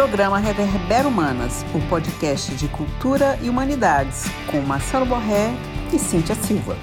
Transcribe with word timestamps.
Programa 0.00 0.38
Reverbera 0.38 1.06
Humanas, 1.06 1.62
o 1.74 1.88
podcast 1.90 2.54
de 2.54 2.66
cultura 2.68 3.38
e 3.42 3.50
humanidades, 3.50 4.22
com 4.50 4.58
Marcelo 4.62 5.04
Borré 5.04 5.52
e 5.92 5.98
Cíntia 5.98 6.34
Silva. 6.36 6.74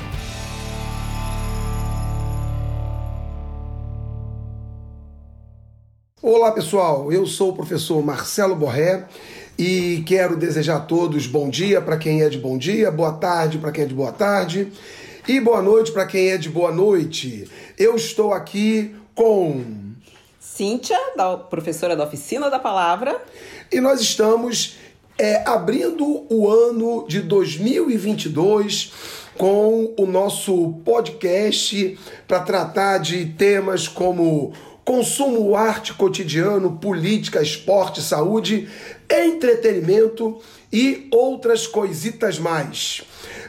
Olá 6.21 6.51
pessoal, 6.51 7.11
eu 7.11 7.25
sou 7.25 7.49
o 7.49 7.55
professor 7.55 8.05
Marcelo 8.05 8.55
Borré 8.55 9.07
e 9.57 10.03
quero 10.05 10.37
desejar 10.37 10.75
a 10.75 10.81
todos 10.81 11.25
bom 11.25 11.49
dia 11.49 11.81
para 11.81 11.97
quem 11.97 12.21
é 12.21 12.29
de 12.29 12.37
bom 12.37 12.55
dia, 12.55 12.91
boa 12.91 13.13
tarde 13.13 13.57
para 13.57 13.71
quem 13.71 13.85
é 13.85 13.87
de 13.87 13.95
boa 13.95 14.11
tarde 14.11 14.71
e 15.27 15.39
boa 15.39 15.63
noite 15.63 15.91
para 15.91 16.05
quem 16.05 16.29
é 16.29 16.37
de 16.37 16.49
boa 16.49 16.71
noite. 16.71 17.49
Eu 17.79 17.95
estou 17.95 18.31
aqui 18.31 18.95
com 19.15 19.86
Cíntia, 20.57 20.97
da, 21.15 21.37
professora 21.37 21.95
da 21.95 22.03
Oficina 22.03 22.49
da 22.49 22.57
Palavra. 22.57 23.23
E 23.71 23.79
nós 23.79 24.01
estamos 24.01 24.75
é, 25.15 25.47
abrindo 25.47 26.25
o 26.33 26.49
ano 26.49 27.05
de 27.07 27.21
2022 27.21 28.91
com 29.37 29.93
o 29.95 30.07
nosso 30.07 30.81
podcast 30.83 31.99
para 32.27 32.39
tratar 32.39 32.97
de 32.97 33.25
temas 33.25 33.87
como 33.87 34.51
consumo, 34.83 35.55
arte 35.55 35.93
cotidiano, 35.93 36.79
política, 36.79 37.39
esporte, 37.39 38.01
saúde, 38.01 38.67
entretenimento 39.07 40.41
e 40.73 41.07
outras 41.11 41.67
coisitas 41.67 42.39
mais. 42.39 43.03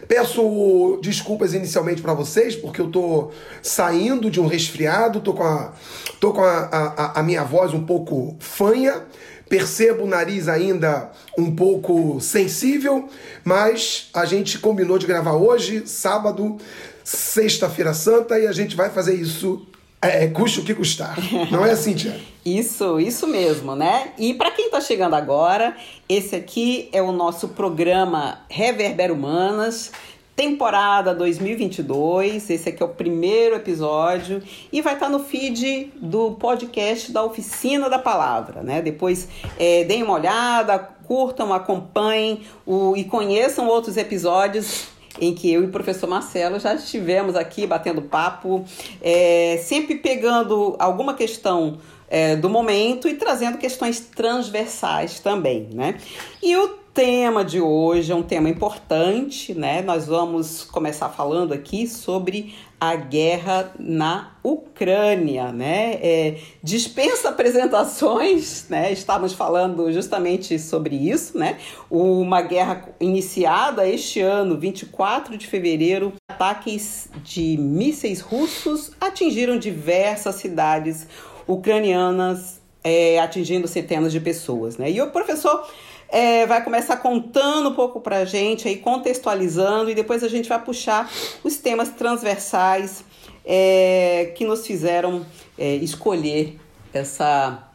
Peço 0.08 0.98
desculpas 1.02 1.52
inicialmente 1.52 2.00
para 2.00 2.14
vocês, 2.14 2.56
porque 2.56 2.80
eu 2.80 2.90
tô 2.90 3.30
saindo 3.62 4.30
de 4.30 4.40
um 4.40 4.46
resfriado, 4.46 5.20
tô 5.20 5.34
com 5.34 5.44
a, 5.44 5.74
tô 6.18 6.32
com 6.32 6.42
a, 6.42 6.60
a, 6.60 7.20
a 7.20 7.22
minha 7.22 7.44
voz 7.44 7.74
um 7.74 7.84
pouco 7.84 8.34
fanha, 8.40 9.04
percebo 9.50 10.04
o 10.04 10.06
nariz 10.06 10.48
ainda 10.48 11.12
um 11.36 11.54
pouco 11.54 12.18
sensível, 12.22 13.06
mas 13.44 14.08
a 14.14 14.24
gente 14.24 14.58
combinou 14.58 14.98
de 14.98 15.06
gravar 15.06 15.34
hoje, 15.34 15.82
sábado, 15.86 16.56
sexta-feira 17.04 17.92
santa, 17.92 18.38
e 18.38 18.46
a 18.46 18.52
gente 18.52 18.74
vai 18.74 18.88
fazer 18.88 19.14
isso 19.14 19.66
é, 20.00 20.24
é, 20.24 20.28
custe 20.28 20.60
o 20.60 20.64
que 20.64 20.74
custar. 20.74 21.16
Não 21.50 21.64
é 21.64 21.72
assim, 21.72 21.94
Tia? 21.94 22.18
Isso, 22.44 22.98
isso 22.98 23.26
mesmo, 23.26 23.76
né? 23.76 24.12
E 24.16 24.32
para 24.32 24.50
quem 24.50 24.66
está 24.66 24.80
chegando 24.80 25.12
agora, 25.12 25.76
esse 26.08 26.34
aqui 26.34 26.88
é 26.92 27.02
o 27.02 27.12
nosso 27.12 27.48
programa 27.48 28.40
Reverber 28.48 29.12
Humanas, 29.12 29.92
temporada 30.34 31.14
2022. 31.14 32.48
Esse 32.48 32.70
aqui 32.70 32.82
é 32.82 32.86
o 32.86 32.88
primeiro 32.88 33.56
episódio 33.56 34.42
e 34.72 34.80
vai 34.80 34.94
estar 34.94 35.06
tá 35.06 35.12
no 35.12 35.18
feed 35.18 35.92
do 35.96 36.36
podcast 36.36 37.12
da 37.12 37.22
Oficina 37.22 37.90
da 37.90 37.98
Palavra, 37.98 38.62
né? 38.62 38.80
Depois 38.80 39.28
é, 39.58 39.84
deem 39.84 40.02
uma 40.02 40.14
olhada, 40.14 40.78
curtam, 40.78 41.52
acompanhem 41.52 42.40
o, 42.64 42.96
e 42.96 43.04
conheçam 43.04 43.66
outros 43.66 43.98
episódios 43.98 44.86
em 45.20 45.34
que 45.34 45.52
eu 45.52 45.62
e 45.62 45.66
o 45.66 45.70
professor 45.70 46.08
Marcelo 46.08 46.58
já 46.58 46.74
estivemos 46.74 47.36
aqui 47.36 47.66
batendo 47.66 48.02
papo, 48.02 48.64
é, 49.00 49.60
sempre 49.62 49.96
pegando 49.96 50.76
alguma 50.78 51.14
questão 51.14 51.78
é, 52.08 52.36
do 52.36 52.48
momento 52.48 53.08
e 53.08 53.14
trazendo 53.14 53.58
questões 53.58 54.00
transversais 54.00 55.20
também, 55.20 55.68
né? 55.72 55.98
E 56.42 56.56
o 56.56 56.68
tema 56.92 57.44
de 57.44 57.60
hoje 57.60 58.10
é 58.10 58.14
um 58.14 58.22
tema 58.22 58.48
importante, 58.48 59.54
né? 59.54 59.82
Nós 59.82 60.06
vamos 60.06 60.64
começar 60.64 61.08
falando 61.10 61.52
aqui 61.52 61.86
sobre 61.86 62.54
a 62.80 62.94
guerra 62.94 63.72
na 63.78 64.32
Ucrânia, 64.42 65.52
né? 65.52 65.94
É, 66.00 66.38
dispensa 66.62 67.30
apresentações, 67.30 68.66
né? 68.70 68.92
Estávamos 68.92 69.32
falando 69.32 69.92
justamente 69.92 70.58
sobre 70.58 70.94
isso, 70.94 71.36
né? 71.36 71.58
Uma 71.90 72.40
guerra 72.40 72.88
iniciada 73.00 73.88
este 73.88 74.20
ano, 74.20 74.56
24 74.56 75.36
de 75.36 75.46
fevereiro, 75.46 76.12
ataques 76.30 77.08
de 77.24 77.56
mísseis 77.58 78.20
russos 78.20 78.92
atingiram 79.00 79.58
diversas 79.58 80.36
cidades 80.36 81.06
ucranianas, 81.46 82.60
é, 82.84 83.18
atingindo 83.18 83.66
centenas 83.66 84.12
de 84.12 84.20
pessoas, 84.20 84.76
né? 84.76 84.90
E 84.90 85.00
o 85.02 85.10
professor 85.10 85.68
é, 86.08 86.46
vai 86.46 86.62
começar 86.62 86.96
contando 86.96 87.68
um 87.70 87.74
pouco 87.74 88.00
para 88.00 88.18
a 88.18 88.24
gente, 88.24 88.66
aí 88.66 88.76
contextualizando, 88.76 89.90
e 89.90 89.94
depois 89.94 90.24
a 90.24 90.28
gente 90.28 90.48
vai 90.48 90.62
puxar 90.62 91.10
os 91.44 91.56
temas 91.56 91.90
transversais 91.90 93.04
é, 93.44 94.32
que 94.36 94.44
nos 94.44 94.66
fizeram 94.66 95.24
é, 95.58 95.74
escolher 95.76 96.58
essa 96.92 97.68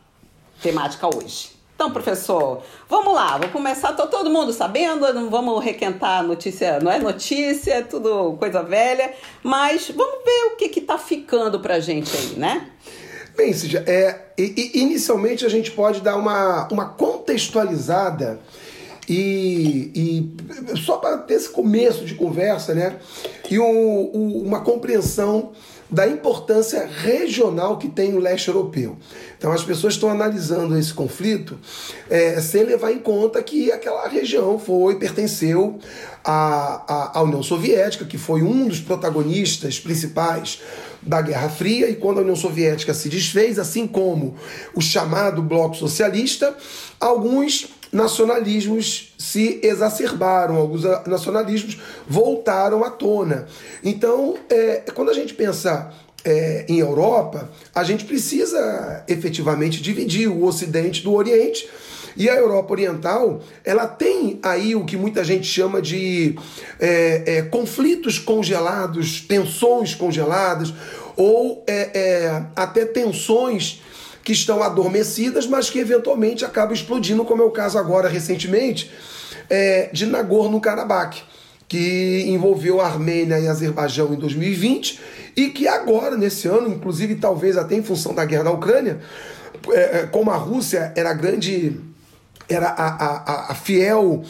temática 0.62 1.08
hoje. 1.08 1.54
Então, 1.76 1.92
professor, 1.92 2.62
vamos 2.88 3.14
lá, 3.14 3.38
vou 3.38 3.50
começar, 3.50 3.94
tô 3.94 4.08
todo 4.08 4.30
mundo 4.30 4.54
sabendo, 4.54 5.12
não 5.14 5.30
vamos 5.30 5.62
requentar 5.64 6.24
notícia, 6.24 6.80
não 6.80 6.92
é 6.92 7.00
notícia, 7.00 7.74
é 7.74 7.82
tudo 7.82 8.38
coisa 8.38 8.64
velha, 8.64 9.14
mas 9.42 9.90
vamos 9.90 10.24
ver 10.24 10.54
o 10.54 10.56
que 10.56 10.70
que 10.70 10.82
tá 10.82 10.98
ficando 10.98 11.60
pra 11.60 11.80
gente 11.80 12.16
aí, 12.16 12.36
né? 12.38 12.70
Bem, 13.36 13.52
Cíntia, 13.52 13.84
é, 13.88 14.20
inicialmente 14.38 15.46
a 15.46 15.50
gente 15.50 15.72
pode 15.72 16.02
dar 16.02 16.16
uma, 16.18 16.68
uma 16.72 16.86
contextualizada 16.90 18.40
e, 19.10 19.92
e 19.96 20.78
só 20.78 20.98
para 20.98 21.18
ter 21.18 21.34
esse 21.34 21.50
começo 21.50 22.06
de 22.06 22.16
conversa, 22.16 22.76
né? 22.76 22.98
E 23.50 23.60
um, 23.60 24.12
um, 24.14 24.44
uma 24.46 24.62
compreensão 24.62 25.52
da 25.90 26.08
importância 26.08 26.86
regional 26.86 27.78
que 27.78 27.88
tem 27.88 28.16
o 28.16 28.20
leste 28.20 28.48
europeu. 28.48 28.98
Então 29.38 29.52
as 29.52 29.64
pessoas 29.64 29.94
estão 29.94 30.10
analisando 30.10 30.78
esse 30.78 30.94
conflito 30.94 31.60
é, 32.10 32.40
sem 32.42 32.64
levar 32.64 32.92
em 32.92 33.00
conta 33.00 33.42
que 33.44 33.72
aquela 33.72 34.08
região 34.08 34.58
foi, 34.58 34.96
pertenceu 34.96 35.80
à, 36.24 36.84
à, 36.88 37.20
à 37.20 37.22
União 37.22 37.44
Soviética, 37.44 38.06
que 38.06 38.18
foi 38.18 38.42
um 38.42 38.68
dos 38.68 38.80
protagonistas 38.80 39.80
principais 39.80 40.62
da 41.02 41.22
Guerra 41.22 41.50
Fria 41.50 41.90
e 41.90 41.96
quando 41.96 42.20
a 42.20 42.22
União 42.22 42.36
Soviética 42.36 42.94
se 42.94 43.10
desfez, 43.10 43.60
assim 43.60 43.86
como 43.86 44.36
o 44.74 44.82
chamado 44.82 45.42
Bloco 45.42 45.76
Socialista, 45.76 46.56
alguns 47.00 47.68
nacionalismos 47.94 49.14
se 49.18 49.60
exacerbaram, 49.62 50.56
alguns 50.56 50.84
nacionalismos 51.06 51.80
voltaram 52.08 52.84
à 52.84 52.90
tona. 52.90 53.48
Então, 53.84 54.36
é, 54.50 54.84
quando 54.94 55.12
a 55.12 55.14
gente 55.14 55.36
pensa 55.36 55.94
é, 56.26 56.66
em 56.68 56.80
Europa, 56.80 57.50
a 57.74 57.84
gente 57.84 58.06
precisa 58.06 59.04
efetivamente 59.08 59.82
dividir 59.82 60.28
o 60.28 60.44
Ocidente 60.44 61.04
do 61.04 61.14
Oriente. 61.14 61.70
E 62.16 62.30
a 62.30 62.36
Europa 62.36 62.74
Oriental, 62.74 63.42
ela 63.66 63.88
tem 63.88 64.40
aí 64.44 64.76
o 64.76 64.86
que 64.86 64.96
muita 64.96 65.24
gente 65.24 65.48
chama 65.48 65.82
de 65.82 66.38
é, 66.80 67.24
é, 67.26 67.42
conflitos 67.42 68.20
congelados, 68.20 69.22
tensões 69.22 69.96
congeladas, 69.96 70.72
ou 71.16 71.64
é, 71.66 71.90
é, 72.00 72.44
até 72.56 72.86
tensões 72.86 73.82
que 74.24 74.32
estão 74.32 74.64
adormecidas, 74.64 75.46
mas 75.46 75.70
que 75.70 75.80
eventualmente 75.80 76.46
acabam 76.46 76.74
explodindo, 76.74 77.26
como 77.26 77.42
é 77.42 77.46
o 77.46 77.52
caso 77.52 77.78
agora 77.78 78.08
recentemente 78.08 78.90
é, 79.50 79.90
de 79.92 80.06
Nagorno-Karabakh, 80.06 81.18
que 81.68 82.26
envolveu 82.28 82.80
Armênia 82.80 83.40
e 83.40 83.48
Azerbaijão 83.48 84.14
em 84.14 84.18
2020 84.18 85.00
e 85.36 85.50
que 85.50 85.68
agora, 85.68 86.16
nesse 86.16 86.48
ano, 86.48 86.70
inclusive 86.70 87.16
talvez 87.16 87.58
até 87.58 87.76
em 87.76 87.84
função 87.84 88.14
da 88.14 88.24
guerra 88.24 88.44
na 88.44 88.52
Ucrânia, 88.52 89.00
é, 89.72 90.00
é, 90.00 90.06
como 90.06 90.32
a 90.32 90.36
Rússia 90.36 90.94
era 90.96 91.10
a 91.10 91.14
grande, 91.14 91.80
era 92.48 92.68
a, 92.68 92.88
a, 92.88 93.52
a 93.52 93.56
fiel 93.56 94.24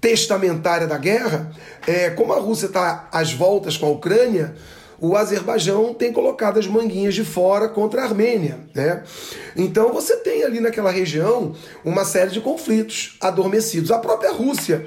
testamentária 0.00 0.86
da 0.86 0.98
guerra, 0.98 1.52
é, 1.86 2.10
como 2.10 2.32
a 2.32 2.38
Rússia 2.40 2.66
está 2.66 3.08
às 3.12 3.32
voltas 3.32 3.76
com 3.76 3.86
a 3.86 3.90
Ucrânia, 3.90 4.54
o 5.02 5.16
Azerbaijão 5.16 5.92
tem 5.92 6.12
colocado 6.12 6.60
as 6.60 6.68
manguinhas 6.68 7.12
de 7.12 7.24
fora 7.24 7.68
contra 7.68 8.02
a 8.02 8.04
Armênia. 8.04 8.60
Né? 8.72 9.02
Então 9.56 9.92
você 9.92 10.16
tem 10.18 10.44
ali 10.44 10.60
naquela 10.60 10.92
região 10.92 11.56
uma 11.84 12.04
série 12.04 12.30
de 12.30 12.40
conflitos 12.40 13.16
adormecidos. 13.20 13.90
A 13.90 13.98
própria 13.98 14.30
Rússia 14.30 14.86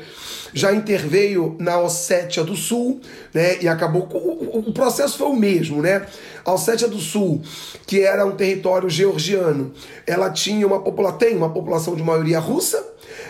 já 0.53 0.71
interveio 0.71 1.57
na 1.59 1.77
Ossétia 1.79 2.45
do 2.45 2.55
Sul, 2.55 3.01
né? 3.33 3.61
E 3.61 3.67
acabou. 3.67 4.07
O, 4.13 4.59
o 4.59 4.71
processo 4.71 5.17
foi 5.17 5.27
o 5.27 5.35
mesmo, 5.35 5.81
né? 5.81 6.05
A 6.45 6.53
Ossétia 6.53 6.87
do 6.87 6.97
Sul, 6.97 7.41
que 7.85 7.99
era 7.99 8.25
um 8.25 8.37
território 8.37 8.89
georgiano, 8.89 9.73
ela 10.07 10.29
tinha 10.29 10.65
uma 10.65 10.81
população, 10.81 11.17
tem 11.17 11.35
uma 11.35 11.51
população 11.51 11.93
de 11.93 12.01
maioria 12.01 12.39
russa. 12.39 12.81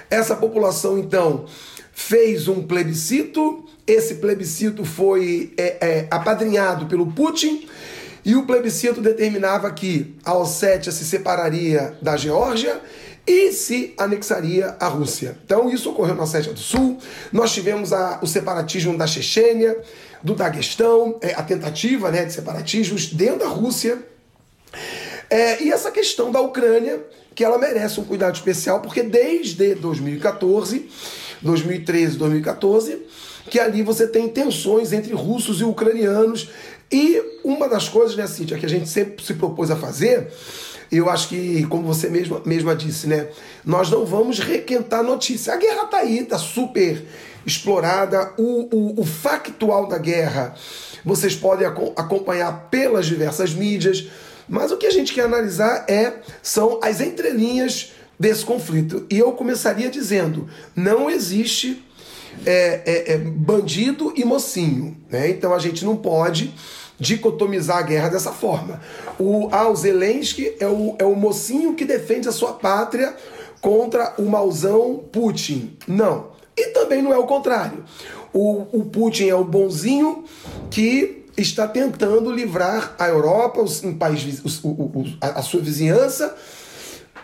Essa 0.08 0.36
população, 0.36 1.00
então, 1.00 1.46
fez 1.92 2.48
um 2.48 2.62
plebiscito 2.62 3.65
esse 3.88 4.16
plebiscito 4.16 4.84
foi 4.84 5.54
é, 5.58 5.78
é, 5.80 6.08
apadrinhado 6.10 6.88
pelo 6.88 7.12
Putin 7.12 7.68
e 8.24 8.36
o 8.36 8.46
plebiscito 8.46 9.02
determinava 9.02 9.72
que 9.72 10.16
a 10.26 10.36
Ossétia 10.36 10.92
se 10.92 11.06
separaria 11.06 11.96
da 12.02 12.18
Geórgia 12.18 12.82
e 13.28 13.52
se 13.52 13.94
anexaria 13.98 14.76
à 14.80 14.88
Rússia. 14.88 15.38
Então 15.46 15.70
isso 15.70 15.92
ocorreu 15.92 16.16
na 16.16 16.24
Ossétia 16.24 16.52
do 16.52 16.60
Sul. 16.60 16.98
Nós 17.32 17.54
tivemos 17.54 17.94
a, 17.94 18.20
o 18.22 18.28
separatismo 18.28 18.98
da 18.98 19.06
Chechênia, 19.06 19.78
do 20.24 20.34
Daguestão, 20.34 21.20
é, 21.22 21.34
a 21.34 21.44
tentativa 21.44 22.10
né, 22.10 22.26
de 22.26 22.34
separatismos 22.34 23.08
dentro 23.08 23.40
da 23.40 23.48
Rússia. 23.48 24.00
É, 25.30 25.62
e 25.64 25.72
essa 25.72 25.92
questão 25.92 26.31
da 26.31 26.42
Ucrânia, 26.42 27.04
que 27.36 27.44
ela 27.44 27.58
merece 27.58 28.00
um 28.00 28.04
cuidado 28.04 28.36
especial, 28.36 28.80
porque 28.80 29.04
desde 29.04 29.76
2014, 29.76 30.90
2013, 31.42 32.18
2014, 32.18 33.06
que 33.50 33.59
ali 33.59 33.83
você 33.83 34.07
tem 34.07 34.27
tensões 34.27 34.94
entre 34.94 35.13
russos 35.13 35.62
e 35.62 35.63
ucranianos. 35.63 36.50
E 36.92 37.21
uma 37.44 37.68
das 37.68 37.89
coisas, 37.89 38.15
né, 38.15 38.27
Cíntia, 38.27 38.57
que 38.57 38.65
a 38.65 38.69
gente 38.69 38.88
sempre 38.88 39.24
se 39.24 39.33
propôs 39.33 39.71
a 39.71 39.75
fazer, 39.75 40.31
eu 40.92 41.09
acho 41.09 41.30
que, 41.30 41.65
como 41.68 41.83
você 41.83 42.09
mesma, 42.09 42.42
mesma 42.45 42.75
disse, 42.75 43.07
né, 43.07 43.27
nós 43.65 43.89
não 43.89 44.06
vamos 44.06 44.39
requentar 44.39 45.03
notícia. 45.03 45.53
A 45.53 45.57
guerra 45.57 45.86
tá 45.86 45.97
aí, 45.97 46.24
tá 46.24 46.38
super 46.38 47.03
explorada. 47.45 48.33
O, 48.38 48.75
o, 48.75 49.01
o 49.01 49.06
factual 49.06 49.88
da 49.88 49.97
guerra 49.97 50.56
vocês 51.03 51.36
podem 51.36 51.68
acompanhar 51.68 52.68
pelas 52.71 53.06
diversas 53.06 53.53
mídias. 53.53 54.07
Mas 54.50 54.71
o 54.71 54.77
que 54.77 54.88
a 54.88 54.92
gente 54.92 55.13
quer 55.13 55.25
analisar 55.25 55.86
é 55.88 56.13
são 56.42 56.80
as 56.81 57.00
entrelinhas 57.00 57.94
desse 58.19 58.44
conflito. 58.44 59.06
E 59.09 59.19
eu 59.19 59.31
começaria 59.33 59.89
dizendo: 59.89 60.50
não 60.75 61.09
existe 61.09 61.85
é, 62.46 62.82
é, 62.86 63.14
é, 63.14 63.18
bandido 63.18 64.14
e 64.16 64.24
mocinho. 64.24 64.98
Né? 65.10 65.30
Então 65.30 65.54
a 65.54 65.60
gente 65.60 65.86
não 65.86 65.96
pode 65.96 66.54
dicotomizar 67.00 67.78
a 67.78 67.82
guerra 67.82 68.10
dessa 68.10 68.32
forma. 68.32 68.80
O 69.20 69.50
ah, 69.52 69.68
o 69.68 69.76
Zelensky 69.76 70.56
é 70.60 70.68
o, 70.68 70.96
é 70.98 71.06
o 71.06 71.16
mocinho 71.16 71.74
que 71.74 71.86
defende 71.86 72.28
a 72.28 72.32
sua 72.32 72.54
pátria 72.54 73.16
contra 73.62 74.14
o 74.18 74.24
mauzão 74.24 75.04
Putin. 75.12 75.78
Não. 75.88 76.36
E 76.58 76.68
também 76.68 77.02
não 77.02 77.14
é 77.14 77.18
o 77.18 77.26
contrário. 77.26 77.84
O, 78.32 78.80
o 78.80 78.86
Putin 78.86 79.28
é 79.28 79.36
o 79.36 79.44
bonzinho 79.44 80.24
que 80.70 81.26
está 81.38 81.68
tentando 81.68 82.31
livrar 82.31 82.96
a 82.98 83.08
Europa, 83.08 83.62
os, 83.62 83.84
um 83.84 83.98
país, 83.98 84.42
os, 84.44 84.64
o, 84.64 84.70
o, 84.70 85.06
a, 85.20 85.40
a, 85.40 85.42
sua 85.42 85.60
vizinhança, 85.62 86.36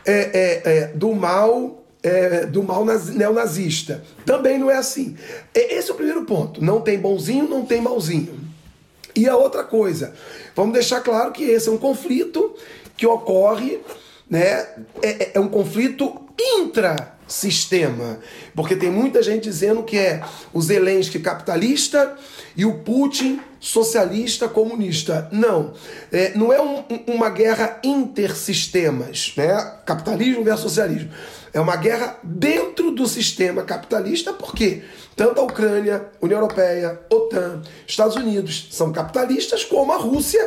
é, 0.06 0.14
é, 0.14 0.62
é, 0.66 0.88
do 0.88 1.14
mal 1.14 1.81
é, 2.04 2.46
do 2.46 2.64
mal 2.64 2.86
neonazista. 2.86 4.04
Também 4.26 4.58
não 4.58 4.70
é 4.70 4.78
assim. 4.78 5.16
Esse 5.54 5.92
é 5.92 5.94
o 5.94 5.98
primeiro 5.98 6.26
ponto. 6.26 6.64
Não 6.64 6.82
tem 6.82 7.00
bonzinho, 7.00 7.48
não 7.48 7.66
tem 7.66 7.82
malzinho. 7.82 8.40
E 9.16 9.28
a 9.28 9.36
outra 9.36 9.64
coisa, 9.64 10.14
vamos 10.56 10.74
deixar 10.74 11.02
claro 11.02 11.32
que 11.32 11.44
esse 11.44 11.68
é 11.68 11.72
um 11.72 11.78
conflito 11.78 12.56
que 12.96 13.06
ocorre, 13.06 13.80
né? 14.30 14.68
É, 15.02 15.10
é, 15.10 15.32
é 15.36 15.40
um 15.40 15.50
conflito 15.50 16.22
intra-sistema. 16.40 18.20
Porque 18.56 18.76
tem 18.76 18.90
muita 18.90 19.22
gente 19.22 19.44
dizendo 19.44 19.84
que 19.84 19.98
é 19.98 20.24
o 20.54 20.62
Zelensky 20.62 21.20
capitalista 21.20 22.16
e 22.56 22.66
o 22.66 22.80
Putin 22.80 23.40
socialista 23.60 24.48
comunista. 24.48 25.30
Não. 25.32 25.74
É, 26.12 26.36
não 26.36 26.52
é 26.52 26.62
um, 26.62 26.84
uma 27.08 27.30
guerra 27.30 27.80
intersistemas, 27.84 29.34
né? 29.36 29.54
Capitalismo 29.86 30.44
versus 30.44 30.64
socialismo. 30.64 31.12
É 31.54 31.60
uma 31.60 31.76
guerra 31.76 32.18
dentro 32.24 32.92
do 32.92 33.06
sistema 33.08 33.64
capitalista, 33.64 34.32
porque 34.32 34.84
tanto 35.16 35.42
a 35.42 35.44
Ucrânia, 35.44 36.08
União 36.22 36.40
Europeia, 36.40 37.00
OTAN, 37.10 37.62
Estados 37.86 38.16
Unidos 38.16 38.70
são 38.72 38.92
capitalistas, 38.92 39.66
como 39.66 39.92
a 39.92 39.98
Rússia 39.98 40.42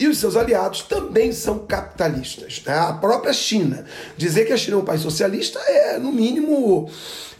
e 0.00 0.06
os 0.06 0.18
seus 0.18 0.36
aliados 0.36 0.82
também 0.82 1.32
são 1.32 1.58
capitalistas. 1.58 2.62
Né? 2.64 2.72
A 2.72 2.92
própria 2.92 3.32
China. 3.32 3.84
Dizer 4.16 4.46
que 4.46 4.52
a 4.52 4.56
China 4.56 4.76
é 4.76 4.80
um 4.80 4.84
país 4.84 5.02
socialista 5.02 5.58
é, 5.58 5.98
no 5.98 6.12
mínimo, 6.12 6.88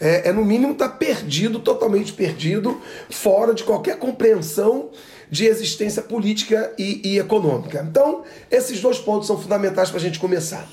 é, 0.00 0.28
é 0.28 0.32
no 0.32 0.44
mínimo 0.44 0.74
tá 0.74 0.88
perdido, 0.88 1.60
totalmente 1.60 2.12
perdido, 2.12 2.80
fora 3.08 3.54
de 3.54 3.62
qualquer 3.62 3.98
compreensão 3.98 4.90
de 5.30 5.46
existência 5.46 6.02
política 6.02 6.72
e, 6.78 7.00
e 7.04 7.18
econômica. 7.18 7.86
Então, 7.88 8.24
esses 8.50 8.80
dois 8.80 8.98
pontos 8.98 9.26
são 9.26 9.38
fundamentais 9.38 9.90
para 9.90 9.98
a 9.98 10.02
gente 10.02 10.18
começar. 10.18 10.68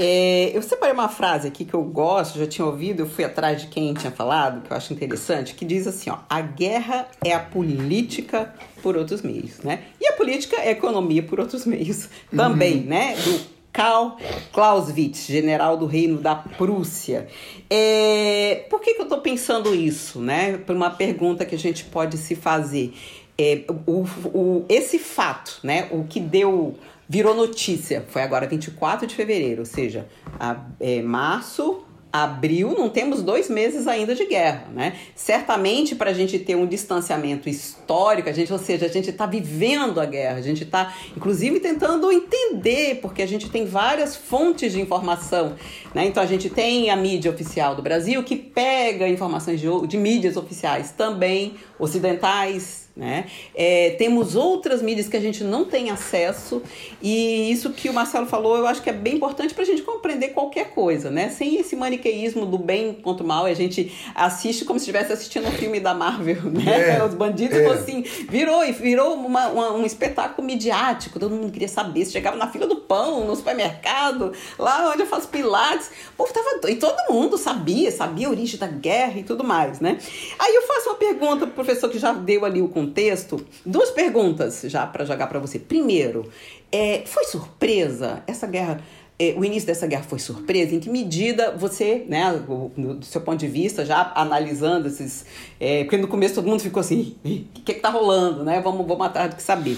É, 0.00 0.56
eu 0.56 0.62
separei 0.62 0.94
uma 0.94 1.08
frase 1.08 1.48
aqui 1.48 1.64
que 1.64 1.74
eu 1.74 1.82
gosto, 1.82 2.38
já 2.38 2.46
tinha 2.46 2.64
ouvido, 2.64 3.00
eu 3.00 3.08
fui 3.08 3.24
atrás 3.24 3.62
de 3.62 3.66
quem 3.66 3.92
tinha 3.94 4.12
falado, 4.12 4.62
que 4.62 4.72
eu 4.72 4.76
acho 4.76 4.92
interessante, 4.92 5.54
que 5.54 5.64
diz 5.64 5.88
assim, 5.88 6.08
ó, 6.08 6.18
a 6.30 6.40
guerra 6.40 7.08
é 7.24 7.32
a 7.34 7.40
política 7.40 8.54
por 8.80 8.96
outros 8.96 9.22
meios, 9.22 9.58
né? 9.58 9.82
E 10.00 10.06
a 10.06 10.12
política 10.12 10.56
é 10.56 10.68
a 10.68 10.70
economia 10.70 11.20
por 11.20 11.40
outros 11.40 11.66
meios 11.66 12.08
também, 12.34 12.78
uhum. 12.78 12.84
né? 12.84 13.16
Do 13.16 13.40
Karl 13.72 14.16
Clausewitz, 14.52 15.26
general 15.26 15.76
do 15.76 15.86
Reino 15.86 16.18
da 16.18 16.36
Prússia. 16.36 17.26
É, 17.68 18.66
por 18.70 18.80
que, 18.80 18.94
que 18.94 19.00
eu 19.00 19.04
estou 19.04 19.20
pensando 19.20 19.74
isso, 19.74 20.20
né? 20.20 20.58
Por 20.58 20.76
uma 20.76 20.90
pergunta 20.90 21.44
que 21.44 21.56
a 21.56 21.58
gente 21.58 21.84
pode 21.84 22.16
se 22.18 22.36
fazer. 22.36 22.94
É, 23.36 23.62
o, 23.86 24.04
o, 24.34 24.64
esse 24.68 24.98
fato, 24.98 25.58
né? 25.62 25.88
O 25.90 26.04
que 26.04 26.18
deu 26.20 26.76
virou 27.08 27.34
notícia. 27.34 28.04
Foi 28.08 28.22
agora 28.22 28.46
24 28.46 29.06
de 29.06 29.14
fevereiro, 29.14 29.60
ou 29.60 29.66
seja, 29.66 30.06
a, 30.38 30.56
é, 30.78 31.00
março, 31.02 31.84
abril, 32.12 32.74
não 32.76 32.88
temos 32.88 33.22
dois 33.22 33.50
meses 33.50 33.86
ainda 33.86 34.14
de 34.14 34.24
guerra, 34.24 34.66
né? 34.72 34.96
Certamente 35.14 35.94
para 35.94 36.10
a 36.10 36.12
gente 36.14 36.38
ter 36.38 36.56
um 36.56 36.66
distanciamento 36.66 37.48
histórico, 37.48 38.28
a 38.28 38.32
gente, 38.32 38.52
ou 38.52 38.58
seja, 38.58 38.86
a 38.86 38.88
gente 38.88 39.10
está 39.10 39.26
vivendo 39.26 40.00
a 40.00 40.06
guerra, 40.06 40.38
a 40.38 40.42
gente 40.42 40.64
está, 40.64 40.94
inclusive, 41.14 41.60
tentando 41.60 42.10
entender, 42.10 43.00
porque 43.02 43.20
a 43.20 43.26
gente 43.26 43.50
tem 43.50 43.66
várias 43.66 44.16
fontes 44.16 44.72
de 44.72 44.80
informação, 44.80 45.54
né? 45.94 46.06
Então 46.06 46.22
a 46.22 46.26
gente 46.26 46.48
tem 46.48 46.90
a 46.90 46.96
mídia 46.96 47.30
oficial 47.30 47.74
do 47.74 47.82
Brasil 47.82 48.22
que 48.24 48.36
pega 48.36 49.06
informações 49.06 49.60
de, 49.60 49.66
de 49.86 49.96
mídias 49.98 50.36
oficiais 50.36 50.90
também 50.90 51.56
ocidentais, 51.78 52.87
né? 52.98 53.26
É, 53.54 53.90
temos 53.90 54.34
outras 54.34 54.82
mídias 54.82 55.06
que 55.06 55.16
a 55.16 55.20
gente 55.20 55.44
não 55.44 55.64
tem 55.64 55.88
acesso 55.88 56.60
e 57.00 57.48
isso 57.48 57.70
que 57.70 57.88
o 57.88 57.92
Marcelo 57.92 58.26
falou 58.26 58.56
eu 58.56 58.66
acho 58.66 58.82
que 58.82 58.90
é 58.90 58.92
bem 58.92 59.14
importante 59.14 59.54
para 59.54 59.62
a 59.62 59.66
gente 59.66 59.82
compreender 59.82 60.30
qualquer 60.30 60.70
coisa, 60.70 61.08
né? 61.08 61.28
Sem 61.28 61.60
esse 61.60 61.76
maniqueísmo 61.76 62.44
do 62.44 62.58
bem 62.58 62.92
contra 62.94 63.22
o 63.22 63.26
mal, 63.26 63.44
a 63.44 63.54
gente 63.54 63.92
assiste 64.16 64.64
como 64.64 64.80
se 64.80 64.82
estivesse 64.82 65.12
assistindo 65.12 65.46
um 65.46 65.52
filme 65.52 65.78
da 65.78 65.94
Marvel, 65.94 66.42
né? 66.50 66.96
É, 66.96 67.04
Os 67.06 67.14
bandidos 67.14 67.56
é. 67.56 67.66
assim, 67.68 68.02
virou 68.28 68.64
e 68.64 68.72
virou 68.72 69.14
uma, 69.14 69.46
uma, 69.46 69.72
um 69.74 69.86
espetáculo 69.86 70.44
midiático, 70.44 71.20
todo 71.20 71.36
mundo 71.36 71.52
queria 71.52 71.68
saber, 71.68 72.04
se 72.04 72.10
chegava 72.10 72.36
na 72.36 72.48
fila 72.48 72.66
do 72.66 72.76
pão, 72.76 73.24
no 73.24 73.36
supermercado, 73.36 74.32
lá 74.58 74.90
onde 74.90 75.02
eu 75.02 75.06
faço 75.06 75.28
pilates, 75.28 75.88
o 76.14 76.16
povo 76.16 76.32
tava 76.32 76.68
e 76.68 76.74
todo 76.74 76.96
mundo 77.12 77.38
sabia, 77.38 77.92
sabia 77.92 78.26
a 78.26 78.30
origem 78.30 78.58
da 78.58 78.66
guerra 78.66 79.20
e 79.20 79.22
tudo 79.22 79.44
mais, 79.44 79.78
né? 79.78 79.98
Aí 80.36 80.52
eu 80.52 80.62
faço 80.62 80.88
uma 80.88 80.96
pergunta 80.96 81.46
pro 81.46 81.54
professor 81.54 81.88
que 81.88 81.98
já 81.98 82.12
deu 82.12 82.44
ali 82.44 82.60
o 82.60 82.68
contexto, 82.88 83.44
duas 83.64 83.90
perguntas 83.90 84.62
já 84.64 84.86
para 84.86 85.04
jogar 85.04 85.26
para 85.26 85.38
você. 85.38 85.58
Primeiro, 85.58 86.30
é, 86.72 87.02
foi 87.06 87.24
surpresa 87.24 88.22
essa 88.26 88.46
guerra? 88.46 88.80
É, 89.20 89.34
o 89.36 89.44
início 89.44 89.66
dessa 89.66 89.86
guerra 89.86 90.04
foi 90.04 90.20
surpresa? 90.20 90.74
Em 90.74 90.80
que 90.80 90.88
medida 90.88 91.50
você, 91.50 92.04
né, 92.08 92.32
do 92.76 93.04
seu 93.04 93.20
ponto 93.20 93.38
de 93.38 93.48
vista, 93.48 93.84
já 93.84 94.12
analisando 94.14 94.86
esses. 94.86 95.26
É, 95.58 95.82
porque 95.84 95.96
no 95.96 96.06
começo 96.06 96.36
todo 96.36 96.46
mundo 96.48 96.60
ficou 96.60 96.80
assim: 96.80 97.16
o 97.24 97.28
que, 97.28 97.48
que, 97.64 97.74
que 97.74 97.80
tá 97.80 97.90
rolando, 97.90 98.44
né? 98.44 98.60
Vamos, 98.60 98.86
vamos 98.86 99.06
atrás 99.06 99.30
do 99.30 99.36
que 99.36 99.42
saber. 99.42 99.76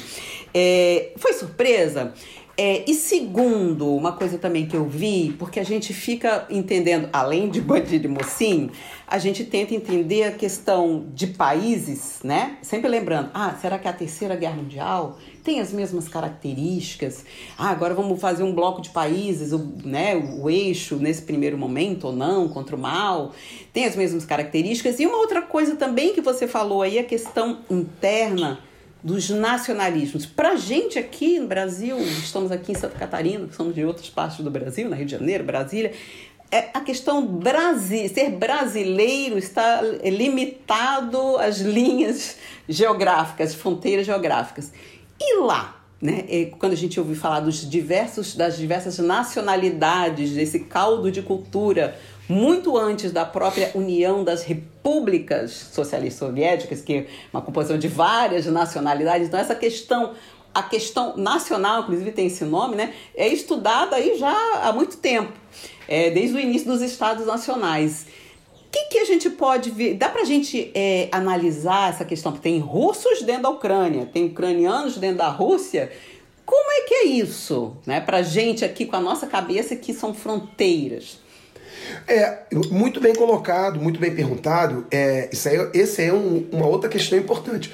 É, 0.53 1.13
foi 1.17 1.33
surpresa? 1.33 2.13
É, 2.63 2.85
e 2.87 2.95
segundo, 2.95 3.89
uma 3.97 4.13
coisa 4.13 4.37
também 4.37 4.67
que 4.67 4.77
eu 4.77 4.85
vi, 4.85 5.35
porque 5.39 5.59
a 5.59 5.65
gente 5.65 5.95
fica 5.95 6.47
entendendo, 6.51 7.09
além 7.11 7.49
de 7.49 7.59
bandido 7.59 8.05
e 8.05 8.11
mocinho, 8.11 8.71
a 9.07 9.17
gente 9.17 9.47
tenta 9.47 9.75
entender 9.75 10.25
a 10.25 10.33
questão 10.33 11.07
de 11.15 11.29
países, 11.29 12.19
né? 12.23 12.59
Sempre 12.61 12.91
lembrando, 12.91 13.31
ah, 13.33 13.57
será 13.59 13.79
que 13.79 13.89
é 13.89 13.91
a 13.91 13.95
Terceira 13.95 14.37
Guerra 14.37 14.57
Mundial 14.57 15.17
tem 15.43 15.59
as 15.59 15.73
mesmas 15.73 16.07
características? 16.07 17.25
Ah, 17.57 17.71
agora 17.71 17.95
vamos 17.95 18.21
fazer 18.21 18.43
um 18.43 18.55
bloco 18.55 18.83
de 18.83 18.91
países, 18.91 19.55
o, 19.55 19.73
né, 19.83 20.15
o 20.15 20.51
eixo 20.51 20.97
nesse 20.97 21.23
primeiro 21.23 21.57
momento 21.57 22.09
ou 22.09 22.13
não, 22.13 22.47
contra 22.47 22.77
o 22.77 22.79
mal, 22.79 23.33
tem 23.73 23.87
as 23.87 23.97
mesmas 23.97 24.27
características. 24.27 25.01
E 25.01 25.07
uma 25.07 25.17
outra 25.17 25.41
coisa 25.41 25.77
também 25.77 26.13
que 26.13 26.21
você 26.21 26.47
falou 26.47 26.83
aí, 26.83 26.99
a 26.99 27.05
questão 27.05 27.61
interna 27.71 28.59
dos 29.03 29.31
nacionalismos. 29.31 30.27
Para 30.27 30.51
a 30.51 30.57
gente 30.57 30.99
aqui 30.99 31.39
no 31.39 31.47
Brasil, 31.47 31.99
estamos 31.99 32.51
aqui 32.51 32.73
em 32.73 32.75
Santa 32.75 32.99
Catarina, 32.99 33.49
somos 33.53 33.75
de 33.75 33.85
outras 33.85 34.09
partes 34.09 34.45
do 34.45 34.51
Brasil, 34.51 34.89
na 34.89 34.97
Rio 34.97 35.07
de 35.07 35.13
Janeiro, 35.13 35.45
Brasília, 35.45 35.93
é 36.51 36.69
a 36.75 36.81
questão 36.81 37.25
Brasi 37.25 38.09
ser 38.09 38.31
brasileiro 38.31 39.39
está 39.39 39.83
limitado 40.03 41.37
às 41.39 41.61
linhas 41.61 42.37
geográficas, 42.69 43.55
fronteiras 43.55 44.05
geográficas. 44.05 44.73
E 45.21 45.39
lá, 45.39 45.81
né, 46.03 46.25
é, 46.29 46.47
quando 46.59 46.73
a 46.73 46.77
gente 46.77 46.99
ouve 46.99 47.15
falar 47.15 47.41
dos 47.41 47.69
diversos, 47.69 48.35
das 48.35 48.57
diversas 48.57 48.99
nacionalidades, 48.99 50.31
desse 50.31 50.61
caldo 50.61 51.11
de 51.13 51.23
cultura 51.23 51.97
muito 52.31 52.77
antes 52.77 53.13
da 53.13 53.25
própria 53.25 53.71
União 53.75 54.25
das 54.25 54.43
Repúblicas 54.43 55.51
Socialistas 55.73 56.29
Soviéticas, 56.29 56.81
que 56.81 56.95
é 56.95 57.07
uma 57.33 57.43
composição 57.43 57.79
de 57.79 57.89
várias 57.89 58.47
nacionalidades. 58.47 59.29
Então, 59.29 59.39
essa 59.39 59.55
questão, 59.55 60.15
a 60.55 60.63
questão 60.63 61.17
nacional, 61.17 61.83
inclusive 61.83 62.13
tem 62.13 62.27
esse 62.27 62.45
nome, 62.45 62.77
né, 62.77 62.95
é 63.15 63.29
estudada 63.29 63.97
aí 63.97 64.19
já 64.19 64.35
há 64.63 64.73
muito 64.73 64.97
tempo, 64.97 65.33
é, 65.89 66.11
desde 66.11 66.37
o 66.37 66.41
início 66.41 66.71
dos 66.71 66.81
Estados 66.81 67.27
Nacionais. 67.27 68.07
O 68.67 68.71
que, 68.71 68.85
que 68.85 68.99
a 68.99 69.05
gente 69.05 69.29
pode 69.29 69.71
ver? 69.71 69.95
Dá 69.95 70.09
para 70.09 70.23
a 70.23 70.25
gente 70.25 70.71
é, 70.75 71.09
analisar 71.11 71.91
essa 71.91 72.05
questão? 72.05 72.33
Tem 72.33 72.59
russos 72.61 73.23
dentro 73.23 73.43
da 73.43 73.51
Ucrânia, 73.51 74.07
tem 74.07 74.27
ucranianos 74.27 74.97
dentro 74.97 75.19
da 75.19 75.29
Rússia 75.29 75.91
como 76.51 76.73
é 76.73 76.81
que 76.81 76.95
é 76.95 77.05
isso, 77.05 77.77
né? 77.87 78.01
Pra 78.01 78.23
gente 78.23 78.65
aqui 78.65 78.85
com 78.85 78.97
a 78.97 79.01
nossa 79.01 79.25
cabeça 79.25 79.77
que 79.77 79.95
são 79.95 80.13
fronteiras. 80.13 81.21
É, 82.07 82.39
muito 82.71 83.01
bem 83.01 83.15
colocado, 83.15 83.81
muito 83.81 83.99
bem 84.01 84.15
perguntado. 84.15 84.87
É, 84.91 85.29
isso 85.33 85.49
aí, 85.49 85.71
esse 85.75 86.03
é 86.03 86.13
um, 86.13 86.49
uma 86.53 86.67
outra 86.67 86.89
questão 86.89 87.19
importante. 87.19 87.73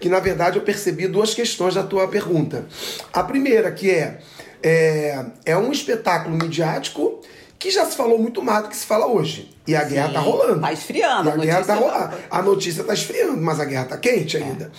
Que 0.00 0.08
na 0.08 0.20
verdade 0.20 0.58
eu 0.58 0.62
percebi 0.62 1.08
duas 1.08 1.34
questões 1.34 1.74
da 1.74 1.82
tua 1.82 2.06
pergunta. 2.06 2.66
A 3.12 3.22
primeira, 3.24 3.72
que 3.72 3.90
é, 3.90 4.18
é, 4.62 5.24
é 5.44 5.56
um 5.56 5.72
espetáculo 5.72 6.36
midiático 6.36 7.20
que 7.58 7.70
já 7.70 7.84
se 7.84 7.96
falou 7.96 8.18
muito 8.18 8.40
mais 8.40 8.62
do 8.62 8.68
que 8.68 8.76
se 8.76 8.86
fala 8.86 9.06
hoje. 9.06 9.50
E 9.66 9.74
a 9.74 9.82
Sim, 9.82 9.94
guerra 9.94 10.12
tá 10.12 10.20
rolando. 10.20 10.60
Tá 10.60 10.72
esfriando. 10.72 11.28
E 11.28 11.32
a, 11.32 11.34
a 11.34 11.38
guerra 11.38 11.64
tá 11.64 11.74
rolando. 11.74 12.16
A 12.30 12.42
notícia 12.42 12.84
tá 12.84 12.94
esfriando, 12.94 13.36
mas 13.38 13.58
a 13.58 13.64
guerra 13.64 13.84
tá 13.86 13.96
quente 13.98 14.36
é. 14.36 14.40
ainda. 14.40 14.70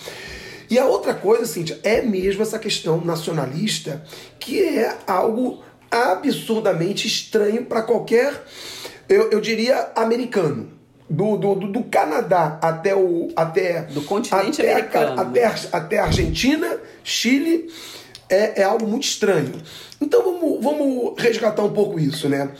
E 0.70 0.78
a 0.78 0.86
outra 0.86 1.12
coisa, 1.12 1.44
Cíntia, 1.44 1.78
é 1.82 2.00
mesmo 2.00 2.42
essa 2.42 2.58
questão 2.58 3.00
nacionalista, 3.04 4.02
que 4.38 4.62
é 4.62 4.96
algo 5.06 5.62
absurdamente 5.90 7.08
estranho 7.08 7.64
para 7.64 7.82
qualquer, 7.82 8.44
eu, 9.10 9.28
eu 9.32 9.40
diria, 9.40 9.90
americano. 9.96 10.78
Do, 11.08 11.36
do, 11.36 11.56
do, 11.56 11.82
Canadá 11.82 12.60
até 12.62 12.94
o. 12.94 13.32
Até, 13.34 13.82
do 13.82 14.00
continente 14.02 14.62
até 14.62 14.72
americano. 14.72 15.20
A, 15.20 15.76
até, 15.76 15.98
Argentina, 15.98 16.78
Chile, 17.02 17.68
é, 18.28 18.60
é 18.60 18.62
algo 18.62 18.86
muito 18.86 19.02
estranho. 19.02 19.52
Então 20.00 20.22
vamos, 20.22 20.62
vamos 20.62 21.20
resgatar 21.20 21.64
um 21.64 21.72
pouco 21.72 21.98
isso, 21.98 22.28
né? 22.28 22.52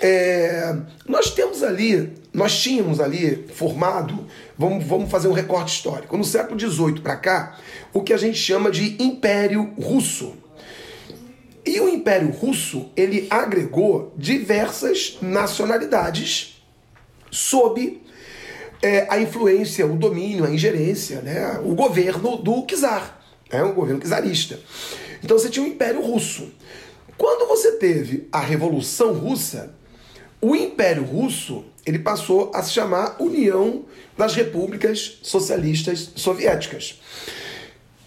É, 0.00 0.74
nós 1.06 1.32
temos 1.32 1.62
ali, 1.62 2.14
nós 2.32 2.58
tínhamos 2.58 2.98
ali 2.98 3.44
formado, 3.52 4.26
vamos, 4.56 4.84
vamos 4.84 5.10
fazer 5.10 5.28
um 5.28 5.32
recorte 5.32 5.74
histórico, 5.74 6.16
no 6.16 6.24
século 6.24 6.58
XVIII 6.58 7.00
para 7.00 7.16
cá, 7.16 7.58
o 7.92 8.00
que 8.00 8.14
a 8.14 8.16
gente 8.16 8.38
chama 8.38 8.70
de 8.70 8.96
Império 9.02 9.74
Russo. 9.78 10.34
E 11.64 11.80
o 11.80 11.88
Império 11.88 12.30
Russo, 12.30 12.90
ele 12.96 13.26
agregou 13.30 14.12
diversas 14.16 15.18
nacionalidades 15.20 16.62
sob 17.30 18.00
é, 18.82 19.06
a 19.10 19.18
influência, 19.20 19.86
o 19.86 19.96
domínio, 19.96 20.44
a 20.44 20.50
ingerência, 20.50 21.20
né, 21.20 21.60
o 21.64 21.74
governo 21.74 22.36
do 22.36 22.64
czar, 22.66 23.20
é 23.50 23.62
um 23.62 23.74
governo 23.74 24.00
czarista. 24.00 24.58
Então 25.22 25.38
você 25.38 25.48
tinha 25.48 25.64
o 25.64 25.68
Império 25.68 26.00
Russo. 26.00 26.52
Quando 27.16 27.48
você 27.48 27.72
teve 27.72 28.28
a 28.30 28.40
Revolução 28.40 29.12
Russa, 29.12 29.74
o 30.40 30.54
Império 30.54 31.02
Russo 31.02 31.64
ele 31.84 31.98
passou 31.98 32.50
a 32.54 32.62
se 32.62 32.72
chamar 32.72 33.16
União 33.18 33.84
das 34.16 34.34
Repúblicas 34.34 35.18
Socialistas 35.22 36.12
Soviéticas. 36.14 37.00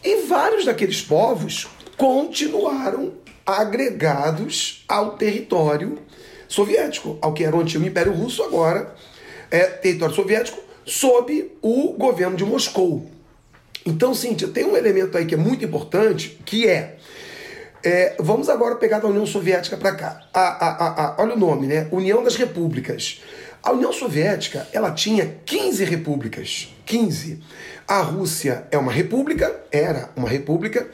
E 0.03 0.27
vários 0.27 0.65
daqueles 0.65 1.01
povos 1.01 1.67
continuaram 1.97 3.13
agregados 3.45 4.83
ao 4.87 5.17
território 5.17 5.99
soviético, 6.47 7.17
ao 7.21 7.33
que 7.33 7.43
era 7.43 7.55
o 7.55 7.61
antigo 7.61 7.85
Império 7.85 8.13
Russo, 8.13 8.43
agora 8.43 8.93
é 9.49 9.65
território 9.65 10.15
soviético, 10.15 10.59
sob 10.85 11.51
o 11.61 11.93
governo 11.93 12.35
de 12.35 12.43
Moscou. 12.43 13.09
Então, 13.85 14.13
Cíntia, 14.13 14.47
tem 14.47 14.65
um 14.65 14.77
elemento 14.77 15.17
aí 15.17 15.25
que 15.25 15.33
é 15.33 15.37
muito 15.37 15.65
importante, 15.65 16.39
que 16.45 16.67
é 16.67 16.97
é, 17.83 18.15
vamos 18.19 18.47
agora 18.47 18.75
pegar 18.75 18.99
da 18.99 19.07
União 19.07 19.25
Soviética 19.25 19.75
para 19.75 19.95
cá. 19.95 20.21
A, 20.31 20.39
a, 20.39 21.05
a, 21.05 21.15
olha 21.19 21.33
o 21.33 21.39
nome, 21.39 21.65
né? 21.65 21.87
União 21.91 22.23
das 22.23 22.35
Repúblicas. 22.35 23.21
A 23.63 23.71
União 23.71 23.91
Soviética 23.91 24.67
ela 24.71 24.91
tinha 24.91 25.37
15 25.45 25.83
repúblicas. 25.85 26.73
15. 26.85 27.41
A 27.87 28.01
Rússia 28.01 28.67
é 28.71 28.77
uma 28.77 28.91
república, 28.91 29.59
era 29.71 30.09
uma 30.15 30.29
república, 30.29 30.87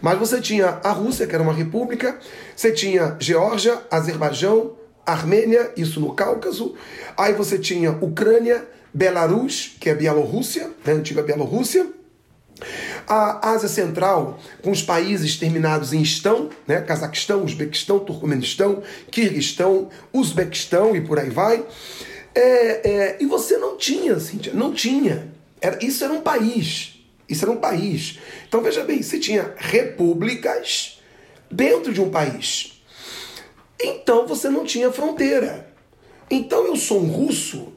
mas 0.00 0.18
você 0.18 0.40
tinha 0.40 0.80
a 0.82 0.90
Rússia, 0.90 1.26
que 1.26 1.34
era 1.34 1.42
uma 1.42 1.52
república, 1.52 2.18
você 2.54 2.72
tinha 2.72 3.16
Geórgia, 3.18 3.80
Azerbaijão, 3.90 4.72
Armênia, 5.04 5.70
isso 5.76 6.00
no 6.00 6.14
Cáucaso, 6.14 6.74
aí 7.16 7.32
você 7.32 7.58
tinha 7.58 7.92
Ucrânia, 7.92 8.66
Belarus, 8.92 9.76
que 9.78 9.90
é 9.90 9.94
Bielorrússia, 9.94 10.70
né, 10.84 10.92
antiga 10.94 11.22
Bielorrússia, 11.22 11.86
a 13.06 13.50
Ásia 13.50 13.68
Central, 13.68 14.38
com 14.62 14.70
os 14.70 14.82
países 14.82 15.36
terminados 15.36 15.92
em 15.92 16.00
estão, 16.00 16.50
né? 16.66 16.80
Cazaquistão, 16.80 17.44
Uzbequistão, 17.44 17.98
Turcomenistão, 17.98 18.82
Kirguistão, 19.10 19.90
Uzbequistão 20.12 20.96
e 20.96 21.00
por 21.00 21.18
aí 21.18 21.30
vai. 21.30 21.64
É, 22.34 22.90
é, 22.90 23.16
e 23.20 23.26
você 23.26 23.58
não 23.58 23.76
tinha, 23.76 24.18
Cíntia, 24.18 24.52
não 24.54 24.72
tinha. 24.72 25.28
Era, 25.60 25.84
isso 25.84 26.02
era 26.02 26.12
um 26.12 26.20
país. 26.20 26.95
Isso 27.28 27.44
era 27.44 27.52
um 27.52 27.56
país. 27.56 28.18
Então 28.48 28.62
veja 28.62 28.84
bem, 28.84 29.02
você 29.02 29.18
tinha 29.18 29.54
repúblicas 29.56 31.00
dentro 31.50 31.92
de 31.92 32.00
um 32.00 32.10
país. 32.10 32.82
Então 33.80 34.26
você 34.26 34.48
não 34.48 34.64
tinha 34.64 34.92
fronteira. 34.92 35.72
Então 36.30 36.66
eu 36.66 36.76
sou 36.76 37.00
um 37.00 37.06
russo 37.06 37.72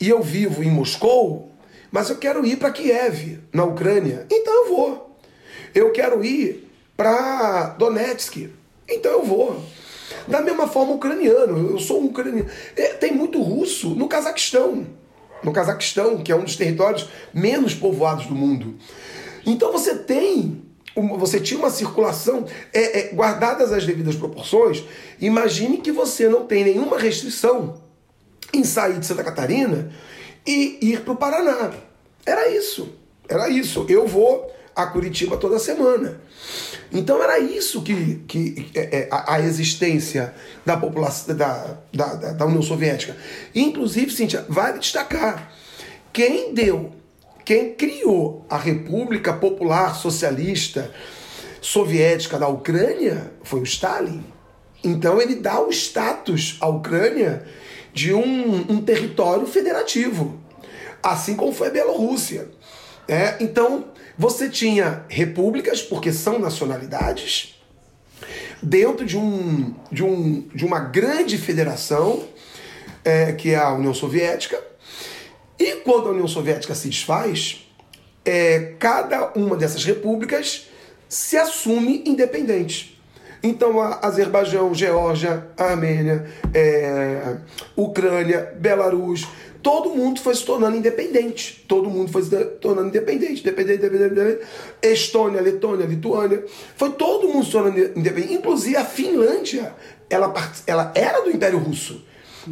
e 0.00 0.08
eu 0.08 0.22
vivo 0.22 0.62
em 0.62 0.70
Moscou 0.70 1.50
mas 1.90 2.08
eu 2.08 2.16
quero 2.16 2.46
ir 2.46 2.56
para 2.56 2.70
Kiev, 2.70 3.40
na 3.52 3.64
Ucrânia. 3.64 4.26
Então 4.30 4.64
eu 4.64 4.68
vou. 4.68 5.16
Eu 5.74 5.90
quero 5.90 6.24
ir 6.24 6.68
para 6.96 7.70
Donetsk. 7.78 8.48
Então 8.88 9.12
eu 9.12 9.24
vou. 9.24 9.60
Da 10.28 10.40
mesma 10.40 10.68
forma, 10.68 10.92
ucraniano. 10.92 11.70
Eu 11.70 11.78
sou 11.78 12.00
um 12.00 12.06
ucraniano. 12.06 12.48
É, 12.76 12.88
tem 12.94 13.12
muito 13.12 13.42
russo 13.42 13.90
no 13.90 14.08
Cazaquistão. 14.08 14.86
No 15.42 15.52
Cazaquistão, 15.52 16.18
que 16.18 16.30
é 16.30 16.36
um 16.36 16.44
dos 16.44 16.56
territórios 16.56 17.08
menos 17.32 17.74
povoados 17.74 18.26
do 18.26 18.34
mundo. 18.34 18.76
Então 19.46 19.72
você 19.72 19.94
tem 19.94 20.62
você 21.16 21.40
tinha 21.40 21.58
uma 21.58 21.70
circulação 21.70 22.44
é, 22.72 22.98
é, 22.98 23.14
guardadas 23.14 23.72
as 23.72 23.86
devidas 23.86 24.16
proporções. 24.16 24.84
Imagine 25.20 25.78
que 25.78 25.92
você 25.92 26.28
não 26.28 26.46
tem 26.46 26.64
nenhuma 26.64 26.98
restrição 26.98 27.80
em 28.52 28.64
sair 28.64 28.98
de 28.98 29.06
Santa 29.06 29.22
Catarina 29.22 29.92
e 30.46 30.78
ir 30.82 31.02
para 31.02 31.12
o 31.12 31.16
Paraná. 31.16 31.72
Era 32.26 32.48
isso. 32.48 32.92
Era 33.28 33.48
isso. 33.48 33.86
Eu 33.88 34.06
vou 34.06 34.50
a 34.74 34.86
Curitiba 34.86 35.36
toda 35.36 35.58
semana. 35.58 36.20
Então 36.92 37.22
era 37.22 37.38
isso 37.38 37.82
que, 37.82 38.16
que 38.26 38.70
é, 38.74 38.98
é, 38.98 39.08
a, 39.10 39.34
a, 39.34 39.40
existência 39.40 40.34
da 40.66 40.76
população 40.76 41.36
da, 41.36 41.78
da, 41.92 42.14
da, 42.32 42.46
União 42.46 42.62
Soviética. 42.62 43.16
Inclusive, 43.54 44.10
Cíntia, 44.10 44.44
vale 44.48 44.78
destacar, 44.78 45.52
quem 46.12 46.52
deu, 46.52 46.92
quem 47.44 47.74
criou 47.74 48.44
a 48.50 48.56
República 48.56 49.32
Popular 49.32 49.94
Socialista 49.94 50.90
Soviética 51.60 52.38
da 52.38 52.48
Ucrânia 52.48 53.32
foi 53.44 53.60
o 53.60 53.64
Stalin. 53.64 54.24
Então 54.82 55.20
ele 55.20 55.36
dá 55.36 55.60
o 55.60 55.70
status 55.70 56.56
à 56.60 56.66
Ucrânia 56.66 57.44
de 57.92 58.12
um, 58.12 58.72
um 58.72 58.80
território 58.80 59.46
federativo, 59.46 60.40
assim 61.02 61.36
como 61.36 61.52
foi 61.52 61.68
a 61.68 61.70
Bielorrússia. 61.70 62.48
É, 63.06 63.36
então, 63.40 63.86
você 64.20 64.50
tinha 64.50 65.02
repúblicas, 65.08 65.80
porque 65.80 66.12
são 66.12 66.38
nacionalidades, 66.38 67.58
dentro 68.62 69.06
de, 69.06 69.16
um, 69.16 69.74
de, 69.90 70.04
um, 70.04 70.46
de 70.54 70.66
uma 70.66 70.78
grande 70.78 71.38
federação, 71.38 72.24
é, 73.02 73.32
que 73.32 73.52
é 73.52 73.56
a 73.56 73.72
União 73.72 73.94
Soviética, 73.94 74.62
e 75.58 75.76
quando 75.76 76.08
a 76.08 76.10
União 76.10 76.28
Soviética 76.28 76.74
se 76.74 76.90
desfaz, 76.90 77.66
é, 78.22 78.74
cada 78.78 79.32
uma 79.32 79.56
dessas 79.56 79.86
repúblicas 79.86 80.66
se 81.08 81.38
assume 81.38 82.04
independente. 82.06 83.00
Então, 83.42 83.80
a 83.80 84.06
Azerbaijão, 84.06 84.74
Geórgia, 84.74 85.46
Armênia, 85.56 86.30
é, 86.52 87.38
Ucrânia, 87.74 88.52
Belarus, 88.54 89.26
todo 89.62 89.90
mundo 89.90 90.20
foi 90.20 90.34
se 90.34 90.44
tornando 90.44 90.76
independente. 90.76 91.64
Todo 91.68 91.88
mundo 91.88 92.10
foi 92.10 92.22
se 92.22 92.44
tornando 92.60 92.88
independente. 92.88 93.40
Independente, 93.40 93.78
independente, 93.78 94.12
independente. 94.12 94.46
Estônia, 94.82 95.40
Letônia, 95.40 95.86
Lituânia. 95.86 96.44
Foi 96.76 96.90
todo 96.90 97.28
mundo 97.28 97.44
se 97.44 97.52
tornando 97.52 97.78
independente. 97.98 98.34
Inclusive 98.34 98.76
a 98.76 98.84
Finlândia, 98.84 99.74
ela, 100.08 100.32
ela 100.66 100.92
era 100.94 101.20
do 101.20 101.30
Império 101.30 101.58
Russo. 101.58 102.04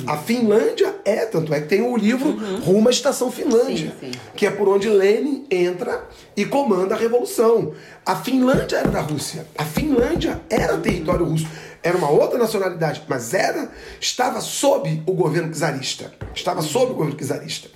A 0.07 0.17
Finlândia 0.19 0.97
é, 1.05 1.25
tanto 1.25 1.53
é 1.55 1.61
que 1.63 1.69
tem 1.69 1.81
o 1.81 1.97
livro 1.97 2.29
uhum. 2.29 2.61
Rumo 2.61 2.89
à 2.89 2.91
Estação 2.91 3.33
Finlândia, 3.33 3.95
sim, 3.99 4.13
sim. 4.13 4.19
que 4.37 4.47
é 4.47 4.51
por 4.51 4.69
onde 4.69 4.89
Lenin 4.89 5.47
entra 5.51 6.07
e 6.37 6.45
comanda 6.45 6.95
a 6.95 6.99
revolução. 6.99 7.73
A 8.05 8.17
Finlândia 8.17 8.77
era 8.77 8.89
da 8.91 9.01
Rússia. 9.01 9.47
A 9.57 9.65
Finlândia 9.65 10.41
era 10.51 10.77
território 10.77 11.25
russo. 11.25 11.47
Era 11.83 11.97
uma 11.97 12.11
outra 12.11 12.39
nacionalidade, 12.39 13.03
mas 13.09 13.35
era 13.35 13.71
estava 14.01 14.41
sob 14.41 15.03
o 15.07 15.13
governo 15.13 15.53
czarista. 15.53 16.13
Estava 16.35 16.63
sob 16.63 16.93
o 16.93 16.95
governo 16.95 17.19
czarista. 17.19 17.69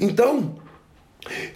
Então, 0.00 0.56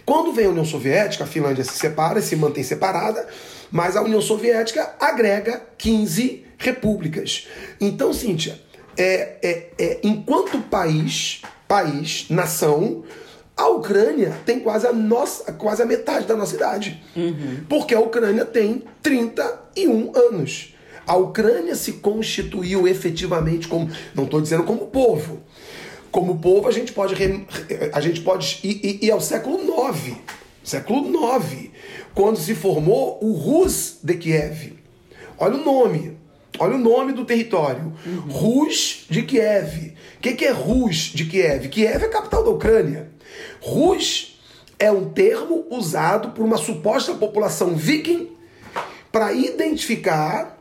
quando 0.05 0.31
vem 0.31 0.45
a 0.45 0.49
União 0.49 0.65
Soviética, 0.65 1.23
a 1.23 1.27
Finlândia 1.27 1.63
se 1.63 1.77
separa, 1.77 2.21
se 2.21 2.35
mantém 2.35 2.63
separada, 2.63 3.27
mas 3.71 3.95
a 3.95 4.01
União 4.01 4.21
Soviética 4.21 4.95
agrega 4.99 5.61
15 5.77 6.45
repúblicas. 6.57 7.47
Então, 7.79 8.13
Cíntia, 8.13 8.59
é, 8.97 9.37
é, 9.41 9.69
é, 9.77 9.99
enquanto 10.03 10.59
país, 10.59 11.41
país, 11.67 12.25
nação, 12.29 13.03
A 13.55 13.67
Ucrânia 13.67 14.33
tem 14.45 14.61
quase 14.61 14.87
a 14.87 14.93
nossa, 14.93 15.51
quase 15.51 15.81
a 15.81 15.85
metade 15.85 16.25
da 16.25 16.33
nossa 16.33 16.55
idade. 16.55 17.03
Uhum. 17.13 17.65
Porque 17.67 17.93
a 17.93 17.99
Ucrânia 17.99 18.45
tem 18.45 18.85
31 19.03 20.13
anos. 20.15 20.73
A 21.09 21.15
Ucrânia 21.15 21.73
se 21.73 21.93
constituiu 21.93 22.87
efetivamente 22.87 23.67
como, 23.67 23.89
não 24.13 24.25
estou 24.25 24.39
dizendo 24.39 24.61
como 24.61 24.85
povo. 24.85 25.39
Como 26.11 26.37
povo 26.37 26.67
a 26.67 26.71
gente 26.71 26.93
pode 26.93 27.15
a 27.91 27.99
gente 27.99 28.21
pode 28.21 28.59
ir, 28.63 28.99
ir 29.03 29.09
ao 29.09 29.19
século 29.19 29.57
IX, 29.57 30.17
século 30.63 31.09
IX, 31.09 31.71
quando 32.13 32.37
se 32.37 32.53
formou 32.53 33.17
o 33.23 33.31
Rus 33.31 33.97
de 34.03 34.13
Kiev. 34.17 34.77
Olha 35.35 35.55
o 35.55 35.65
nome, 35.65 36.15
olha 36.59 36.75
o 36.75 36.77
nome 36.77 37.11
do 37.11 37.25
território, 37.25 37.91
uhum. 38.05 38.29
Rus 38.29 39.07
de 39.09 39.23
Kiev. 39.23 39.95
O 40.17 40.21
que, 40.21 40.33
que 40.33 40.45
é 40.45 40.51
Rus 40.51 41.11
de 41.11 41.25
Kiev? 41.25 41.69
Kiev 41.69 42.03
é 42.03 42.05
a 42.05 42.09
capital 42.09 42.43
da 42.43 42.51
Ucrânia. 42.51 43.09
Rus 43.59 44.39
é 44.77 44.91
um 44.91 45.09
termo 45.09 45.65
usado 45.71 46.33
por 46.33 46.45
uma 46.45 46.57
suposta 46.57 47.15
população 47.15 47.75
viking 47.75 48.29
para 49.11 49.33
identificar 49.33 50.58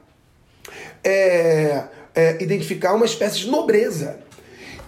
é, 1.09 1.85
é, 2.15 2.43
identificar 2.43 2.95
uma 2.95 3.07
espécie 3.07 3.39
de 3.39 3.49
nobreza. 3.49 4.21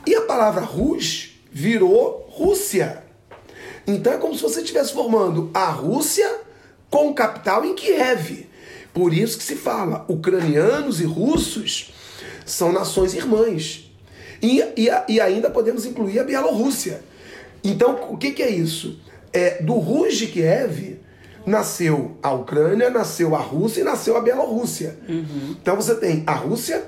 E 0.07 0.15
a 0.15 0.23
palavra 0.23 0.61
Rus 0.61 1.41
virou 1.51 2.27
Rússia. 2.29 3.03
Então 3.87 4.13
é 4.13 4.19
como 4.19 4.35
se 4.35 4.43
você 4.43 4.61
estivesse 4.61 4.93
formando 4.93 5.51
a 5.55 5.71
Rússia 5.71 6.31
com 6.91 7.15
capital 7.15 7.65
em 7.65 7.75
Kiev. 7.75 8.47
Por 8.93 9.15
isso 9.15 9.39
que 9.39 9.45
se 9.45 9.57
fala, 9.57 10.05
ucranianos 10.09 11.01
e 11.01 11.05
russos 11.05 11.95
são 12.45 12.73
nações 12.73 13.15
irmãs. 13.15 13.91
E, 14.43 14.61
e, 14.77 14.89
e 15.09 15.21
ainda 15.21 15.49
podemos 15.49 15.87
incluir 15.87 16.19
a 16.19 16.25
Bielorrússia. 16.25 17.03
Então, 17.63 18.09
o 18.11 18.17
que, 18.17 18.33
que 18.33 18.43
é 18.43 18.51
isso? 18.51 18.99
É, 19.33 19.63
do 19.63 19.75
Rus 19.75 20.17
de 20.17 20.27
Kiev 20.27 20.99
nasceu 21.47 22.17
a 22.23 22.33
Ucrânia, 22.33 22.91
nasceu 22.91 23.35
a 23.35 23.39
Rússia 23.39 23.81
e 23.81 23.85
nasceu 23.85 24.17
a 24.17 24.21
Bielorrússia. 24.21 24.97
Uhum. 25.09 25.57
Então 25.61 25.77
você 25.77 25.95
tem 25.95 26.23
a 26.27 26.33
Rússia, 26.33 26.85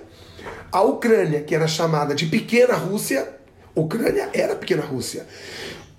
a 0.70 0.82
Ucrânia, 0.82 1.42
que 1.42 1.54
era 1.54 1.66
chamada 1.66 2.14
de 2.14 2.26
Pequena 2.26 2.74
Rússia, 2.74 3.28
Ucrânia 3.74 4.28
era 4.32 4.54
Pequena 4.54 4.82
Rússia, 4.82 5.26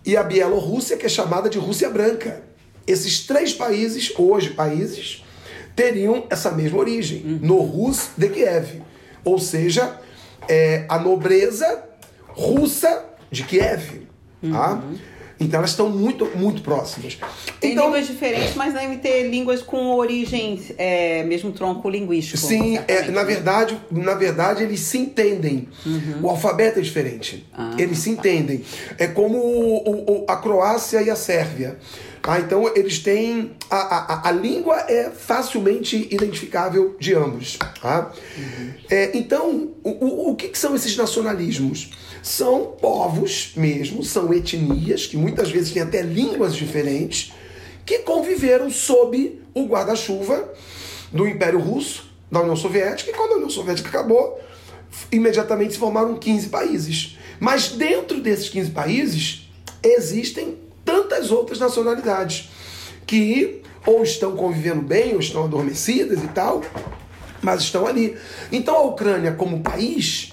e 0.05 0.15
a 0.17 0.24
Bielorrússia, 0.24 0.98
que 0.98 1.05
é 1.05 1.10
chamada 1.10 1.50
de 1.50 1.57
Rússia 1.57 1.89
Branca. 1.89 2.43
Esses 2.86 3.25
três 3.25 3.53
países, 3.53 4.13
hoje 4.17 4.50
países, 4.50 5.24
teriam 5.75 6.25
essa 6.29 6.51
mesma 6.51 6.77
origem, 6.79 7.24
uhum. 7.24 7.39
no 7.41 7.62
Rus 7.62 8.10
de 8.17 8.29
Kiev. 8.29 8.81
Ou 9.24 9.39
seja, 9.39 10.00
é 10.48 10.86
a 10.89 11.00
nobreza 11.00 11.83
russa 12.27 13.05
de 13.31 13.43
Kiev. 13.43 14.03
Tá? 14.51 14.83
Então 15.40 15.60
elas 15.60 15.72
estão 15.72 15.90
muito, 15.90 16.25
muito 16.36 16.62
próximas. 16.62 17.18
Tem 17.60 17.72
então, 17.72 17.86
línguas 17.86 18.08
diferentes, 18.08 18.56
mas 18.56 18.74
devem 18.74 18.98
ter 18.98 19.30
línguas 19.30 19.62
com 19.62 19.96
origem, 19.96 20.62
é, 20.78 21.24
mesmo 21.24 21.52
tronco 21.52 21.90
linguístico. 21.90 22.38
Sim, 22.38 22.80
é, 22.88 23.10
na 23.12 23.24
verdade, 23.24 23.80
na 23.92 24.13
verdade 24.13 24.63
eles 24.63 24.80
se 24.80 24.98
entendem. 24.98 25.68
Uhum. 25.86 26.20
O 26.24 26.30
alfabeto 26.30 26.80
é 26.80 26.82
diferente. 26.82 27.46
Ah, 27.54 27.75
eles 27.78 28.00
se 28.00 28.10
entendem. 28.10 28.63
É 28.98 29.08
como 29.08 29.38
o, 29.38 30.24
o, 30.24 30.25
a 30.28 30.38
Croácia 30.38 31.02
e 31.02 31.10
a 31.10 31.16
Sérvia. 31.16 31.78
Ah, 32.25 32.40
então 32.40 32.72
eles 32.74 33.00
têm. 33.00 33.52
A, 33.70 33.75
a, 33.75 34.30
a 34.30 34.32
língua 34.32 34.86
é 34.88 35.10
facilmente 35.10 36.08
identificável 36.10 36.96
de 36.98 37.13
ambos. 37.13 37.58
Tá? 37.82 38.13
Uhum. 38.38 38.74
É, 38.90 39.12
então, 39.18 39.74
o, 39.84 39.90
o, 39.90 40.32
o 40.32 40.36
que, 40.36 40.48
que 40.48 40.58
são 40.58 40.74
esses 40.74 40.96
nacionalismos? 40.96 41.92
São 42.24 42.77
povos 42.80 43.51
mesmo, 43.53 44.01
são 44.01 44.34
etnias, 44.34 45.06
que 45.06 45.18
muitas 45.18 45.51
vezes 45.51 45.74
têm 45.74 45.82
até 45.82 46.01
línguas 46.01 46.56
diferentes, 46.56 47.34
que 47.86 48.00
conviveram 48.00 48.72
sob 48.72 49.42
o 49.53 49.65
guarda-chuva 49.65 50.51
do 51.12 51.27
Império 51.27 51.60
Russo, 51.60 52.10
da 52.32 52.39
União 52.39 52.56
Soviética, 52.56 53.12
e 53.12 53.13
quando 53.13 53.34
a 53.34 53.36
União 53.36 53.50
Soviética 53.50 53.89
acabou, 53.89 54.39
imediatamente 55.12 55.74
se 55.74 55.80
formaram 55.80 56.15
15 56.15 56.48
países. 56.48 57.18
Mas 57.42 57.68
dentro 57.68 58.22
desses 58.22 58.48
15 58.48 58.72
países 58.72 59.50
existem 59.83 60.57
tantas 60.86 61.29
outras 61.29 61.59
nacionalidades 61.59 62.50
que 63.05 63.62
ou 63.86 64.01
estão 64.01 64.36
convivendo 64.36 64.81
bem, 64.81 65.14
ou 65.14 65.20
estão 65.20 65.44
adormecidas 65.44 66.24
e 66.24 66.27
tal, 66.29 66.62
mas 67.42 67.62
estão 67.62 67.86
ali. 67.86 68.18
Então 68.50 68.75
a 68.75 68.81
Ucrânia, 68.83 69.33
como 69.33 69.59
país, 69.62 70.32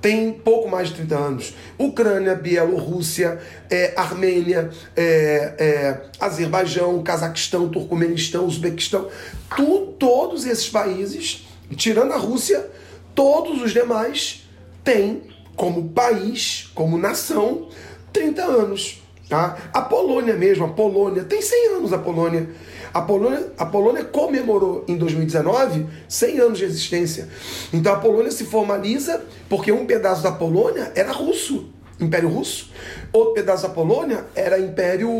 tem 0.00 0.32
pouco 0.32 0.68
mais 0.68 0.88
de 0.88 0.94
30 0.94 1.16
anos. 1.16 1.54
Ucrânia, 1.78 2.34
Bielorrússia, 2.34 3.40
é, 3.68 3.92
Armênia, 3.96 4.70
é, 4.96 5.54
é, 5.58 6.00
Azerbaijão, 6.18 7.02
Cazaquistão, 7.02 7.68
Turcomenistão, 7.68 8.46
Uzbequistão, 8.46 9.08
tu, 9.56 9.94
todos 9.98 10.46
esses 10.46 10.68
países, 10.68 11.46
tirando 11.76 12.12
a 12.12 12.16
Rússia, 12.16 12.66
todos 13.14 13.62
os 13.62 13.72
demais 13.72 14.48
têm 14.82 15.22
como 15.54 15.90
país, 15.90 16.70
como 16.74 16.96
nação, 16.96 17.68
30 18.12 18.42
anos. 18.42 19.02
Tá? 19.28 19.56
A 19.72 19.82
Polônia 19.82 20.34
mesmo, 20.34 20.64
a 20.64 20.68
Polônia, 20.68 21.22
tem 21.24 21.40
100 21.40 21.76
anos 21.76 21.92
a 21.92 21.98
Polônia. 21.98 22.48
A 22.92 23.00
Polônia, 23.00 23.52
a 23.56 23.64
Polônia 23.64 24.04
comemorou 24.04 24.84
em 24.88 24.96
2019 24.96 25.86
100 26.08 26.40
anos 26.40 26.58
de 26.58 26.64
existência. 26.64 27.28
Então 27.72 27.94
a 27.94 27.98
Polônia 27.98 28.30
se 28.32 28.44
formaliza 28.44 29.22
porque 29.48 29.70
um 29.70 29.86
pedaço 29.86 30.22
da 30.22 30.32
Polônia 30.32 30.90
era 30.94 31.12
russo, 31.12 31.70
Império 32.00 32.28
Russo. 32.28 32.70
Outro 33.12 33.34
pedaço 33.34 33.62
da 33.62 33.68
Polônia 33.68 34.24
era 34.34 34.58
Império 34.58 35.10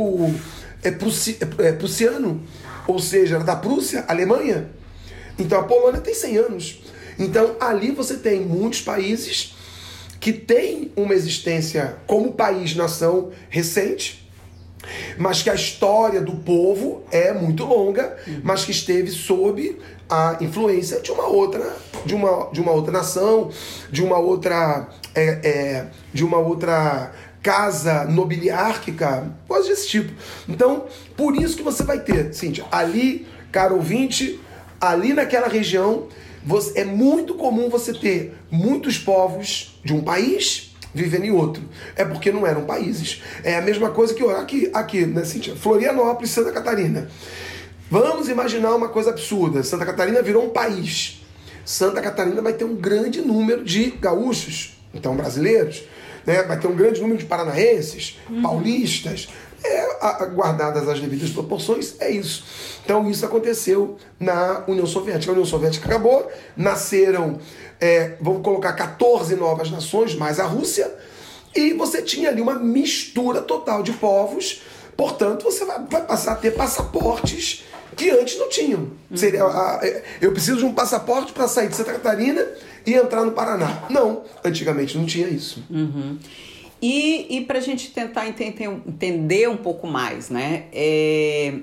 é, 0.82 0.90
prussi, 0.90 1.38
é, 1.40 1.68
é, 1.68 1.72
prussiano, 1.72 2.42
ou 2.86 2.98
seja, 2.98 3.36
era 3.36 3.44
da 3.44 3.54
Prússia, 3.54 4.04
Alemanha. 4.08 4.68
Então 5.38 5.60
a 5.60 5.62
Polônia 5.62 6.00
tem 6.00 6.14
100 6.14 6.36
anos. 6.38 6.82
Então 7.18 7.54
ali 7.60 7.92
você 7.92 8.16
tem 8.16 8.40
muitos 8.40 8.80
países 8.80 9.54
que 10.18 10.32
têm 10.32 10.92
uma 10.96 11.14
existência 11.14 11.96
como 12.06 12.32
país-nação 12.32 13.30
recente, 13.48 14.19
mas 15.18 15.42
que 15.42 15.50
a 15.50 15.54
história 15.54 16.20
do 16.20 16.32
povo 16.32 17.02
é 17.10 17.32
muito 17.32 17.64
longa, 17.64 18.16
mas 18.42 18.64
que 18.64 18.70
esteve 18.70 19.10
sob 19.10 19.78
a 20.08 20.36
influência 20.40 21.00
de 21.00 21.12
uma 21.12 21.26
outra, 21.26 21.76
de 22.04 22.14
uma, 22.14 22.50
de 22.50 22.60
uma 22.60 22.72
outra 22.72 22.92
nação, 22.92 23.50
de 23.90 24.02
uma 24.02 24.18
outra, 24.18 24.88
é, 25.14 25.26
é, 25.48 25.86
de 26.12 26.24
uma 26.24 26.38
outra 26.38 27.12
casa 27.42 28.04
nobiliárquica, 28.04 29.32
coisas 29.46 29.68
desse 29.68 29.88
tipo. 29.88 30.12
Então, 30.48 30.84
por 31.16 31.36
isso 31.36 31.56
que 31.56 31.62
você 31.62 31.82
vai 31.82 32.00
ter, 32.00 32.34
Cíntia, 32.34 32.64
ali, 32.70 33.26
caro 33.52 33.76
ouvinte, 33.76 34.40
ali 34.80 35.12
naquela 35.12 35.48
região 35.48 36.08
você, 36.44 36.80
é 36.80 36.84
muito 36.84 37.34
comum 37.34 37.68
você 37.68 37.92
ter 37.92 38.34
muitos 38.50 38.98
povos 38.98 39.78
de 39.84 39.92
um 39.92 40.00
país 40.00 40.69
vivendo 40.94 41.24
em 41.24 41.30
outro. 41.30 41.62
É 41.96 42.04
porque 42.04 42.30
não 42.30 42.46
eram 42.46 42.64
países. 42.64 43.22
É 43.42 43.56
a 43.56 43.62
mesma 43.62 43.90
coisa 43.90 44.14
que 44.14 44.22
aqui, 44.24 44.70
aqui 44.72 45.06
né, 45.06 45.24
Cintia? 45.24 45.56
Florianópolis, 45.56 46.30
Santa 46.30 46.52
Catarina. 46.52 47.08
Vamos 47.90 48.28
imaginar 48.28 48.74
uma 48.74 48.88
coisa 48.88 49.10
absurda. 49.10 49.62
Santa 49.62 49.84
Catarina 49.84 50.22
virou 50.22 50.44
um 50.44 50.50
país. 50.50 51.20
Santa 51.64 52.00
Catarina 52.00 52.40
vai 52.40 52.52
ter 52.52 52.64
um 52.64 52.74
grande 52.74 53.20
número 53.20 53.64
de 53.64 53.90
gaúchos, 53.90 54.76
então 54.92 55.14
brasileiros, 55.16 55.84
né? 56.26 56.42
vai 56.42 56.58
ter 56.58 56.66
um 56.66 56.74
grande 56.74 57.00
número 57.00 57.18
de 57.18 57.26
paranaenses, 57.26 58.18
uhum. 58.28 58.42
paulistas, 58.42 59.28
é, 59.62 60.26
guardadas 60.26 60.88
as 60.88 61.00
devidas 61.00 61.30
proporções, 61.30 61.94
é 62.00 62.10
isso. 62.10 62.44
Então 62.84 63.08
isso 63.10 63.24
aconteceu 63.24 63.96
na 64.18 64.64
União 64.66 64.86
Soviética. 64.86 65.30
A 65.30 65.34
União 65.34 65.46
Soviética 65.46 65.86
acabou, 65.86 66.30
nasceram, 66.56 67.38
é, 67.80 68.16
vamos 68.20 68.42
colocar 68.42 68.72
14 68.72 69.34
novas 69.36 69.70
nações, 69.70 70.14
mais 70.14 70.40
a 70.40 70.44
Rússia, 70.44 70.92
e 71.54 71.72
você 71.72 72.02
tinha 72.02 72.28
ali 72.28 72.40
uma 72.40 72.54
mistura 72.54 73.42
total 73.42 73.82
de 73.82 73.92
povos, 73.92 74.62
portanto 74.96 75.44
você 75.44 75.64
vai, 75.64 75.84
vai 75.90 76.04
passar 76.04 76.32
a 76.32 76.36
ter 76.36 76.52
passaportes 76.52 77.64
que 77.96 78.10
antes 78.10 78.38
não 78.38 78.48
tinham. 78.48 78.88
Seria, 79.14 79.42
é, 79.82 80.02
eu 80.20 80.32
preciso 80.32 80.58
de 80.58 80.64
um 80.64 80.72
passaporte 80.72 81.32
para 81.32 81.48
sair 81.48 81.68
de 81.68 81.76
Santa 81.76 81.92
Catarina 81.92 82.46
e 82.86 82.94
entrar 82.94 83.24
no 83.24 83.32
Paraná. 83.32 83.84
Não, 83.90 84.22
antigamente 84.44 84.96
não 84.96 85.04
tinha 85.04 85.28
isso. 85.28 85.62
Uhum. 85.68 86.18
E, 86.82 87.36
e 87.36 87.40
para 87.42 87.58
a 87.58 87.60
gente 87.60 87.90
tentar 87.90 88.26
entender, 88.26 88.64
entender 88.86 89.48
um 89.48 89.56
pouco 89.56 89.86
mais, 89.86 90.30
né? 90.30 90.64
É, 90.72 91.54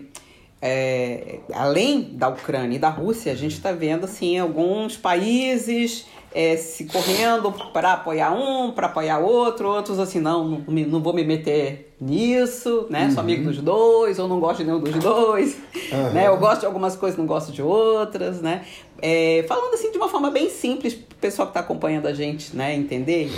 é, 0.61 1.39
além 1.53 2.01
da 2.01 2.29
Ucrânia 2.29 2.75
e 2.75 2.79
da 2.79 2.89
Rússia, 2.89 3.31
a 3.31 3.35
gente 3.35 3.53
está 3.53 3.71
vendo 3.71 4.05
assim 4.05 4.37
alguns 4.37 4.97
países 4.97 6.05
é, 6.33 6.55
se 6.55 6.85
correndo 6.85 7.51
para 7.73 7.93
apoiar 7.93 8.31
um, 8.31 8.71
para 8.71 8.87
apoiar 8.87 9.19
outro, 9.19 9.67
outros 9.69 9.97
assim, 9.97 10.19
não, 10.19 10.45
não, 10.45 10.63
não, 10.67 11.01
vou 11.01 11.13
me 11.13 11.23
meter 11.23 11.95
nisso, 11.99 12.85
né? 12.89 13.05
Uhum. 13.05 13.11
Sou 13.11 13.21
amigo 13.21 13.43
dos 13.45 13.57
dois, 13.59 14.19
ou 14.19 14.27
não 14.27 14.39
gosto 14.39 14.59
de 14.59 14.65
nenhum 14.65 14.79
dos 14.79 14.95
dois, 14.95 15.57
uhum. 15.91 16.13
né? 16.13 16.27
Eu 16.27 16.37
gosto 16.37 16.61
de 16.61 16.65
algumas 16.65 16.95
coisas, 16.95 17.17
não 17.17 17.25
gosto 17.25 17.51
de 17.51 17.61
outras, 17.61 18.41
né? 18.41 18.63
É, 19.01 19.45
falando 19.47 19.73
assim 19.73 19.91
de 19.91 19.97
uma 19.97 20.09
forma 20.09 20.29
bem 20.29 20.49
simples, 20.49 20.93
o 20.93 21.15
pessoal 21.19 21.47
que 21.47 21.51
está 21.51 21.59
acompanhando 21.59 22.07
a 22.07 22.13
gente, 22.13 22.55
né, 22.55 22.75
entender. 22.75 23.31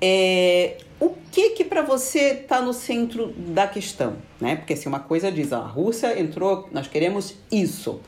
É, 0.00 0.78
o 1.02 1.16
que 1.32 1.50
que 1.50 1.64
para 1.64 1.82
você 1.82 2.42
está 2.42 2.60
no 2.62 2.72
centro 2.72 3.34
da 3.36 3.66
questão, 3.66 4.14
né? 4.40 4.54
Porque 4.54 4.76
se 4.76 4.82
assim, 4.82 4.88
uma 4.88 5.00
coisa 5.00 5.32
diz, 5.32 5.52
a 5.52 5.58
Rússia 5.58 6.16
entrou, 6.16 6.68
nós 6.70 6.86
queremos 6.86 7.34
isso. 7.50 8.00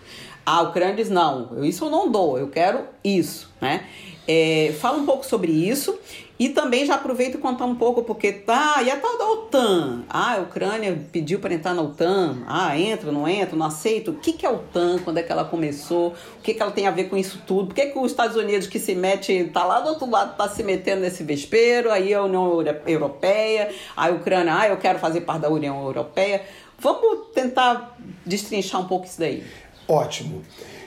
A 0.47 0.63
Ucrânia 0.63 0.95
diz, 0.95 1.11
não, 1.11 1.65
isso 1.65 1.87
eu 1.87 1.91
não 1.91 2.09
dou, 2.09 2.39
eu 2.39 2.49
quero 2.49 2.85
isso, 3.03 3.53
né? 3.61 3.85
É, 4.29 4.73
fala 4.79 4.97
um 4.99 5.05
pouco 5.05 5.27
sobre 5.27 5.51
isso 5.51 5.99
e 6.45 6.51
também 6.51 6.85
já 6.85 6.97
aproveito 6.97 7.37
e 7.37 7.39
contar 7.39 7.65
um 7.65 7.75
pouco, 7.75 8.03
porque 8.03 8.31
tá, 8.31 8.83
e 8.83 8.91
a 8.91 8.99
tal 8.99 9.17
da 9.17 9.31
OTAN? 9.31 10.05
Ah, 10.11 10.35
a 10.35 10.41
Ucrânia 10.43 10.95
pediu 11.11 11.41
para 11.41 11.55
entrar 11.55 11.73
na 11.73 11.81
OTAN. 11.81 12.43
Ah, 12.47 12.79
entra, 12.79 13.11
não 13.11 13.27
entra, 13.27 13.57
não 13.57 13.65
aceito. 13.65 14.11
O 14.11 14.15
que, 14.17 14.35
que 14.35 14.45
é 14.45 14.51
a 14.51 14.53
OTAN? 14.53 14.99
Quando 14.99 15.17
é 15.17 15.23
que 15.23 15.33
ela 15.33 15.47
começou? 15.47 16.09
O 16.09 16.43
que, 16.43 16.53
que 16.53 16.61
ela 16.61 16.71
tem 16.71 16.87
a 16.87 16.91
ver 16.91 17.05
com 17.05 17.17
isso 17.17 17.41
tudo? 17.47 17.69
Por 17.69 17.75
que, 17.75 17.87
que 17.87 17.99
os 17.99 18.11
Estados 18.11 18.37
Unidos 18.37 18.67
que 18.67 18.79
se 18.79 18.95
mete, 18.95 19.45
tá 19.55 19.65
lá 19.65 19.81
do 19.81 19.89
outro 19.89 20.11
lado, 20.11 20.37
tá 20.37 20.47
se 20.47 20.63
metendo 20.63 21.01
nesse 21.01 21.25
vespeiro, 21.25 21.91
aí 21.91 22.13
a 22.13 22.23
União 22.23 22.63
Europeia, 22.87 23.75
a 23.97 24.11
Ucrânia, 24.11 24.55
ah, 24.55 24.69
eu 24.69 24.77
quero 24.77 24.99
fazer 24.99 25.23
parte 25.23 25.41
da 25.41 25.49
União 25.49 25.83
Europeia. 25.83 26.45
Vamos 26.79 27.29
tentar 27.35 27.97
destrinchar 28.27 28.83
um 28.83 28.87
pouco 28.87 29.07
isso 29.07 29.19
daí. 29.19 29.43
Ótimo. 29.89 30.43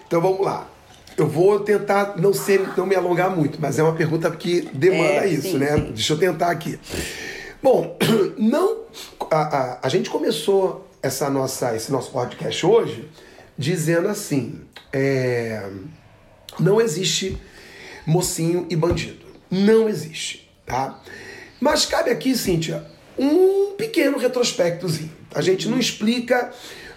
Então 0.05 0.21
vamos 0.21 0.45
lá. 0.45 0.76
Eu 1.17 1.27
vou 1.27 1.59
tentar 1.59 2.15
não 2.17 2.31
ser, 2.31 2.61
não 2.77 2.85
me 2.85 2.95
alongar 2.95 3.35
muito, 3.35 3.59
mas 3.59 3.79
é 3.79 3.83
uma 3.83 3.95
pergunta 3.95 4.29
que 4.29 4.61
demanda 4.71 5.25
é, 5.25 5.27
isso, 5.27 5.51
sim, 5.53 5.57
né? 5.57 5.75
Sim. 5.75 5.91
Deixa 5.91 6.13
eu 6.13 6.19
tentar 6.19 6.51
aqui. 6.51 6.79
Bom, 7.61 7.97
não 8.37 8.83
a, 9.31 9.35
a, 9.35 9.79
a, 9.83 9.89
gente 9.89 10.09
começou 10.09 10.87
essa 11.01 11.29
nossa, 11.29 11.75
esse 11.75 11.91
nosso 11.91 12.11
podcast 12.11 12.63
hoje 12.65 13.09
dizendo 13.57 14.07
assim: 14.07 14.61
é, 14.93 15.67
não 16.59 16.79
existe 16.79 17.37
mocinho 18.05 18.67
e 18.69 18.75
bandido. 18.75 19.25
Não 19.49 19.89
existe, 19.89 20.49
tá? 20.65 21.01
Mas 21.59 21.85
cabe 21.85 22.11
aqui, 22.11 22.37
Cíntia, 22.37 22.85
um 23.17 23.73
pequeno 23.75 24.17
retrospectozinho. 24.17 25.11
A 25.33 25.41
gente 25.41 25.67
não 25.67 25.79
explica 25.79 26.51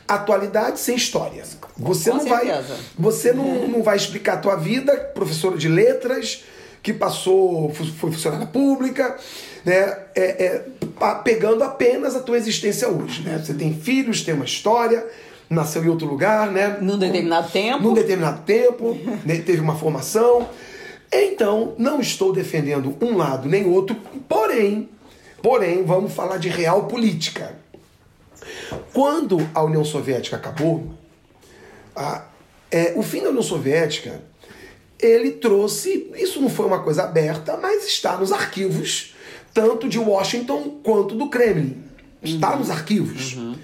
atualidade 0.07 0.79
sem 0.79 0.97
história. 0.97 1.43
Você 1.81 2.11
Com 2.11 2.19
não 2.19 2.25
certeza. 2.25 2.63
vai, 2.63 2.79
você 2.99 3.33
não, 3.33 3.67
não 3.69 3.83
vai 3.83 3.97
explicar 3.97 4.35
a 4.35 4.37
tua 4.37 4.57
vida, 4.57 4.95
professora 5.15 5.57
de 5.57 5.69
letras, 5.69 6.45
que 6.83 6.93
passou, 6.93 7.73
foi 7.73 8.11
funcionária 8.11 8.47
pública, 8.47 9.17
né? 9.65 9.99
É, 10.15 10.45
é, 10.45 10.65
pegando 11.25 11.65
apenas 11.65 12.15
a 12.15 12.21
tua 12.21 12.37
existência 12.37 12.89
hoje, 12.89 13.23
né? 13.23 13.39
Você 13.43 13.55
tem 13.55 13.73
filhos, 13.73 14.23
tem 14.23 14.35
uma 14.35 14.45
história, 14.45 15.07
nasceu 15.49 15.83
em 15.83 15.89
outro 15.89 16.07
lugar, 16.07 16.51
né? 16.51 16.77
Num 16.81 16.99
determinado 16.99 17.51
tempo. 17.51 17.83
Num 17.83 17.95
determinado 17.95 18.43
tempo, 18.43 18.97
né? 19.25 19.37
teve 19.39 19.61
uma 19.61 19.75
formação. 19.75 20.49
Então, 21.13 21.75
não 21.79 22.01
estou 22.01 22.33
defendendo 22.33 22.95
um 23.01 23.17
lado 23.17 23.49
nem 23.49 23.67
outro, 23.67 23.97
porém, 24.29 24.89
porém, 25.43 25.83
vamos 25.83 26.13
falar 26.13 26.37
de 26.37 26.49
real 26.49 26.85
política. 26.85 27.59
Quando 28.93 29.49
a 29.55 29.63
União 29.63 29.85
Soviética 29.85 30.37
acabou, 30.37 31.00
a, 31.95 32.25
é, 32.71 32.93
o 32.97 33.03
fim 33.03 33.23
da 33.23 33.29
União 33.29 33.43
Soviética 33.43 34.23
ele 34.99 35.33
trouxe. 35.33 36.11
Isso 36.15 36.41
não 36.41 36.51
foi 36.51 36.67
uma 36.67 36.83
coisa 36.83 37.05
aberta, 37.05 37.57
mas 37.57 37.87
está 37.87 38.17
nos 38.17 38.33
arquivos, 38.33 39.15
tanto 39.53 39.89
de 39.89 39.99
Washington 39.99 40.81
quanto 40.83 41.15
do 41.15 41.29
Kremlin. 41.29 41.83
Está 42.23 42.53
uhum. 42.53 42.59
nos 42.59 42.71
arquivos. 42.71 43.35
Uhum. 43.35 43.57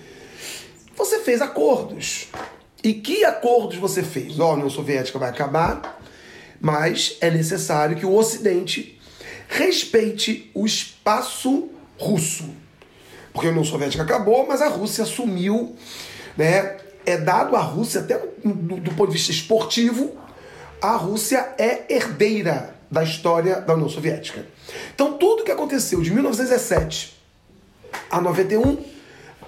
Você 0.97 1.21
fez 1.21 1.43
acordos. 1.43 2.29
E 2.83 2.95
que 2.95 3.25
acordos 3.25 3.77
você 3.77 4.03
fez? 4.03 4.39
Ó, 4.39 4.51
a 4.51 4.55
União 4.55 4.71
Soviética 4.71 5.19
vai 5.19 5.29
acabar, 5.29 6.01
mas 6.61 7.17
é 7.21 7.31
necessário 7.31 7.97
que 7.97 8.07
o 8.07 8.15
Ocidente 8.15 8.99
respeite 9.49 10.51
o 10.55 10.65
espaço 10.65 11.69
russo 11.99 12.45
porque 13.37 13.49
a 13.49 13.51
União 13.51 13.65
Soviética 13.65 14.03
acabou, 14.03 14.47
mas 14.47 14.63
a 14.63 14.69
Rússia 14.69 15.05
assumiu, 15.05 15.77
né? 16.39 16.79
É 17.07 17.17
dado 17.17 17.57
à 17.57 17.61
Rússia, 17.61 18.01
até 18.01 18.19
do, 18.19 18.81
do 18.81 18.91
ponto 18.95 19.11
de 19.11 19.17
vista 19.17 19.31
esportivo, 19.31 20.17
a 20.83 20.97
Rússia 20.97 21.55
é 21.57 21.85
herdeira 21.89 22.75
da 22.91 23.03
história 23.03 23.61
da 23.61 23.75
União 23.75 23.89
Soviética. 23.89 24.45
Então, 24.95 25.15
tudo 25.15 25.45
que 25.45 25.51
aconteceu 25.51 26.03
de 26.03 26.11
1917 26.11 27.17
a 28.11 28.21
91, 28.21 28.85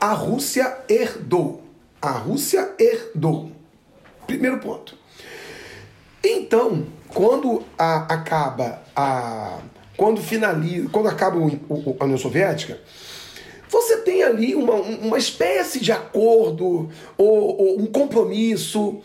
a 0.01 0.13
Rússia 0.13 0.79
herdou. 0.89 1.63
A 2.01 2.11
Rússia 2.11 2.71
herdou. 2.79 3.53
Primeiro 4.27 4.59
ponto. 4.59 4.97
Então, 6.23 6.87
quando 7.09 7.65
a, 7.79 8.13
acaba 8.13 8.83
a. 8.95 9.59
Quando 9.97 10.23
finaliza. 10.23 10.89
Quando 10.91 11.09
acaba 11.09 11.37
o, 11.37 11.47
o, 11.69 11.97
a 11.99 12.05
União 12.05 12.19
Soviética, 12.19 12.79
você 13.69 13.99
tem 13.99 14.23
ali 14.23 14.55
uma, 14.55 14.75
uma 14.75 15.19
espécie 15.19 15.81
de 15.81 15.93
acordo, 15.93 16.89
ou, 17.17 17.61
ou 17.61 17.81
um 17.81 17.87
compromisso, 17.87 19.01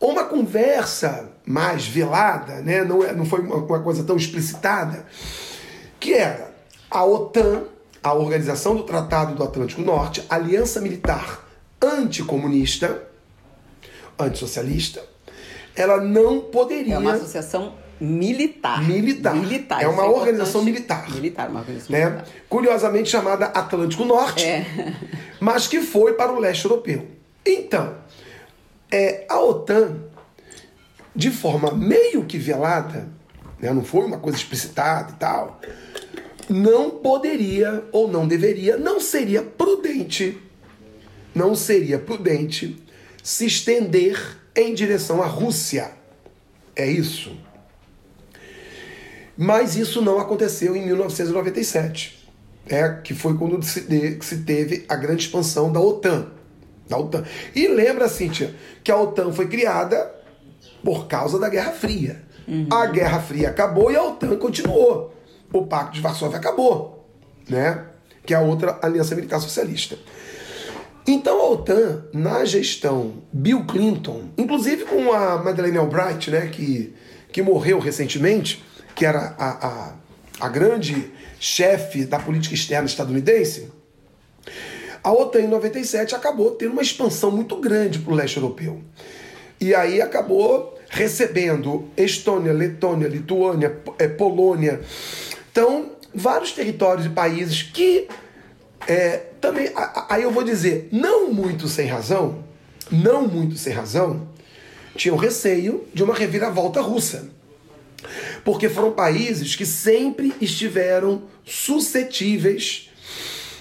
ou 0.00 0.10
uma 0.10 0.24
conversa 0.24 1.32
mais 1.46 1.86
velada, 1.86 2.60
né? 2.60 2.84
não, 2.84 3.02
é, 3.02 3.14
não 3.14 3.24
foi 3.24 3.40
uma, 3.40 3.82
coisa 3.82 4.04
tão 4.04 4.16
explicitada, 4.16 5.06
que 5.98 6.14
era 6.14 6.54
a 6.90 7.04
OTAN, 7.04 7.64
a 8.02 8.14
Organização 8.14 8.76
do 8.76 8.82
Tratado 8.82 9.34
do 9.34 9.42
Atlântico 9.42 9.82
Norte, 9.82 10.24
aliança 10.28 10.80
militar 10.80 11.46
anticomunista, 11.82 13.04
antissocialista, 14.18 15.02
ela 15.74 16.00
não 16.00 16.40
poderia. 16.40 16.94
É 16.94 16.98
uma 16.98 17.12
associação 17.12 17.74
militar. 18.00 18.82
Militar. 18.82 19.34
Militar. 19.34 19.82
É 19.82 19.88
uma 19.88 20.04
é 20.04 20.08
organização 20.08 20.62
militar. 20.62 21.10
Militar, 21.10 21.50
uma 21.50 21.60
organização 21.60 21.92
né? 21.96 22.04
militar. 22.06 22.28
Curiosamente 22.48 23.08
chamada 23.08 23.46
Atlântico 23.46 24.04
Norte, 24.04 24.44
é. 24.44 24.94
mas 25.40 25.66
que 25.66 25.80
foi 25.80 26.14
para 26.14 26.32
o 26.32 26.38
leste 26.38 26.64
europeu. 26.64 27.06
Então, 27.44 27.96
é, 28.90 29.26
a 29.28 29.40
OTAN, 29.40 29.96
de 31.14 31.30
forma 31.30 31.72
meio 31.72 32.24
que 32.24 32.38
velada, 32.38 33.08
né, 33.60 33.72
não 33.72 33.84
foi 33.84 34.04
uma 34.04 34.18
coisa 34.18 34.38
explicitada 34.38 35.12
e 35.12 35.14
tal, 35.14 35.60
não 36.48 36.90
poderia 36.90 37.84
ou 37.92 38.08
não 38.08 38.26
deveria, 38.26 38.76
não 38.76 39.00
seria 39.00 39.42
prudente, 39.42 40.38
não 41.34 41.54
seria 41.54 41.98
prudente 41.98 42.82
se 43.22 43.46
estender 43.46 44.38
em 44.56 44.74
direção 44.74 45.22
à 45.22 45.26
Rússia. 45.26 45.92
É 46.74 46.86
isso. 46.86 47.36
Mas 49.40 49.76
isso 49.76 50.02
não 50.02 50.18
aconteceu 50.18 50.74
em 50.74 50.84
1997, 50.84 52.28
né, 52.68 53.00
que 53.04 53.14
foi 53.14 53.38
quando 53.38 53.62
se, 53.62 53.82
de, 53.82 54.18
se 54.20 54.38
teve 54.38 54.84
a 54.88 54.96
grande 54.96 55.22
expansão 55.22 55.72
da 55.72 55.80
OTAN. 55.80 56.26
Da 56.88 56.98
OTAN. 56.98 57.24
E 57.54 57.68
lembra, 57.68 58.08
Cíntia, 58.08 58.52
que 58.82 58.90
a 58.90 58.96
OTAN 59.00 59.32
foi 59.32 59.46
criada 59.46 60.12
por 60.82 61.06
causa 61.06 61.38
da 61.38 61.48
Guerra 61.48 61.70
Fria. 61.70 62.20
Uhum. 62.48 62.66
A 62.68 62.86
Guerra 62.86 63.20
Fria 63.20 63.50
acabou 63.50 63.92
e 63.92 63.96
a 63.96 64.02
OTAN 64.02 64.36
continuou. 64.36 65.14
O 65.52 65.66
Pacto 65.66 65.94
de 65.94 66.00
Varsóvia 66.00 66.38
acabou, 66.38 67.08
né? 67.48 67.84
que 68.28 68.34
é 68.34 68.36
a 68.36 68.42
outra 68.42 68.78
aliança 68.82 69.14
militar 69.14 69.40
socialista. 69.40 69.96
Então 71.06 71.40
a 71.40 71.50
OTAN, 71.52 72.04
na 72.12 72.44
gestão 72.44 73.22
Bill 73.32 73.64
Clinton, 73.64 74.24
inclusive 74.36 74.84
com 74.84 75.10
a 75.14 75.42
Madeleine 75.42 75.78
Albright, 75.78 76.30
né, 76.30 76.48
que, 76.48 76.92
que 77.32 77.40
morreu 77.40 77.78
recentemente, 77.78 78.62
que 78.98 79.06
era 79.06 79.36
a, 79.38 79.68
a, 79.68 79.92
a 80.40 80.48
grande 80.48 81.12
chefe 81.38 82.04
da 82.04 82.18
política 82.18 82.56
externa 82.56 82.88
estadunidense, 82.88 83.70
a 85.04 85.12
OTAN 85.12 85.42
em 85.42 85.46
97 85.46 86.16
acabou 86.16 86.50
tendo 86.56 86.72
uma 86.72 86.82
expansão 86.82 87.30
muito 87.30 87.54
grande 87.60 88.00
para 88.00 88.12
o 88.12 88.16
leste 88.16 88.38
europeu. 88.38 88.82
E 89.60 89.72
aí 89.72 90.02
acabou 90.02 90.76
recebendo 90.90 91.88
Estônia, 91.96 92.52
Letônia, 92.52 93.06
Lituânia, 93.06 93.78
é, 94.00 94.08
Polônia. 94.08 94.80
Então, 95.52 95.92
vários 96.12 96.50
territórios 96.50 97.06
e 97.06 97.10
países 97.10 97.62
que 97.62 98.08
é, 98.84 99.18
também, 99.40 99.70
aí 100.08 100.24
eu 100.24 100.32
vou 100.32 100.42
dizer, 100.42 100.88
não 100.90 101.32
muito 101.32 101.68
sem 101.68 101.86
razão, 101.86 102.42
não 102.90 103.28
muito 103.28 103.56
sem 103.56 103.72
razão, 103.72 104.28
tinham 104.96 105.16
receio 105.16 105.86
de 105.94 106.02
uma 106.02 106.14
reviravolta 106.14 106.80
russa 106.80 107.37
porque 108.48 108.70
foram 108.70 108.92
países 108.92 109.54
que 109.54 109.66
sempre 109.66 110.32
estiveram 110.40 111.24
suscetíveis, 111.44 112.88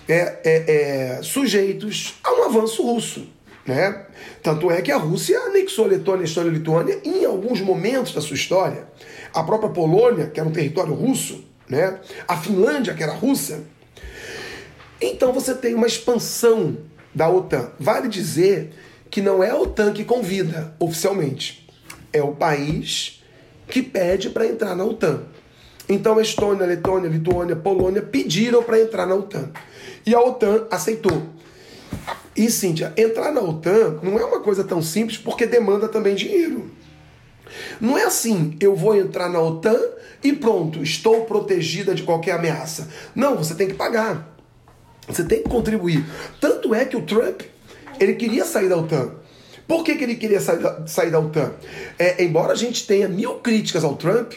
é, 0.08 0.40
é, 0.46 1.18
é, 1.18 1.22
sujeitos 1.22 2.16
a 2.24 2.32
um 2.32 2.44
avanço 2.46 2.84
russo. 2.84 3.28
Né? 3.66 4.06
Tanto 4.42 4.72
é 4.72 4.82
que 4.82 4.90
a 4.90 4.96
Rússia 4.96 5.38
anexou 5.42 5.84
a 5.84 5.88
Letônia, 5.90 6.22
a 6.22 6.24
Estônia 6.24 6.48
e 6.48 6.52
a 6.52 6.58
Lituânia 6.58 7.02
em 7.04 7.26
alguns 7.26 7.60
momentos 7.60 8.14
da 8.14 8.22
sua 8.22 8.38
história. 8.38 8.88
A 9.34 9.44
própria 9.44 9.70
Polônia, 9.70 10.28
que 10.28 10.40
era 10.40 10.48
um 10.48 10.54
território 10.54 10.94
russo, 10.94 11.44
né? 11.68 12.00
a 12.26 12.38
Finlândia, 12.38 12.94
que 12.94 13.04
era 13.04 13.12
russa. 13.12 13.66
Então 15.02 15.34
você 15.34 15.54
tem 15.54 15.76
uma 15.76 15.88
expansão 15.88 16.78
da 17.14 17.30
OTAN. 17.30 17.72
Vale 17.78 18.08
dizer 18.08 18.72
que 19.12 19.20
não 19.20 19.44
é 19.44 19.50
a 19.50 19.58
OTAN 19.58 19.92
que 19.92 20.06
convida 20.06 20.74
oficialmente, 20.80 21.68
é 22.14 22.24
o 22.24 22.32
país 22.32 23.17
que 23.68 23.82
pede 23.82 24.30
para 24.30 24.46
entrar 24.46 24.76
na 24.76 24.84
OTAN. 24.84 25.22
Então, 25.90 26.20
Estônia, 26.20 26.66
Letônia, 26.66 27.10
Lituânia, 27.10 27.56
Polônia 27.56 28.02
pediram 28.02 28.62
para 28.62 28.82
entrar 28.82 29.06
na 29.06 29.16
OTAN. 29.16 29.50
E 30.06 30.14
a 30.14 30.20
OTAN 30.20 30.68
aceitou. 30.70 31.24
E, 32.36 32.52
Cíntia, 32.52 32.94
entrar 32.98 33.32
na 33.32 33.42
OTAN 33.42 34.00
não 34.04 34.20
é 34.20 34.26
uma 34.26 34.42
coisa 34.42 34.64
tão 34.64 34.82
simples 34.82 35.18
porque 35.18 35.46
demanda 35.46 35.88
também 35.88 36.14
dinheiro. 36.14 36.70
Não 37.80 37.98
é 37.98 38.04
assim, 38.04 38.56
eu 38.60 38.76
vou 38.76 38.96
entrar 38.96 39.30
na 39.30 39.42
OTAN 39.42 39.80
e 40.24 40.34
pronto, 40.34 40.84
estou 40.84 41.26
protegida 41.26 41.96
de 41.96 42.04
qualquer 42.04 42.34
ameaça. 42.34 42.90
Não, 43.16 43.38
você 43.38 43.56
tem 43.56 43.68
que 43.68 43.74
pagar. 43.74 44.36
Você 45.08 45.24
tem 45.24 45.42
que 45.42 45.50
contribuir. 45.50 46.06
Tanto 46.42 46.76
é 46.76 46.84
que 46.84 46.98
o 46.98 47.02
Trump, 47.02 47.42
ele 48.00 48.14
queria 48.16 48.44
sair 48.44 48.68
da 48.68 48.78
OTAN. 48.78 49.12
Por 49.68 49.84
que, 49.84 49.96
que 49.96 50.04
ele 50.04 50.16
queria 50.16 50.40
sair 50.40 50.60
da, 50.60 50.88
sair 50.88 51.12
da 51.12 51.20
OTAN? 51.20 51.52
É, 52.00 52.24
embora 52.24 52.54
a 52.54 52.56
gente 52.56 52.88
tenha 52.88 53.08
mil 53.08 53.36
críticas 53.36 53.84
ao 53.84 53.96
Trump, 53.96 54.34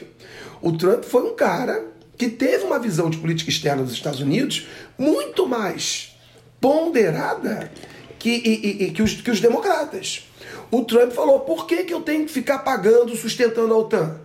o 0.61 0.73
Trump 0.73 1.05
foi 1.05 1.23
um 1.23 1.35
cara 1.35 1.85
que 2.19 2.29
teve 2.29 2.65
uma 2.65 2.79
visão 2.79 3.09
de 3.09 3.19
política 3.19 3.51
externa 3.51 3.83
dos 3.83 3.93
Estados 3.93 4.21
Unidos 4.21 4.67
muito 4.99 5.47
mais 5.47 6.17
ponderada 6.61 7.73
que, 8.19 8.29
e, 8.29 8.85
e, 8.85 8.91
que, 8.91 9.03
os, 9.03 9.15
que 9.15 9.31
os 9.31 9.41
democratas. 9.41 10.29
O 10.71 10.85
Trump 10.85 11.13
falou: 11.13 11.41
por 11.41 11.67
que, 11.67 11.85
que 11.85 11.95
eu 11.95 12.03
tenho 12.03 12.27
que 12.27 12.33
ficar 12.33 12.59
pagando, 12.59 13.17
sustentando 13.17 13.73
a 13.73 13.79
OTAN? 13.79 14.21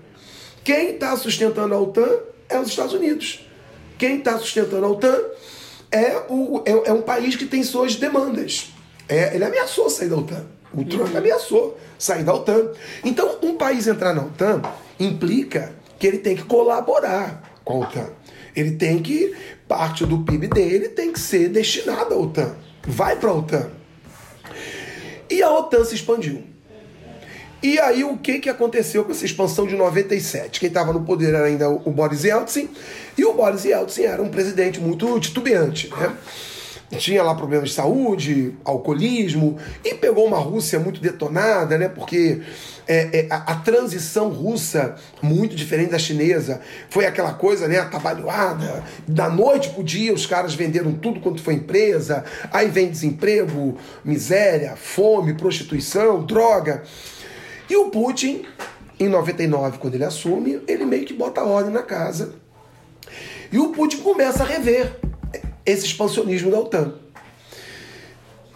Quem 0.63 0.95
está 0.95 1.15
sustentando 1.15 1.73
a 1.73 1.79
OTAN 1.79 2.09
é 2.49 2.59
os 2.59 2.67
Estados 2.67 2.93
Unidos. 2.93 3.47
Quem 3.97 4.17
está 4.17 4.37
sustentando 4.37 4.85
a 4.85 4.89
OTAN 4.89 5.17
é, 5.91 6.23
o, 6.27 6.63
é, 6.65 6.89
é, 6.89 6.93
um 6.93 7.01
país 7.01 7.35
que 7.35 7.45
tem 7.45 7.63
suas 7.63 7.95
demandas. 7.95 8.69
É, 9.07 9.35
ele 9.35 9.45
ameaçou 9.45 9.89
sair 9.89 10.09
da 10.09 10.17
OTAN. 10.17 10.54
O 10.75 10.85
Trump 10.85 11.11
uhum. 11.11 11.17
ameaçou 11.17 11.77
sair 11.97 12.23
da 12.23 12.33
OTAN. 12.33 12.71
Então, 13.03 13.38
um 13.41 13.55
país 13.55 13.88
entrar 13.88 14.13
na 14.13 14.23
OTAN 14.23 14.61
implica 14.99 15.73
que 15.97 16.05
ele 16.05 16.17
tem 16.19 16.35
que 16.35 16.43
colaborar 16.43 17.57
com 17.63 17.73
a 17.83 17.88
OTAN. 17.88 18.09
Ele 18.55 18.71
tem 18.71 19.01
que, 19.01 19.35
parte 19.67 20.05
do 20.05 20.19
PIB 20.19 20.47
dele 20.47 20.89
tem 20.89 21.11
que 21.11 21.19
ser 21.19 21.49
destinada 21.49 22.15
à 22.15 22.17
OTAN. 22.17 22.55
Vai 22.85 23.15
para 23.15 23.29
a 23.29 23.33
OTAN. 23.33 23.69
E 25.29 25.41
a 25.41 25.51
OTAN 25.51 25.83
se 25.83 25.95
expandiu. 25.95 26.43
E 27.63 27.79
aí 27.79 28.03
o 28.03 28.17
que, 28.17 28.39
que 28.39 28.49
aconteceu 28.49 29.03
com 29.03 29.11
essa 29.11 29.25
expansão 29.25 29.65
de 29.65 29.75
97? 29.75 30.59
Quem 30.59 30.67
estava 30.67 30.93
no 30.93 31.01
poder 31.01 31.33
era 31.33 31.45
ainda 31.45 31.67
o 31.67 31.89
Boris 31.89 32.23
Yeltsin, 32.23 32.69
e 33.17 33.25
o 33.25 33.33
Boris 33.33 33.65
Yeltsin 33.65 34.03
era 34.03 34.21
um 34.21 34.29
presidente 34.29 34.79
muito 34.79 35.19
titubeante, 35.19 35.89
né? 35.89 36.15
Tinha 36.95 37.21
lá 37.21 37.36
problemas 37.36 37.69
de 37.69 37.75
saúde, 37.75 38.55
alcoolismo, 38.63 39.58
e 39.84 39.93
pegou 39.93 40.25
uma 40.25 40.38
Rússia 40.38 40.79
muito 40.79 40.99
detonada, 40.99 41.77
né? 41.77 41.88
Porque 41.88 42.41
é, 42.88 43.19
é, 43.19 43.27
a, 43.29 43.38
a, 43.38 43.55
transição 43.55 44.29
russa, 44.29 44.95
muito 45.21 45.55
diferente 45.55 45.91
da 45.91 45.99
chinesa, 45.99 46.62
foi 46.89 47.05
aquela 47.05 47.34
coisa, 47.34 47.67
né? 47.67 47.79
Atabalhoada, 47.79 48.84
da 49.08 49.29
noite 49.29 49.69
pro 49.69 49.84
dia 49.84 50.13
os 50.13 50.25
caras 50.25 50.53
venderam 50.53 50.93
tudo 50.93 51.19
quanto 51.19 51.41
foi 51.41 51.55
empresa, 51.55 52.23
aí 52.51 52.67
vem 52.67 52.89
desemprego, 52.89 53.77
miséria, 54.03 54.75
fome, 54.75 55.34
prostituição, 55.34 56.23
droga. 56.23 56.84
E 57.69 57.75
o 57.75 57.89
Putin, 57.89 58.45
em 58.99 59.10
99, 59.10 59.79
quando 59.79 59.95
ele 59.95 60.05
assume, 60.05 60.62
ele 60.67 60.86
meio 60.86 61.05
que 61.05 61.13
bota 61.13 61.43
ordem 61.43 61.73
na 61.73 61.84
casa. 61.84 62.36
E 63.51 63.58
o 63.58 63.69
Putin 63.69 63.97
começa 63.97 64.43
a 64.43 64.45
rever 64.45 64.99
esse 65.65 65.86
expansionismo 65.86 66.51
da 66.51 66.60
OTAN. 66.60 66.93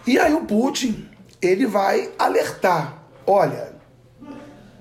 E 0.06 0.18
aí 0.18 0.32
o 0.32 0.44
Putin, 0.44 1.08
ele 1.42 1.66
vai 1.66 2.10
alertar, 2.18 3.02
olha, 3.26 3.72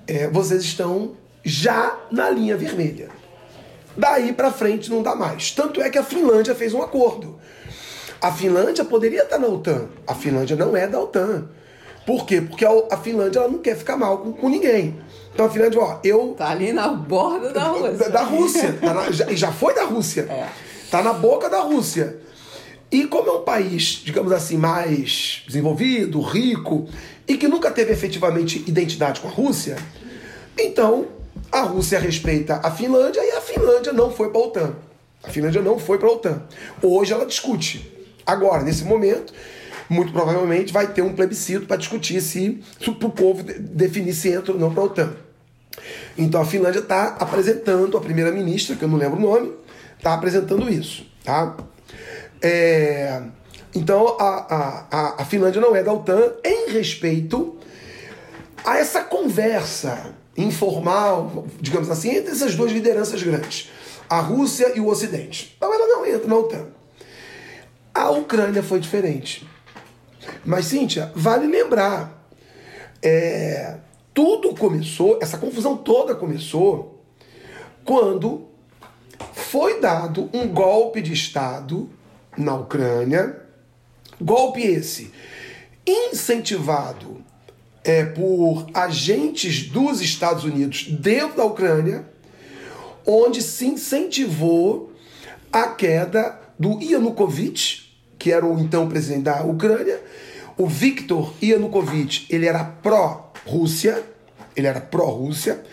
é, 0.07 0.27
vocês 0.27 0.63
estão 0.63 1.15
já 1.43 1.97
na 2.11 2.29
linha 2.29 2.57
vermelha. 2.57 3.09
Daí 3.95 4.33
para 4.33 4.51
frente 4.51 4.89
não 4.89 5.03
dá 5.03 5.15
mais. 5.15 5.51
Tanto 5.51 5.81
é 5.81 5.89
que 5.89 5.97
a 5.97 6.03
Finlândia 6.03 6.55
fez 6.55 6.73
um 6.73 6.81
acordo. 6.81 7.39
A 8.21 8.31
Finlândia 8.31 8.83
poderia 8.83 9.23
estar 9.23 9.37
na 9.37 9.47
OTAN. 9.47 9.87
A 10.05 10.13
Finlândia 10.13 10.55
não 10.55 10.75
é 10.75 10.87
da 10.87 10.99
OTAN. 10.99 11.49
Por 12.05 12.25
quê? 12.25 12.41
Porque 12.41 12.65
a, 12.65 12.97
Finlândia 12.97 13.39
ela 13.39 13.47
não 13.47 13.59
quer 13.59 13.77
ficar 13.77 13.95
mal 13.95 14.17
com, 14.17 14.33
com 14.33 14.49
ninguém. 14.49 14.99
Então 15.33 15.45
a 15.45 15.49
Finlândia, 15.49 15.79
ó, 15.79 15.99
eu. 16.03 16.33
Tá 16.37 16.49
ali 16.49 16.73
na 16.73 16.87
borda 16.87 17.51
da 17.51 17.63
Rússia. 17.69 17.97
Da, 17.97 18.07
da 18.07 18.23
Rússia. 18.23 18.73
tá 18.81 18.93
na, 18.93 19.11
já, 19.11 19.25
já 19.33 19.51
foi 19.51 19.73
da 19.75 19.83
Rússia. 19.83 20.21
É. 20.29 20.47
Tá 20.89 21.03
na 21.03 21.13
boca 21.13 21.49
da 21.49 21.59
Rússia. 21.59 22.17
E 22.91 23.05
como 23.05 23.29
é 23.29 23.33
um 23.33 23.43
país, 23.43 24.01
digamos 24.03 24.31
assim, 24.31 24.57
mais 24.57 25.43
desenvolvido, 25.45 26.19
rico, 26.21 26.89
e 27.27 27.37
que 27.37 27.47
nunca 27.47 27.69
teve 27.69 27.93
efetivamente 27.93 28.63
identidade 28.67 29.19
com 29.19 29.27
a 29.27 29.31
Rússia, 29.31 29.77
então 30.57 31.07
a 31.51 31.61
Rússia 31.61 31.99
respeita 31.99 32.59
a 32.63 32.71
Finlândia 32.71 33.23
e 33.23 33.31
a 33.31 33.41
Finlândia 33.41 33.93
não 33.93 34.11
foi 34.11 34.29
para 34.29 34.41
a 34.41 34.43
OTAN. 34.43 34.75
A 35.23 35.29
Finlândia 35.29 35.61
não 35.61 35.77
foi 35.77 35.99
para 35.99 36.07
a 36.07 36.11
OTAN. 36.11 36.41
Hoje 36.81 37.13
ela 37.13 37.25
discute. 37.25 37.91
Agora, 38.25 38.63
nesse 38.63 38.83
momento, 38.83 39.31
muito 39.87 40.11
provavelmente 40.11 40.73
vai 40.73 40.87
ter 40.87 41.03
um 41.03 41.13
plebiscito 41.13 41.67
para 41.67 41.77
discutir 41.77 42.21
se, 42.21 42.59
se 42.81 42.89
o 42.89 42.95
povo 42.95 43.43
definir 43.43 44.13
se 44.13 44.29
entra 44.29 44.53
ou 44.53 44.59
não 44.59 44.73
para 44.73 44.81
a 44.81 44.85
OTAN. 44.85 45.13
Então 46.17 46.41
a 46.41 46.45
Finlândia 46.45 46.79
está 46.79 47.15
apresentando, 47.19 47.97
a 47.97 48.01
primeira-ministra, 48.01 48.75
que 48.75 48.83
eu 48.83 48.89
não 48.89 48.97
lembro 48.97 49.17
o 49.17 49.21
nome, 49.21 49.53
está 49.99 50.13
apresentando 50.13 50.67
isso. 50.69 51.05
Tá? 51.23 51.55
É, 52.41 53.21
então 53.75 54.17
a, 54.19 54.87
a, 54.89 55.21
a 55.21 55.25
Finlândia 55.25 55.61
não 55.61 55.75
é 55.75 55.83
da 55.83 55.93
OTAN 55.93 56.33
em 56.43 56.71
respeito 56.71 57.57
a 58.65 58.77
essa 58.77 59.03
conversa 59.03 60.15
informal, 60.35 61.45
digamos 61.59 61.89
assim, 61.89 62.15
entre 62.15 62.31
essas 62.31 62.55
duas 62.55 62.71
lideranças 62.71 63.21
grandes, 63.21 63.69
a 64.09 64.19
Rússia 64.19 64.71
e 64.75 64.79
o 64.79 64.87
Ocidente. 64.87 65.53
Então 65.57 65.73
ela 65.73 65.85
não 65.87 66.05
entra 66.05 66.27
na 66.27 66.35
OTAN. 66.35 66.67
A 67.93 68.09
Ucrânia 68.09 68.63
foi 68.63 68.79
diferente. 68.79 69.47
Mas, 70.45 70.65
Cíntia, 70.65 71.11
vale 71.15 71.47
lembrar, 71.47 72.25
é, 73.01 73.77
tudo 74.13 74.55
começou, 74.55 75.19
essa 75.21 75.37
confusão 75.37 75.75
toda 75.75 76.15
começou 76.15 77.03
quando 77.83 78.48
foi 79.33 79.79
dado 79.79 80.29
um 80.33 80.47
golpe 80.47 81.01
de 81.01 81.13
Estado 81.13 81.89
na 82.37 82.55
Ucrânia. 82.55 83.41
Golpe 84.21 84.61
esse 84.61 85.11
incentivado 85.85 87.23
é, 87.83 88.05
por 88.05 88.67
agentes 88.73 89.63
dos 89.69 90.01
Estados 90.01 90.43
Unidos 90.43 90.87
dentro 90.89 91.37
da 91.37 91.45
Ucrânia, 91.45 92.05
onde 93.05 93.41
se 93.41 93.65
incentivou 93.65 94.93
a 95.51 95.67
queda 95.69 96.39
do 96.57 96.79
Yanukovych, 96.81 97.89
que 98.17 98.31
era 98.31 98.45
o 98.45 98.59
então 98.59 98.87
presidente 98.87 99.23
da 99.23 99.43
Ucrânia. 99.43 99.99
O 100.57 100.67
Viktor 100.67 101.33
Yanukovych, 101.41 102.27
ele 102.29 102.45
era 102.45 102.63
pró-Rússia, 102.63 104.03
ele 104.55 104.67
era 104.67 104.81
pró-Rússia. 104.81 105.63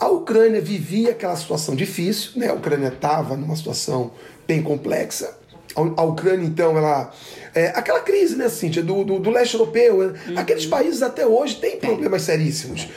A 0.00 0.08
Ucrânia 0.08 0.62
vivia 0.62 1.10
aquela 1.10 1.36
situação 1.36 1.76
difícil, 1.76 2.32
né? 2.36 2.48
A 2.48 2.54
Ucrânia 2.54 2.88
estava 2.88 3.36
numa 3.36 3.54
situação 3.54 4.12
bem 4.48 4.62
complexa. 4.62 5.38
A 5.76 6.02
Ucrânia, 6.02 6.46
então, 6.46 6.76
ela. 6.76 7.12
É, 7.54 7.66
aquela 7.68 8.00
crise, 8.00 8.34
né, 8.34 8.48
Cíntia, 8.48 8.82
do, 8.82 9.04
do, 9.04 9.18
do 9.18 9.30
leste 9.30 9.54
europeu. 9.54 9.98
Né? 9.98 10.20
Uhum. 10.28 10.38
Aqueles 10.38 10.64
países 10.64 11.02
até 11.02 11.26
hoje 11.26 11.56
têm 11.56 11.76
problemas 11.76 12.22
seríssimos. 12.22 12.88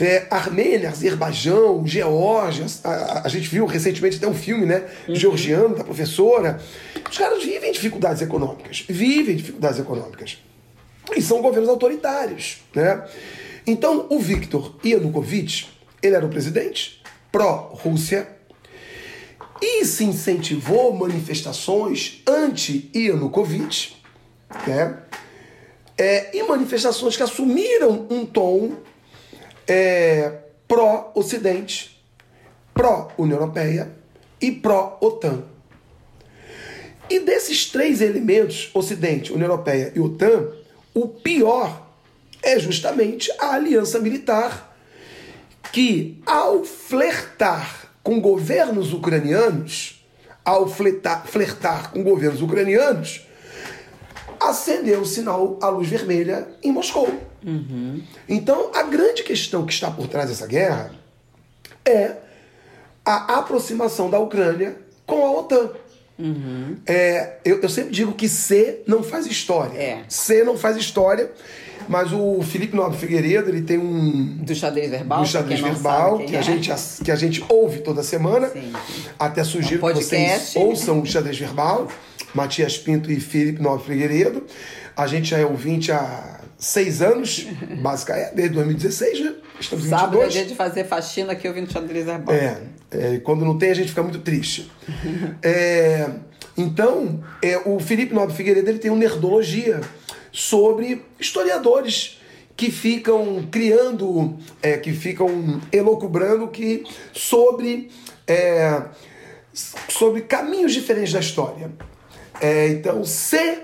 É, 0.00 0.26
Armênia, 0.30 0.90
Azerbaijão, 0.90 1.84
Geórgia. 1.84 2.64
A, 2.84 3.22
a, 3.26 3.28
gente 3.28 3.48
viu 3.48 3.66
recentemente 3.66 4.18
até 4.18 4.28
um 4.28 4.34
filme, 4.34 4.64
né? 4.64 4.84
Uhum. 5.08 5.16
Georgiano, 5.16 5.74
da 5.74 5.82
professora. 5.82 6.60
Os 7.10 7.18
caras 7.18 7.42
vivem 7.42 7.72
dificuldades 7.72 8.22
econômicas. 8.22 8.84
Vivem 8.88 9.34
dificuldades 9.34 9.80
econômicas. 9.80 10.38
E 11.16 11.20
são 11.20 11.42
governos 11.42 11.68
autoritários, 11.68 12.62
né? 12.72 13.04
Então, 13.66 14.06
o 14.08 14.18
Viktor 14.18 14.74
Yanukovych, 14.84 15.71
ele 16.02 16.16
era 16.16 16.26
o 16.26 16.28
presidente 16.28 17.02
pró-Rússia 17.30 18.28
e 19.60 19.84
se 19.84 20.04
incentivou 20.04 20.92
manifestações 20.92 22.20
anti-Yanukovych, 22.26 23.96
né? 24.66 24.98
É, 25.96 26.36
e 26.36 26.42
manifestações 26.42 27.16
que 27.16 27.22
assumiram 27.22 28.06
um 28.10 28.26
tom 28.26 28.72
é, 29.68 30.38
pró-Ocidente, 30.66 32.02
pró-União 32.74 33.38
Europeia 33.38 33.92
e 34.40 34.50
pró-OTAN. 34.50 35.44
E 37.08 37.20
desses 37.20 37.66
três 37.66 38.00
elementos, 38.00 38.70
Ocidente, 38.74 39.32
União 39.32 39.48
Europeia 39.48 39.92
e 39.94 40.00
OTAN, 40.00 40.48
o 40.94 41.06
pior 41.06 41.86
é 42.42 42.58
justamente 42.58 43.30
a 43.38 43.52
aliança 43.52 43.98
militar, 44.00 44.71
que 45.72 46.22
ao 46.26 46.64
flertar 46.64 47.90
com 48.02 48.20
governos 48.20 48.92
ucranianos, 48.92 50.04
ao 50.44 50.68
flertar, 50.68 51.26
flertar 51.26 51.90
com 51.92 52.02
governos 52.02 52.42
ucranianos, 52.42 53.26
acendeu 54.40 55.00
o 55.00 55.06
sinal, 55.06 55.58
a 55.62 55.68
luz 55.68 55.88
vermelha 55.88 56.48
em 56.62 56.72
Moscou. 56.72 57.08
Uhum. 57.44 58.02
Então, 58.28 58.70
a 58.74 58.82
grande 58.82 59.22
questão 59.22 59.64
que 59.64 59.72
está 59.72 59.90
por 59.90 60.06
trás 60.08 60.28
dessa 60.28 60.46
guerra 60.46 60.92
é 61.84 62.16
a 63.04 63.38
aproximação 63.38 64.10
da 64.10 64.18
Ucrânia 64.18 64.76
com 65.06 65.24
a 65.26 65.40
OTAN. 65.40 65.70
Uhum. 66.18 66.76
É, 66.86 67.38
eu, 67.44 67.60
eu, 67.60 67.68
sempre 67.68 67.92
digo 67.92 68.12
que 68.12 68.28
C 68.28 68.82
não 68.86 69.02
faz 69.02 69.26
história. 69.26 69.78
É. 69.78 70.02
C 70.08 70.44
não 70.44 70.56
faz 70.56 70.76
história. 70.76 71.30
Mas 71.88 72.12
o 72.12 72.40
Felipe 72.42 72.76
Nobre 72.76 72.96
Figueiredo, 72.96 73.48
ele 73.48 73.62
tem 73.62 73.78
um. 73.78 74.36
Do 74.38 74.54
xadrez 74.54 74.90
verbal. 74.90 75.22
Do 75.22 75.28
xadrez 75.28 75.60
verbal, 75.60 76.18
que, 76.20 76.36
é. 76.36 76.38
a 76.38 76.42
gente, 76.42 76.70
que 77.04 77.10
a 77.10 77.16
gente 77.16 77.44
ouve 77.48 77.80
toda 77.80 78.02
semana. 78.02 78.48
Sim, 78.50 78.72
sim. 78.86 79.02
Até 79.18 79.42
sugiro 79.42 79.84
um 79.84 79.88
que 79.88 79.94
vocês 79.94 80.54
ouçam 80.54 81.00
o 81.00 81.06
xadrez 81.06 81.38
verbal. 81.38 81.88
Matias 82.34 82.78
Pinto 82.78 83.10
e 83.10 83.20
Felipe 83.20 83.60
Nobre 83.60 83.84
Figueiredo. 83.84 84.46
A 84.96 85.06
gente 85.06 85.30
já 85.30 85.38
é 85.38 85.44
ouvinte 85.44 85.90
há 85.90 86.40
seis 86.58 87.02
anos, 87.02 87.46
basicamente, 87.82 88.34
desde 88.34 88.54
2016, 88.54 89.20
né? 89.20 89.34
Estamos 89.62 89.86
Sábado 89.86 90.22
é 90.22 90.28
dia 90.28 90.44
de 90.44 90.54
fazer 90.54 90.84
faxina 90.84 91.32
aqui 91.32 91.46
ouvindo 91.46 91.72
xadrez 91.72 92.04
verbal. 92.04 92.34
É, 92.34 92.62
é, 92.90 93.18
quando 93.18 93.44
não 93.44 93.56
tem 93.56 93.70
a 93.70 93.74
gente 93.74 93.88
fica 93.88 94.02
muito 94.02 94.18
triste. 94.18 94.70
é, 95.42 96.10
então, 96.56 97.22
é, 97.42 97.58
o 97.64 97.78
Felipe 97.78 98.14
Nobre 98.14 98.34
Figueiredo 98.34 98.68
ele 98.68 98.78
tem 98.78 98.90
uma 98.90 98.98
nerdologia 98.98 99.80
sobre 100.30 101.02
historiadores 101.18 102.20
que 102.56 102.70
ficam 102.70 103.48
criando, 103.50 104.36
é, 104.62 104.76
que 104.76 104.92
ficam 104.92 105.60
elocubrando 105.72 106.48
que 106.48 106.84
sobre, 107.12 107.90
é, 108.26 108.82
sobre 109.88 110.22
caminhos 110.22 110.72
diferentes 110.72 111.12
da 111.12 111.20
história. 111.20 111.70
É, 112.40 112.68
então, 112.68 113.04
se, 113.04 113.60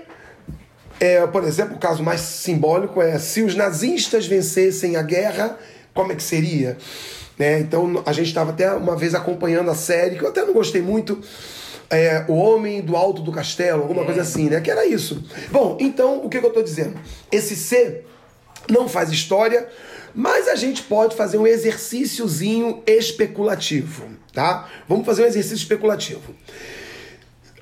é, 0.99 1.25
por 1.27 1.43
exemplo, 1.43 1.75
o 1.75 1.79
caso 1.79 2.01
mais 2.01 2.21
simbólico 2.21 3.01
é 3.01 3.19
se 3.19 3.43
os 3.43 3.55
nazistas 3.55 4.25
vencessem 4.25 4.95
a 4.95 5.01
guerra, 5.01 5.57
como 5.93 6.11
é 6.11 6.15
que 6.15 6.23
seria? 6.23 6.77
Né? 7.37 7.59
Então, 7.59 8.03
a 8.05 8.11
gente 8.11 8.27
estava 8.27 8.51
até 8.51 8.71
uma 8.73 8.95
vez 8.95 9.15
acompanhando 9.15 9.71
a 9.71 9.75
série, 9.75 10.17
que 10.17 10.23
eu 10.23 10.29
até 10.29 10.43
não 10.43 10.53
gostei 10.53 10.81
muito, 10.81 11.21
é, 11.89 12.25
o 12.27 12.33
homem 12.33 12.81
do 12.81 12.95
alto 12.95 13.21
do 13.21 13.31
castelo, 13.31 13.81
alguma 13.81 14.03
é. 14.03 14.05
coisa 14.05 14.21
assim, 14.21 14.49
né? 14.49 14.61
Que 14.61 14.69
era 14.69 14.85
isso. 14.85 15.23
Bom, 15.49 15.77
então 15.79 16.23
o 16.23 16.29
que, 16.29 16.39
que 16.39 16.45
eu 16.45 16.49
estou 16.49 16.63
dizendo? 16.63 16.99
Esse 17.31 17.55
C 17.55 18.03
não 18.69 18.87
faz 18.87 19.09
história, 19.09 19.67
mas 20.13 20.47
a 20.47 20.55
gente 20.55 20.83
pode 20.83 21.15
fazer 21.15 21.37
um 21.37 21.47
exercíciozinho 21.47 22.83
especulativo, 22.85 24.05
tá? 24.33 24.69
Vamos 24.87 25.05
fazer 25.05 25.23
um 25.23 25.25
exercício 25.25 25.55
especulativo. 25.55 26.35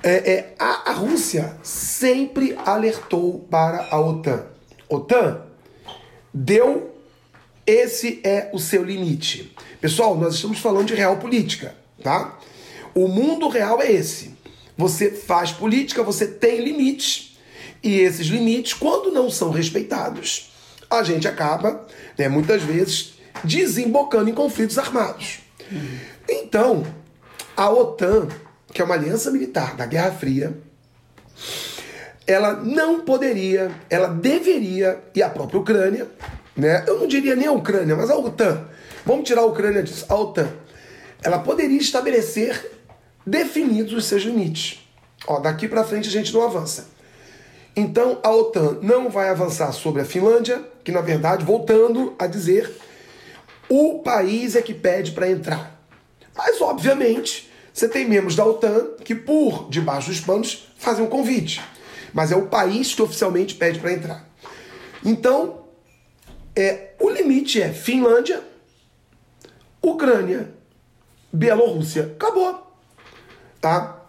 É, 0.02 0.32
é, 0.32 0.54
a, 0.58 0.90
a 0.90 0.92
Rússia 0.92 1.56
sempre 1.62 2.56
alertou 2.64 3.46
para 3.50 3.88
a 3.90 4.00
OTAN. 4.00 4.46
OTAN 4.88 5.42
deu 6.32 6.94
esse 7.68 8.20
é 8.24 8.48
o 8.50 8.58
seu 8.58 8.82
limite. 8.82 9.54
Pessoal, 9.78 10.16
nós 10.16 10.36
estamos 10.36 10.58
falando 10.58 10.86
de 10.86 10.94
real 10.94 11.18
política, 11.18 11.76
tá? 12.02 12.38
O 12.94 13.06
mundo 13.06 13.46
real 13.46 13.82
é 13.82 13.92
esse. 13.92 14.34
Você 14.74 15.10
faz 15.10 15.52
política, 15.52 16.02
você 16.02 16.26
tem 16.26 16.64
limites. 16.64 17.36
E 17.82 18.00
esses 18.00 18.26
limites, 18.28 18.72
quando 18.72 19.12
não 19.12 19.30
são 19.30 19.50
respeitados, 19.50 20.50
a 20.88 21.02
gente 21.02 21.28
acaba, 21.28 21.86
né, 22.16 22.26
muitas 22.26 22.62
vezes, 22.62 23.12
desembocando 23.44 24.30
em 24.30 24.34
conflitos 24.34 24.78
armados. 24.78 25.40
Então, 26.26 26.86
a 27.54 27.68
OTAN, 27.70 28.28
que 28.72 28.80
é 28.80 28.84
uma 28.84 28.94
aliança 28.94 29.30
militar 29.30 29.76
da 29.76 29.84
Guerra 29.84 30.12
Fria, 30.12 30.56
ela 32.26 32.54
não 32.54 33.02
poderia, 33.02 33.70
ela 33.90 34.08
deveria, 34.08 35.02
e 35.14 35.22
a 35.22 35.28
própria 35.28 35.60
Ucrânia, 35.60 36.08
né? 36.58 36.84
Eu 36.86 36.98
não 36.98 37.06
diria 37.06 37.36
nem 37.36 37.46
a 37.46 37.52
Ucrânia, 37.52 37.94
mas 37.94 38.10
a 38.10 38.16
OTAN. 38.16 38.66
Vamos 39.06 39.26
tirar 39.26 39.42
a 39.42 39.46
Ucrânia 39.46 39.82
disso. 39.82 40.04
A 40.08 40.14
OTAN. 40.16 40.50
Ela 41.22 41.38
poderia 41.38 41.78
estabelecer 41.78 42.72
definidos 43.24 43.92
os 43.92 44.04
seus 44.04 44.22
limites. 44.22 44.80
Ó, 45.26 45.38
daqui 45.38 45.68
para 45.68 45.84
frente 45.84 46.08
a 46.08 46.12
gente 46.12 46.34
não 46.34 46.42
avança. 46.42 46.88
Então 47.76 48.18
a 48.24 48.30
OTAN 48.30 48.78
não 48.82 49.08
vai 49.08 49.28
avançar 49.28 49.70
sobre 49.72 50.02
a 50.02 50.04
Finlândia, 50.04 50.60
que 50.82 50.90
na 50.90 51.00
verdade, 51.00 51.44
voltando 51.44 52.14
a 52.18 52.26
dizer, 52.26 52.70
o 53.68 54.00
país 54.00 54.56
é 54.56 54.62
que 54.62 54.74
pede 54.74 55.12
para 55.12 55.30
entrar. 55.30 55.80
Mas 56.36 56.60
obviamente, 56.60 57.48
você 57.72 57.88
tem 57.88 58.08
membros 58.08 58.34
da 58.34 58.44
OTAN 58.44 58.88
que 59.04 59.14
por 59.14 59.68
debaixo 59.70 60.08
dos 60.08 60.20
panos 60.20 60.68
fazem 60.76 61.04
um 61.04 61.08
convite. 61.08 61.62
Mas 62.12 62.32
é 62.32 62.36
o 62.36 62.46
país 62.46 62.94
que 62.94 63.02
oficialmente 63.02 63.54
pede 63.54 63.78
para 63.78 63.92
entrar. 63.92 64.28
Então, 65.04 65.67
é, 66.60 66.94
o 66.98 67.08
limite 67.08 67.60
é 67.62 67.72
Finlândia, 67.72 68.42
Ucrânia, 69.80 70.50
Bielorrússia. 71.32 72.12
Acabou 72.16 72.68
tá? 73.60 74.02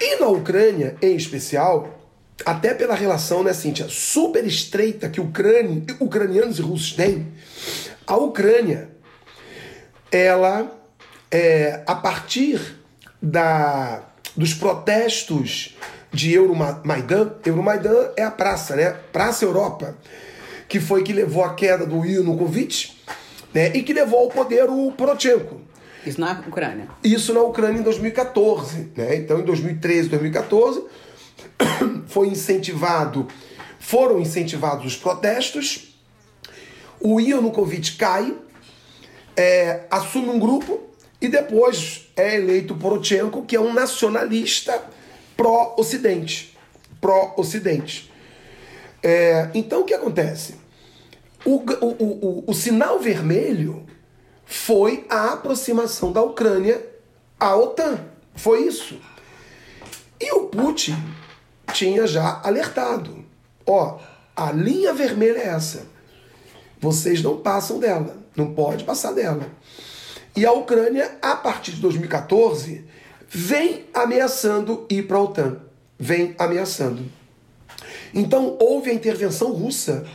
E 0.00 0.18
na 0.18 0.28
Ucrânia, 0.28 0.96
em 1.02 1.14
especial, 1.14 2.00
até 2.44 2.74
pela 2.74 2.94
relação, 2.94 3.42
né, 3.42 3.52
Cíntia, 3.52 3.86
super 3.88 4.44
estreita 4.46 5.08
que 5.08 5.20
ucrani, 5.20 5.84
ucranianos 6.00 6.58
e 6.58 6.62
russos 6.62 6.92
têm, 6.92 7.32
a 8.06 8.16
Ucrânia, 8.16 8.90
ela, 10.10 10.70
é, 11.30 11.82
a 11.86 11.94
partir 11.94 12.78
da, 13.20 14.02
dos 14.36 14.54
protestos 14.54 15.76
de 16.12 16.32
Euromaidan, 16.32 17.34
Euromaidan 17.44 18.10
é 18.16 18.24
a 18.24 18.30
praça, 18.30 18.74
né? 18.74 18.96
Praça 19.12 19.44
Europa, 19.44 19.96
que 20.70 20.78
foi 20.78 21.02
que 21.02 21.12
levou 21.12 21.42
a 21.42 21.52
queda 21.52 21.84
do 21.84 22.04
Yanukovych, 22.04 22.96
né? 23.52 23.72
E 23.74 23.82
que 23.82 23.92
levou 23.92 24.20
ao 24.20 24.28
poder 24.28 24.70
o 24.70 24.92
Poroshenko. 24.92 25.60
Isso 26.06 26.20
na 26.20 26.44
Ucrânia? 26.46 26.88
Isso 27.02 27.34
na 27.34 27.40
Ucrânia 27.40 27.80
em 27.80 27.82
2014. 27.82 28.92
Né? 28.96 29.16
Então, 29.16 29.40
em 29.40 29.42
2013, 29.42 30.08
2014, 30.08 30.84
foi 32.06 32.28
incentivado, 32.28 33.26
foram 33.80 34.20
incentivados 34.20 34.86
os 34.86 34.96
protestos. 34.96 35.92
O 37.00 37.18
Yanukovych 37.18 37.96
cai, 37.96 38.32
é, 39.36 39.86
assume 39.90 40.28
um 40.28 40.38
grupo 40.38 40.80
e 41.20 41.28
depois 41.28 42.08
é 42.16 42.36
eleito 42.36 42.76
Poroshenko, 42.76 43.42
que 43.44 43.56
é 43.56 43.60
um 43.60 43.72
nacionalista 43.72 44.80
pró-Ocidente. 45.36 46.56
Pró-Ocidente. 47.00 48.08
É, 49.02 49.48
então, 49.52 49.80
o 49.80 49.84
que 49.84 49.94
acontece? 49.94 50.59
O, 51.44 51.56
o, 51.56 51.86
o, 51.86 52.44
o, 52.46 52.54
sinal 52.54 52.98
vermelho 52.98 53.86
foi 54.44 55.06
a 55.08 55.32
aproximação 55.32 56.12
da 56.12 56.22
Ucrânia 56.22 56.84
à 57.38 57.56
OTAN. 57.56 57.98
Foi 58.34 58.66
isso. 58.66 59.00
E 60.20 60.32
o 60.32 60.46
Putin 60.46 60.96
tinha 61.72 62.06
já 62.06 62.40
alertado: 62.44 63.24
ó, 63.66 63.98
a 64.36 64.52
linha 64.52 64.92
vermelha 64.92 65.38
é 65.38 65.48
essa. 65.48 65.86
Vocês 66.78 67.22
não 67.22 67.38
passam 67.38 67.78
dela, 67.78 68.16
não 68.36 68.54
pode 68.54 68.84
passar 68.84 69.12
dela. 69.12 69.46
E 70.36 70.46
a 70.46 70.52
Ucrânia, 70.52 71.18
a 71.20 71.36
partir 71.36 71.72
de 71.72 71.80
2014, 71.80 72.84
vem 73.28 73.86
ameaçando 73.92 74.86
ir 74.90 75.06
para 75.06 75.16
a 75.16 75.22
OTAN. 75.22 75.56
Vem 75.98 76.34
ameaçando. 76.38 77.04
Então 78.14 78.56
houve 78.58 78.90
a 78.90 78.94
intervenção 78.94 79.52
russa 79.52 80.06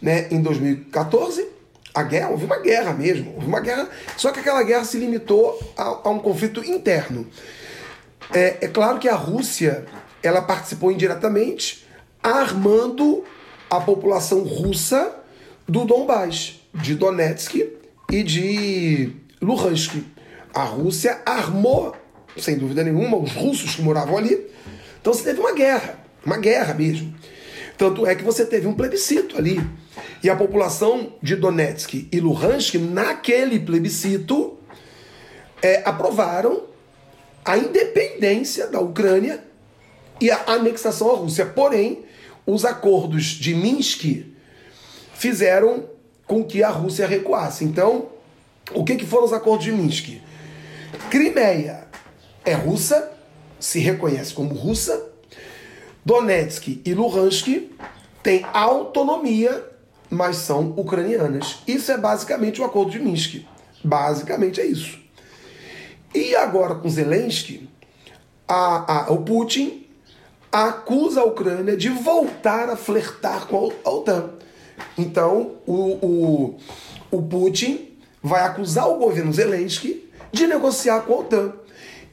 né, 0.00 0.28
em 0.30 0.40
2014 0.40 1.56
a 1.96 2.02
guerra, 2.02 2.28
houve 2.28 2.44
uma 2.44 2.58
guerra 2.58 2.92
mesmo, 2.92 3.32
houve 3.34 3.46
uma 3.46 3.60
guerra, 3.60 3.88
só 4.18 4.30
que 4.30 4.40
aquela 4.40 4.62
guerra 4.62 4.84
se 4.84 4.98
limitou 4.98 5.58
a, 5.74 6.02
a 6.04 6.10
um 6.10 6.18
conflito 6.18 6.62
interno. 6.62 7.26
É, 8.34 8.58
é, 8.60 8.68
claro 8.68 8.98
que 8.98 9.08
a 9.08 9.14
Rússia 9.14 9.86
ela 10.22 10.42
participou 10.42 10.92
indiretamente, 10.92 11.86
armando 12.22 13.24
a 13.70 13.80
população 13.80 14.42
russa 14.42 15.10
do 15.66 15.86
Donbás, 15.86 16.60
de 16.74 16.94
Donetsk 16.94 17.54
e 18.10 18.22
de 18.22 19.12
Luhansk. 19.40 20.04
A 20.52 20.64
Rússia 20.64 21.22
armou, 21.24 21.96
sem 22.36 22.58
dúvida 22.58 22.84
nenhuma, 22.84 23.16
os 23.16 23.32
russos 23.32 23.74
que 23.74 23.80
moravam 23.80 24.18
ali. 24.18 24.46
Então 25.00 25.14
você 25.14 25.24
teve 25.24 25.40
uma 25.40 25.54
guerra, 25.54 25.98
uma 26.24 26.36
guerra 26.36 26.74
mesmo. 26.74 27.14
Tanto 27.78 28.06
é 28.06 28.14
que 28.14 28.22
você 28.22 28.44
teve 28.44 28.66
um 28.66 28.74
plebiscito 28.74 29.38
ali 29.38 29.64
e 30.22 30.30
a 30.30 30.36
população 30.36 31.12
de 31.22 31.36
Donetsk 31.36 32.08
e 32.10 32.20
Luhansk, 32.20 32.74
naquele 32.74 33.58
plebiscito, 33.58 34.58
é, 35.62 35.82
aprovaram 35.84 36.64
a 37.44 37.56
independência 37.56 38.66
da 38.66 38.80
Ucrânia 38.80 39.42
e 40.20 40.30
a 40.30 40.44
anexação 40.46 41.10
à 41.10 41.14
Rússia. 41.14 41.46
Porém, 41.46 42.04
os 42.46 42.64
acordos 42.64 43.24
de 43.24 43.54
Minsk 43.54 44.26
fizeram 45.14 45.84
com 46.26 46.44
que 46.44 46.62
a 46.62 46.70
Rússia 46.70 47.06
recuasse. 47.06 47.64
Então, 47.64 48.08
o 48.74 48.84
que, 48.84 48.96
que 48.96 49.06
foram 49.06 49.24
os 49.24 49.32
acordos 49.32 49.64
de 49.64 49.72
Minsk? 49.72 50.20
Crimeia 51.10 51.86
é 52.44 52.52
russa, 52.52 53.12
se 53.60 53.78
reconhece 53.78 54.34
como 54.34 54.54
russa. 54.54 55.10
Donetsk 56.04 56.80
e 56.84 56.94
Luhansk 56.94 57.70
têm 58.22 58.44
autonomia 58.52 59.64
mas 60.10 60.36
são 60.36 60.74
ucranianas. 60.76 61.58
Isso 61.66 61.90
é 61.92 61.98
basicamente 61.98 62.60
o 62.60 62.64
acordo 62.64 62.90
de 62.90 62.98
Minsk. 62.98 63.44
Basicamente 63.82 64.60
é 64.60 64.66
isso. 64.66 64.98
E 66.14 66.34
agora 66.34 66.74
com 66.74 66.88
Zelensky, 66.88 67.68
a, 68.48 69.06
a, 69.06 69.12
o 69.12 69.18
Putin 69.18 69.86
acusa 70.50 71.20
a 71.20 71.24
Ucrânia 71.24 71.76
de 71.76 71.88
voltar 71.88 72.70
a 72.70 72.76
flertar 72.76 73.46
com 73.46 73.72
a 73.84 73.90
OTAN. 73.90 74.30
Então, 74.96 75.56
o, 75.66 75.74
o, 75.74 76.56
o 77.10 77.22
Putin 77.22 77.90
vai 78.22 78.42
acusar 78.42 78.88
o 78.88 78.96
governo 78.96 79.32
Zelensky 79.32 80.08
de 80.32 80.46
negociar 80.46 81.00
com 81.02 81.14
a 81.14 81.18
OTAN. 81.18 81.52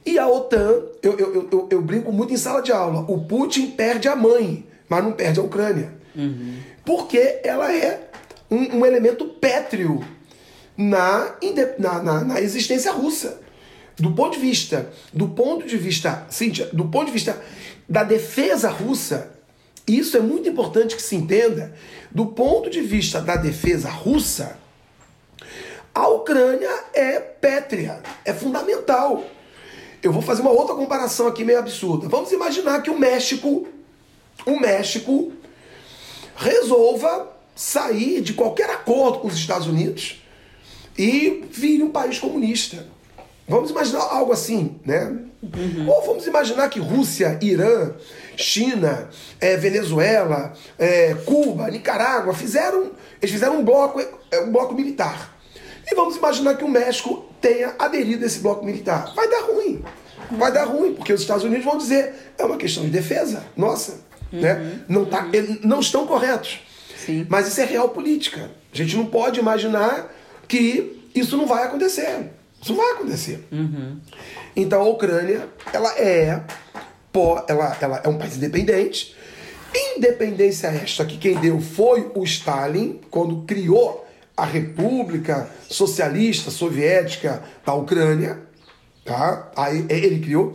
E 0.04 0.18
a 0.18 0.28
OTAN, 0.28 0.82
eu, 1.02 1.18
eu, 1.18 1.48
eu, 1.50 1.68
eu, 1.70 1.82
brinco 1.82 2.12
muito 2.12 2.34
em 2.34 2.36
sala 2.36 2.60
de 2.60 2.70
aula, 2.70 3.06
o 3.08 3.24
Putin 3.24 3.70
perde 3.70 4.06
a 4.06 4.14
mãe, 4.14 4.66
mas 4.88 5.02
não 5.02 5.12
perde 5.12 5.40
a 5.40 5.42
Ucrânia. 5.42 5.94
Uhum. 6.14 6.58
Porque 6.84 7.40
ela 7.42 7.72
é 7.72 8.08
um, 8.50 8.78
um 8.78 8.86
elemento 8.86 9.24
pétreo 9.24 10.04
na, 10.76 11.36
na, 11.78 12.02
na, 12.02 12.24
na, 12.24 12.40
existência 12.40 12.92
russa. 12.92 13.40
Do 13.96 14.10
ponto 14.12 14.34
de 14.34 14.40
vista, 14.40 14.90
do 15.12 15.28
ponto 15.28 15.66
de 15.66 15.76
vista, 15.76 16.26
Cíntia, 16.28 16.68
do 16.72 16.86
ponto 16.86 17.06
de 17.06 17.12
vista 17.12 17.40
da 17.88 18.02
defesa 18.02 18.68
russa, 18.68 19.32
isso 19.86 20.16
é 20.16 20.20
muito 20.20 20.48
importante 20.48 20.96
que 20.96 21.02
se 21.02 21.14
entenda, 21.14 21.74
do 22.10 22.26
ponto 22.26 22.70
de 22.70 22.80
vista 22.80 23.20
da 23.20 23.36
defesa 23.36 23.88
russa, 23.88 24.58
a 25.94 26.08
Ucrânia 26.08 26.70
é 26.92 27.20
pétrea, 27.20 28.02
é 28.24 28.32
fundamental. 28.32 29.24
Eu 30.02 30.12
vou 30.12 30.22
fazer 30.22 30.42
uma 30.42 30.50
outra 30.50 30.74
comparação 30.74 31.28
aqui 31.28 31.44
meio 31.44 31.58
absurda. 31.58 32.08
Vamos 32.08 32.32
imaginar 32.32 32.82
que 32.82 32.90
o 32.90 32.98
México, 32.98 33.68
o 34.44 34.58
México 34.58 35.32
resolva 36.36 37.32
sair 37.54 38.20
de 38.20 38.32
qualquer 38.34 38.70
acordo 38.70 39.20
com 39.20 39.28
os 39.28 39.34
Estados 39.34 39.66
Unidos 39.66 40.22
e 40.98 41.44
vire 41.50 41.82
um 41.82 41.90
país 41.90 42.18
comunista. 42.18 42.86
Vamos 43.46 43.70
imaginar 43.70 44.00
algo 44.00 44.32
assim, 44.32 44.80
né? 44.84 45.18
Uhum. 45.42 45.88
Ou 45.88 46.06
vamos 46.06 46.26
imaginar 46.26 46.68
que 46.70 46.80
Rússia, 46.80 47.38
Irã, 47.42 47.92
China, 48.36 49.10
é, 49.38 49.56
Venezuela, 49.56 50.54
é, 50.78 51.14
Cuba, 51.26 51.70
Nicarágua 51.70 52.32
fizeram, 52.32 52.92
eles 53.20 53.30
fizeram 53.30 53.58
um 53.58 53.64
bloco, 53.64 54.00
é, 54.30 54.40
um 54.40 54.50
bloco 54.50 54.74
militar. 54.74 55.36
E 55.86 55.94
vamos 55.94 56.16
imaginar 56.16 56.56
que 56.56 56.64
o 56.64 56.68
México 56.68 57.26
tenha 57.40 57.74
aderido 57.78 58.24
a 58.24 58.26
esse 58.26 58.38
bloco 58.38 58.64
militar. 58.64 59.12
Vai 59.14 59.28
dar 59.28 59.42
ruim. 59.42 59.84
Vai 60.30 60.50
dar 60.50 60.64
ruim, 60.64 60.94
porque 60.94 61.12
os 61.12 61.20
Estados 61.20 61.44
Unidos 61.44 61.64
vão 61.64 61.76
dizer 61.76 62.14
é 62.38 62.44
uma 62.44 62.56
questão 62.56 62.84
de 62.84 62.90
defesa, 62.90 63.44
nossa? 63.54 64.00
Uhum. 64.32 64.40
né? 64.40 64.80
Não, 64.88 65.04
tá, 65.04 65.26
não 65.62 65.80
estão 65.80 66.06
corretos. 66.06 66.60
Sim. 66.96 67.26
Mas 67.28 67.48
isso 67.48 67.60
é 67.60 67.64
real 67.64 67.90
política. 67.90 68.50
A 68.72 68.76
gente 68.76 68.96
não 68.96 69.06
pode 69.06 69.38
imaginar 69.38 70.12
que 70.48 71.08
isso 71.14 71.36
não 71.36 71.46
vai 71.46 71.64
acontecer. 71.64 72.30
Isso 72.62 72.74
vai 72.74 72.92
acontecer. 72.92 73.46
Uhum. 73.52 73.98
Então 74.56 74.80
a 74.80 74.88
Ucrânia, 74.88 75.48
ela 75.72 75.98
é, 75.98 76.40
ela, 77.48 77.76
ela 77.80 78.00
é 78.02 78.08
um 78.08 78.18
país 78.18 78.36
independente. 78.36 79.14
Independência 79.96 80.68
esta 80.68 81.04
que 81.04 81.18
quem 81.18 81.38
deu 81.38 81.60
foi 81.60 82.10
o 82.14 82.24
Stalin, 82.24 83.00
quando 83.10 83.42
criou 83.42 84.06
a 84.36 84.44
República 84.44 85.48
Socialista 85.68 86.50
Soviética 86.50 87.42
da 87.64 87.74
Ucrânia. 87.74 88.40
Tá? 89.04 89.50
Aí 89.56 89.84
ele 89.88 90.20
criou. 90.20 90.52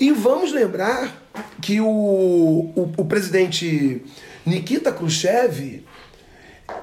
E 0.00 0.10
vamos 0.12 0.52
lembrar 0.52 1.27
que 1.60 1.80
o, 1.80 1.86
o, 1.86 2.92
o 2.96 3.04
presidente 3.04 4.02
Nikita 4.44 4.92
Khrushchev 4.92 5.84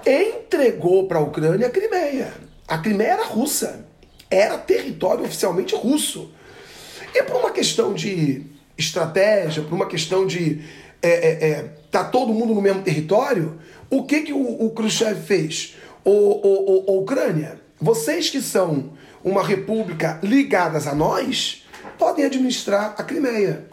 entregou 0.05 1.07
para 1.07 1.19
a 1.19 1.21
Ucrânia 1.21 1.67
a 1.67 1.69
Crimeia. 1.69 2.33
A 2.67 2.77
Crimeia 2.77 3.13
era 3.13 3.25
russa, 3.25 3.85
era 4.29 4.57
território 4.57 5.23
oficialmente 5.23 5.75
russo. 5.75 6.31
E 7.13 7.23
por 7.23 7.37
uma 7.37 7.51
questão 7.51 7.93
de 7.93 8.43
estratégia, 8.77 9.63
por 9.63 9.73
uma 9.73 9.87
questão 9.87 10.25
de 10.25 10.61
é, 11.01 11.09
é, 11.09 11.49
é, 11.49 11.63
tá 11.91 12.03
todo 12.03 12.33
mundo 12.33 12.53
no 12.53 12.61
mesmo 12.61 12.81
território, 12.81 13.59
o 13.89 14.03
que, 14.03 14.21
que 14.21 14.33
o, 14.33 14.65
o 14.65 14.71
Khrushchev 14.71 15.21
fez? 15.21 15.75
O, 16.03 16.11
o, 16.11 16.91
o, 16.91 17.01
Ucrânia, 17.01 17.59
vocês 17.79 18.29
que 18.29 18.41
são 18.41 18.91
uma 19.23 19.43
república 19.43 20.19
ligadas 20.21 20.87
a 20.87 20.93
nós, 20.93 21.65
podem 21.97 22.25
administrar 22.25 22.95
a 22.97 23.03
Crimeia 23.03 23.65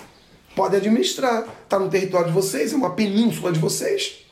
podem 0.55 0.79
administrar. 0.79 1.45
Está 1.65 1.79
no 1.79 1.89
território 1.89 2.29
de 2.29 2.33
vocês, 2.33 2.73
é 2.73 2.77
uma 2.77 2.91
península 2.91 3.53
de 3.53 3.59
vocês. 3.59 4.23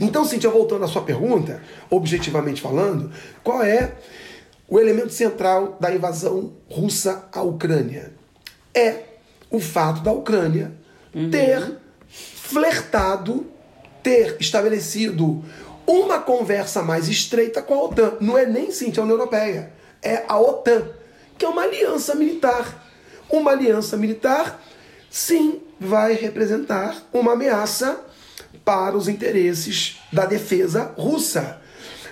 Então, 0.00 0.24
Cintia, 0.24 0.50
voltando 0.50 0.84
à 0.84 0.88
sua 0.88 1.02
pergunta, 1.02 1.62
objetivamente 1.90 2.60
falando, 2.60 3.10
qual 3.42 3.62
é 3.62 3.92
o 4.68 4.78
elemento 4.78 5.12
central 5.12 5.76
da 5.80 5.94
invasão 5.94 6.52
russa 6.68 7.28
à 7.32 7.42
Ucrânia? 7.42 8.12
É 8.74 9.00
o 9.50 9.60
fato 9.60 10.02
da 10.02 10.12
Ucrânia 10.12 10.72
uhum. 11.14 11.30
ter 11.30 11.78
flertado, 12.08 13.46
ter 14.02 14.36
estabelecido 14.38 15.44
uma 15.86 16.18
conversa 16.18 16.82
mais 16.82 17.08
estreita 17.08 17.62
com 17.62 17.74
a 17.74 17.84
OTAN. 17.84 18.16
Não 18.20 18.36
é 18.36 18.46
nem 18.46 18.70
Cintia, 18.70 19.02
a 19.02 19.04
União 19.04 19.18
Europeia, 19.18 19.72
é 20.02 20.24
a 20.28 20.38
OTAN, 20.38 20.88
que 21.38 21.44
é 21.44 21.48
uma 21.48 21.62
aliança 21.62 22.14
militar. 22.14 22.84
Uma 23.28 23.50
aliança 23.50 23.96
militar 23.96 24.62
sim 25.16 25.62
vai 25.80 26.12
representar 26.12 27.08
uma 27.10 27.32
ameaça 27.32 27.98
para 28.62 28.94
os 28.94 29.08
interesses 29.08 29.98
da 30.12 30.26
defesa 30.26 30.92
russa. 30.98 31.58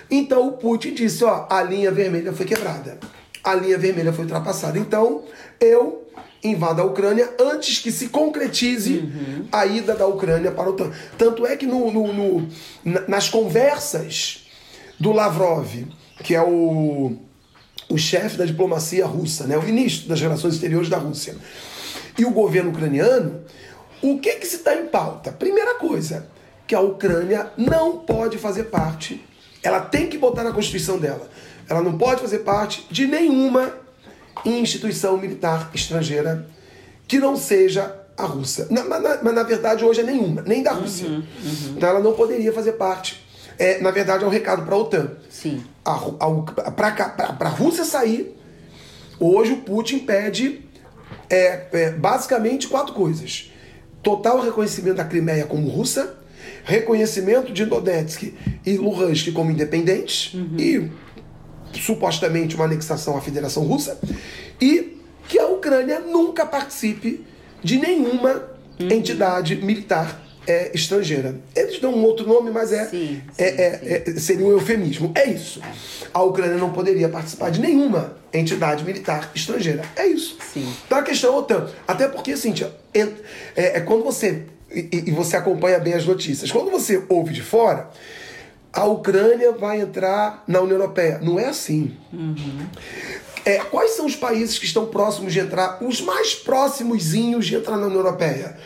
Então 0.09 0.47
o 0.47 0.53
Putin 0.53 0.95
disse: 0.95 1.23
ó, 1.23 1.45
a 1.47 1.61
linha 1.61 1.91
vermelha 1.91 2.33
foi 2.33 2.47
quebrada, 2.47 2.97
a 3.43 3.53
linha 3.53 3.77
vermelha 3.77 4.11
foi 4.11 4.25
ultrapassada. 4.25 4.79
Então 4.79 5.23
eu 5.59 6.09
invado 6.43 6.81
a 6.81 6.83
Ucrânia 6.83 7.31
antes 7.39 7.77
que 7.77 7.91
se 7.91 8.09
concretize 8.09 8.97
uhum. 8.97 9.47
a 9.51 9.67
ida 9.67 9.93
da 9.93 10.07
Ucrânia 10.07 10.51
para 10.51 10.63
a 10.63 10.69
OTAN. 10.69 10.91
Tanto 11.15 11.45
é 11.45 11.55
que 11.55 11.67
no, 11.67 11.91
no, 11.91 12.11
no, 12.11 12.47
nas 13.07 13.29
conversas 13.29 14.47
do 14.99 15.11
Lavrov, 15.11 15.85
que 16.23 16.33
é 16.33 16.41
o, 16.41 17.17
o 17.87 17.97
chefe 17.99 18.35
da 18.35 18.45
diplomacia 18.45 19.05
russa, 19.05 19.45
né, 19.45 19.57
o 19.57 19.63
ministro 19.63 20.09
das 20.09 20.21
relações 20.21 20.55
exteriores 20.55 20.89
da 20.89 20.97
Rússia, 20.97 21.35
e 22.17 22.25
o 22.25 22.31
governo 22.31 22.71
ucraniano, 22.71 23.43
o 24.01 24.19
que, 24.19 24.35
que 24.35 24.45
se 24.45 24.57
está 24.57 24.75
em 24.75 24.87
pauta? 24.87 25.31
Primeira 25.31 25.75
coisa, 25.75 26.27
que 26.67 26.75
a 26.75 26.79
Ucrânia 26.79 27.51
não 27.57 27.99
pode 27.99 28.37
fazer 28.37 28.65
parte, 28.65 29.23
ela 29.61 29.79
tem 29.79 30.07
que 30.07 30.17
botar 30.17 30.43
na 30.43 30.51
Constituição 30.51 30.97
dela, 30.97 31.29
ela 31.69 31.81
não 31.81 31.97
pode 31.97 32.21
fazer 32.21 32.39
parte 32.39 32.85
de 32.89 33.07
nenhuma 33.07 33.73
instituição 34.45 35.17
militar 35.17 35.71
estrangeira 35.73 36.47
que 37.07 37.19
não 37.19 37.35
seja 37.35 37.95
a 38.17 38.25
Rússia. 38.25 38.67
Mas 38.69 38.87
na, 38.87 38.99
na, 38.99 39.31
na, 39.31 39.43
verdade 39.43 39.83
hoje 39.83 40.01
é 40.01 40.03
nenhuma, 40.03 40.41
nem 40.41 40.63
da 40.63 40.71
Rússia. 40.71 41.07
Uhum, 41.07 41.15
uhum. 41.15 41.73
Então 41.75 41.89
ela 41.89 41.99
não 41.99 42.13
poderia 42.13 42.51
fazer 42.53 42.73
parte. 42.73 43.23
É, 43.57 43.79
na 43.79 43.91
verdade 43.91 44.23
é 44.23 44.27
um 44.27 44.29
recado 44.29 44.65
para 44.65 44.75
a 44.75 44.77
OTAN. 44.77 45.11
Sim. 45.29 45.63
Para 45.83 47.49
a 47.49 47.49
Rússia 47.49 47.85
sair, 47.85 48.37
hoje 49.19 49.53
o 49.53 49.57
Putin 49.57 49.99
pede 49.99 50.64
é, 51.29 51.67
é 51.71 51.91
basicamente 51.91 52.67
quatro 52.67 52.93
coisas: 52.93 53.51
total 54.01 54.41
reconhecimento 54.41 54.97
da 54.97 55.05
Crimeia 55.05 55.45
como 55.45 55.67
russa, 55.69 56.17
reconhecimento 56.63 57.51
de 57.51 57.65
Donetsk 57.65 58.33
e 58.65 58.77
Luhansk 58.77 59.31
como 59.31 59.51
independentes 59.51 60.33
uhum. 60.33 60.55
e 60.57 60.91
supostamente 61.73 62.55
uma 62.55 62.65
anexação 62.65 63.17
à 63.17 63.21
Federação 63.21 63.63
Russa 63.63 63.99
e 64.61 64.97
que 65.27 65.37
a 65.39 65.47
Ucrânia 65.47 65.99
nunca 65.99 66.45
participe 66.45 67.25
de 67.63 67.77
nenhuma 67.77 68.43
uhum. 68.79 68.89
entidade 68.91 69.55
militar 69.55 70.24
é, 70.47 70.71
estrangeira. 70.73 71.35
Eles 71.55 71.79
dão 71.79 71.93
um 71.93 72.03
outro 72.03 72.27
nome, 72.27 72.51
mas 72.51 72.71
é, 72.71 72.85
sim, 72.85 73.21
é, 73.37 73.49
sim, 73.49 73.55
é, 73.57 74.03
é, 74.07 74.19
seria 74.19 74.45
um 74.45 74.51
eufemismo. 74.51 75.11
É 75.15 75.29
isso. 75.29 75.61
A 76.13 76.21
Ucrânia 76.23 76.57
não 76.57 76.71
poderia 76.71 77.09
participar 77.09 77.49
de 77.51 77.59
nenhuma 77.59 78.17
entidade 78.33 78.83
militar 78.83 79.31
estrangeira. 79.33 79.83
É 79.95 80.05
isso. 80.05 80.37
Sim. 80.53 80.71
Então 80.85 80.97
a 80.97 81.03
questão 81.03 81.33
é 81.33 81.37
OTAN. 81.37 81.69
Até 81.87 82.07
porque, 82.07 82.35
Cíntia, 82.37 82.71
é, 82.93 82.99
é, 83.55 83.77
é 83.77 83.79
quando 83.81 84.03
você. 84.03 84.43
E, 84.71 85.05
e, 85.07 85.11
você 85.11 85.37
acompanha 85.37 85.79
bem 85.79 85.93
as 85.93 86.05
notícias. 86.05 86.51
Quando 86.51 86.69
você 86.69 87.01
ouve 87.07 87.31
de 87.31 87.41
fora, 87.41 87.89
a 88.73 88.83
Ucrânia 88.83 89.53
vai 89.53 89.79
entrar 89.79 90.43
na 90.47 90.59
União 90.59 90.77
Europeia. 90.77 91.19
Não 91.21 91.39
é 91.39 91.45
assim. 91.45 91.95
Uhum. 92.11 92.65
É, 93.45 93.59
quais 93.59 93.91
são 93.91 94.05
os 94.05 94.15
países 94.15 94.57
que 94.57 94.65
estão 94.65 94.87
próximos 94.87 95.31
de 95.31 95.39
entrar, 95.39 95.77
os 95.81 96.01
mais 96.01 96.33
próximos 96.33 97.03
de 97.03 97.55
entrar 97.55 97.77
na 97.77 97.85
União 97.85 97.99
Europeia? 97.99 98.57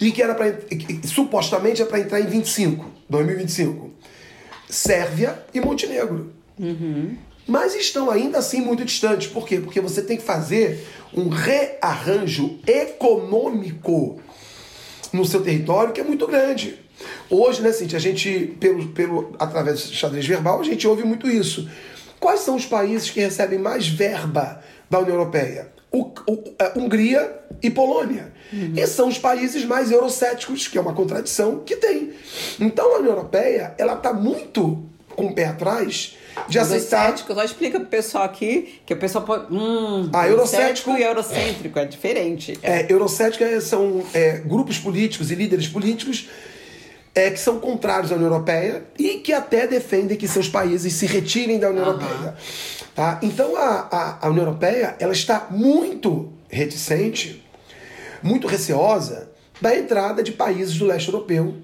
E 0.00 0.12
que 0.12 0.22
era 0.22 0.34
para 0.34 0.58
supostamente 1.04 1.82
é 1.82 1.84
para 1.84 2.00
entrar 2.00 2.20
em 2.20 2.26
25, 2.26 2.84
2025. 3.08 3.90
Sérvia 4.68 5.44
e 5.54 5.60
Montenegro. 5.60 6.32
Uhum. 6.58 7.16
Mas 7.46 7.74
estão 7.74 8.10
ainda 8.10 8.38
assim 8.38 8.60
muito 8.60 8.84
distantes. 8.84 9.28
Por 9.28 9.46
quê? 9.46 9.58
Porque 9.58 9.80
você 9.80 10.02
tem 10.02 10.16
que 10.16 10.22
fazer 10.22 10.84
um 11.14 11.28
rearranjo 11.28 12.58
econômico 12.66 14.20
no 15.12 15.24
seu 15.24 15.40
território 15.42 15.92
que 15.92 16.00
é 16.00 16.04
muito 16.04 16.26
grande. 16.26 16.78
Hoje, 17.30 17.62
né, 17.62 17.72
Cintia, 17.72 17.98
a 17.98 18.00
gente, 18.00 18.56
pelo, 18.58 18.88
pelo, 18.88 19.36
através 19.38 19.86
do 19.86 19.94
xadrez 19.94 20.26
verbal, 20.26 20.60
a 20.60 20.64
gente 20.64 20.86
ouve 20.88 21.04
muito 21.04 21.28
isso. 21.28 21.68
Quais 22.18 22.40
são 22.40 22.56
os 22.56 22.66
países 22.66 23.10
que 23.10 23.20
recebem 23.20 23.58
mais 23.58 23.86
verba 23.86 24.62
da 24.90 24.98
União 24.98 25.14
Europeia? 25.14 25.70
O, 25.96 26.32
o, 26.32 26.54
a 26.58 26.78
Hungria 26.78 27.40
e 27.62 27.70
Polônia. 27.70 28.32
Uhum. 28.52 28.74
E 28.76 28.86
são 28.86 29.08
os 29.08 29.18
países 29.18 29.64
mais 29.64 29.90
eurocéticos, 29.90 30.68
que 30.68 30.78
é 30.78 30.80
uma 30.80 30.92
contradição 30.92 31.60
que 31.60 31.76
tem. 31.76 32.12
Então 32.60 32.94
a 32.94 32.98
União 32.98 33.12
Europeia, 33.12 33.74
ela 33.78 33.94
está 33.94 34.12
muito 34.12 34.84
com 35.14 35.26
o 35.26 35.34
pé 35.34 35.46
atrás 35.46 36.16
de 36.48 36.58
aceitar. 36.58 37.06
Eurocético, 37.06 37.34
só 37.34 37.44
explica 37.44 37.80
pro 37.80 37.88
pessoal 37.88 38.24
aqui 38.24 38.80
que 38.84 38.92
o 38.92 38.96
pessoal 38.96 39.24
pode. 39.24 39.52
Hum, 39.52 40.10
ah, 40.12 40.28
eurocético 40.28 40.90
e 40.90 41.02
eurocêntrico 41.02 41.78
é 41.78 41.84
diferente. 41.86 42.58
É, 42.62 42.92
eurocético 42.92 43.42
é, 43.42 43.60
são 43.60 44.04
é, 44.12 44.38
grupos 44.38 44.78
políticos 44.78 45.30
e 45.30 45.34
líderes 45.34 45.66
políticos 45.66 46.28
é, 47.14 47.30
que 47.30 47.40
são 47.40 47.58
contrários 47.58 48.12
à 48.12 48.14
União 48.14 48.30
Europeia 48.30 48.84
e 48.98 49.14
que 49.20 49.32
até 49.32 49.66
defendem 49.66 50.18
que 50.18 50.28
seus 50.28 50.48
países 50.48 50.92
se 50.92 51.06
retirem 51.06 51.58
da 51.58 51.70
União 51.70 51.86
uhum. 51.86 51.92
Europeia. 51.92 52.34
Tá? 52.96 53.20
Então 53.22 53.54
a, 53.54 53.88
a, 53.90 54.26
a 54.26 54.30
União 54.30 54.46
Europeia 54.46 54.96
ela 54.98 55.12
está 55.12 55.48
muito 55.50 56.32
reticente, 56.48 57.46
muito 58.22 58.46
receosa 58.46 59.30
da 59.60 59.76
entrada 59.76 60.22
de 60.22 60.32
países 60.32 60.78
do 60.78 60.86
leste 60.86 61.08
europeu 61.08 61.56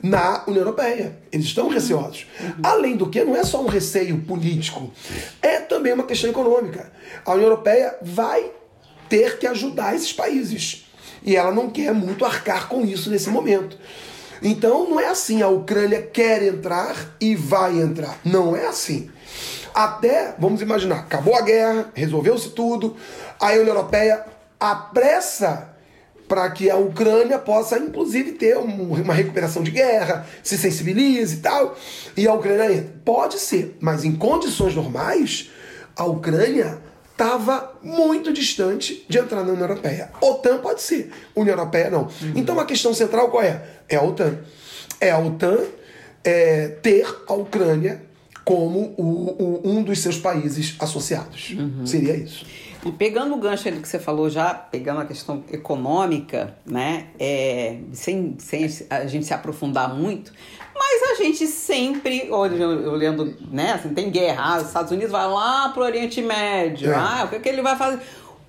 na 0.00 0.44
União 0.46 0.62
Europeia. 0.62 1.18
Eles 1.32 1.46
estão 1.46 1.68
receosos. 1.68 2.26
Uhum. 2.40 2.54
Além 2.62 2.96
do 2.96 3.10
que, 3.10 3.24
não 3.24 3.36
é 3.36 3.42
só 3.42 3.60
um 3.60 3.66
receio 3.66 4.18
político, 4.22 4.92
é 5.42 5.58
também 5.58 5.92
uma 5.92 6.04
questão 6.04 6.30
econômica. 6.30 6.92
A 7.26 7.32
União 7.32 7.48
Europeia 7.48 7.96
vai 8.00 8.52
ter 9.08 9.38
que 9.38 9.48
ajudar 9.48 9.96
esses 9.96 10.12
países. 10.12 10.86
E 11.24 11.36
ela 11.36 11.50
não 11.50 11.68
quer 11.68 11.92
muito 11.92 12.24
arcar 12.24 12.68
com 12.68 12.84
isso 12.84 13.10
nesse 13.10 13.28
momento. 13.28 13.76
Então 14.40 14.88
não 14.88 15.00
é 15.00 15.08
assim, 15.08 15.42
a 15.42 15.48
Ucrânia 15.48 16.00
quer 16.00 16.42
entrar 16.42 17.16
e 17.20 17.34
vai 17.34 17.78
entrar. 17.78 18.18
Não 18.24 18.56
é 18.56 18.66
assim. 18.66 19.10
Até, 19.74 20.34
vamos 20.38 20.60
imaginar, 20.62 21.00
acabou 21.00 21.36
a 21.36 21.42
guerra, 21.42 21.90
resolveu-se 21.94 22.50
tudo, 22.50 22.96
a 23.38 23.48
União 23.48 23.66
Europeia 23.68 24.24
apressa 24.58 25.70
para 26.28 26.48
que 26.50 26.70
a 26.70 26.76
Ucrânia 26.76 27.40
possa, 27.40 27.76
inclusive, 27.76 28.32
ter 28.32 28.56
uma 28.56 29.12
recuperação 29.12 29.64
de 29.64 29.72
guerra, 29.72 30.24
se 30.44 30.56
sensibilize 30.56 31.36
e 31.36 31.40
tal, 31.40 31.76
e 32.16 32.28
a 32.28 32.32
Ucrânia 32.32 32.72
entra. 32.72 32.94
Pode 33.04 33.40
ser, 33.40 33.76
mas 33.80 34.04
em 34.04 34.14
condições 34.14 34.76
normais, 34.76 35.50
a 35.96 36.04
Ucrânia 36.04 36.78
estava 37.10 37.74
muito 37.82 38.32
distante 38.32 39.04
de 39.08 39.18
entrar 39.18 39.44
na 39.44 39.52
União 39.52 39.68
Europeia. 39.68 40.10
OTAN 40.20 40.58
pode 40.58 40.80
ser, 40.82 41.10
União 41.34 41.54
Europeia 41.54 41.90
não. 41.90 42.02
Uhum. 42.02 42.32
Então 42.36 42.60
a 42.60 42.64
questão 42.64 42.94
central 42.94 43.28
qual 43.28 43.42
é? 43.42 43.62
É 43.88 43.96
a 43.96 44.02
OTAN. 44.02 44.38
É 45.00 45.10
a 45.10 45.18
OTAN 45.18 45.58
é, 46.24 46.68
ter 46.80 47.06
a 47.26 47.34
Ucrânia 47.34 48.02
como 48.44 48.94
o, 48.96 49.02
o, 49.02 49.60
um 49.64 49.82
dos 49.82 49.98
seus 50.00 50.18
países 50.18 50.76
associados. 50.78 51.50
Uhum. 51.50 51.86
Seria 51.86 52.16
isso. 52.16 52.44
E 52.84 52.90
pegando 52.90 53.34
o 53.34 53.38
gancho 53.38 53.68
ali 53.68 53.78
que 53.78 53.88
você 53.88 53.98
falou 53.98 54.30
já, 54.30 54.54
pegando 54.54 55.00
a 55.00 55.04
questão 55.04 55.44
econômica, 55.52 56.56
né, 56.64 57.08
é, 57.18 57.78
sem, 57.92 58.36
sem 58.38 58.66
a 58.88 59.06
gente 59.06 59.26
se 59.26 59.34
aprofundar 59.34 59.94
muito, 59.94 60.32
mas 60.74 61.10
a 61.10 61.22
gente 61.22 61.46
sempre, 61.46 62.30
olhando, 62.30 63.36
né, 63.50 63.72
assim, 63.72 63.92
tem 63.92 64.10
guerra, 64.10 64.54
ah, 64.54 64.56
os 64.58 64.68
Estados 64.68 64.90
Unidos 64.92 65.10
vai 65.10 65.28
lá 65.28 65.68
pro 65.68 65.82
Oriente 65.82 66.22
Médio, 66.22 66.90
é. 66.90 66.94
ah, 66.94 67.24
o 67.26 67.28
que, 67.28 67.38
que 67.40 67.48
ele 67.50 67.60
vai 67.60 67.76
fazer? 67.76 68.00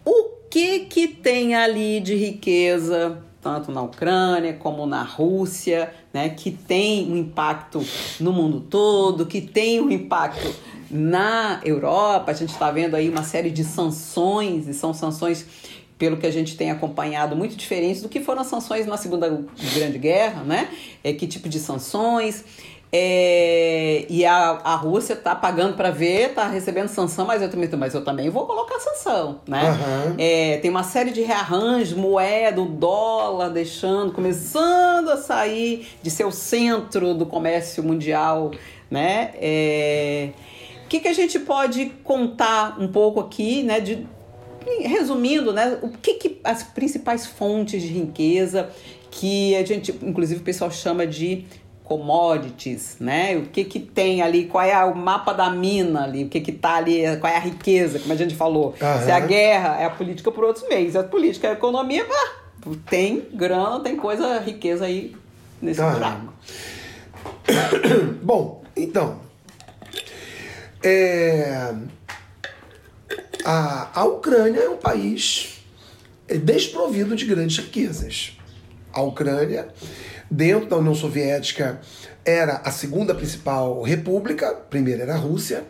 O 0.05 0.29
que 0.49 0.79
que 0.81 1.09
tem 1.09 1.53
ali 1.53 1.99
de 1.99 2.15
riqueza, 2.15 3.21
tanto 3.41 3.69
na 3.69 3.81
Ucrânia 3.81 4.53
como 4.53 4.85
na 4.85 5.03
Rússia, 5.03 5.93
né, 6.13 6.29
que 6.29 6.51
tem 6.51 7.11
um 7.11 7.17
impacto 7.17 7.85
no 8.19 8.31
mundo 8.33 8.59
todo, 8.59 9.25
que 9.25 9.41
tem 9.41 9.79
um 9.79 9.89
impacto 9.89 10.53
na 10.89 11.61
Europa, 11.63 12.31
a 12.31 12.33
gente 12.33 12.51
está 12.51 12.69
vendo 12.69 12.95
aí 12.95 13.09
uma 13.09 13.23
série 13.23 13.49
de 13.49 13.63
sanções, 13.63 14.67
e 14.67 14.73
são 14.73 14.93
sanções, 14.93 15.45
pelo 15.97 16.17
que 16.17 16.27
a 16.27 16.31
gente 16.31 16.57
tem 16.57 16.69
acompanhado, 16.69 17.35
muito 17.35 17.55
diferentes 17.55 18.01
do 18.01 18.09
que 18.09 18.19
foram 18.19 18.41
as 18.41 18.47
sanções 18.47 18.85
na 18.85 18.97
Segunda 18.97 19.29
Grande 19.73 19.97
Guerra, 19.97 20.43
né? 20.43 20.69
É, 21.03 21.13
que 21.13 21.27
tipo 21.27 21.47
de 21.47 21.59
sanções? 21.59 22.43
É, 22.93 24.05
e 24.09 24.25
a, 24.25 24.59
a 24.63 24.75
Rússia 24.75 25.13
está 25.13 25.33
pagando 25.33 25.77
para 25.77 25.91
ver, 25.91 26.29
está 26.29 26.47
recebendo 26.47 26.89
sanção, 26.89 27.25
mas 27.25 27.41
eu 27.41 27.49
também, 27.49 27.69
mas 27.77 27.93
eu 27.93 28.03
também 28.03 28.29
vou 28.29 28.45
colocar 28.45 28.79
sanção, 28.79 29.39
né? 29.47 29.71
Uhum. 29.71 30.15
É, 30.17 30.57
tem 30.57 30.69
uma 30.69 30.83
série 30.83 31.11
de 31.11 31.21
rearranjos, 31.21 31.93
moeda, 31.93 32.61
o 32.61 32.65
dólar 32.65 33.49
deixando, 33.49 34.11
começando 34.11 35.09
a 35.09 35.17
sair 35.17 35.87
de 36.03 36.11
ser 36.11 36.25
o 36.25 36.31
centro 36.31 37.13
do 37.13 37.25
comércio 37.25 37.81
mundial, 37.81 38.51
né? 38.89 39.31
É, 39.35 40.31
que, 40.91 40.99
que 40.99 41.07
a 41.07 41.13
gente 41.13 41.39
pode 41.39 41.85
contar 42.03 42.75
um 42.77 42.89
pouco 42.89 43.21
aqui, 43.21 43.63
né, 43.63 43.79
de, 43.79 44.05
resumindo, 44.81 45.53
né, 45.53 45.79
o 45.81 45.87
que, 45.87 46.15
que 46.15 46.41
as 46.43 46.63
principais 46.63 47.25
fontes 47.25 47.81
de 47.81 47.87
riqueza 47.87 48.69
que 49.09 49.55
a 49.55 49.63
gente, 49.63 49.97
inclusive 50.01 50.41
o 50.41 50.43
pessoal 50.43 50.69
chama 50.69 51.07
de 51.07 51.45
commodities, 51.91 52.95
né? 53.01 53.35
O 53.35 53.47
que 53.47 53.65
que 53.65 53.77
tem 53.77 54.21
ali, 54.21 54.45
qual 54.45 54.63
é 54.63 54.81
o 54.85 54.95
mapa 54.95 55.33
da 55.33 55.49
mina 55.49 56.05
ali, 56.05 56.23
o 56.23 56.29
que 56.29 56.39
que 56.39 56.53
tá 56.53 56.75
ali, 56.75 57.01
qual 57.19 57.33
é 57.33 57.35
a 57.35 57.39
riqueza, 57.41 57.99
como 57.99 58.13
a 58.13 58.15
gente 58.15 58.33
falou. 58.33 58.73
Se 58.77 59.11
é 59.11 59.13
a 59.13 59.19
guerra, 59.19 59.75
é 59.77 59.83
a 59.83 59.89
política 59.89 60.31
por 60.31 60.45
outros 60.45 60.65
meios, 60.69 60.95
é 60.95 60.99
a 60.99 61.03
política, 61.03 61.47
é 61.47 61.49
a 61.49 61.53
economia, 61.53 62.07
ah, 62.09 62.69
tem 62.89 63.27
grana, 63.33 63.81
tem 63.81 63.97
coisa, 63.97 64.39
riqueza 64.39 64.85
aí 64.85 65.13
nesse 65.61 65.81
uhum. 65.81 65.91
buraco. 65.91 66.33
Bom, 68.23 68.63
então, 68.73 69.19
é, 70.81 71.73
a, 73.43 73.99
a 73.99 74.05
Ucrânia 74.05 74.61
é 74.61 74.69
um 74.69 74.77
país 74.77 75.61
desprovido 76.41 77.17
de 77.17 77.25
grandes 77.25 77.57
riquezas. 77.57 78.37
A 78.93 79.01
Ucrânia, 79.01 79.67
dentro 80.31 80.69
da 80.69 80.77
União 80.77 80.95
Soviética, 80.95 81.81
era 82.23 82.61
a 82.63 82.71
segunda 82.71 83.13
principal 83.13 83.81
república, 83.81 84.49
a 84.49 84.55
primeira 84.55 85.03
era 85.03 85.15
a 85.15 85.17
Rússia, 85.17 85.65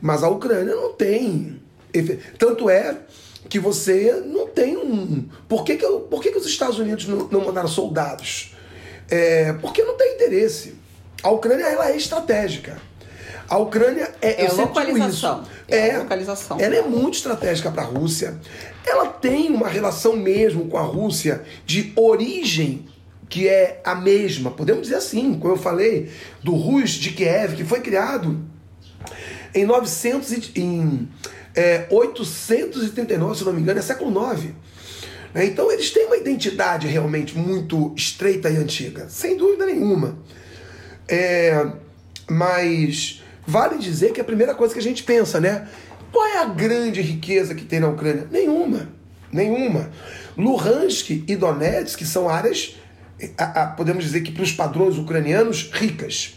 mas 0.00 0.24
a 0.24 0.28
Ucrânia 0.30 0.74
não 0.74 0.94
tem. 0.94 1.60
Tanto 2.38 2.70
é 2.70 2.96
que 3.48 3.58
você 3.58 4.22
não 4.26 4.48
tem 4.48 4.78
um. 4.78 5.28
Por 5.46 5.62
que, 5.62 5.76
que, 5.76 5.86
por 5.86 6.22
que, 6.22 6.32
que 6.32 6.38
os 6.38 6.46
Estados 6.46 6.78
Unidos 6.78 7.06
não, 7.06 7.28
não 7.28 7.44
mandaram 7.44 7.68
soldados? 7.68 8.56
É, 9.10 9.52
porque 9.54 9.84
não 9.84 9.96
tem 9.96 10.14
interesse. 10.14 10.74
A 11.22 11.30
Ucrânia 11.30 11.64
ela 11.64 11.90
é 11.90 11.96
estratégica. 11.96 12.78
A 13.48 13.58
Ucrânia 13.58 14.10
é, 14.22 14.46
é 14.46 14.52
localização. 14.52 15.44
É, 15.68 15.88
é 15.88 15.98
localização. 15.98 16.58
Ela 16.58 16.76
é 16.76 16.82
muito 16.82 17.16
estratégica 17.16 17.70
para 17.70 17.82
a 17.82 17.84
Rússia. 17.84 18.40
Ela 18.86 19.08
tem 19.08 19.50
uma 19.50 19.68
relação 19.68 20.16
mesmo 20.16 20.68
com 20.68 20.78
a 20.78 20.82
Rússia 20.82 21.42
de 21.66 21.92
origem 21.94 22.86
que 23.32 23.48
é 23.48 23.80
a 23.82 23.94
mesma. 23.94 24.50
Podemos 24.50 24.82
dizer 24.82 24.96
assim, 24.96 25.38
como 25.38 25.54
eu 25.54 25.58
falei, 25.58 26.10
do 26.42 26.54
Rus 26.54 26.90
de 26.90 27.12
Kiev, 27.12 27.56
que 27.56 27.64
foi 27.64 27.80
criado 27.80 28.38
em 29.54 29.64
900 29.64 30.32
e, 30.32 30.60
em 30.60 31.08
é, 31.54 31.86
839, 31.90 33.38
se 33.38 33.44
não 33.44 33.54
me 33.54 33.62
engano, 33.62 33.78
é 33.78 33.82
século 33.82 34.10
9. 34.10 34.54
Né? 35.32 35.46
Então 35.46 35.72
eles 35.72 35.90
têm 35.90 36.04
uma 36.06 36.16
identidade 36.18 36.86
realmente 36.86 37.36
muito 37.36 37.94
estreita 37.96 38.50
e 38.50 38.56
antiga, 38.58 39.08
sem 39.08 39.34
dúvida 39.34 39.64
nenhuma. 39.64 40.18
É, 41.08 41.72
mas 42.28 43.22
Vale 43.46 43.78
dizer 43.78 44.12
que 44.12 44.20
é 44.20 44.22
a 44.22 44.26
primeira 44.26 44.54
coisa 44.54 44.72
que 44.72 44.78
a 44.78 44.82
gente 44.82 45.02
pensa, 45.02 45.40
né? 45.40 45.66
Qual 46.12 46.24
é 46.26 46.38
a 46.38 46.44
grande 46.44 47.00
riqueza 47.00 47.54
que 47.54 47.64
tem 47.64 47.80
na 47.80 47.88
Ucrânia? 47.88 48.28
Nenhuma. 48.30 48.88
Nenhuma. 49.32 49.90
Luhansk 50.36 51.10
e 51.26 51.34
Donetsk 51.34 52.04
são 52.04 52.28
áreas, 52.28 52.76
podemos 53.76 54.04
dizer 54.04 54.22
que 54.22 54.32
para 54.32 54.42
os 54.42 54.52
padrões 54.52 54.98
ucranianos, 54.98 55.70
ricas. 55.72 56.34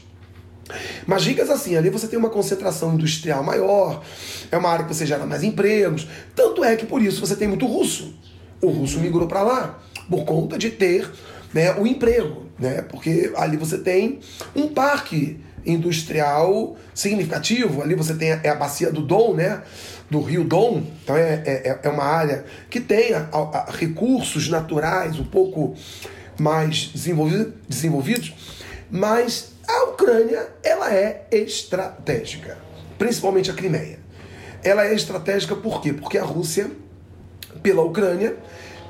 Mas 1.05 1.25
ricas 1.25 1.49
assim, 1.49 1.75
ali 1.75 1.89
você 1.89 2.07
tem 2.07 2.17
uma 2.17 2.29
concentração 2.29 2.93
industrial 2.93 3.43
maior, 3.43 4.03
é 4.51 4.57
uma 4.57 4.69
área 4.69 4.85
que 4.85 4.93
você 4.93 5.05
gera 5.05 5.25
mais 5.25 5.43
empregos. 5.43 6.07
Tanto 6.35 6.63
é 6.63 6.75
que 6.75 6.85
por 6.85 7.01
isso 7.01 7.25
você 7.25 7.35
tem 7.35 7.47
muito 7.47 7.65
russo. 7.65 8.15
O 8.61 8.69
russo 8.69 8.99
migrou 8.99 9.27
para 9.27 9.43
lá 9.43 9.79
por 10.09 10.25
conta 10.25 10.57
de 10.57 10.69
ter 10.69 11.09
né, 11.53 11.73
o 11.75 11.85
emprego, 11.85 12.45
né? 12.59 12.81
Porque 12.81 13.31
ali 13.35 13.57
você 13.57 13.77
tem 13.77 14.19
um 14.55 14.67
parque 14.67 15.39
industrial 15.65 16.75
significativo. 16.93 17.81
Ali 17.81 17.95
você 17.95 18.13
tem 18.13 18.33
a, 18.33 18.39
é 18.43 18.49
a 18.49 18.55
bacia 18.55 18.91
do 18.91 19.01
Dom, 19.01 19.33
né? 19.33 19.61
Do 20.09 20.21
Rio 20.21 20.43
Dom. 20.43 20.83
Então 21.03 21.15
é, 21.15 21.41
é, 21.45 21.79
é 21.83 21.89
uma 21.89 22.03
área 22.03 22.45
que 22.69 22.79
tem 22.79 23.13
a, 23.13 23.27
a, 23.31 23.71
recursos 23.71 24.49
naturais 24.49 25.19
um 25.19 25.25
pouco 25.25 25.75
mais 26.39 26.91
desenvolvido, 26.93 27.53
desenvolvidos, 27.67 28.33
mas 28.89 29.53
a 29.67 29.85
Ucrânia 29.85 30.47
ela 30.63 30.93
é 30.93 31.27
estratégica, 31.31 32.57
principalmente 32.97 33.49
a 33.49 33.53
Crimeia. 33.53 33.99
Ela 34.63 34.87
é 34.87 34.93
estratégica 34.93 35.55
por 35.55 35.81
quê? 35.81 35.93
Porque 35.93 36.17
a 36.17 36.23
Rússia, 36.23 36.69
pela 37.61 37.81
Ucrânia, 37.81 38.35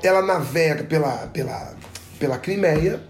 ela 0.02 0.22
navega 0.22 0.84
pela, 0.84 1.26
pela, 1.28 1.74
pela 2.18 2.38
Crimeia, 2.38 3.00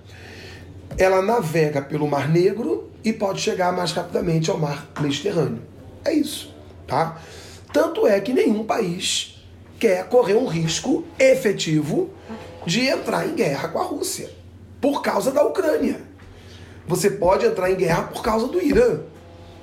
ela 0.99 1.21
navega 1.23 1.83
pelo 1.83 2.09
Mar 2.09 2.29
Negro 2.29 2.91
e 3.05 3.13
pode 3.13 3.41
chegar 3.41 3.73
mais 3.73 3.93
rapidamente 3.93 4.51
ao 4.51 4.59
mar 4.59 4.91
Mediterrâneo. 5.01 5.63
É 6.05 6.13
isso, 6.13 6.55
tá? 6.87 7.21
Tanto 7.73 8.07
é 8.07 8.21
que 8.21 8.33
nenhum 8.33 8.65
país 8.65 9.45
quer 9.79 10.09
correr 10.09 10.35
um 10.35 10.47
risco 10.47 11.05
efetivo 11.19 12.11
de 12.67 12.81
entrar 12.87 13.27
em 13.27 13.35
guerra 13.35 13.69
com 13.69 13.79
a 13.79 13.85
Rússia 13.85 14.31
por 14.81 15.01
causa 15.01 15.31
da 15.31 15.43
Ucrânia. 15.43 16.01
Você 16.87 17.11
pode 17.11 17.47
entrar 17.47 17.71
em 17.71 17.77
guerra 17.77 18.03
por 18.05 18.23
causa 18.23 18.47
do 18.49 18.63
Irã, 18.63 19.01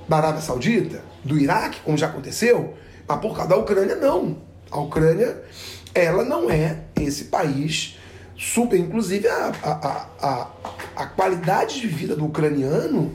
da 0.08 0.16
Arábia 0.16 0.40
Saudita, 0.40 1.02
do 1.22 1.38
Iraque, 1.38 1.80
como 1.84 1.96
já 1.96 2.06
aconteceu, 2.06 2.74
mas 3.06 3.20
por 3.20 3.34
causa 3.34 3.50
da 3.50 3.56
Ucrânia, 3.56 3.96
não. 3.96 4.38
A 4.70 4.80
Ucrânia, 4.80 5.42
ela 5.94 6.24
não 6.24 6.50
é 6.50 6.80
esse 6.96 7.24
país 7.24 7.98
super. 8.36 8.78
Inclusive, 8.78 9.28
a, 9.28 9.52
a, 9.62 10.08
a, 10.20 10.50
a 10.96 11.06
qualidade 11.06 11.80
de 11.80 11.86
vida 11.86 12.16
do 12.16 12.26
ucraniano 12.26 13.14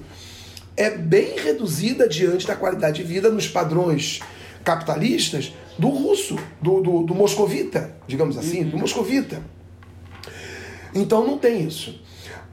é 0.78 0.90
bem 0.90 1.38
reduzida 1.38 2.08
diante 2.08 2.48
da 2.48 2.56
qualidade 2.56 3.04
de 3.04 3.04
vida 3.04 3.30
nos 3.30 3.48
padrões 3.48 4.22
capitalistas 4.64 5.54
do 5.78 5.90
russo, 5.90 6.38
do, 6.62 6.82
do, 6.82 7.04
do 7.04 7.16
moscovita, 7.16 7.96
digamos 8.08 8.38
assim, 8.38 8.64
do 8.64 8.78
moscovita. 8.78 9.42
Então 10.94 11.26
não 11.26 11.38
tem 11.38 11.66
isso. 11.66 12.02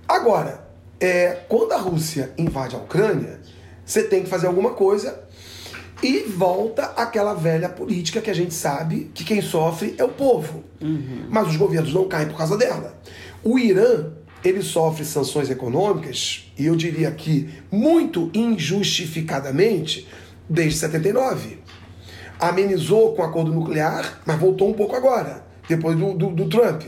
Agora, 0.07 0.67
é, 1.01 1.41
quando 1.49 1.73
a 1.73 1.79
Rússia 1.79 2.33
invade 2.39 2.75
a 2.75 2.79
Ucrânia, 2.79 3.41
você 3.85 4.03
tem 4.03 4.23
que 4.23 4.29
fazer 4.29 4.47
alguma 4.47 4.71
coisa 4.71 5.27
e 6.03 6.21
volta 6.21 6.85
aquela 6.97 7.35
velha 7.35 7.69
política 7.69 8.21
que 8.21 8.31
a 8.31 8.35
gente 8.35 8.53
sabe 8.53 9.11
que 9.15 9.25
quem 9.25 9.41
sofre 9.41 9.95
é 9.99 10.05
o 10.05 10.09
povo. 10.09 10.65
Uhum. 10.81 11.27
Mas 11.31 11.49
os 11.49 11.57
governos 11.57 11.93
não 11.93 12.07
caem 12.07 12.29
por 12.29 12.37
causa 12.37 12.57
dela. 12.57 12.99
O 13.43 13.59
Irã, 13.59 14.11
ele 14.45 14.63
sofre 14.63 15.05
sanções 15.05 15.49
econômicas, 15.51 16.53
e 16.59 16.67
eu 16.67 16.77
diria 16.77 17.11
que 17.11 17.49
muito 17.71 18.31
injustificadamente, 18.35 20.07
desde 20.49 20.79
79. 20.79 21.59
Amenizou 22.39 23.15
com 23.15 23.23
o 23.23 23.25
acordo 23.25 23.53
nuclear, 23.53 24.21
mas 24.27 24.39
voltou 24.39 24.69
um 24.69 24.75
pouco 24.75 24.95
agora, 24.95 25.45
depois 25.69 25.97
do, 25.97 26.13
do, 26.13 26.31
do 26.31 26.49
Trump. 26.49 26.83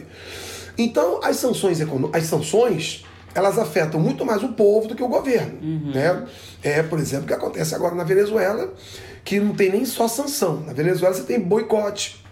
Então, 0.78 1.20
as 1.22 1.36
sanções, 1.36 1.80
as 2.12 2.24
sanções 2.24 3.04
elas 3.34 3.58
afetam 3.58 4.00
muito 4.00 4.24
mais 4.24 4.42
o 4.42 4.48
povo 4.48 4.88
do 4.88 4.94
que 4.94 5.02
o 5.02 5.08
governo. 5.08 5.58
Uhum. 5.60 5.92
Né? 5.94 6.26
É, 6.62 6.82
por 6.82 6.98
exemplo, 6.98 7.24
o 7.24 7.28
que 7.28 7.34
acontece 7.34 7.74
agora 7.74 7.94
na 7.94 8.04
Venezuela, 8.04 8.72
que 9.24 9.38
não 9.38 9.54
tem 9.54 9.70
nem 9.70 9.84
só 9.84 10.08
sanção. 10.08 10.60
Na 10.60 10.72
Venezuela 10.72 11.14
você 11.14 11.24
tem 11.24 11.40
boicote, 11.40 12.24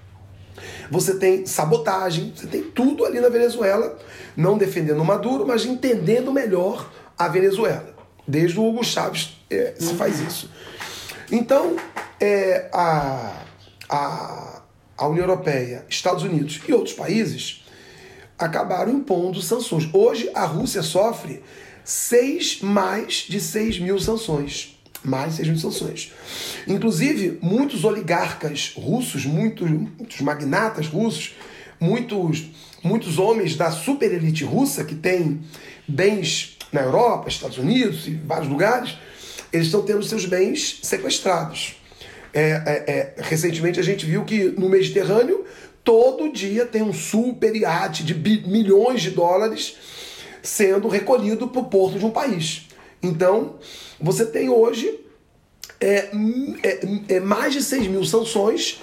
você 0.90 1.16
tem 1.16 1.44
sabotagem, 1.44 2.32
você 2.34 2.46
tem 2.46 2.62
tudo 2.62 3.04
ali 3.04 3.20
na 3.20 3.28
Venezuela, 3.28 3.98
não 4.36 4.56
defendendo 4.56 5.00
o 5.00 5.04
Maduro, 5.04 5.46
mas 5.46 5.64
entendendo 5.64 6.32
melhor 6.32 6.90
a 7.18 7.28
Venezuela. 7.28 7.94
Desde 8.26 8.58
o 8.58 8.66
Hugo 8.66 8.84
Chávez 8.84 9.36
é, 9.50 9.74
se 9.78 9.88
uhum. 9.88 9.96
faz 9.96 10.20
isso. 10.20 10.50
Então, 11.30 11.76
é, 12.20 12.68
a, 12.72 13.42
a, 13.88 14.62
a 14.96 15.06
União 15.06 15.24
Europeia, 15.24 15.84
Estados 15.88 16.22
Unidos 16.22 16.60
e 16.66 16.72
outros 16.72 16.94
países 16.94 17.65
acabaram 18.38 18.92
impondo 18.92 19.40
sanções. 19.40 19.88
Hoje 19.92 20.30
a 20.34 20.44
Rússia 20.44 20.82
sofre 20.82 21.42
seis, 21.84 22.60
mais 22.60 23.26
de 23.28 23.40
6 23.40 23.78
mil 23.80 23.98
sanções. 23.98 24.78
Mais 25.04 25.30
de 25.30 25.36
6 25.36 25.48
mil 25.48 25.58
sanções. 25.58 26.12
Inclusive, 26.66 27.38
muitos 27.40 27.84
oligarcas 27.84 28.74
russos, 28.76 29.24
muitos, 29.24 29.70
muitos 29.70 30.20
magnatas 30.20 30.88
russos, 30.88 31.34
muitos, 31.80 32.50
muitos 32.82 33.18
homens 33.18 33.56
da 33.56 33.70
super 33.70 34.12
elite 34.12 34.44
russa 34.44 34.84
que 34.84 34.94
tem 34.94 35.40
bens 35.86 36.56
na 36.72 36.82
Europa, 36.82 37.28
Estados 37.28 37.58
Unidos 37.58 38.08
e 38.08 38.14
vários 38.14 38.48
lugares, 38.48 38.96
eles 39.52 39.66
estão 39.66 39.82
tendo 39.82 40.02
seus 40.02 40.26
bens 40.26 40.80
sequestrados. 40.82 41.76
É, 42.34 42.40
é, 42.40 42.92
é, 42.92 43.14
recentemente 43.22 43.80
a 43.80 43.82
gente 43.82 44.04
viu 44.04 44.24
que 44.24 44.50
no 44.58 44.68
Mediterrâneo 44.68 45.46
todo 45.86 46.32
dia 46.32 46.66
tem 46.66 46.82
um 46.82 46.92
super 46.92 47.54
iate 47.54 48.02
de 48.02 48.12
milhões 48.12 49.00
de 49.00 49.12
dólares 49.12 49.76
sendo 50.42 50.88
recolhido 50.88 51.46
para 51.46 51.60
o 51.60 51.66
porto 51.66 51.96
de 51.96 52.04
um 52.04 52.10
país. 52.10 52.66
Então, 53.00 53.54
você 54.00 54.26
tem 54.26 54.48
hoje 54.48 54.98
é, 55.80 56.10
é, 56.64 57.14
é 57.14 57.20
mais 57.20 57.52
de 57.52 57.62
6 57.62 57.86
mil 57.86 58.04
sanções 58.04 58.82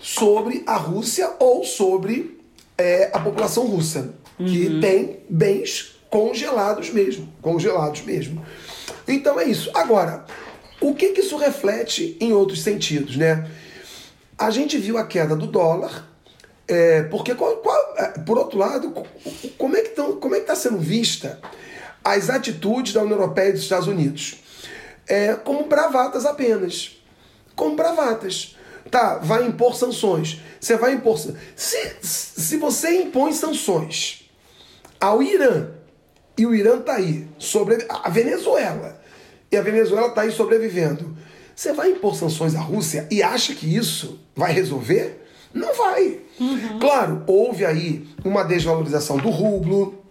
sobre 0.00 0.64
a 0.66 0.76
Rússia 0.76 1.30
ou 1.38 1.64
sobre 1.64 2.40
é, 2.76 3.10
a 3.12 3.20
população 3.20 3.66
russa, 3.66 4.14
que 4.36 4.66
uhum. 4.66 4.80
tem 4.80 5.20
bens 5.30 6.00
congelados 6.10 6.90
mesmo, 6.90 7.32
congelados 7.40 8.02
mesmo. 8.02 8.44
Então 9.06 9.38
é 9.38 9.44
isso. 9.44 9.70
Agora, 9.72 10.24
o 10.80 10.94
que, 10.94 11.10
que 11.10 11.20
isso 11.20 11.36
reflete 11.36 12.16
em 12.20 12.32
outros 12.32 12.62
sentidos, 12.62 13.16
né? 13.16 13.48
A 14.36 14.50
gente 14.50 14.78
viu 14.78 14.96
a 14.96 15.04
queda 15.04 15.34
do 15.34 15.46
dólar, 15.46 16.07
é, 16.68 17.02
porque, 17.04 17.34
qual, 17.34 17.56
qual, 17.56 17.94
é, 17.96 18.18
por 18.20 18.36
outro 18.36 18.58
lado, 18.58 18.92
como 19.56 19.76
é 19.76 19.80
que 19.80 19.90
está 20.36 20.54
sendo 20.54 20.78
vista 20.78 21.40
as 22.04 22.28
atitudes 22.28 22.92
da 22.92 23.00
União 23.00 23.18
Europeia 23.18 23.48
e 23.48 23.52
dos 23.52 23.62
Estados 23.62 23.88
Unidos? 23.88 24.36
É, 25.06 25.34
como 25.34 25.64
bravatas 25.64 26.26
apenas. 26.26 27.00
Como 27.56 27.74
bravatas. 27.74 28.54
Tá, 28.90 29.16
vai 29.16 29.46
impor 29.46 29.74
sanções. 29.74 30.40
Você 30.60 30.76
vai 30.76 30.92
impor. 30.92 31.18
Se, 31.56 31.96
se 32.02 32.56
você 32.58 33.02
impõe 33.02 33.32
sanções 33.32 34.30
ao 35.00 35.22
Irã, 35.22 35.70
e 36.36 36.46
o 36.46 36.54
Irã 36.54 36.78
está 36.78 36.96
aí, 36.96 37.26
sobre 37.38 37.86
a 37.88 38.10
Venezuela, 38.10 39.00
e 39.50 39.56
a 39.56 39.62
Venezuela 39.62 40.08
está 40.08 40.20
aí 40.22 40.30
sobrevivendo, 40.30 41.16
você 41.56 41.72
vai 41.72 41.90
impor 41.90 42.14
sanções 42.14 42.54
à 42.54 42.60
Rússia 42.60 43.08
e 43.10 43.22
acha 43.22 43.54
que 43.54 43.74
isso 43.74 44.20
vai 44.36 44.52
resolver? 44.52 45.27
Não 45.52 45.74
vai. 45.74 46.20
Uhum. 46.38 46.78
Claro, 46.78 47.24
houve 47.26 47.64
aí 47.64 48.06
uma 48.24 48.44
desvalorização 48.44 49.16
do 49.16 49.30
rublo, 49.30 50.02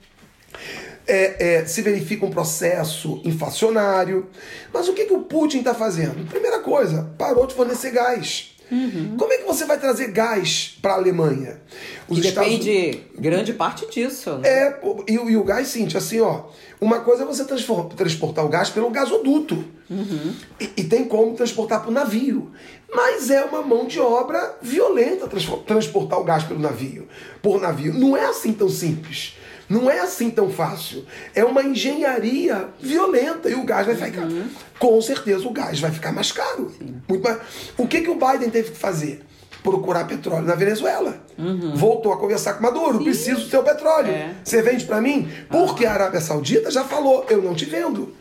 é, 1.08 1.56
é, 1.56 1.66
se 1.66 1.82
verifica 1.82 2.26
um 2.26 2.30
processo 2.30 3.22
inflacionário. 3.24 4.28
Mas 4.74 4.88
o 4.90 4.94
que, 4.94 5.06
que 5.06 5.14
o 5.14 5.22
Putin 5.22 5.60
está 5.60 5.74
fazendo? 5.74 6.28
Primeira 6.28 6.60
coisa, 6.60 7.10
parou 7.18 7.48
de 7.48 7.56
fornecer 7.56 7.92
gás. 7.92 8.57
Uhum. 8.72 9.16
Como 9.18 9.32
é 9.32 9.38
que 9.38 9.46
você 9.46 9.66
vai 9.66 9.80
trazer 9.80 10.12
gás 10.12 10.78
para 10.82 10.94
a 10.94 10.96
Alemanha? 10.96 11.62
Os 12.08 12.18
e 12.18 12.28
Estados... 12.28 12.52
depende 12.52 13.02
grande 13.18 13.54
parte 13.54 13.90
disso. 13.90 14.38
Né? 14.38 14.50
É, 14.50 14.80
e, 15.08 15.14
e 15.14 15.38
o 15.38 15.44
gás, 15.44 15.68
sim, 15.68 15.88
assim, 15.96 16.20
ó. 16.20 16.46
Uma 16.80 17.00
coisa 17.00 17.24
é 17.24 17.26
você 17.26 17.44
transportar 17.46 18.46
o 18.46 18.50
gás 18.50 18.70
pelo 18.70 18.90
gasoduto. 18.90 19.64
Uhum. 19.90 20.34
E, 20.60 20.72
e, 20.78 20.84
tem 20.84 21.06
como 21.06 21.34
transportar 21.34 21.82
por 21.84 21.92
navio. 21.92 22.52
Mas 22.94 23.30
é 23.30 23.44
uma 23.44 23.62
mão 23.62 23.88
de 23.88 24.00
obra 24.00 24.58
violenta 24.62 25.28
transportar 25.66 26.20
o 26.20 26.24
gás 26.24 26.44
pelo 26.44 26.60
navio. 26.60 27.08
Por 27.42 27.60
navio. 27.60 27.94
Não 27.94 28.16
é 28.16 28.26
assim 28.26 28.54
tão 28.54 28.70
simples. 28.70 29.36
Não 29.70 29.90
é 29.90 30.00
assim 30.00 30.30
tão 30.30 30.50
fácil. 30.50 31.06
É 31.36 31.44
uma 31.44 31.62
engenharia 31.62 32.70
violenta 32.80 33.50
e 33.50 33.54
o 33.54 33.64
gás 33.64 33.86
vai 33.86 33.96
ficar. 33.96 34.24
Uhum. 34.24 34.48
Com 34.80 35.02
certeza 35.02 35.46
o 35.48 35.52
gás 35.52 35.80
vai 35.80 35.92
ficar 35.92 36.12
mais 36.14 36.32
caro. 36.32 36.72
Muito 37.08 37.24
mais. 37.24 37.38
O 37.78 37.88
que, 37.88 38.02
que 38.02 38.10
o 38.10 38.16
Biden 38.16 38.50
teve 38.50 38.72
que 38.72 38.78
fazer? 38.78 39.26
Procurar 39.62 40.06
petróleo 40.08 40.46
na 40.46 40.56
Venezuela. 40.56 41.22
Uhum. 41.38 41.76
Voltou 41.76 42.14
a 42.14 42.18
conversar 42.18 42.54
com 42.54 42.64
Maduro. 42.64 43.00
Sim. 43.00 43.04
Preciso 43.04 43.42
do 43.42 43.50
seu 43.50 43.62
petróleo. 43.62 44.12
É. 44.12 44.36
Você 44.44 44.62
vende 44.62 44.86
para 44.86 45.02
mim? 45.02 45.30
Porque 45.50 45.86
a 45.86 45.92
Arábia 45.92 46.22
Saudita 46.22 46.72
já 46.72 46.86
falou: 46.86 47.26
eu 47.30 47.42
não 47.42 47.54
te 47.54 47.66
vendo. 47.66 48.14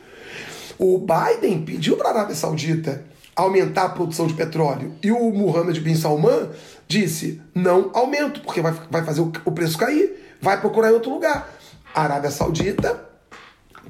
O 0.79 0.99
Biden 0.99 1.63
pediu 1.63 1.97
para 1.97 2.09
a 2.09 2.13
Arábia 2.13 2.35
Saudita 2.35 3.05
aumentar 3.37 3.85
a 3.85 3.89
produção 3.91 4.27
de 4.27 4.35
petróleo 4.35 4.95
e 5.03 5.13
o 5.13 5.31
Mohammed 5.31 5.81
bin 5.81 5.95
Salman 5.95 6.49
disse: 6.89 7.41
não 7.55 7.91
aumento, 7.95 8.41
porque 8.41 8.61
vai, 8.61 8.75
vai 8.91 9.05
fazer 9.05 9.21
o 9.21 9.53
preço 9.53 9.79
cair 9.79 10.26
vai 10.41 10.61
procurar 10.61 10.91
em 10.91 10.95
outro 10.95 11.11
lugar. 11.11 11.51
A 11.95 12.03
Arábia 12.03 12.31
Saudita, 12.31 13.05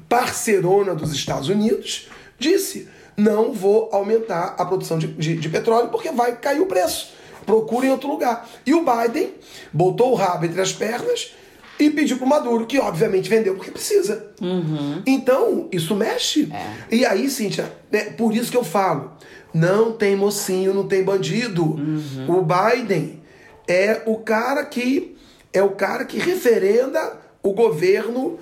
parceirona 0.07 0.95
dos 0.95 1.13
Estados 1.13 1.49
Unidos, 1.49 2.09
disse: 2.39 2.87
não 3.17 3.51
vou 3.51 3.89
aumentar 3.91 4.55
a 4.59 4.65
produção 4.65 4.99
de, 4.99 5.07
de, 5.07 5.35
de 5.35 5.49
petróleo 5.49 5.89
porque 5.89 6.11
vai 6.11 6.35
cair 6.35 6.61
o 6.61 6.67
preço. 6.67 7.13
Procure 7.45 7.87
em 7.87 7.91
outro 7.91 8.07
lugar. 8.07 8.47
E 8.65 8.73
o 8.73 8.85
Biden 8.85 9.33
botou 9.73 10.11
o 10.11 10.15
rabo 10.15 10.45
entre 10.45 10.61
as 10.61 10.71
pernas 10.71 11.33
e 11.79 11.89
pediu 11.89 12.17
para 12.17 12.25
o 12.25 12.29
Maduro, 12.29 12.65
que 12.65 12.79
obviamente 12.79 13.29
vendeu 13.29 13.55
porque 13.55 13.71
precisa. 13.71 14.31
Uhum. 14.41 15.01
Então, 15.05 15.67
isso 15.71 15.95
mexe. 15.95 16.51
É. 16.51 16.95
E 16.95 17.05
aí, 17.05 17.29
Cíntia, 17.29 17.71
é 17.91 18.05
por 18.11 18.35
isso 18.35 18.51
que 18.51 18.57
eu 18.57 18.63
falo: 18.63 19.13
não 19.53 19.91
tem 19.93 20.15
mocinho, 20.15 20.73
não 20.73 20.87
tem 20.87 21.03
bandido. 21.03 21.63
Uhum. 21.63 22.39
O 22.39 22.45
Biden 22.45 23.21
é 23.67 24.03
o 24.05 24.17
cara 24.17 24.63
que 24.65 25.16
é 25.57 25.63
o 25.63 25.71
cara 25.71 26.05
que 26.05 26.17
referenda 26.19 27.17
o 27.41 27.53
governo 27.53 28.37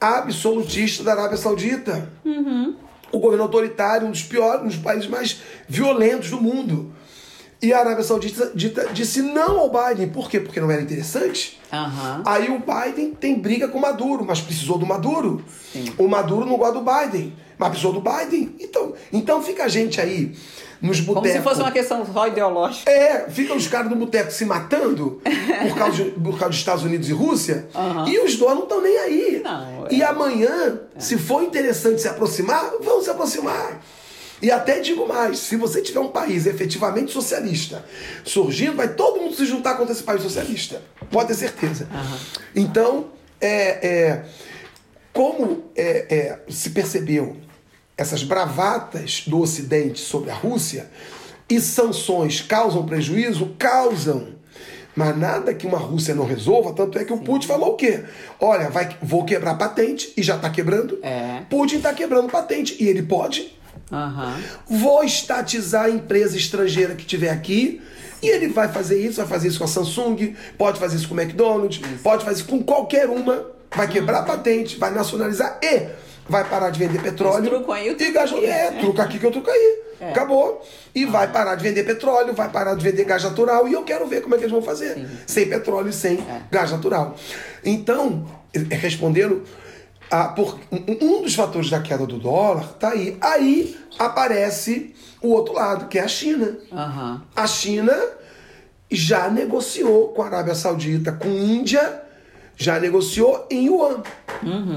absolutista 0.00 1.02
da 1.02 1.12
Arábia 1.12 1.36
Saudita. 1.36 2.10
Uhum. 2.24 2.76
O 3.12 3.18
governo 3.18 3.42
autoritário, 3.42 4.06
um 4.06 4.10
dos 4.10 4.22
piores, 4.22 4.62
um 4.62 4.68
dos 4.68 4.76
países 4.76 5.08
mais 5.08 5.40
violentos 5.68 6.30
do 6.30 6.40
mundo. 6.40 6.92
E 7.62 7.74
a 7.74 7.80
Arábia 7.80 8.02
Saudita 8.02 8.52
disse 8.92 9.20
não 9.20 9.58
ao 9.58 9.70
Biden. 9.70 10.08
Por 10.08 10.30
quê? 10.30 10.40
Porque 10.40 10.60
não 10.60 10.70
era 10.70 10.80
interessante. 10.80 11.60
Uhum. 11.70 12.22
Aí 12.24 12.48
o 12.48 12.60
Biden 12.60 13.12
tem 13.12 13.38
briga 13.38 13.68
com 13.68 13.76
o 13.76 13.82
Maduro, 13.82 14.24
mas 14.24 14.40
precisou 14.40 14.78
do 14.78 14.86
Maduro. 14.86 15.44
Sim. 15.72 15.92
O 15.98 16.08
Maduro 16.08 16.46
não 16.46 16.56
gosta 16.56 16.80
do 16.80 16.84
Biden, 16.84 17.34
mas 17.58 17.68
precisou 17.68 17.92
do 17.92 18.00
Biden. 18.00 18.54
Então, 18.58 18.94
então 19.12 19.42
fica 19.42 19.64
a 19.64 19.68
gente 19.68 20.00
aí 20.00 20.34
nos 20.80 21.00
Como 21.00 21.14
botecos. 21.14 21.38
se 21.38 21.42
fosse 21.42 21.60
uma 21.60 21.70
questão 21.70 22.06
só 22.06 22.26
ideológica. 22.26 22.90
É, 22.90 23.28
ficam 23.28 23.56
os 23.56 23.66
caras 23.66 23.90
no 23.90 23.96
boteco 23.96 24.30
se 24.30 24.44
matando 24.44 25.20
por 25.22 25.76
causa, 25.76 26.04
de, 26.04 26.10
por 26.12 26.32
causa 26.38 26.48
dos 26.48 26.56
Estados 26.56 26.84
Unidos 26.84 27.08
e 27.08 27.12
Rússia, 27.12 27.68
Aham. 27.74 28.08
e 28.08 28.18
os 28.18 28.36
dois 28.36 28.54
não 28.54 28.62
estão 28.62 28.80
nem 28.80 28.96
aí. 28.98 29.40
Não, 29.44 29.86
e 29.90 30.02
é. 30.02 30.04
amanhã, 30.06 30.80
se 30.98 31.18
for 31.18 31.42
interessante 31.42 32.00
se 32.00 32.08
aproximar, 32.08 32.72
vão 32.80 33.02
se 33.02 33.10
aproximar. 33.10 33.80
E 34.42 34.50
até 34.50 34.80
digo 34.80 35.06
mais, 35.06 35.38
se 35.38 35.56
você 35.56 35.82
tiver 35.82 36.00
um 36.00 36.08
país 36.08 36.46
efetivamente 36.46 37.12
socialista 37.12 37.84
surgindo, 38.24 38.74
vai 38.74 38.88
todo 38.88 39.20
mundo 39.20 39.36
se 39.36 39.44
juntar 39.44 39.74
contra 39.74 39.92
esse 39.92 40.02
país 40.02 40.22
socialista. 40.22 40.80
Pode 41.10 41.28
ter 41.28 41.34
certeza. 41.34 41.86
Então, 42.56 43.08
é, 43.38 43.86
é, 43.86 44.24
como 45.12 45.64
é, 45.76 46.06
é, 46.08 46.38
se 46.48 46.70
percebeu 46.70 47.36
essas 48.00 48.22
bravatas 48.22 49.24
do 49.26 49.38
Ocidente 49.40 50.00
sobre 50.00 50.30
a 50.30 50.34
Rússia 50.34 50.90
e 51.50 51.60
sanções 51.60 52.40
causam 52.40 52.86
prejuízo? 52.86 53.54
Causam. 53.58 54.28
Mas 54.96 55.18
nada 55.18 55.52
que 55.52 55.66
uma 55.66 55.76
Rússia 55.76 56.14
não 56.14 56.24
resolva, 56.24 56.72
tanto 56.72 56.98
é 56.98 57.04
que 57.04 57.12
o 57.12 57.18
Putin 57.18 57.46
falou 57.46 57.72
o 57.72 57.76
quê? 57.76 58.02
Olha, 58.40 58.70
vai, 58.70 58.96
vou 59.02 59.26
quebrar 59.26 59.56
patente, 59.56 60.14
e 60.16 60.22
já 60.22 60.36
está 60.36 60.48
quebrando. 60.48 60.98
É. 61.02 61.42
Putin 61.50 61.76
está 61.76 61.92
quebrando 61.92 62.30
patente, 62.30 62.74
e 62.80 62.88
ele 62.88 63.02
pode. 63.02 63.54
Aham. 63.92 64.40
Vou 64.66 65.04
estatizar 65.04 65.84
a 65.84 65.90
empresa 65.90 66.38
estrangeira 66.38 66.94
que 66.94 67.04
tiver 67.04 67.30
aqui. 67.30 67.82
E 68.22 68.28
ele 68.28 68.48
vai 68.48 68.68
fazer 68.68 68.98
isso, 68.98 69.18
vai 69.18 69.26
fazer 69.26 69.48
isso 69.48 69.58
com 69.58 69.64
a 69.64 69.68
Samsung, 69.68 70.34
pode 70.56 70.78
fazer 70.78 70.96
isso 70.96 71.08
com 71.08 71.14
o 71.14 71.20
McDonald's, 71.20 71.80
pode 72.02 72.24
fazer 72.24 72.40
isso 72.40 72.48
com 72.48 72.62
qualquer 72.62 73.08
uma, 73.08 73.46
vai 73.74 73.88
quebrar 73.88 74.20
a 74.20 74.22
patente, 74.22 74.78
vai 74.78 74.90
nacionalizar 74.90 75.58
e 75.62 76.09
vai 76.30 76.48
parar 76.48 76.70
de 76.70 76.78
vender 76.78 77.02
petróleo. 77.02 77.66
Aí, 77.72 77.96
e 77.98 78.18
aqui. 78.18 78.46
É, 78.46 78.70
truca 78.80 79.02
aqui 79.02 79.18
que 79.18 79.26
eu 79.26 79.32
truco 79.32 79.50
aí. 79.50 79.82
É. 80.00 80.10
Acabou. 80.10 80.66
E 80.94 81.04
vai 81.04 81.30
parar 81.30 81.56
de 81.56 81.62
vender 81.62 81.84
petróleo, 81.84 82.32
vai 82.32 82.48
parar 82.48 82.74
de 82.74 82.82
vender 82.82 83.04
gás 83.04 83.22
natural. 83.22 83.68
E 83.68 83.72
eu 83.72 83.82
quero 83.82 84.06
ver 84.06 84.22
como 84.22 84.34
é 84.34 84.38
que 84.38 84.44
eles 84.44 84.52
vão 84.52 84.62
fazer. 84.62 85.06
Sem 85.26 85.48
petróleo 85.48 85.88
e 85.90 85.92
sem 85.92 86.18
É. 86.18 86.42
gás 86.50 86.70
natural. 86.70 87.16
Então, 87.64 88.26
eh, 88.54 88.60
respondendo, 88.76 89.42
a, 90.10 90.28
por, 90.28 90.58
um 90.72 91.22
dos 91.22 91.34
fatores 91.34 91.68
da 91.68 91.80
queda 91.80 92.06
do 92.06 92.18
dólar 92.18 92.74
tá 92.78 92.90
aí. 92.90 93.18
Aí 93.20 93.76
aparece 93.98 94.94
o 95.20 95.28
outro 95.28 95.54
lado, 95.54 95.88
que 95.88 95.98
é 95.98 96.02
a 96.02 96.08
China. 96.08 96.56
Aham. 96.72 97.22
A 97.36 97.46
China 97.46 97.96
já 98.90 99.28
negociou 99.28 100.08
com 100.08 100.22
a 100.22 100.26
Arábia 100.26 100.54
Saudita, 100.54 101.12
com 101.12 101.28
a 101.28 101.32
Índia, 101.32 102.02
já 102.62 102.78
negociou 102.78 103.46
em 103.50 103.66
yuan. 103.68 104.02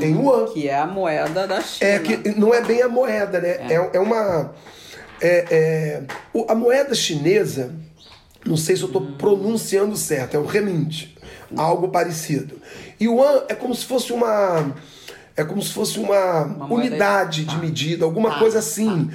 Em 0.01 0.13
yuan. 0.15 0.45
Que 0.53 0.69
é 0.69 0.77
a 0.77 0.87
moeda 0.87 1.45
da 1.45 1.61
China. 1.61 1.91
É 1.91 1.99
que 1.99 2.29
não 2.39 2.53
é 2.53 2.61
bem 2.61 2.81
a 2.81 2.87
moeda, 2.87 3.41
né? 3.41 3.49
É, 3.69 3.89
é 3.93 3.99
uma. 3.99 4.53
é- 5.21 5.45
é- 5.51 6.03
o- 6.33 6.45
a 6.49 6.55
moeda 6.55 6.95
chinesa, 6.95 7.73
não 8.45 8.55
sei 8.55 8.77
se 8.77 8.83
eu 8.83 8.87
estou 8.87 9.01
pronunciando 9.17 9.97
certo, 9.97 10.35
é 10.35 10.39
o 10.39 10.45
renminbi, 10.45 11.13
algo 11.57 11.89
parecido. 11.89 12.55
Yuan 13.01 13.43
é 13.49 13.53
como 13.53 13.75
se 13.75 13.85
fosse 13.85 14.13
uma. 14.13 14.73
É 15.35 15.43
como 15.43 15.61
se 15.61 15.73
fosse 15.73 15.99
uma, 15.99 16.45
moeda- 16.45 16.73
unidade 16.73 17.43
de 17.43 17.55
tá. 17.55 17.61
medida, 17.61 18.05
alguma 18.05 18.31
Tá, 18.31 18.39
coisa 18.39 18.59
assim. 18.59 19.11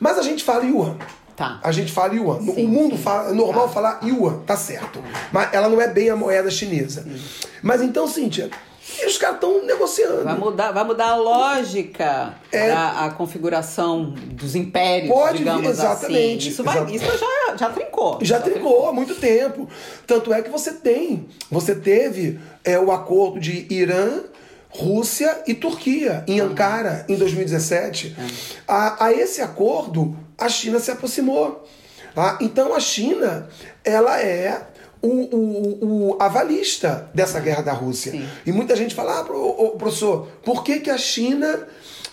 Mas 0.00 0.18
a 0.18 0.22
gente 0.22 0.42
fala 0.42 0.64
yuan. 0.64 0.96
Tá. 1.38 1.60
A 1.62 1.70
gente 1.70 1.92
fala 1.92 2.12
yuan. 2.14 2.40
Sim, 2.42 2.64
o 2.64 2.68
mundo 2.68 2.96
sim. 2.96 3.02
fala, 3.02 3.30
é 3.30 3.32
normal 3.32 3.68
Tá. 3.68 3.72
falar 3.74 4.00
yuan, 4.04 4.40
tá 4.44 4.56
certo. 4.56 5.00
Mas 5.32 5.54
ela 5.54 5.68
não 5.68 5.80
é 5.80 5.86
bem 5.86 6.10
a 6.10 6.16
moeda 6.16 6.50
chinesa. 6.50 7.06
Mas 7.62 7.80
então, 7.80 8.08
Cíntia, 8.08 8.50
e 9.00 9.06
os 9.06 9.16
caras 9.18 9.36
estão 9.36 9.64
negociando. 9.64 10.24
Vai 10.24 10.36
mudar, 10.36 10.72
vai 10.72 10.82
mudar 10.82 11.10
a 11.10 11.16
lógica 11.16 12.34
É. 12.50 12.68
da 12.70 13.04
a 13.04 13.10
configuração 13.10 14.10
dos 14.32 14.56
impérios, 14.56 15.12
Pode 15.12 15.38
digamos 15.38 15.68
exatamente, 15.70 16.38
assim. 16.38 16.48
Isso, 16.48 16.64
vai, 16.64 16.84
isso 16.90 17.04
já, 17.06 17.56
já 17.56 17.70
trincou. 17.70 18.18
Já 18.20 18.40
trincou 18.40 18.88
há 18.88 18.92
muito 18.92 19.14
tempo. 19.14 19.68
Tanto 20.08 20.32
é 20.32 20.42
que 20.42 20.50
você 20.50 20.72
tem. 20.72 21.28
Você 21.50 21.76
teve 21.76 22.40
é, 22.64 22.76
o 22.80 22.90
acordo 22.90 23.38
de 23.38 23.64
Irã, 23.72 24.22
Rússia 24.70 25.42
e 25.46 25.54
Turquia 25.54 26.24
em 26.26 26.40
Ankara 26.40 27.04
em 27.08 27.14
2017. 27.14 28.16
A, 28.66 29.04
a 29.06 29.12
esse 29.12 29.40
acordo, 29.40 30.16
a 30.38 30.48
China 30.48 30.78
se 30.78 30.90
aproximou. 30.90 31.66
tá? 32.14 32.38
Então 32.40 32.74
a 32.74 32.80
China, 32.80 33.48
ela 33.84 34.20
é 34.22 34.66
o, 35.02 35.08
o, 35.08 36.10
o 36.12 36.22
avalista 36.22 37.10
dessa 37.14 37.38
guerra 37.40 37.62
da 37.62 37.72
Rússia. 37.72 38.12
Sim. 38.12 38.28
E 38.46 38.52
muita 38.52 38.74
gente 38.76 38.94
fala, 38.94 39.20
ah, 39.20 39.24
professor, 39.76 40.28
por 40.44 40.62
que, 40.64 40.80
que 40.80 40.90
a 40.90 40.98
China 40.98 41.66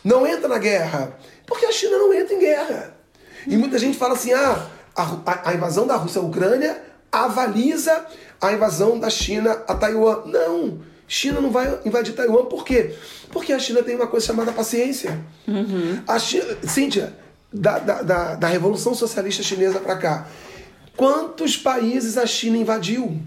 não 0.04 0.26
entra 0.28 0.48
na 0.48 0.58
guerra? 0.58 1.18
Porque 1.46 1.66
a 1.66 1.72
China 1.72 1.98
não 1.98 2.14
entra 2.14 2.34
em 2.34 2.40
guerra. 2.40 2.94
E 3.48 3.56
muita 3.58 3.78
gente 3.78 3.98
fala 3.98 4.14
assim: 4.16 4.34
ah, 4.34 4.68
a, 4.96 5.50
a- 5.50 5.54
invasão 5.54 5.86
da 5.86 5.96
Rússia 5.96 6.20
à 6.20 6.24
Ucrânia 6.24 6.82
avaliza 7.12 8.06
a 8.42 8.52
invasão 8.54 9.00
da 9.00 9.10
China 9.10 9.62
a 9.68 9.76
Taiwan. 9.76 10.24
Não, 10.26 10.80
China 11.08 11.40
não 11.42 11.52
vai 11.52 11.80
invadir 11.86 12.14
Taiwan. 12.16 12.46
Por 12.46 12.66
quê? 12.66 12.96
Porque 13.32 13.54
a 13.54 13.60
China 13.60 13.82
tem 13.84 13.96
uma 13.96 14.08
coisa 14.08 14.26
chamada 14.26 14.52
paciência. 14.52 15.20
A 16.08 16.18
China, 16.20 16.58
Cíntia, 16.68 17.14
da, 17.56 17.80
da, 17.80 18.02
da, 18.02 18.36
da 18.36 18.48
Revolução 18.48 18.94
Socialista 18.94 19.42
Chinesa 19.42 19.80
para 19.80 19.96
cá, 19.96 20.28
quantos 20.96 21.56
países 21.56 22.18
a 22.18 22.26
China 22.26 22.58
invadiu? 22.58 23.22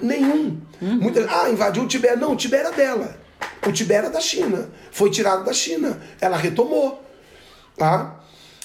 Nenhum. 0.00 0.58
Muita, 0.80 1.26
ah, 1.30 1.50
invadiu 1.50 1.82
o 1.82 1.86
Tibete. 1.86 2.16
Não, 2.16 2.32
o 2.32 2.36
Tibete 2.36 2.66
era 2.66 2.72
dela. 2.72 3.16
O 3.66 3.72
Tibete 3.72 3.98
era 3.98 4.10
da 4.10 4.20
China. 4.20 4.70
Foi 4.90 5.10
tirado 5.10 5.44
da 5.44 5.52
China. 5.52 6.00
Ela 6.20 6.36
retomou. 6.36 7.02
Tá? 7.76 8.18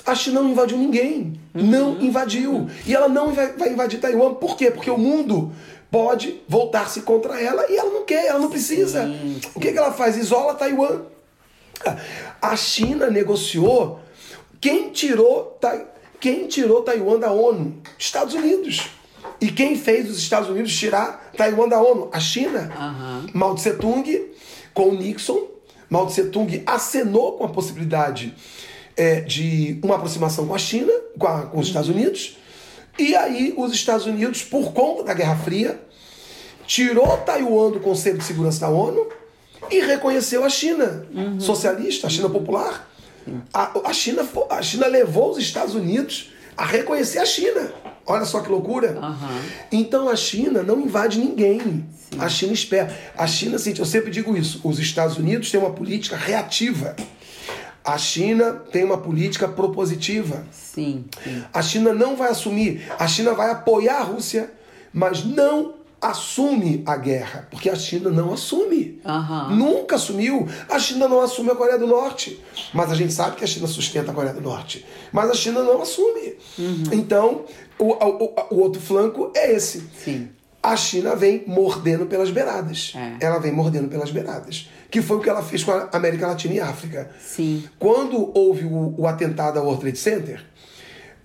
A 0.06 0.16
China 0.16 0.42
não 0.42 0.50
invadiu 0.50 0.78
ninguém. 0.78 1.40
Não 1.54 2.00
invadiu. 2.02 2.70
E 2.86 2.96
ela 2.96 3.10
não 3.10 3.34
vai, 3.34 3.54
invadir 3.70 4.00
Taiwan. 4.00 4.36
Por 4.36 4.56
quê? 4.56 4.72
Porque 4.72 4.90
o 4.90 4.98
mundo 4.98 5.52
pode 5.90 6.42
voltar-se 6.48 7.02
contra 7.02 7.40
ela 7.42 7.66
e 7.70 7.76
ela 7.76 7.92
não 7.92 8.06
quer, 8.06 8.28
ela 8.28 8.40
não 8.40 8.50
precisa. 8.50 9.06
O 9.54 9.60
que, 9.60 9.74
que 9.74 9.78
ela 9.78 9.92
faz? 9.92 10.16
Isola 10.16 10.56
Taiwan. 10.56 11.02
A 12.42 12.56
China 12.56 13.10
negociou. 13.10 14.01
Quem 14.62 14.92
tirou, 14.92 15.58
Tai- 15.60 15.88
quem 16.20 16.48
tirou 16.48 16.84
Taiwan 16.84 17.20
da 17.20 17.32
ONU? 17.32 17.78
Estados 17.98 18.34
Unidos. 18.36 18.90
E 19.42 19.52
quem 19.52 19.76
fez 19.76 20.10
os 20.10 20.20
Estados 20.20 20.50
Unidos 20.50 20.72
tirar 20.78 21.32
Taiwan 21.36 21.68
da 21.68 21.82
ONU? 21.82 22.10
A 22.14 22.20
China. 22.20 22.72
Aham. 22.78 23.26
Mao 23.34 23.56
Tse 23.56 23.74
Tung 23.74 24.30
com 24.74 24.90
o 24.90 24.94
Nixon. 24.96 25.48
Mao 25.90 26.06
Tse 26.08 26.26
Tung 26.26 26.62
acenou 26.66 27.34
com 27.34 27.44
a 27.46 27.50
possibilidade 27.50 28.36
é, 28.96 29.22
de 29.22 29.80
uma 29.84 29.96
aproximação 29.96 30.46
com 30.48 30.54
a 30.54 30.60
China, 30.60 30.92
com, 31.18 31.28
a- 31.28 31.44
com 31.48 31.60
os 31.60 31.68
Estados 31.68 31.90
Unidos. 31.90 32.38
E 33.00 33.16
aí 33.16 33.54
os 33.58 33.74
Estados 33.74 34.06
Unidos, 34.06 34.44
por 34.44 34.74
conta 34.74 35.04
da 35.06 35.14
Guerra 35.14 35.38
Fria, 35.38 35.82
tirou 36.68 37.18
Taiwan 37.18 37.72
do 37.72 37.80
Conselho 37.80 38.18
de 38.20 38.24
Segurança 38.24 38.60
da 38.62 38.70
ONU 38.70 39.08
e 39.72 39.80
reconheceu 39.80 40.44
a 40.44 40.50
China 40.50 41.08
socialista, 41.40 42.08
a 42.08 42.10
China 42.10 42.30
popular. 42.30 42.91
A, 43.54 43.90
a, 43.90 43.94
China, 43.94 44.28
a 44.50 44.62
China 44.62 44.88
levou 44.88 45.32
os 45.32 45.38
Estados 45.38 45.76
Unidos 45.76 46.32
a 46.58 46.66
reconhecer 46.66 47.20
a 47.20 47.26
China. 47.26 47.72
Olha 48.06 48.26
só 48.26 48.42
que 48.42 48.50
loucura. 48.50 48.98
Aham. 48.98 49.42
Então 49.72 50.10
a 50.10 50.16
China 50.16 50.64
não 50.64 50.80
invade 50.80 51.20
ninguém. 51.20 51.86
A 52.20 52.28
China 52.28 52.54
espera. 52.54 52.96
A 53.18 53.26
China, 53.28 53.56
assim, 53.56 53.74
eu 53.78 53.86
sempre 53.86 54.12
digo 54.12 54.36
isso: 54.36 54.60
os 54.64 54.80
Estados 54.80 55.18
Unidos 55.18 55.50
têm 55.50 55.60
uma 55.60 55.72
política 55.72 56.16
reativa. 56.16 56.96
A 57.84 57.98
China 57.98 58.54
tem 58.72 58.84
uma 58.84 58.98
política 58.98 59.48
propositiva. 59.48 60.46
Sim, 60.52 61.06
sim. 61.24 61.44
A 61.52 61.62
China 61.62 61.94
não 61.94 62.16
vai 62.16 62.30
assumir, 62.30 62.84
a 63.00 63.08
China 63.08 63.34
vai 63.34 63.50
apoiar 63.50 64.02
a 64.02 64.04
Rússia, 64.04 64.52
mas 64.94 65.24
não 65.24 65.81
assume 66.02 66.82
a 66.86 66.98
guerra, 66.98 67.48
porque 67.52 67.70
a 67.70 67.76
China 67.76 68.10
não 68.10 68.34
assume. 68.34 69.00
Aham. 69.06 69.56
Nunca 69.56 69.96
assumiu. 69.96 70.48
A 70.68 70.80
China 70.80 71.08
não 71.08 71.22
assume 71.22 71.52
a 71.52 71.56
Coreia 71.56 71.78
do 71.78 71.86
Norte, 71.86 72.42
mas 72.74 72.92
a 72.92 72.96
gente 72.96 73.14
sabe 73.14 73.36
que 73.36 73.44
a 73.44 73.48
China 73.48 73.68
sustenta 73.68 74.12
a 74.12 74.14
Coreia 74.14 74.34
do 74.34 74.42
Norte, 74.42 74.84
mas 75.12 75.30
a 75.30 75.36
China 75.36 75.62
não 75.62 75.82
assume. 75.82 76.38
Então, 76.92 77.46
o, 77.78 77.92
o, 77.92 78.36
o 78.50 78.60
outro 78.60 78.82
flanco 78.82 79.32
é 79.36 79.54
esse. 79.54 79.88
Sim. 80.04 80.30
A 80.64 80.76
China 80.76 81.16
vem 81.16 81.44
mordendo 81.48 82.06
pelas 82.06 82.30
beiradas. 82.30 82.94
É. 82.96 83.26
Ela 83.26 83.40
vem 83.40 83.52
mordendo 83.52 83.88
pelas 83.88 84.12
beiradas. 84.12 84.70
Que 84.92 85.02
foi 85.02 85.18
o 85.18 85.20
que 85.20 85.30
ela 85.30 85.42
fez 85.42 85.64
com 85.64 85.72
a 85.72 85.90
América 85.92 86.28
Latina 86.28 86.54
e 86.54 86.60
África. 86.60 87.10
Sim. 87.20 87.64
Quando 87.80 88.32
houve 88.38 88.66
o, 88.66 88.94
o 88.98 89.08
atentado 89.08 89.58
ao 89.58 89.66
World 89.66 89.82
Trade 89.82 89.98
Center, 89.98 90.46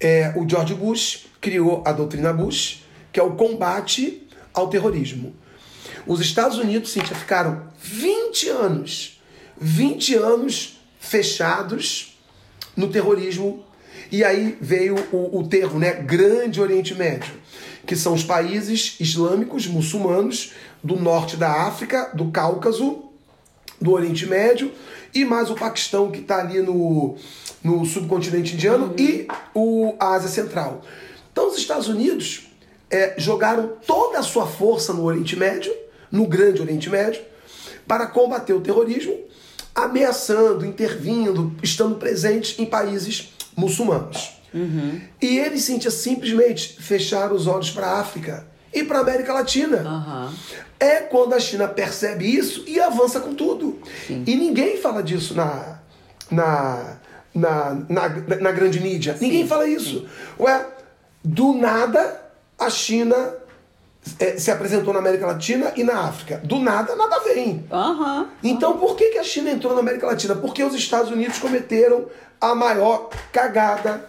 é, 0.01 0.33
o 0.37 0.49
George 0.49 0.75
Bush 0.75 1.27
criou 1.41 1.83
a 1.85 1.93
doutrina 1.93 2.33
Bush, 2.33 2.85
que 3.13 3.21
é 3.21 3.23
o 3.23 3.33
combate 3.33 4.26
ao 4.57 4.69
terrorismo. 4.69 5.35
Os 6.07 6.21
Estados 6.21 6.59
Unidos, 6.59 6.91
Cíntia, 6.91 7.15
ficaram 7.15 7.69
20 7.79 8.49
anos, 8.49 9.21
20 9.61 10.15
anos 10.15 10.81
fechados 10.99 12.19
no 12.77 12.89
terrorismo. 12.89 13.65
E 14.11 14.25
aí 14.25 14.57
veio 14.61 14.97
o, 15.13 15.41
o 15.41 15.49
termo, 15.49 15.79
né? 15.79 15.93
Grande 15.93 16.61
Oriente 16.61 16.95
Médio, 16.95 17.35
que 17.85 17.95
são 17.95 18.15
os 18.15 18.25
países 18.25 18.97
islâmicos, 18.99 19.67
muçulmanos, 19.67 20.53
do 20.83 20.97
norte 20.97 21.37
da 21.37 21.67
África, 21.67 22.11
do 22.15 22.31
Cáucaso 22.31 23.05
do 23.81 23.93
Oriente 23.93 24.27
Médio 24.27 24.73
e 25.15 25.25
mais 25.25 25.51
o 25.51 25.55
Paquistão 25.55 26.11
que 26.11 26.21
está 26.21 26.39
ali 26.39 26.61
no, 26.61 27.17
no 27.63 27.85
subcontinente 27.85 28.55
indiano 28.55 28.95
e 28.99 29.27
o, 29.55 29.95
a 29.99 30.15
Ásia 30.15 30.29
Central. 30.29 30.83
Então 31.33 31.49
os 31.49 31.59
Estados 31.59 31.89
Unidos 31.89 32.46
é, 32.91 33.15
jogaram 33.19 33.73
toda 33.87 34.19
a 34.19 34.23
sua 34.23 34.47
força 34.47 34.93
no 34.93 35.05
Oriente 35.05 35.37
Médio, 35.37 35.75
no 36.11 36.27
Grande 36.27 36.61
Oriente 36.61 36.89
Médio, 36.89 37.23
para 37.87 38.07
combater 38.07 38.53
o 38.53 38.61
terrorismo, 38.61 39.17
ameaçando, 39.75 40.65
intervindo, 40.65 41.55
estando 41.63 41.97
presentes 41.97 42.59
em 42.59 42.65
países 42.65 43.35
muçulmanos. 43.57 44.41
Uhum. 44.55 45.01
E 45.21 45.39
eles 45.39 45.65
simplesmente 45.65 46.81
fecharam 46.81 47.35
os 47.35 47.47
olhos 47.47 47.71
para 47.71 47.87
a 47.87 48.01
África 48.01 48.47
e 48.73 48.83
para 48.85 48.99
a 48.99 49.01
América 49.03 49.33
Latina. 49.33 49.79
Aham. 49.79 50.35
É 50.79 50.97
quando 50.97 51.35
a 51.35 51.41
China 51.41 51.67
percebe 51.67 52.27
isso 52.27 52.65
e 52.67 52.79
avança 52.79 53.21
com 53.21 53.35
tudo. 53.35 53.79
E 54.09 54.37
ninguém 54.37 54.77
fala 54.77 55.03
disso 55.03 55.35
na, 55.35 55.79
na, 56.31 56.99
na, 57.35 57.75
na, 57.89 58.09
na 58.09 58.53
grande 58.53 58.81
mídia. 58.81 59.17
Ninguém 59.19 59.47
fala 59.47 59.67
isso. 59.67 60.07
Ué, 60.39 60.67
do 61.25 61.55
nada 61.55 62.26
a 62.59 62.71
China 62.71 63.35
é, 64.19 64.39
se 64.39 64.51
apresentou 64.51 64.93
na 64.93 65.01
América 65.01 65.27
Latina 65.27 65.73
e 65.77 65.83
na 65.83 66.01
África. 66.01 66.41
Do 66.45 66.59
nada, 66.59 66.95
nada 66.95 67.21
vem. 67.21 67.65
Aham. 67.71 68.29
Então, 68.43 68.79
por 68.79 68.97
que, 68.97 69.11
que 69.11 69.19
a 69.19 69.25
China 69.25 69.51
entrou 69.51 69.75
na 69.75 69.81
América 69.81 70.07
Latina? 70.07 70.35
Porque 70.35 70.63
os 70.63 70.75
Estados 70.75 71.11
Unidos 71.11 71.39
cometeram 71.39 72.07
a 72.41 72.55
maior 72.55 73.11
cagada 73.33 74.09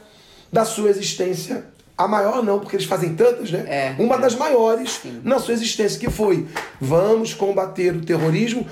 da 0.52 0.66
sua 0.66 0.90
existência. 0.90 1.66
A 1.98 2.08
maior 2.08 2.44
não, 2.44 2.60
porque 2.60 2.76
eles 2.76 2.86
fazem 2.86 3.16
tantas, 3.16 3.50
né? 3.50 3.66
É, 3.68 3.96
Uma 3.98 4.16
é. 4.16 4.20
das 4.20 4.36
maiores 4.36 5.00
Sim. 5.02 5.20
na 5.24 5.40
sua 5.40 5.54
existência, 5.56 6.00
que 6.00 6.12
foi 6.12 6.48
vamos 6.80 7.34
combater 7.34 7.96
o 7.96 8.06
terrorismo. 8.06 8.68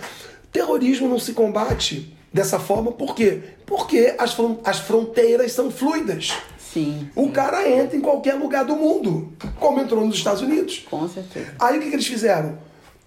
Terrorismo 0.51 1.09
não 1.09 1.17
se 1.17 1.33
combate 1.33 2.15
dessa 2.31 2.59
forma, 2.59 2.91
por 2.91 3.15
quê? 3.15 3.41
Porque 3.65 4.13
as, 4.19 4.35
as 4.63 4.79
fronteiras 4.79 5.53
são 5.53 5.71
fluidas. 5.71 6.33
Sim. 6.75 7.09
O 7.15 7.31
cara 7.31 7.67
entra 7.69 7.95
em 7.95 8.01
qualquer 8.01 8.33
lugar 8.33 8.65
do 8.65 8.75
mundo, 8.75 9.31
como 9.61 9.79
entrou 9.79 10.05
nos 10.05 10.15
Estados 10.17 10.41
Unidos. 10.41 10.85
Com 10.91 11.07
certeza. 11.07 11.53
Aí 11.57 11.77
o 11.77 11.81
que, 11.81 11.87
que 11.89 11.95
eles 11.95 12.05
fizeram? 12.07 12.57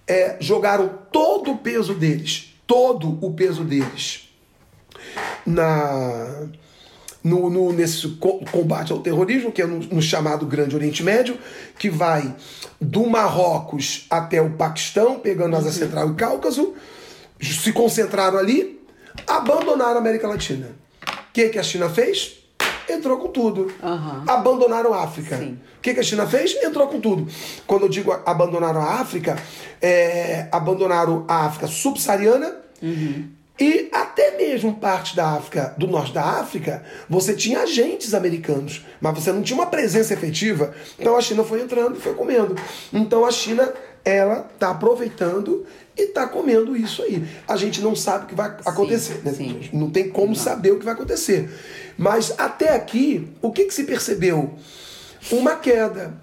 É, 0.06 0.38
jogaram 0.40 0.88
todo 1.12 1.50
o 1.52 1.58
peso 1.58 1.92
deles, 1.92 2.54
todo 2.66 3.18
o 3.20 3.34
peso 3.34 3.62
deles 3.64 4.30
na 5.44 6.46
no, 7.22 7.50
no- 7.50 7.72
nesse 7.72 8.08
co- 8.16 8.40
combate 8.50 8.90
ao 8.92 9.00
terrorismo, 9.00 9.52
que 9.52 9.60
é 9.60 9.66
no, 9.66 9.80
no 9.80 10.00
chamado 10.00 10.46
Grande 10.46 10.74
Oriente 10.74 11.02
Médio, 11.02 11.36
que 11.78 11.90
vai 11.90 12.34
do 12.80 13.06
Marrocos 13.06 14.06
até 14.08 14.40
o 14.40 14.50
Paquistão, 14.52 15.18
pegando 15.18 15.56
Ásia 15.56 15.72
Central 15.72 16.10
e 16.12 16.14
Cáucaso, 16.14 16.72
se 17.40 17.72
concentraram 17.72 18.38
ali, 18.38 18.80
abandonaram 19.26 19.96
a 19.96 19.98
América 19.98 20.26
Latina. 20.26 20.70
O 21.02 21.32
que, 21.34 21.50
que 21.50 21.58
a 21.58 21.62
China 21.62 21.90
fez? 21.90 22.37
Entrou 22.88 23.18
com 23.18 23.28
tudo. 23.28 23.72
Aham. 23.82 24.24
Abandonaram 24.26 24.94
a 24.94 25.02
África. 25.02 25.36
Sim. 25.36 25.58
O 25.78 25.80
que, 25.80 25.94
que 25.94 26.00
a 26.00 26.02
China 26.02 26.26
fez? 26.26 26.56
Entrou 26.62 26.88
com 26.88 27.00
tudo. 27.00 27.30
Quando 27.66 27.82
eu 27.82 27.88
digo 27.88 28.12
abandonaram 28.24 28.80
a 28.80 29.00
África, 29.00 29.36
é, 29.80 30.48
abandonaram 30.50 31.24
a 31.28 31.46
África 31.46 31.66
subsaariana 31.66 32.56
e 33.60 33.88
até 33.92 34.36
mesmo 34.36 34.74
parte 34.74 35.16
da 35.16 35.30
África, 35.30 35.74
do 35.76 35.88
norte 35.88 36.12
da 36.12 36.22
África, 36.22 36.84
você 37.08 37.34
tinha 37.34 37.60
agentes 37.60 38.14
americanos, 38.14 38.84
mas 39.00 39.14
você 39.14 39.32
não 39.32 39.42
tinha 39.42 39.58
uma 39.58 39.66
presença 39.66 40.14
efetiva. 40.14 40.72
Então 40.98 41.16
a 41.16 41.20
China 41.20 41.42
foi 41.42 41.60
entrando 41.60 41.96
e 41.96 42.00
foi 42.00 42.14
comendo. 42.14 42.54
Então 42.92 43.24
a 43.24 43.32
China, 43.32 43.72
ela 44.04 44.48
está 44.52 44.70
aproveitando 44.70 45.66
e 45.96 46.02
está 46.02 46.26
comendo 46.26 46.76
isso 46.76 47.02
aí. 47.02 47.26
A 47.46 47.56
gente 47.56 47.80
não 47.80 47.94
sabe 47.96 48.24
o 48.24 48.28
que 48.28 48.34
vai 48.34 48.56
acontecer. 48.64 49.20
né? 49.24 49.32
sim. 49.32 49.68
Não 49.72 49.90
tem 49.90 50.08
como 50.08 50.34
saber 50.34 50.72
o 50.72 50.78
que 50.78 50.84
vai 50.84 50.94
acontecer. 50.94 51.50
Mas 51.96 52.32
até 52.38 52.74
aqui, 52.74 53.28
o 53.42 53.50
que, 53.50 53.64
que 53.64 53.74
se 53.74 53.84
percebeu? 53.84 54.54
Uma 55.32 55.56
queda. 55.56 56.14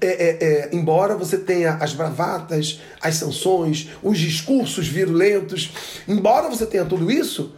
É, 0.00 0.06
é, 0.06 0.38
é, 0.40 0.68
embora 0.72 1.16
você 1.16 1.38
tenha 1.38 1.74
as 1.76 1.94
bravatas, 1.94 2.80
as 3.00 3.14
sanções, 3.14 3.88
os 4.02 4.18
discursos 4.18 4.86
virulentos, 4.86 5.72
embora 6.06 6.50
você 6.50 6.66
tenha 6.66 6.84
tudo 6.84 7.10
isso, 7.10 7.54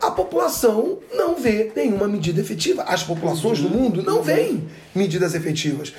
a 0.00 0.10
população 0.10 0.98
não 1.14 1.36
vê 1.36 1.72
nenhuma 1.74 2.06
medida 2.06 2.40
efetiva. 2.40 2.82
As 2.82 3.02
populações 3.02 3.60
do 3.60 3.68
mundo 3.68 4.02
não 4.02 4.22
veem 4.22 4.68
medidas 4.94 5.34
efetivas. 5.34 5.92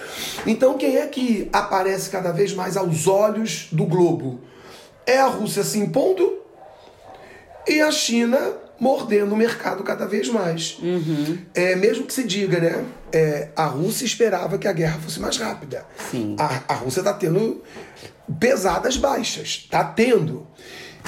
Então, 0.46 0.78
quem 0.78 0.98
é 0.98 1.08
que 1.08 1.50
aparece 1.52 2.10
cada 2.10 2.32
vez 2.32 2.54
mais 2.54 2.78
aos 2.78 3.08
olhos 3.08 3.68
do 3.72 3.86
globo? 3.86 4.40
É 5.06 5.20
a 5.20 5.28
Rússia 5.28 5.64
se 5.64 5.80
impondo 5.80 6.40
e 7.68 7.82
a 7.82 7.92
China 7.92 8.40
mordendo 8.80 9.34
o 9.34 9.38
mercado 9.38 9.84
cada 9.84 10.06
vez 10.06 10.30
mais. 10.30 10.78
É, 11.54 11.76
mesmo 11.76 12.06
que 12.06 12.14
se 12.14 12.24
diga, 12.24 12.60
né? 12.60 12.86
é, 13.12 13.50
a 13.56 13.66
Rússia 13.66 14.06
esperava 14.06 14.58
que 14.58 14.68
a 14.68 14.74
guerra 14.74 15.00
fosse 15.00 15.20
mais 15.20 15.38
rápida. 15.38 15.86
Sim. 16.12 16.36
A, 16.40 16.74
a 16.74 16.74
Rússia 16.76 17.00
está 17.00 17.14
tendo 17.14 17.64
pesadas 18.40 18.98
baixas. 18.98 19.64
Está 19.64 19.84
tendo. 19.84 20.48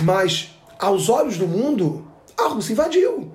Mas, 0.02 0.56
aos 0.78 1.10
olhos 1.10 1.38
do 1.38 1.48
mundo, 1.48 2.09
a 2.46 2.48
Rússia 2.50 2.74
invadiu. 2.74 3.32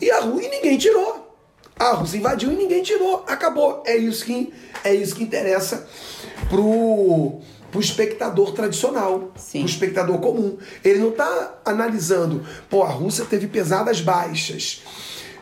E, 0.00 0.10
a, 0.10 0.20
Rú- 0.20 0.40
e 0.40 0.48
ninguém 0.48 0.76
tirou. 0.78 1.34
A 1.78 1.92
Rússia 1.92 2.18
invadiu 2.18 2.52
e 2.52 2.56
ninguém 2.56 2.82
tirou. 2.82 3.24
Acabou. 3.26 3.82
É 3.86 3.96
isso 3.96 4.24
que, 4.24 4.52
é 4.84 4.94
isso 4.94 5.14
que 5.14 5.22
interessa 5.22 5.86
pro, 6.48 7.40
pro 7.70 7.80
espectador 7.80 8.52
tradicional, 8.52 9.30
Sim. 9.36 9.60
pro 9.60 9.68
espectador 9.70 10.18
comum. 10.18 10.58
Ele 10.84 10.98
não 10.98 11.10
está 11.10 11.58
analisando, 11.64 12.44
pô, 12.68 12.82
a 12.82 12.88
Rússia 12.88 13.24
teve 13.24 13.46
pesadas 13.46 14.00
baixas. 14.00 14.82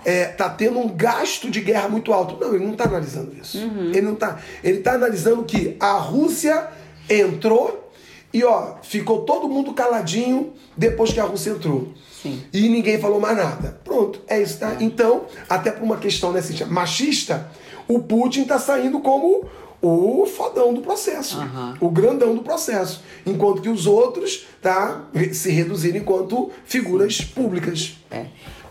É, 0.04 0.26
tá 0.26 0.48
tendo 0.48 0.78
um 0.78 0.88
gasto 0.88 1.50
de 1.50 1.60
guerra 1.60 1.88
muito 1.88 2.12
alto. 2.12 2.36
Não, 2.40 2.54
ele 2.54 2.64
não 2.64 2.72
está 2.72 2.84
analisando 2.84 3.36
isso. 3.36 3.58
Ele 3.58 4.00
não 4.00 4.14
tá. 4.14 4.40
Ele 4.62 4.78
está 4.78 4.92
analisando 4.92 5.42
que 5.44 5.76
a 5.80 5.92
Rússia 5.94 6.68
entrou 7.10 7.90
e 8.32 8.44
ó, 8.44 8.76
ficou 8.82 9.22
todo 9.22 9.48
mundo 9.48 9.74
caladinho 9.74 10.52
depois 10.76 11.12
que 11.12 11.18
a 11.18 11.24
Rússia 11.24 11.50
entrou. 11.50 11.92
Sim. 12.22 12.42
E 12.52 12.68
ninguém 12.68 12.98
falou 12.98 13.20
mais 13.20 13.36
nada. 13.36 13.80
Pronto, 13.84 14.20
é 14.26 14.40
isso, 14.42 14.58
tá? 14.58 14.76
Então, 14.80 15.24
até 15.48 15.70
por 15.70 15.82
uma 15.84 15.96
questão 15.96 16.32
né, 16.32 16.40
assim, 16.40 16.62
machista, 16.64 17.48
o 17.86 18.00
Putin 18.00 18.44
tá 18.44 18.58
saindo 18.58 19.00
como 19.00 19.44
o 19.80 20.26
fodão 20.26 20.74
do 20.74 20.80
processo, 20.80 21.38
Aham. 21.38 21.76
o 21.80 21.88
grandão 21.88 22.34
do 22.34 22.42
processo, 22.42 23.00
enquanto 23.24 23.62
que 23.62 23.68
os 23.68 23.86
outros 23.86 24.46
tá 24.60 25.02
se 25.32 25.50
reduzindo 25.52 25.96
enquanto 25.98 26.50
figuras 26.64 27.20
públicas. 27.20 27.96
É. 28.10 28.26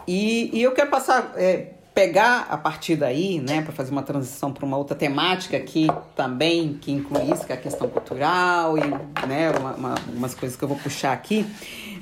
E, 0.05 0.49
e 0.53 0.61
eu 0.61 0.73
quero 0.73 0.89
passar, 0.89 1.31
é, 1.37 1.71
pegar 1.95 2.47
a 2.49 2.57
partir 2.57 2.95
daí, 2.97 3.39
né, 3.39 3.61
para 3.61 3.71
fazer 3.73 3.91
uma 3.91 4.03
transição 4.03 4.51
para 4.53 4.65
uma 4.65 4.77
outra 4.77 4.95
temática 4.95 5.55
aqui 5.57 5.87
também, 6.15 6.77
que 6.79 6.91
inclui 6.91 7.31
isso, 7.31 7.45
que 7.45 7.51
é 7.53 7.55
a 7.55 7.59
questão 7.59 7.87
cultural 7.87 8.77
e 8.77 8.81
né, 9.25 9.49
uma, 9.57 9.71
uma- 9.75 9.95
umas 10.13 10.35
coisas 10.35 10.57
que 10.57 10.63
eu 10.63 10.67
vou 10.67 10.77
puxar 10.77 11.13
aqui. 11.13 11.45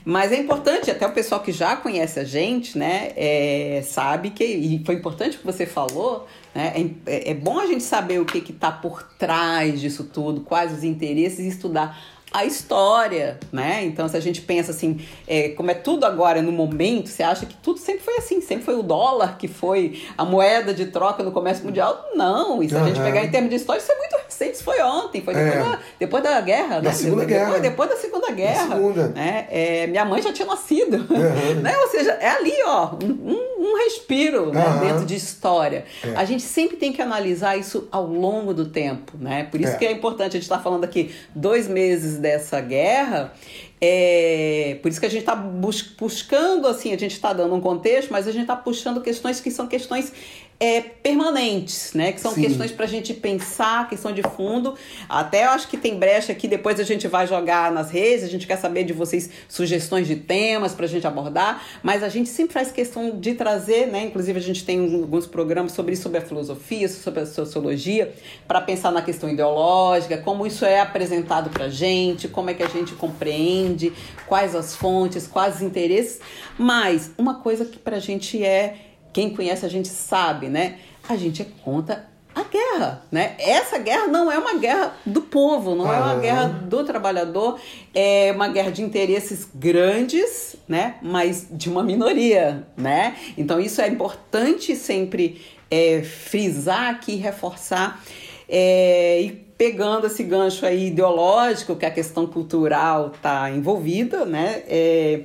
Mas 0.08 0.32
é 0.32 0.38
importante, 0.38 0.91
até 0.91 1.08
o 1.08 1.12
pessoal 1.12 1.41
que 1.41 1.51
já 1.51 1.76
conhece 1.76 2.20
a 2.20 2.24
gente, 2.24 2.78
né, 2.78 3.12
é, 3.16 3.82
sabe 3.84 4.30
que, 4.30 4.43
e 4.43 4.84
foi 4.86 4.93
importante 4.93 5.36
o 5.36 5.39
que 5.39 5.45
você 5.45 5.66
falou, 5.66 6.28
né, 6.53 6.74
é, 7.08 7.32
é 7.32 7.34
bom 7.34 7.58
a 7.58 7.66
gente 7.66 7.84
saber 7.84 8.22
o 8.22 8.26
que 8.26 8.38
está 8.51 8.72
por 8.72 9.01
trás 9.18 9.82
disso 9.82 10.03
tudo, 10.03 10.41
quais 10.41 10.72
os 10.72 10.84
interesses 10.84 11.39
e 11.39 11.47
estudar 11.47 11.99
a 12.36 12.46
história, 12.46 13.40
né? 13.52 13.84
Então, 13.86 14.08
se 14.10 14.18
a 14.18 14.20
gente 14.20 14.42
pensa 14.42 14.72
assim, 14.72 15.00
é, 15.28 15.50
como 15.50 15.72
é 15.72 15.74
tudo 15.74 16.06
agora 16.06 16.42
no 16.42 16.52
momento, 16.52 17.08
você 17.10 17.24
acha 17.24 17.46
que 17.46 17.56
tudo 17.56 17.80
sempre 17.80 18.02
foi 18.04 18.18
assim, 18.18 18.42
sempre 18.42 18.66
foi 18.66 18.76
o 18.76 18.84
dólar 18.84 19.38
que 19.38 19.48
foi 19.48 20.02
a 20.18 20.26
moeda 20.26 20.74
de 20.74 20.88
troca 20.88 21.24
no 21.24 21.32
comércio 21.32 21.64
mundial? 21.66 22.10
Não, 22.14 22.62
e 22.62 22.68
se 22.70 22.76
a 22.76 22.84
gente 22.84 23.00
pegar 23.00 23.24
em 23.24 23.32
termos 23.32 23.50
de 23.50 23.56
história, 23.56 23.80
isso 23.80 23.92
é 23.92 23.96
muito 23.98 24.16
recente, 24.26 24.56
isso 24.56 24.64
foi 24.64 24.82
ontem, 24.82 25.22
foi 25.22 25.34
depois, 25.34 25.56
É. 25.56 25.60
da, 25.64 25.80
depois 26.00 26.24
da 26.24 26.42
guerra, 26.42 26.82
né? 26.82 26.92
Segunda 26.92 27.26
depois, 27.26 27.48
Guerra. 27.48 27.60
Depois 27.60 27.90
da 27.90 27.96
Segunda 27.96 28.32
Guerra. 28.32 28.76
Segunda. 28.76 29.08
Né? 29.10 29.48
É, 29.50 29.88
minha 29.88 30.04
mãe 30.04 30.22
já 30.22 30.34
tinha 30.34 30.48
nascido, 30.48 30.98
Aham. 31.10 31.54
né? 31.64 31.78
Ou 31.78 31.88
seja, 31.90 32.12
é 32.20 32.28
ali, 32.30 32.54
ó, 32.66 32.96
um, 33.04 33.32
um- 33.32 33.76
respiro 33.86 34.52
né? 34.52 34.62
Aham. 34.66 34.80
dentro 34.88 35.06
de 35.06 35.16
história. 35.16 35.86
É. 36.04 36.16
A 36.16 36.26
gente 36.26 36.42
sempre 36.42 36.78
tem 36.78 36.92
que 36.92 37.02
analisar 37.02 37.56
isso 37.58 37.88
ao 37.92 38.06
longo 38.08 38.54
do 38.54 38.66
tempo, 38.66 39.14
né? 39.20 39.48
Por 39.52 39.60
isso 39.62 39.74
É. 39.74 39.78
que 39.78 39.86
é 39.86 39.92
importante, 39.92 40.30
a 40.30 40.34
gente 40.40 40.44
está 40.44 40.58
falando 40.60 40.84
aqui 40.86 41.14
dois 41.36 41.68
meses 41.68 42.18
dessa 42.26 42.60
guerra, 42.60 43.32
é, 43.80 44.80
por 44.82 44.90
isso 44.90 45.00
que 45.00 45.06
a 45.06 45.10
gente 45.10 45.20
está 45.20 45.36
buscando, 45.36 46.68
assim, 46.68 46.92
a 46.92 46.98
gente 46.98 47.12
está 47.12 47.32
dando 47.32 47.54
um 47.54 47.62
contexto, 47.62 48.10
mas 48.12 48.28
a 48.28 48.32
gente 48.32 48.42
está 48.42 48.56
puxando 48.56 49.00
questões 49.00 49.40
que 49.40 49.52
são 49.52 49.68
questões 49.68 50.12
é, 50.58 50.80
permanentes, 50.82 51.93
né? 51.93 52.14
Que 52.14 52.22
são 52.22 52.32
Sim. 52.34 52.41
questões 52.41 52.72
para 52.72 52.86
a 52.86 52.88
gente 52.88 53.14
pensar, 53.14 53.89
questão 53.89 54.14
de 54.14 54.24
fundo. 54.24 54.76
Até 55.10 55.45
eu 55.45 55.49
acho 55.49 55.68
que 55.68 55.76
tem 55.76 55.99
brecha 55.99 56.32
aqui, 56.32 56.47
depois 56.47 56.80
a 56.80 56.84
gente 56.84 57.08
vai 57.08 57.28
jogar 57.28 57.72
nas 57.72 57.91
redes, 57.91 58.24
a 58.24 58.28
gente 58.28 58.47
quer 58.47 58.58
saber 58.58 58.86
de 58.86 58.93
vocês 58.93 59.30
sugestões 59.49 60.08
de 60.08 60.16
temas 60.16 60.74
para 60.74 60.86
a 60.86 60.88
gente 60.88 61.06
abordar, 61.06 61.62
mas 61.84 62.03
a 62.03 62.10
gente 62.10 62.30
sempre 62.30 62.53
faz 62.53 62.72
questão 62.72 63.20
de 63.20 63.34
trazer, 63.34 63.88
né? 63.88 64.06
Inclusive 64.06 64.39
a 64.39 64.41
gente 64.41 64.64
tem 64.64 64.80
alguns 65.01 65.28
programas 65.28 65.74
sobre 65.74 65.93
isso, 65.93 66.03
sobre 66.03 66.20
a 66.20 66.22
filosofia, 66.22 66.88
sobre 66.88 67.20
a 67.22 67.26
sociologia, 67.26 68.14
para 68.47 68.62
pensar 68.62 68.91
na 68.91 69.01
questão 69.01 69.30
ideológica, 69.30 70.18
como 70.20 70.47
isso 70.47 70.64
é 70.64 70.80
apresentado 70.80 71.49
para 71.49 71.66
a 71.66 71.70
gente, 71.70 72.30
como 72.30 72.49
é 72.49 72.53
que 72.53 72.64
a 72.64 72.70
gente 72.70 72.93
compreende, 72.93 73.91
quais 74.26 74.56
as 74.56 74.74
fontes, 74.74 75.28
quais 75.28 75.58
os 75.58 75.62
interesses. 75.62 76.22
Mas 76.58 77.12
uma 77.18 77.36
coisa 77.41 77.66
que 77.66 77.78
para 77.78 77.97
a 77.97 77.99
gente 77.99 78.41
é 78.41 78.95
quem 79.16 79.30
conhece 79.30 79.66
a 79.66 79.70
gente 79.70 79.88
sabe, 79.88 80.49
né? 80.49 80.76
A 81.07 81.16
gente 81.16 81.41
é 81.41 81.45
contra 81.63 82.05
a 82.36 82.43
guerra, 82.43 83.05
né? 83.09 83.34
Essa 83.39 83.78
guerra 83.78 84.07
não 84.07 84.30
é 84.30 84.38
uma 84.38 84.55
guerra 84.55 84.93
do 85.05 85.22
povo, 85.22 85.74
não 85.74 85.86
é 85.91 85.97
uma 85.97 86.16
guerra 86.16 86.49
do 86.49 86.84
trabalhador, 86.84 87.57
é 87.93 88.34
uma 88.36 88.49
guerra 88.49 88.72
de 88.72 88.82
interesses 88.82 89.47
grandes, 89.55 90.57
né? 90.68 90.97
Mas 91.01 91.47
de 91.49 91.70
uma 91.70 91.82
minoria, 91.82 92.68
né? 92.76 93.16
Então 93.38 93.57
isso 93.57 93.80
é 93.80 93.88
importante 93.88 94.76
sempre 94.76 95.41
é, 95.72 96.03
frisar 96.03 96.89
aqui, 96.89 97.16
reforçar. 97.16 98.03
É, 98.49 99.22
e 99.22 99.45
pegando 99.58 100.08
esse 100.08 100.22
gancho 100.24 100.66
aí 100.66 100.88
ideológico 100.88 101.76
que 101.76 101.86
a 101.86 101.91
questão 101.91 102.28
cultural 102.28 103.12
está 103.16 103.49
envolvida, 103.49 104.26
né? 104.26 104.64
É, 104.68 105.24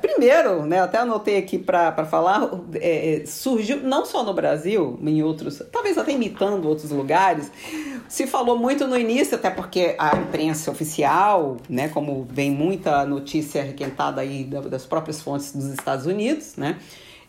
primeiro, 0.00 0.64
né, 0.64 0.80
até 0.80 0.98
anotei 0.98 1.36
aqui 1.36 1.58
para 1.58 2.04
falar, 2.06 2.48
é, 2.74 3.22
é, 3.22 3.26
surgiu 3.26 3.82
não 3.82 4.06
só 4.06 4.22
no 4.22 4.32
Brasil, 4.32 4.98
em 5.02 5.22
outros, 5.22 5.62
talvez 5.70 5.98
até 5.98 6.12
imitando 6.12 6.66
outros 6.66 6.90
lugares, 6.90 7.50
se 8.08 8.26
falou 8.26 8.58
muito 8.58 8.86
no 8.86 8.96
início, 8.96 9.34
até 9.36 9.50
porque 9.50 9.94
a 9.98 10.16
imprensa 10.16 10.70
oficial, 10.70 11.58
né, 11.68 11.88
como 11.88 12.26
vem 12.30 12.50
muita 12.50 13.04
notícia 13.04 13.62
requentada 13.62 14.22
aí 14.22 14.44
das 14.44 14.86
próprias 14.86 15.20
fontes 15.20 15.52
dos 15.52 15.66
Estados 15.66 16.06
Unidos, 16.06 16.56
né? 16.56 16.78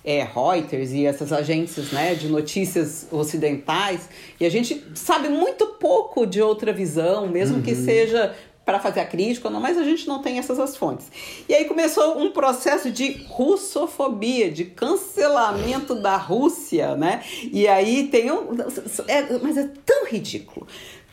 É, 0.07 0.23
Reuters 0.23 0.91
e 0.91 1.05
essas 1.05 1.33
agências 1.33 1.91
né, 1.91 2.15
de 2.15 2.29
notícias 2.29 3.05
ocidentais, 3.11 4.07
e 4.39 4.45
a 4.45 4.49
gente 4.49 4.81
sabe 4.95 5.27
muito 5.27 5.67
pouco 5.79 6.25
de 6.25 6.41
outra 6.41 6.71
visão, 6.71 7.27
mesmo 7.27 7.57
uhum. 7.57 7.61
que 7.61 7.75
seja 7.75 8.33
para 8.65 8.79
fazer 8.79 9.01
a 9.01 9.05
crítica, 9.05 9.49
não, 9.49 9.59
mas 9.61 9.77
a 9.77 9.83
gente 9.83 10.07
não 10.07 10.21
tem 10.21 10.39
essas 10.39 10.59
as 10.59 10.75
fontes. 10.75 11.07
E 11.47 11.53
aí 11.53 11.65
começou 11.65 12.17
um 12.19 12.31
processo 12.31 12.89
de 12.89 13.23
russofobia, 13.27 14.49
de 14.51 14.65
cancelamento 14.65 15.95
da 15.95 16.17
Rússia, 16.17 16.95
né? 16.95 17.23
E 17.51 17.65
aí 17.65 18.07
tem 18.07 18.29
um. 18.29 18.49
É, 19.07 19.37
mas 19.41 19.57
é 19.57 19.69
tão 19.85 20.05
ridículo 20.05 20.67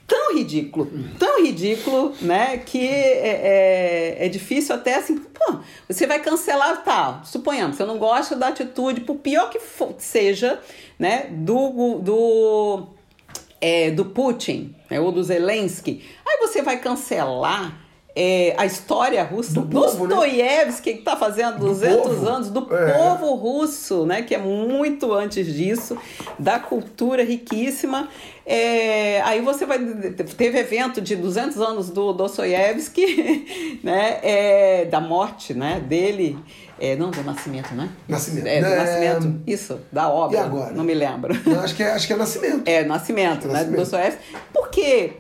tão 0.07 0.35
ridículo, 0.35 0.91
tão 1.19 1.43
ridículo, 1.43 2.15
né? 2.21 2.59
Que 2.59 2.87
é, 2.87 4.17
é, 4.19 4.27
é, 4.27 4.29
difícil 4.29 4.75
até 4.75 4.97
assim, 4.97 5.19
pô, 5.19 5.59
você 5.89 6.07
vai 6.07 6.21
cancelar 6.21 6.83
tal. 6.83 7.15
Tá, 7.15 7.25
suponhamos, 7.25 7.77
você 7.77 7.85
não 7.85 7.99
gosta 7.99 8.37
da 8.37 8.49
atitude, 8.49 9.01
por 9.01 9.17
pior 9.17 9.51
que 9.51 9.59
for, 9.59 9.95
seja, 9.99 10.61
né? 10.99 11.27
Do, 11.31 11.99
do, 12.01 12.87
é, 13.61 13.91
do 13.91 14.05
Putin 14.05 14.75
né, 14.91 15.01
ou 15.01 15.11
do 15.11 15.23
Zelensky. 15.23 16.05
Aí 16.27 16.39
você 16.39 16.63
vai 16.63 16.79
cancelar 16.79 17.85
é, 18.17 18.55
a 18.57 18.65
história 18.65 19.23
russa, 19.25 19.55
do 19.55 19.63
Dostoiévski, 19.63 20.91
né? 20.91 20.97
que 20.97 21.01
está 21.01 21.17
fazendo 21.17 21.59
200 21.59 22.25
anos, 22.25 22.51
do 22.51 22.73
é. 22.73 22.93
povo 22.93 23.35
russo, 23.35 24.07
né, 24.07 24.23
que 24.23 24.35
é 24.35 24.39
muito 24.39 25.13
antes 25.13 25.53
disso, 25.53 25.99
da 26.39 26.59
cultura 26.59 27.25
riquíssima. 27.25 28.09
É, 28.47 29.23
aí 29.23 29.41
você 29.41 29.65
vai. 29.65 29.79
Teve 29.79 30.59
evento 30.59 31.01
de 31.01 31.17
200 31.17 31.61
anos 31.61 31.91
do 31.91 32.13
Dostoiévski, 32.13 33.81
né, 33.83 34.19
é, 34.23 34.85
da 34.85 35.01
morte 35.01 35.55
né, 35.55 35.81
dele. 35.81 36.39
É, 36.79 36.97
não, 36.97 37.11
do 37.11 37.23
Nascimento, 37.23 37.73
né? 37.73 37.89
Nascimento. 38.09 38.47
É, 38.47 38.61
do 38.61 38.67
é... 38.67 38.77
Nascimento. 38.77 39.41
Isso, 39.47 39.81
da 39.93 40.09
obra. 40.09 40.37
E 40.37 40.41
agora? 40.41 40.73
Não 40.73 40.83
me 40.83 40.93
lembro. 40.93 41.33
Não, 41.47 41.61
acho, 41.61 41.75
que 41.75 41.83
é, 41.83 41.93
acho 41.93 42.07
que 42.07 42.13
é 42.13 42.17
Nascimento. 42.17 42.63
É, 42.67 42.85
Nascimento, 42.85 43.47
né? 43.47 43.65
Do 43.65 43.77
Dostoiévski. 43.77 44.23
Porque 44.53 45.13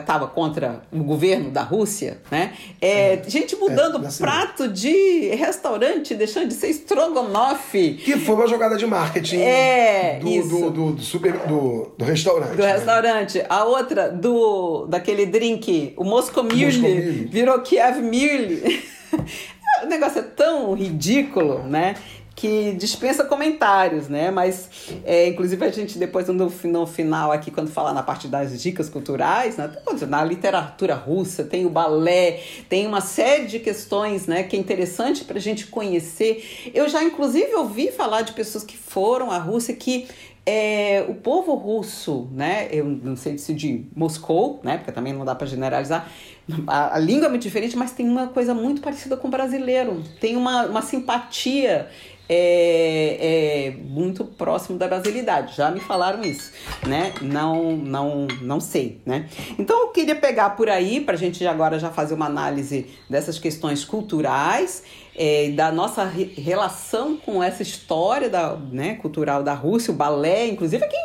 estava 0.00 0.26
contra 0.26 0.82
o 0.92 1.02
governo 1.02 1.50
da 1.50 1.62
Rússia, 1.62 2.18
né? 2.30 2.52
É, 2.80 3.14
é 3.14 3.22
gente 3.26 3.56
mudando 3.56 4.04
é, 4.04 4.10
prato 4.18 4.68
de 4.68 5.28
restaurante, 5.34 6.14
deixando 6.14 6.48
de 6.48 6.54
ser 6.54 6.68
estrogonofe. 6.68 7.94
Que 7.94 8.16
foi 8.18 8.34
uma 8.34 8.46
jogada 8.46 8.76
de 8.76 8.86
marketing 8.86 9.38
é, 9.38 10.18
do, 10.20 10.28
isso. 10.28 10.48
Do, 10.48 10.70
do, 10.70 10.92
do, 10.92 11.02
super, 11.02 11.32
do, 11.46 11.92
do 11.96 12.04
restaurante. 12.04 12.56
Do 12.62 12.66
né? 12.66 12.72
restaurante. 12.72 13.44
A 13.48 13.64
outra, 13.64 14.08
do 14.10 14.86
daquele 14.86 15.26
drink, 15.26 15.92
o 15.96 16.04
Moscomilli, 16.04 17.26
virou 17.30 17.58
Kiev 17.60 18.00
Mirli. 18.00 18.84
o 19.82 19.86
negócio 19.86 20.20
é 20.20 20.22
tão 20.22 20.72
ridículo, 20.74 21.62
né? 21.64 21.94
que 22.34 22.72
dispensa 22.72 23.24
comentários, 23.24 24.08
né? 24.08 24.30
Mas, 24.30 24.68
é, 25.04 25.28
inclusive, 25.28 25.64
a 25.64 25.70
gente 25.70 25.98
depois 25.98 26.26
no, 26.28 26.52
no 26.64 26.86
final 26.86 27.30
aqui, 27.30 27.50
quando 27.50 27.70
falar 27.70 27.92
na 27.92 28.02
parte 28.02 28.26
das 28.26 28.60
dicas 28.60 28.88
culturais, 28.88 29.56
né? 29.56 29.70
na 30.08 30.24
literatura 30.24 30.94
russa, 30.94 31.44
tem 31.44 31.66
o 31.66 31.70
balé, 31.70 32.40
tem 32.68 32.86
uma 32.86 33.00
série 33.00 33.46
de 33.46 33.60
questões, 33.60 34.26
né? 34.26 34.42
Que 34.42 34.56
é 34.56 34.58
interessante 34.58 35.24
para 35.24 35.36
a 35.36 35.40
gente 35.40 35.66
conhecer. 35.66 36.72
Eu 36.74 36.88
já, 36.88 37.04
inclusive, 37.04 37.54
ouvi 37.54 37.92
falar 37.92 38.22
de 38.22 38.32
pessoas 38.32 38.64
que 38.64 38.76
foram 38.76 39.30
à 39.30 39.38
Rússia 39.38 39.74
que 39.74 40.08
é, 40.44 41.04
o 41.08 41.14
povo 41.14 41.54
russo, 41.54 42.28
né? 42.32 42.68
Eu 42.70 42.84
não 42.84 43.14
sei 43.14 43.38
se 43.38 43.54
de 43.54 43.86
Moscou, 43.94 44.60
né? 44.62 44.76
Porque 44.76 44.90
também 44.90 45.12
não 45.12 45.24
dá 45.24 45.34
para 45.34 45.46
generalizar. 45.46 46.10
A, 46.66 46.96
a, 46.96 46.98
língua 46.98 47.26
é 47.26 47.28
muito 47.28 47.42
diferente, 47.42 47.76
mas 47.76 47.92
tem 47.92 48.08
uma 48.08 48.26
coisa 48.26 48.52
muito 48.52 48.80
parecida 48.80 49.16
com 49.16 49.28
o 49.28 49.30
brasileiro. 49.30 50.02
Tem 50.20 50.34
uma, 50.34 50.66
uma 50.66 50.82
simpatia 50.82 51.88
é, 52.28 53.68
é, 53.68 53.70
muito 53.84 54.24
próximo 54.24 54.76
da 54.76 54.88
brasilidade. 54.88 55.54
Já 55.56 55.70
me 55.70 55.78
falaram 55.78 56.22
isso, 56.22 56.50
né? 56.88 57.12
Não, 57.20 57.76
não, 57.76 58.26
não 58.40 58.58
sei, 58.58 59.00
né? 59.06 59.28
Então 59.56 59.78
eu 59.82 59.88
queria 59.88 60.16
pegar 60.16 60.50
por 60.50 60.68
aí 60.68 61.00
para 61.00 61.14
a 61.14 61.18
gente 61.18 61.46
agora 61.46 61.78
já 61.78 61.90
fazer 61.90 62.14
uma 62.14 62.26
análise 62.26 62.86
dessas 63.08 63.38
questões 63.38 63.84
culturais 63.84 64.82
é, 65.14 65.50
da 65.50 65.70
nossa 65.70 66.04
re 66.04 66.24
relação 66.36 67.16
com 67.16 67.42
essa 67.42 67.62
história 67.62 68.30
da, 68.30 68.56
né, 68.56 68.94
cultural 68.94 69.42
da 69.42 69.54
Rússia, 69.54 69.92
o 69.92 69.96
balé, 69.96 70.46
inclusive 70.48 70.84
aqui 70.84 70.96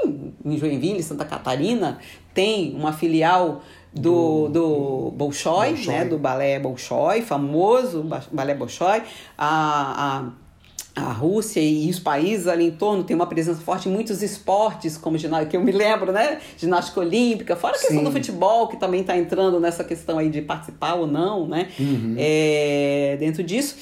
em, 0.45 0.58
Joinville, 0.58 1.03
Santa 1.03 1.26
Catarina, 1.26 1.99
tem 2.34 2.74
uma 2.76 2.93
filial 2.93 3.62
do, 3.93 4.47
do 4.49 5.12
Bolshoi, 5.16 5.70
Bolshoi, 5.70 5.88
né, 5.88 6.05
do 6.05 6.18
balé 6.18 6.60
Bolshoi, 6.60 7.22
famoso 7.22 8.05
balé 8.32 8.53
Bolshoi, 8.53 9.01
a, 9.38 10.20
a 10.20 10.47
a 10.98 11.12
Rússia 11.12 11.60
e 11.60 11.88
os 11.89 12.00
países 12.00 12.48
ali 12.48 12.66
em 12.66 12.72
torno 12.72 13.04
têm 13.04 13.16
uma 13.16 13.28
presença 13.28 13.62
forte 13.62 13.88
em 13.88 13.91
muitos 13.91 14.24
esportes, 14.24 14.98
como 14.98 15.16
ginástica, 15.16 15.52
que 15.52 15.58
eu 15.58 15.62
me 15.62 15.72
lembro, 15.72 16.12
né? 16.12 16.39
Ginástica 16.58 17.00
olímpica, 17.00 17.56
fora 17.56 17.76
a 17.76 17.80
questão 17.80 18.00
Sim. 18.00 18.04
do 18.04 18.12
futebol, 18.12 18.68
que 18.68 18.78
também 18.78 19.02
está 19.02 19.16
entrando 19.16 19.60
nessa 19.60 19.84
questão 19.84 20.18
aí 20.18 20.30
de 20.30 20.41
participar 20.41 20.95
ou 20.95 21.06
não, 21.06 21.48
né? 21.48 21.70
Uhum. 21.80 22.16
É, 22.18 23.16
dentro 23.20 23.43
disso. 23.43 23.76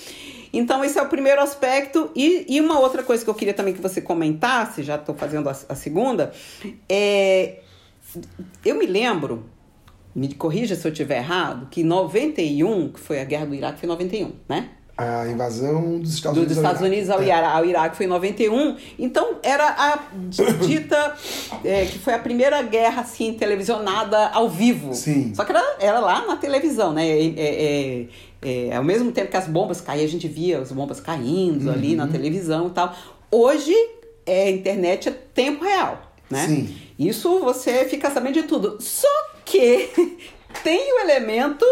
Então, 0.52 0.84
esse 0.84 1.00
é 1.00 1.02
o 1.02 1.08
primeiro 1.08 1.42
aspecto. 1.42 2.12
E, 2.14 2.46
e 2.50 2.60
uma 2.60 2.80
outra 2.80 3.02
coisa 3.02 3.24
que 3.24 3.30
eu 3.30 3.36
queria 3.36 3.54
também 3.54 3.74
que 3.74 3.82
você 3.82 4.02
comentasse, 4.02 4.84
já 4.84 4.96
estou 4.96 5.16
fazendo 5.16 5.48
a, 5.48 5.52
a, 5.52 5.76
segunda, 5.76 6.34
é. 6.90 7.60
Eu 8.64 8.76
me 8.76 8.86
lembro, 8.86 9.46
me 10.14 10.34
corrija 10.34 10.76
se 10.76 10.86
eu 10.86 10.92
estiver 10.92 11.18
errado, 11.18 11.68
que 11.70 11.82
em 11.82 11.84
91, 11.84 12.90
que 12.90 13.00
foi 13.00 13.20
a 13.20 13.26
guerra 13.26 13.46
do 13.46 13.56
Iraque, 13.56 13.80
foi 13.80 13.88
91, 13.88 14.34
né? 14.48 14.70
A 14.98 15.28
invasão 15.28 16.00
dos 16.00 16.14
Estados 16.14 16.38
Unidos, 16.38 16.56
dos 16.56 16.64
Estados 16.64 16.82
ao, 16.82 16.88
Unidos 16.88 17.10
ao, 17.10 17.22
é. 17.22 17.26
Iraque. 17.26 17.58
ao 17.58 17.66
Iraque 17.66 17.98
foi 17.98 18.06
em 18.06 18.10
91. 18.10 18.78
Então, 18.98 19.36
era 19.44 19.68
a 19.68 20.00
dita 20.66 21.16
é, 21.66 21.86
que 21.86 22.00
foi 22.00 22.14
a 22.14 22.20
primeira 22.20 22.62
guerra 22.62 23.02
assim, 23.02 23.34
televisionada 23.34 24.30
ao 24.30 24.50
vivo. 24.50 24.94
Sim. 24.94 25.34
Só 25.36 25.44
que 25.44 25.52
era, 25.52 25.76
era 25.80 26.00
lá 26.00 26.26
na 26.26 26.38
televisão, 26.38 26.94
né? 26.94 27.06
É, 27.06 27.26
é, 27.26 28.08
é, 28.46 28.70
é, 28.70 28.76
ao 28.76 28.84
mesmo 28.86 29.12
tempo 29.12 29.30
que 29.30 29.36
as 29.36 29.48
bombas 29.48 29.82
caíam, 29.82 30.06
a 30.06 30.10
gente 30.10 30.30
via 30.30 30.60
as 30.60 30.72
bombas 30.72 31.02
caindo 31.02 31.66
uhum. 31.68 31.74
ali 31.74 31.96
na 31.96 32.08
televisão 32.08 32.68
e 32.68 32.70
tal. 32.70 32.96
Hoje, 33.30 33.74
é, 34.26 34.44
a 34.44 34.50
internet 34.50 35.10
é 35.10 35.12
tempo 35.12 35.66
real, 35.66 36.02
né? 36.30 36.48
Sim. 36.48 36.76
Isso 36.98 37.40
você 37.40 37.84
fica 37.84 38.10
sabendo 38.10 38.36
de 38.36 38.44
tudo. 38.44 38.78
Só 38.80 39.08
que 39.44 39.90
tem 40.64 40.94
o 40.94 41.00
elemento 41.02 41.66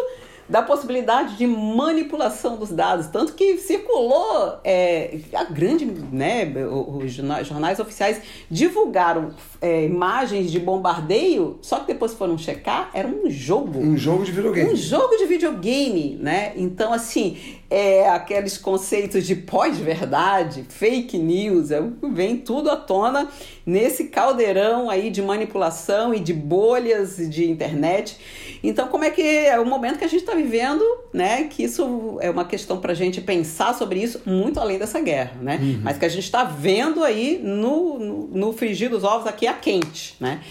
da 0.53 0.61
possibilidade 0.61 1.35
de 1.35 1.47
manipulação 1.47 2.57
dos 2.57 2.69
dados, 2.69 3.07
tanto 3.07 3.33
que 3.33 3.57
circulou 3.57 4.59
é, 4.63 5.17
a 5.33 5.45
grande, 5.45 5.83
né, 5.83 6.45
os 6.67 7.11
jornais 7.11 7.79
oficiais 7.79 8.21
divulgaram 8.51 9.33
é, 9.63 9.85
imagens 9.85 10.51
de 10.51 10.59
bombardeio, 10.59 11.57
só 11.61 11.79
que 11.79 11.87
depois 11.87 12.13
foram 12.13 12.37
checar, 12.37 12.89
era 12.93 13.07
um 13.07 13.29
jogo. 13.29 13.79
Um 13.79 13.95
jogo 13.95 14.25
de 14.25 14.31
videogame. 14.33 14.73
Um 14.73 14.75
jogo 14.75 15.15
de 15.15 15.25
videogame, 15.25 16.17
né? 16.19 16.51
Então, 16.57 16.91
assim, 16.91 17.37
é, 17.69 18.09
aqueles 18.09 18.57
conceitos 18.57 19.25
de 19.25 19.37
pós-verdade, 19.37 20.65
fake 20.67 21.17
news, 21.17 21.71
é, 21.71 21.81
vem 22.11 22.35
tudo 22.35 22.69
à 22.69 22.75
tona 22.75 23.29
nesse 23.65 24.09
caldeirão 24.09 24.89
aí 24.89 25.09
de 25.09 25.21
manipulação 25.21 26.13
e 26.13 26.19
de 26.19 26.33
bolhas 26.33 27.15
de 27.15 27.49
internet. 27.49 28.17
Então, 28.61 28.89
como 28.89 29.05
é 29.05 29.09
que 29.09 29.21
é 29.21 29.57
o 29.57 29.65
momento 29.65 29.97
que 29.97 30.03
a 30.03 30.09
gente 30.09 30.21
está 30.21 30.35
vivendo, 30.35 30.83
né? 31.13 31.45
Que 31.45 31.63
isso 31.63 32.17
é 32.19 32.29
uma 32.29 32.43
questão 32.43 32.81
para 32.81 32.91
a 32.91 32.95
gente 32.95 33.21
pensar 33.21 33.73
sobre 33.73 34.03
isso 34.03 34.21
muito 34.25 34.59
além 34.59 34.77
dessa 34.77 34.99
guerra, 34.99 35.37
né? 35.41 35.57
Uhum. 35.61 35.79
Mas 35.83 35.97
que 35.97 36.03
a 36.03 36.09
gente 36.09 36.25
está 36.25 36.43
vendo 36.43 37.01
aí 37.01 37.39
no, 37.41 37.97
no, 37.97 38.27
no 38.27 38.53
frigir 38.53 38.89
dos 38.89 39.05
ovos 39.05 39.25
aqui 39.25 39.52
a 39.53 39.57
quente, 39.57 40.15
né? 40.19 40.41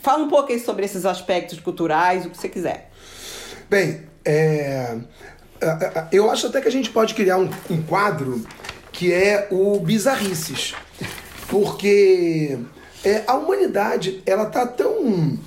Fala 0.00 0.24
um 0.24 0.28
pouco 0.28 0.52
aí 0.52 0.60
sobre 0.60 0.84
esses 0.84 1.04
aspectos 1.04 1.60
culturais, 1.60 2.26
o 2.26 2.30
que 2.30 2.36
você 2.36 2.48
quiser. 2.48 2.90
Bem, 3.68 4.02
é, 4.24 4.96
eu 6.12 6.30
acho 6.30 6.46
até 6.46 6.60
que 6.60 6.68
a 6.68 6.72
gente 6.72 6.90
pode 6.90 7.14
criar 7.14 7.38
um, 7.38 7.48
um 7.70 7.82
quadro 7.82 8.44
que 8.92 9.12
é 9.12 9.48
o 9.50 9.78
bizarrices. 9.80 10.74
Porque 11.48 12.58
é, 13.04 13.22
a 13.26 13.34
humanidade 13.34 14.22
ela 14.24 14.46
tá 14.46 14.66
tão 14.66 15.38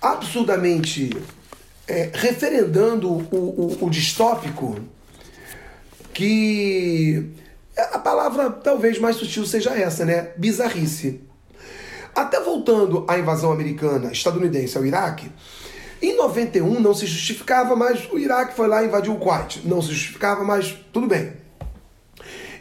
absurdamente 0.00 1.10
é, 1.88 2.10
referendando 2.12 3.10
o, 3.10 3.78
o, 3.80 3.86
o 3.86 3.90
distópico 3.90 4.78
que 6.12 7.30
a 7.76 7.98
palavra 7.98 8.50
talvez 8.50 8.98
mais 8.98 9.16
sutil 9.16 9.44
seja 9.46 9.70
essa, 9.70 10.04
né? 10.04 10.30
Bizarrice. 10.36 11.20
Até 12.16 12.40
voltando 12.40 13.04
à 13.06 13.18
invasão 13.18 13.52
americana 13.52 14.10
estadunidense 14.10 14.78
ao 14.78 14.86
Iraque, 14.86 15.30
em 16.00 16.16
91 16.16 16.80
não 16.80 16.94
se 16.94 17.04
justificava, 17.04 17.76
mas 17.76 18.10
o 18.10 18.18
Iraque 18.18 18.56
foi 18.56 18.66
lá 18.66 18.82
e 18.82 18.86
invadiu 18.86 19.12
o 19.12 19.18
Kuwait. 19.18 19.60
Não 19.66 19.82
se 19.82 19.92
justificava, 19.92 20.42
mas 20.42 20.74
tudo 20.90 21.06
bem. 21.06 21.34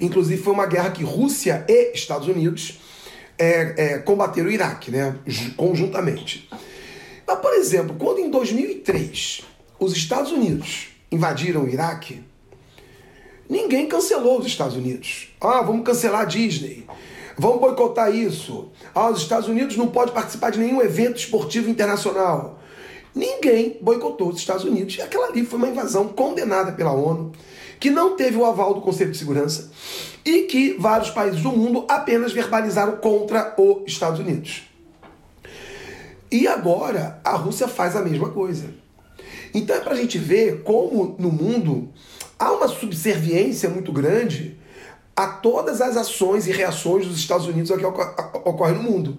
Inclusive 0.02 0.44
foi 0.44 0.52
uma 0.52 0.66
guerra 0.66 0.92
que 0.92 1.06
Rússia 1.06 1.64
e 1.70 1.94
Estados 1.94 2.28
Unidos 2.28 2.82
é, 3.40 3.76
é, 3.78 3.98
combateram 4.00 4.50
o 4.50 4.52
Iraque, 4.52 4.92
né? 4.92 5.16
Conjuntamente. 5.56 6.50
Mas, 7.26 7.40
por 7.40 7.54
exemplo, 7.54 7.96
quando 7.98 8.20
em 8.20 8.30
2003 8.30 9.42
os 9.80 9.96
Estados 9.96 10.34
Unidos 10.34 10.90
invadiram 11.10 11.64
o 11.64 11.70
Iraque, 11.70 12.22
ninguém 13.50 13.88
cancelou 13.88 14.38
os 14.38 14.46
Estados 14.46 14.76
Unidos. 14.76 15.34
Ah, 15.40 15.62
vamos 15.62 15.86
cancelar 15.86 16.24
a 16.24 16.26
Disney. 16.26 16.86
Vamos 17.38 17.60
boicotar 17.60 18.14
isso. 18.16 18.72
Ah, 18.94 19.10
os 19.10 19.22
Estados 19.22 19.48
Unidos 19.48 19.76
não 19.76 19.88
podem 19.88 20.14
participar 20.14 20.52
de 20.52 20.60
nenhum 20.60 20.82
evento 20.82 21.18
esportivo 21.18 21.70
internacional. 21.70 22.60
Ninguém 23.14 23.78
boicotou 23.82 24.30
os 24.30 24.38
Estados 24.38 24.64
Unidos. 24.64 24.98
E 24.98 25.02
aquela 25.02 25.28
ali 25.28 25.46
foi 25.46 25.58
uma 25.58 25.70
invasão 25.70 26.08
condenada 26.08 26.72
pela 26.72 26.92
ONU, 26.92 27.32
que 27.80 27.90
não 27.90 28.16
teve 28.16 28.38
o 28.38 28.46
aval 28.46 28.74
do 28.74 28.82
Conselho 28.82 29.12
de 29.12 29.18
Segurança 29.18 29.72
e 30.26 30.44
que 30.44 30.74
vários 30.80 31.12
países 31.12 31.42
do 31.42 31.52
mundo 31.52 31.86
apenas 31.88 32.34
verbalizaram 32.34 32.98
contra 32.98 33.54
os 33.58 33.84
Estados 33.86 34.20
Unidos. 34.20 34.64
E 36.32 36.48
agora 36.48 37.22
a 37.24 37.36
Rússia 37.36 37.68
faz 37.68 37.96
a 37.96 38.02
mesma 38.02 38.30
coisa. 38.30 38.66
Então 39.54 39.76
é 39.76 39.80
para 39.80 39.94
a 39.94 39.98
gente 39.98 40.18
ver 40.18 40.64
como 40.64 41.16
no 41.18 41.32
mundo 41.32 41.90
há 42.38 42.52
uma 42.52 42.68
subserviência 42.68 43.70
muito 43.70 43.92
grande 43.92 44.58
a 45.16 45.28
todas 45.28 45.80
as 45.82 45.96
ações 45.96 46.46
e 46.48 46.52
reações 46.52 47.08
dos 47.08 47.18
Estados 47.18 47.48
Unidos 47.48 47.72
ao 47.72 47.78
que 47.78 47.86
ocorre 47.86 48.74
no 48.74 48.84
mundo. 48.84 49.18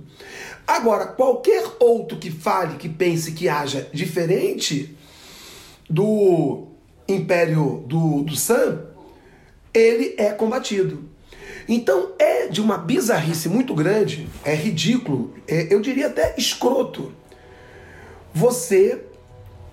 Agora, 0.67 1.07
qualquer 1.07 1.65
outro 1.79 2.19
que 2.19 2.31
fale, 2.31 2.77
que 2.77 2.89
pense, 2.89 3.33
que 3.33 3.49
haja 3.49 3.89
diferente 3.93 4.97
do 5.89 6.67
império 7.09 7.85
do, 7.87 8.23
do 8.23 8.37
Sam, 8.37 8.87
ele 9.73 10.15
é 10.19 10.33
combatido. 10.33 11.05
Então 11.69 12.13
é 12.19 12.47
de 12.47 12.61
uma 12.61 12.79
bizarrice 12.79 13.49
muito 13.49 13.75
grande, 13.75 14.29
é 14.45 14.55
ridículo, 14.55 15.35
é, 15.49 15.73
eu 15.73 15.81
diria 15.81 16.07
até 16.07 16.35
escroto, 16.37 17.13
você 18.33 19.03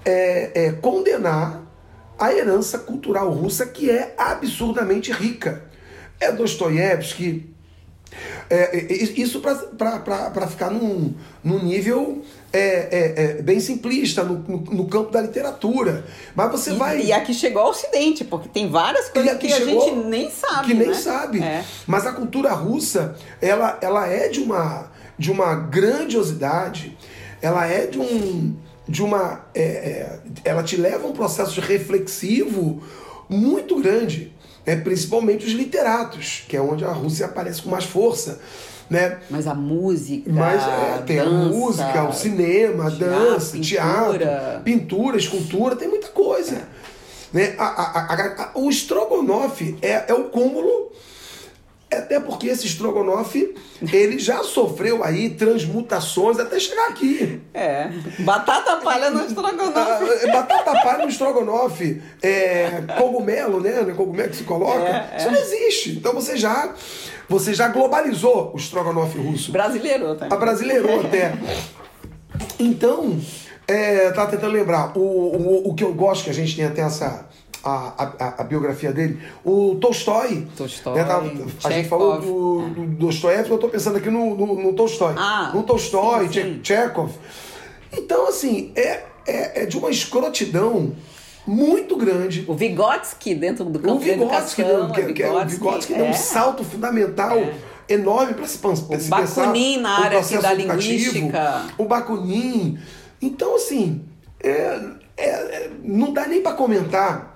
é, 0.06 0.52
é, 0.56 0.72
condenar 0.72 1.64
a 2.18 2.34
herança 2.34 2.80
cultural 2.80 3.30
russa 3.32 3.66
que 3.66 3.90
é 3.90 4.16
absurdamente 4.18 5.12
rica. 5.12 5.70
É 6.24 6.32
Dostoiévski, 6.32 7.54
é, 8.50 8.78
é, 8.78 8.94
isso 8.94 9.42
para 9.42 10.48
ficar 10.48 10.70
num, 10.70 11.14
num 11.44 11.64
nível 11.64 12.22
é, 12.52 12.60
é, 12.60 13.14
é, 13.16 13.42
bem 13.42 13.60
simplista 13.60 14.24
no, 14.24 14.38
no, 14.40 14.58
no, 14.58 14.88
campo 14.88 15.12
da 15.12 15.22
literatura. 15.22 16.06
Mas 16.36 16.52
você 16.52 16.72
e, 16.72 16.76
vai. 16.76 17.02
E 17.02 17.12
aqui 17.12 17.34
chegou 17.34 17.64
ao 17.64 17.70
Ocidente, 17.70 18.24
porque 18.24 18.48
tem 18.50 18.70
várias 18.70 19.10
coisas 19.10 19.38
que 19.38 19.52
a 19.52 19.60
gente 19.60 19.92
nem 20.06 20.30
sabe. 20.30 20.68
Que 20.68 20.74
nem 20.74 20.90
né? 20.90 20.94
sabe. 20.94 21.42
É. 21.42 21.64
Mas 21.88 22.06
a 22.06 22.12
cultura 22.12 22.54
russa, 22.54 23.16
ela, 23.42 23.78
ela 23.82 24.08
é 24.08 24.28
de 24.28 24.40
uma, 24.40 24.92
de 25.18 25.32
uma 25.32 25.56
grandiosidade, 25.56 26.96
ela 27.42 27.66
é 27.66 27.88
de 27.88 28.00
um. 28.00 28.56
De 28.86 29.02
uma, 29.02 29.46
é, 29.56 30.20
ela 30.44 30.62
te 30.62 30.76
leva 30.76 31.08
a 31.08 31.10
um 31.10 31.14
processo 31.14 31.62
reflexivo 31.62 32.84
muito 33.30 33.82
grande 33.82 34.33
é, 34.66 34.76
principalmente 34.76 35.46
os 35.46 35.52
literatos, 35.52 36.44
que 36.48 36.56
é 36.56 36.62
onde 36.62 36.86
a 36.86 36.92
Rússia 36.92 37.26
aparece 37.26 37.62
com 37.62 37.70
mais 37.70 37.86
força. 37.86 38.40
Né? 38.90 39.20
Mas 39.30 39.48
a 39.48 39.56
música. 39.56 40.32
Mas 40.32 40.62
é, 40.62 41.04
tem 41.06 41.18
dança, 41.18 41.30
a 41.30 41.48
música, 41.48 42.10
o 42.10 42.14
cinema, 42.14 42.88
a 42.88 42.90
dança, 42.90 43.58
pintura. 43.58 43.64
teatro, 43.64 44.64
pintura, 44.64 45.18
escultura, 45.18 45.76
tem 45.76 45.88
muita 45.88 46.10
coisa. 46.10 46.56
É. 46.56 46.64
Né? 47.34 47.56
A, 47.58 47.64
a, 47.66 48.44
a, 48.44 48.52
o 48.56 48.70
Strogonoff 48.70 49.78
é, 49.82 50.06
é 50.08 50.14
o 50.14 50.26
cúmulo 50.26 50.92
até 51.98 52.20
porque 52.20 52.48
esse 52.48 52.66
estrogonofe, 52.66 53.56
ele 53.92 54.20
já 54.20 54.44
sofreu 54.44 55.04
aí 55.04 55.32
transmutações 55.32 56.40
até 56.40 56.60
chegar 56.60 56.90
aqui. 56.90 57.42
É. 57.54 57.90
Batata 58.20 58.78
palha 58.78 59.10
no 59.10 59.26
estrogonofe. 59.26 59.74
Ah, 59.76 60.00
é, 60.22 60.32
batata 60.32 60.72
palha 60.84 61.04
no 61.04 61.10
estrogonofe. 61.10 62.02
É, 62.22 62.84
cogumelo, 62.98 63.60
né? 63.60 63.84
Cogumelo 63.96 64.30
que 64.30 64.38
se 64.38 64.44
coloca. 64.44 64.88
É, 64.88 65.18
Isso 65.18 65.28
é. 65.28 65.32
não 65.32 65.40
existe. 65.40 65.92
Então 65.92 66.14
você 66.14 66.38
já, 66.38 66.74
você 67.28 67.54
já 67.54 67.68
globalizou 67.68 68.52
o 68.54 68.58
estrogonofe 68.58 69.18
russo. 69.18 69.52
Brasileirou 69.52 70.16
também. 70.16 70.36
A 70.36 70.40
brasileirou 70.40 71.02
até. 71.02 71.34
Então, 72.60 73.20
é, 73.68 74.12
tá 74.12 74.26
tentando 74.26 74.54
lembrar. 74.54 74.98
O, 74.98 75.02
o, 75.02 75.70
o 75.70 75.74
que 75.74 75.84
eu 75.84 75.94
gosto, 75.94 76.26
que 76.26 76.30
a 76.30 76.34
gente 76.34 76.56
tem 76.56 76.66
até 76.66 76.82
essa 76.82 77.28
a, 77.64 78.14
a, 78.20 78.42
a, 78.42 78.44
biografia 78.44 78.92
dele. 78.92 79.20
O 79.44 79.76
Tolstói. 79.76 80.46
Tolstói. 80.56 80.96
Né, 80.96 81.04
tá, 81.06 81.24
a 81.64 81.72
gente 81.72 81.88
falou 81.88 82.20
do, 82.20 82.70
do 82.70 82.86
Dostoiévski, 83.06 83.52
eu 83.52 83.56
estou 83.56 83.70
pensando 83.70 83.98
aqui 83.98 84.10
no, 84.10 84.36
no, 84.36 84.62
no 84.62 84.74
Tolstói. 84.74 85.16
Ah, 85.18 85.52
no 85.54 85.64
Tolstói, 85.64 86.30
Chekhov. 86.62 87.12
Então, 87.92 88.28
assim, 88.28 88.72
é, 88.76 89.04
é, 89.26 89.64
é 89.64 89.66
de 89.66 89.78
uma 89.78 89.90
escrotidão 89.90 90.94
muito 91.48 91.96
grande. 91.96 92.44
O 92.48 92.54
Vygotsky 92.54 93.36
dentro 93.36 93.66
do 93.66 93.80
campo 93.80 93.96
o 93.96 94.00
Vygotsky, 94.00 94.64
da 94.64 94.88
que, 94.90 95.04
que, 95.04 95.14
que, 95.14 95.24
é, 95.24 95.32
o 95.32 95.46
Vygotsky 95.46 95.94
é. 95.94 95.98
deu 95.98 96.06
um 96.06 96.10
é. 96.10 96.14
salto 96.14 96.64
fundamental 96.64 97.38
é. 97.38 97.54
enorme 97.88 98.34
para 98.34 98.46
se, 98.46 98.58
se 98.58 98.66
o. 98.66 99.10
Bakunin 99.10 99.78
na 99.78 100.04
área 100.04 100.22
da 100.42 100.54
linguística. 100.54 101.66
O 101.78 101.86
Bakunin. 101.86 102.78
Então, 103.22 103.56
assim, 103.56 104.02
é, 104.42 104.80
é, 105.16 105.70
não 105.84 106.12
dá 106.12 106.28
nem 106.28 106.42
para 106.42 106.54
comentar 106.54 107.33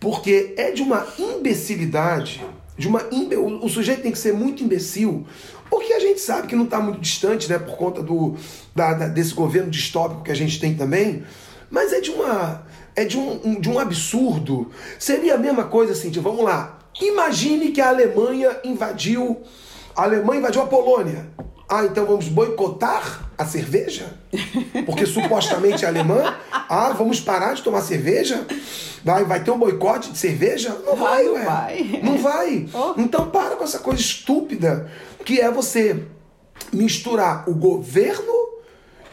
porque 0.00 0.54
é 0.56 0.70
de 0.70 0.82
uma 0.82 1.06
imbecilidade, 1.18 2.44
de 2.76 2.86
uma 2.86 3.02
imbe... 3.10 3.36
o 3.36 3.68
sujeito 3.68 4.02
tem 4.02 4.12
que 4.12 4.18
ser 4.18 4.32
muito 4.32 4.62
imbecil, 4.62 5.26
porque 5.68 5.92
a 5.92 6.00
gente 6.00 6.20
sabe 6.20 6.46
que 6.46 6.56
não 6.56 6.64
está 6.64 6.80
muito 6.80 7.00
distante, 7.00 7.48
né, 7.48 7.58
por 7.58 7.76
conta 7.76 8.02
do, 8.02 8.36
da, 8.74 8.94
da, 8.94 9.08
desse 9.08 9.34
governo 9.34 9.70
distópico 9.70 10.22
que 10.22 10.30
a 10.30 10.36
gente 10.36 10.60
tem 10.60 10.74
também, 10.74 11.24
mas 11.70 11.92
é 11.92 12.00
de 12.00 12.10
uma 12.10 12.66
é 12.96 13.04
de 13.04 13.16
um, 13.16 13.40
um, 13.44 13.60
de 13.60 13.68
um 13.70 13.78
absurdo. 13.78 14.72
Seria 14.98 15.34
a 15.34 15.38
mesma 15.38 15.64
coisa 15.64 15.92
assim, 15.92 16.10
tipo, 16.10 16.28
vamos 16.28 16.44
lá. 16.44 16.80
Imagine 17.00 17.70
que 17.70 17.80
a 17.80 17.90
Alemanha 17.90 18.58
invadiu 18.64 19.40
a 19.98 20.04
Alemanha 20.04 20.38
invadiu 20.38 20.62
a 20.62 20.66
Polônia. 20.66 21.26
Ah, 21.68 21.84
então 21.84 22.06
vamos 22.06 22.28
boicotar 22.28 23.28
a 23.36 23.44
cerveja? 23.44 24.14
Porque 24.86 25.04
supostamente 25.04 25.84
é 25.84 25.88
alemã? 25.88 26.34
Ah, 26.50 26.94
vamos 26.96 27.20
parar 27.20 27.54
de 27.54 27.62
tomar 27.62 27.82
cerveja? 27.82 28.46
Vai, 29.04 29.24
vai 29.24 29.44
ter 29.44 29.50
um 29.50 29.58
boicote 29.58 30.10
de 30.10 30.18
cerveja? 30.18 30.74
Não 30.86 30.96
vai, 30.96 31.24
não 31.24 31.34
ué. 31.34 31.44
vai. 31.44 32.00
Não 32.02 32.18
vai. 32.18 32.68
Oh. 32.72 32.94
Então 32.96 33.30
para 33.30 33.56
com 33.56 33.64
essa 33.64 33.80
coisa 33.80 34.00
estúpida 34.00 34.90
que 35.24 35.40
é 35.40 35.50
você 35.50 36.04
misturar 36.72 37.48
o 37.48 37.54
governo 37.54 38.48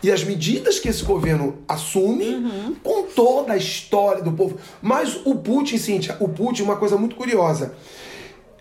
e 0.02 0.12
as 0.12 0.24
medidas 0.24 0.80
que 0.80 0.88
esse 0.88 1.04
governo 1.04 1.58
assume 1.68 2.36
uhum. 2.36 2.76
com 2.84 3.04
toda 3.04 3.54
a 3.54 3.58
história 3.58 4.22
do 4.22 4.32
povo. 4.32 4.58
Mas 4.82 5.20
o 5.26 5.36
Putin, 5.36 5.78
Cíntia, 5.78 6.16
o 6.20 6.30
Putin, 6.30 6.64
uma 6.64 6.76
coisa 6.78 6.96
muito 6.96 7.16
curiosa. 7.16 7.74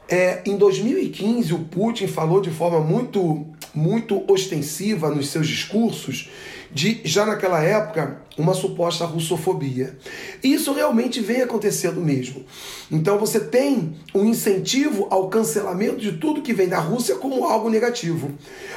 É, 0.09 0.43
em 0.45 0.57
2015, 0.57 1.55
o 1.55 1.61
Putin 1.61 2.07
falou 2.07 2.41
de 2.41 2.51
forma 2.51 2.81
muito, 2.81 3.47
muito 3.75 4.23
ostensiva 4.31 5.11
nos 5.11 5.29
seus 5.29 5.49
discursos 5.49 6.31
de, 6.71 7.01
já 7.05 7.25
naquela 7.25 7.63
época, 7.63 8.21
uma 8.37 8.53
suposta 8.55 9.05
russofobia. 9.05 9.97
E 10.43 10.53
isso 10.53 10.73
realmente 10.73 11.21
vem 11.21 11.41
acontecendo 11.43 12.01
mesmo. 12.01 12.45
Então 12.91 13.17
você 13.19 13.39
tem 13.39 13.95
um 14.15 14.25
incentivo 14.25 15.07
ao 15.11 15.29
cancelamento 15.29 15.97
de 15.99 16.13
tudo 16.13 16.43
que 16.43 16.53
vem 16.53 16.69
da 16.69 16.79
Rússia 16.79 17.15
como 17.17 17.45
algo 17.45 17.71
negativo. 17.71 18.33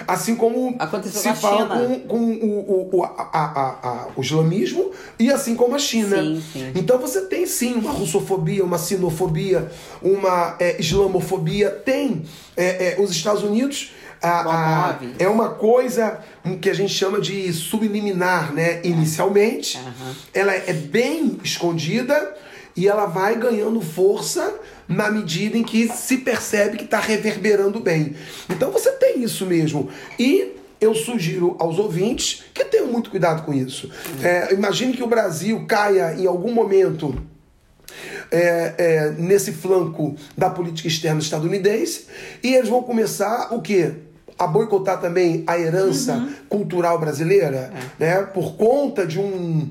Assim 0.08 0.36
como 0.36 0.76
Aconteceu 0.78 1.34
se 1.34 1.42
fala 1.42 1.64
China. 1.68 1.88
com, 1.88 2.00
com 2.08 2.18
o, 2.18 2.60
o, 2.94 2.98
o, 2.98 3.04
a, 3.04 3.10
a, 3.10 3.90
a, 3.90 4.08
o 4.16 4.22
islamismo 4.22 4.92
e 5.20 5.32
assim 5.32 5.56
como 5.56 5.74
a 5.76 5.80
China. 5.80 6.18
Sim, 6.18 6.44
sim. 6.54 6.72
Então 6.76 7.00
você 7.00 7.22
tem 7.22 7.46
sim 7.48 7.74
uma 7.74 7.92
russofobia, 7.92 8.64
uma 8.64 8.78
sinofobia, 8.78 9.72
uma 10.02 10.56
é, 10.60 10.80
islamofobia. 10.80 11.72
Tem 11.72 12.22
é, 12.56 12.94
é, 12.94 13.02
os 13.02 13.10
Estados 13.12 13.44
Unidos. 13.44 13.92
a- 14.20 14.42
a- 14.42 15.00
é 15.20 15.28
uma 15.28 15.50
coisa 15.50 16.20
que 16.60 16.70
a 16.72 16.74
gente 16.74 16.92
chama 16.92 17.22
de 17.22 17.54
subliminar, 17.54 18.52
né? 18.52 18.82
Inicialmente, 18.84 19.47
Aham. 19.76 20.16
ela 20.34 20.54
é 20.54 20.74
bem 20.74 21.40
escondida 21.44 22.36
e 22.76 22.88
ela 22.88 23.06
vai 23.08 23.36
ganhando 23.36 23.82
força 23.82 24.54
na 24.88 25.10
medida 25.10 25.58
em 25.58 25.64
que 25.64 25.88
se 25.90 26.20
percebe 26.20 26.78
que 26.78 26.86
está 26.86 27.00
reverberando 27.00 27.80
bem. 27.80 28.16
Então 28.50 28.72
você 28.72 28.92
tem 28.92 29.24
isso 29.24 29.46
mesmo. 29.46 29.90
E 30.18 30.54
eu 30.80 30.94
sugiro 30.94 31.56
aos 31.60 31.80
ouvintes 31.80 32.44
que 32.54 32.64
tenham 32.64 32.88
muito 32.88 33.10
cuidado 33.10 33.44
com 33.44 33.54
isso. 33.54 33.90
É, 34.24 34.54
imagine 34.54 34.94
que 34.94 35.04
o 35.04 35.08
Brasil 35.08 35.66
caia 35.68 36.14
em 36.14 36.28
algum 36.28 36.54
momento 36.54 37.16
é, 38.32 38.74
é, 38.78 39.12
nesse 39.18 39.52
flanco 39.52 40.16
da 40.38 40.50
política 40.50 40.88
externa 40.88 41.20
estadunidense 41.20 42.06
e 42.44 42.54
eles 42.54 42.70
vão 42.70 42.84
começar 42.84 43.54
o 43.54 43.62
quê? 43.62 43.94
A 44.40 44.46
boicotar 44.46 45.00
também 45.02 45.44
a 45.48 45.58
herança 45.58 46.28
cultural 46.48 47.00
brasileira, 47.00 47.72
né? 47.98 48.22
Por 48.22 48.56
conta 48.56 49.06
de 49.08 49.20
um, 49.20 49.68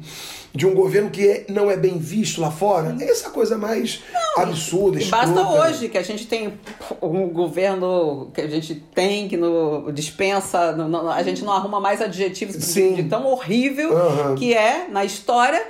de 0.53 0.67
um 0.67 0.75
governo 0.75 1.09
que 1.09 1.27
é- 1.29 1.45
não 1.49 1.71
é 1.71 1.77
bem 1.77 1.99
visto 1.99 2.41
lá 2.41 2.51
fora. 2.51 2.97
Essa 3.01 3.27
é 3.27 3.29
a 3.29 3.31
coisa 3.31 3.57
mais 3.57 4.01
absurda, 4.37 5.01
E 5.01 5.05
basta 5.05 5.41
hoje 5.49 5.89
que 5.89 5.97
a 5.97 6.03
gente 6.03 6.27
tem 6.27 6.53
um 7.01 7.29
governo 7.29 8.31
que 8.35 8.41
a 8.41 8.49
gente 8.49 8.75
tem 8.95 9.29
que 9.29 9.37
no, 9.37 9.93
dispensa, 9.93 10.73
no- 10.73 10.89
no- 10.89 11.11
a 11.11 11.23
gente 11.23 11.45
não 11.45 11.53
arruma 11.53 11.79
mais 11.81 12.03
adjetivos 12.03 12.57
de- 12.57 12.65
Sim. 12.65 12.95
de 12.95 13.05
tão 13.05 13.25
horrível 13.27 13.97
Aham. 13.97 14.35
que 14.35 14.53
é 14.53 14.89
na 14.91 15.05
história. 15.05 15.63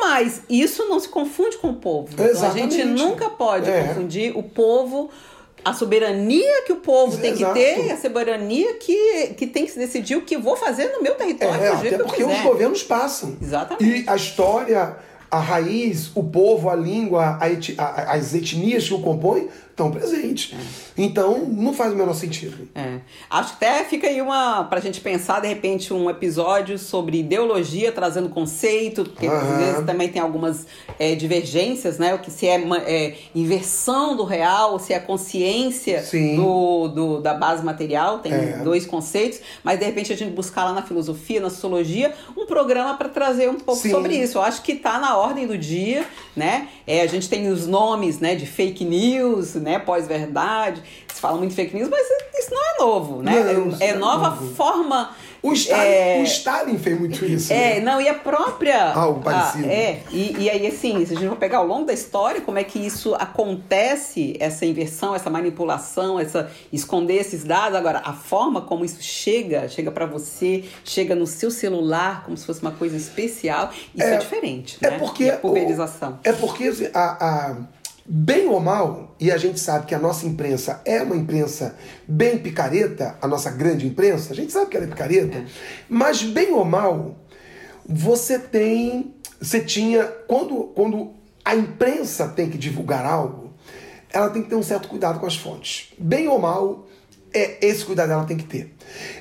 Mas 0.00 0.42
isso 0.48 0.86
não 0.88 1.00
se 1.00 1.08
confunde 1.08 1.56
com 1.58 1.70
o 1.70 1.74
povo. 1.74 2.08
Então, 2.12 2.46
a 2.48 2.50
gente 2.52 2.84
nunca 2.84 3.28
pode 3.30 3.68
É. 3.68 3.82
confundir 3.88 4.36
o 4.36 4.42
povo, 4.44 5.10
a 5.64 5.72
soberania 5.74 6.62
que 6.64 6.72
o 6.72 6.76
povo 6.76 7.16
tem 7.18 7.34
que 7.34 7.44
ter, 7.52 7.90
a 7.92 7.96
soberania 7.96 8.74
que, 8.74 9.34
que 9.36 9.46
tem 9.46 9.64
que 9.66 9.72
se 9.72 9.78
decidir 9.78 10.16
o 10.16 10.22
que 10.22 10.36
vou 10.38 10.56
fazer 10.56 10.88
no 10.92 11.02
meu 11.02 11.14
território 11.14 11.54
É, 11.62 11.76
jeito 11.78 11.94
até 11.96 12.04
porque 12.04 12.24
os 12.24 12.40
governos 12.40 12.82
passam. 12.82 13.36
Exatamente. 13.42 14.04
E 14.04 14.08
a 14.08 14.16
história, 14.16 14.96
a 15.30 15.38
raiz, 15.40 16.10
o 16.14 16.22
povo, 16.22 16.70
a 16.70 16.74
língua, 16.74 17.36
a 17.40 17.50
eti- 17.50 17.74
a- 17.76 18.12
as 18.12 18.34
etnias 18.34 18.86
que 18.88 18.94
o 18.94 19.00
compõem 19.00 19.48
estão 19.78 19.90
presentes. 19.92 20.52
Então, 20.96 21.38
não 21.46 21.72
faz 21.72 21.92
o 21.92 21.96
menor 21.96 22.12
sentido. 22.14 22.68
É. 22.74 22.98
Acho 23.30 23.56
que 23.56 23.64
até 23.64 23.84
fica 23.84 24.08
aí 24.08 24.20
uma 24.20 24.64
pra 24.64 24.80
gente 24.80 25.00
pensar, 25.00 25.40
de 25.40 25.46
repente, 25.46 25.94
um 25.94 26.10
episódio 26.10 26.76
sobre 26.78 27.20
ideologia, 27.20 27.92
trazendo 27.92 28.28
conceito, 28.28 29.04
porque 29.04 29.26
às 29.26 29.58
vezes 29.58 29.86
também 29.86 30.08
tem 30.08 30.20
algumas 30.20 30.66
é, 30.98 31.14
divergências, 31.14 31.98
né? 31.98 32.14
O 32.14 32.18
que 32.18 32.30
se 32.30 32.46
é, 32.48 32.56
é 32.86 33.14
inversão 33.34 34.16
do 34.16 34.24
real, 34.24 34.78
se 34.80 34.92
é 34.92 34.98
consciência 34.98 36.04
do, 36.36 36.88
do- 36.88 37.20
da 37.20 37.34
base 37.34 37.64
material, 37.64 38.18
tem 38.18 38.32
É. 38.32 38.60
dois 38.64 38.84
conceitos, 38.86 39.40
mas 39.62 39.78
de 39.78 39.84
repente 39.84 40.12
a 40.12 40.16
gente 40.16 40.32
buscar 40.32 40.64
lá 40.64 40.72
na 40.72 40.82
filosofia, 40.82 41.40
na 41.40 41.50
sociologia, 41.50 42.12
um 42.36 42.46
programa 42.46 42.94
para 42.96 43.08
trazer 43.08 43.48
um 43.48 43.54
pouco 43.60 43.80
Sim. 43.82 43.90
sobre 43.90 44.16
isso. 44.16 44.38
Eu 44.38 44.42
acho 44.42 44.62
que 44.62 44.74
tá 44.74 44.98
na 44.98 45.16
ordem 45.16 45.46
do 45.46 45.56
dia, 45.56 46.04
né? 46.34 46.68
É, 46.86 47.02
a 47.02 47.06
gente 47.06 47.28
tem 47.28 47.48
os 47.48 47.66
nomes, 47.66 48.18
né, 48.18 48.34
de 48.34 48.46
fake 48.46 48.84
news, 48.84 49.54
né, 49.54 49.67
pós-verdade. 49.76 50.80
Se 51.12 51.20
fala 51.20 51.36
muito 51.36 51.52
fake 51.52 51.74
news, 51.74 51.88
mas 51.88 52.06
isso 52.38 52.54
não 52.54 52.62
é 52.62 52.78
novo, 52.78 53.22
né? 53.24 53.32
Não, 53.32 53.76
é, 53.80 53.84
é 53.84 53.88
é 53.88 53.94
nova 53.96 54.36
forma. 54.54 55.10
O 55.40 55.52
Stalin, 55.52 55.82
é, 55.84 56.18
o 56.20 56.24
Stalin 56.24 56.78
fez 56.78 56.98
muito 56.98 57.24
isso. 57.24 57.52
é, 57.52 57.74
né? 57.74 57.80
não, 57.80 58.00
e 58.00 58.08
a 58.08 58.14
própria. 58.14 58.92
Algo 58.92 59.20
a- 59.20 59.22
parecido. 59.22 59.68
é, 59.68 60.00
e, 60.10 60.36
e 60.36 60.50
aí, 60.50 60.66
assim, 60.66 61.04
se 61.06 61.12
a 61.14 61.16
gente 61.16 61.28
for 61.28 61.36
pegar 61.36 61.58
ao 61.58 61.66
longo 61.66 61.84
da 61.86 61.92
história, 61.92 62.40
como 62.40 62.58
é 62.58 62.64
que 62.64 62.78
isso 62.78 63.14
acontece, 63.14 64.36
essa 64.40 64.64
inversão, 64.66 65.14
essa 65.14 65.30
manipulação, 65.30 66.18
essa 66.18 66.50
esconder 66.72 67.14
esses 67.20 67.44
dados. 67.44 67.76
Agora, 67.78 68.02
a 68.04 68.12
forma 68.12 68.60
como 68.62 68.84
isso 68.84 69.00
chega, 69.02 69.68
chega 69.68 69.90
para 69.90 70.06
você, 70.06 70.64
chega 70.84 71.14
no 71.14 71.26
seu 71.26 71.50
celular, 71.50 72.24
como 72.24 72.36
se 72.36 72.44
fosse 72.44 72.60
uma 72.62 72.72
coisa 72.72 72.96
especial, 72.96 73.70
isso 73.94 74.06
é, 74.06 74.14
É- 74.14 74.18
diferente, 74.18 74.78
É 74.82 74.90
né? 74.90 74.98
porque. 74.98 75.24
E 75.24 75.30
a 75.30 75.36
pulverização. 75.36 76.18
É 76.24 76.32
porque 76.32 76.64
assim, 76.64 76.88
a, 76.94 77.00
a- 77.00 77.56
bem 78.08 78.46
ou 78.48 78.58
mal, 78.58 79.14
e 79.20 79.30
a 79.30 79.36
gente 79.36 79.60
sabe 79.60 79.86
que 79.86 79.94
a 79.94 79.98
nossa 79.98 80.26
imprensa 80.26 80.80
é 80.84 81.02
uma 81.02 81.14
imprensa 81.16 81.76
bem 82.06 82.38
picareta, 82.38 83.18
a 83.20 83.28
nossa 83.28 83.50
grande 83.50 83.86
imprensa, 83.86 84.32
a 84.32 84.36
gente 84.36 84.50
sabe 84.52 84.70
que 84.70 84.76
ela 84.76 84.86
é 84.86 84.88
picareta, 84.88 85.44
mas 85.88 86.22
bem 86.22 86.52
ou 86.52 86.64
mal, 86.64 87.16
você 87.86 88.38
tem. 88.38 89.14
Você 89.40 89.60
tinha. 89.60 90.04
Quando, 90.04 90.64
quando 90.74 91.12
a 91.44 91.54
imprensa 91.54 92.28
tem 92.28 92.50
que 92.50 92.58
divulgar 92.58 93.04
algo, 93.06 93.52
ela 94.10 94.30
tem 94.30 94.42
que 94.42 94.48
ter 94.48 94.56
um 94.56 94.62
certo 94.62 94.88
cuidado 94.88 95.20
com 95.20 95.26
as 95.26 95.36
fontes. 95.36 95.92
Bem 95.98 96.28
ou 96.28 96.38
mal, 96.38 96.86
é 97.32 97.64
esse 97.66 97.84
cuidado 97.84 98.12
ela 98.12 98.24
tem 98.24 98.36
que 98.36 98.44
ter. 98.44 98.74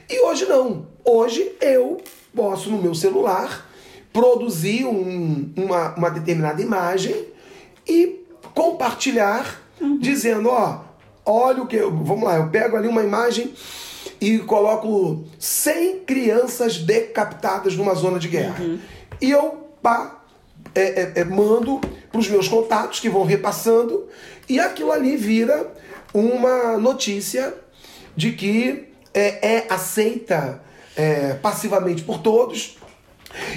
E 0.10 0.20
hoje 0.22 0.46
não. 0.46 0.88
Hoje 1.06 1.52
eu 1.62 2.02
posso, 2.36 2.70
no 2.70 2.82
meu 2.82 2.96
celular, 2.96 3.70
produzir 4.12 4.86
um- 4.86 5.54
uma, 5.56 5.96
uma 5.96 6.10
determinada 6.10 6.62
imagem 6.62 7.16
e 7.88 8.17
compartilhar, 8.58 9.62
dizendo, 10.00 10.50
ó, 10.50 10.82
olha 11.24 11.62
o 11.62 11.68
que. 11.68 11.76
eu- 11.76 11.92
Vamos 12.04 12.24
lá, 12.24 12.38
eu 12.38 12.50
pego 12.50 12.76
ali 12.76 12.88
uma 12.88 13.04
imagem 13.04 13.54
e 14.20 14.40
coloco 14.40 15.24
100 15.38 16.00
crianças 16.00 16.80
decapitadas 16.80 17.76
numa 17.76 17.94
zona 17.94 18.18
de 18.18 18.28
guerra. 18.28 18.56
E 19.22 19.30
eu, 19.30 19.68
pá, 19.82 20.22
é, 20.74 20.82
é, 20.82 21.14
é, 21.18 21.24
mando 21.24 21.80
para 22.12 22.20
os 22.20 22.28
meus 22.28 22.48
contatos 22.48 23.00
que 23.00 23.10
vão 23.10 23.24
repassando 23.24 24.08
e 24.50 24.60
aquilo 24.60 24.92
ali 24.92 25.16
vira 25.16 25.72
uma 26.14 26.78
notícia 26.78 27.54
de 28.16 28.32
que 28.32 28.88
é, 29.14 29.56
é 29.58 29.68
aceita 29.70 30.62
é, 30.96 31.34
passivamente 31.36 32.02
por 32.04 32.20
todos. 32.20 32.78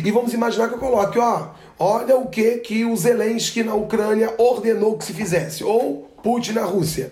E 0.04 0.10
vamos 0.10 0.34
imaginar 0.34 0.68
que 0.68 0.74
eu 0.74 0.78
coloque, 0.78 1.18
ó, 1.18 1.48
olha 1.80 2.16
o 2.16 2.28
que 2.28 2.58
que 2.58 2.84
o 2.84 2.94
Zelensky 2.94 3.62
na 3.64 3.74
Ucrânia 3.74 4.32
ordenou 4.38 4.96
que 4.98 5.04
se 5.06 5.14
fizesse, 5.14 5.64
ou 5.64 6.02
Putin 6.22 6.52
na 6.52 6.62
Rússia. 6.64 7.10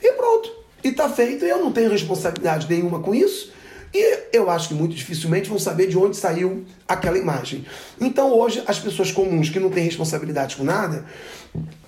E 0.00 0.12
pronto, 0.12 0.48
e 0.84 0.92
tá 0.92 1.08
feito, 1.08 1.44
e 1.44 1.48
eu 1.48 1.58
não 1.58 1.72
tenho 1.72 1.90
responsabilidade 1.90 2.68
nenhuma 2.70 3.00
com 3.00 3.12
isso. 3.12 3.52
E 3.92 4.18
eu 4.32 4.48
acho 4.50 4.68
que 4.68 4.74
muito 4.74 4.94
dificilmente 4.94 5.48
vão 5.48 5.58
saber 5.58 5.88
de 5.88 5.96
onde 5.98 6.16
saiu 6.16 6.64
aquela 6.86 7.18
imagem. 7.18 7.66
Então 8.00 8.32
hoje 8.32 8.62
as 8.66 8.78
pessoas 8.78 9.10
comuns 9.10 9.48
que 9.48 9.58
não 9.58 9.70
têm 9.70 9.82
responsabilidade 9.84 10.56
com 10.56 10.62
nada 10.62 11.04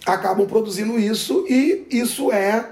acabam 0.06 0.46
produzindo 0.46 0.98
isso 0.98 1.44
e 1.48 1.86
isso 1.90 2.32
é 2.32 2.68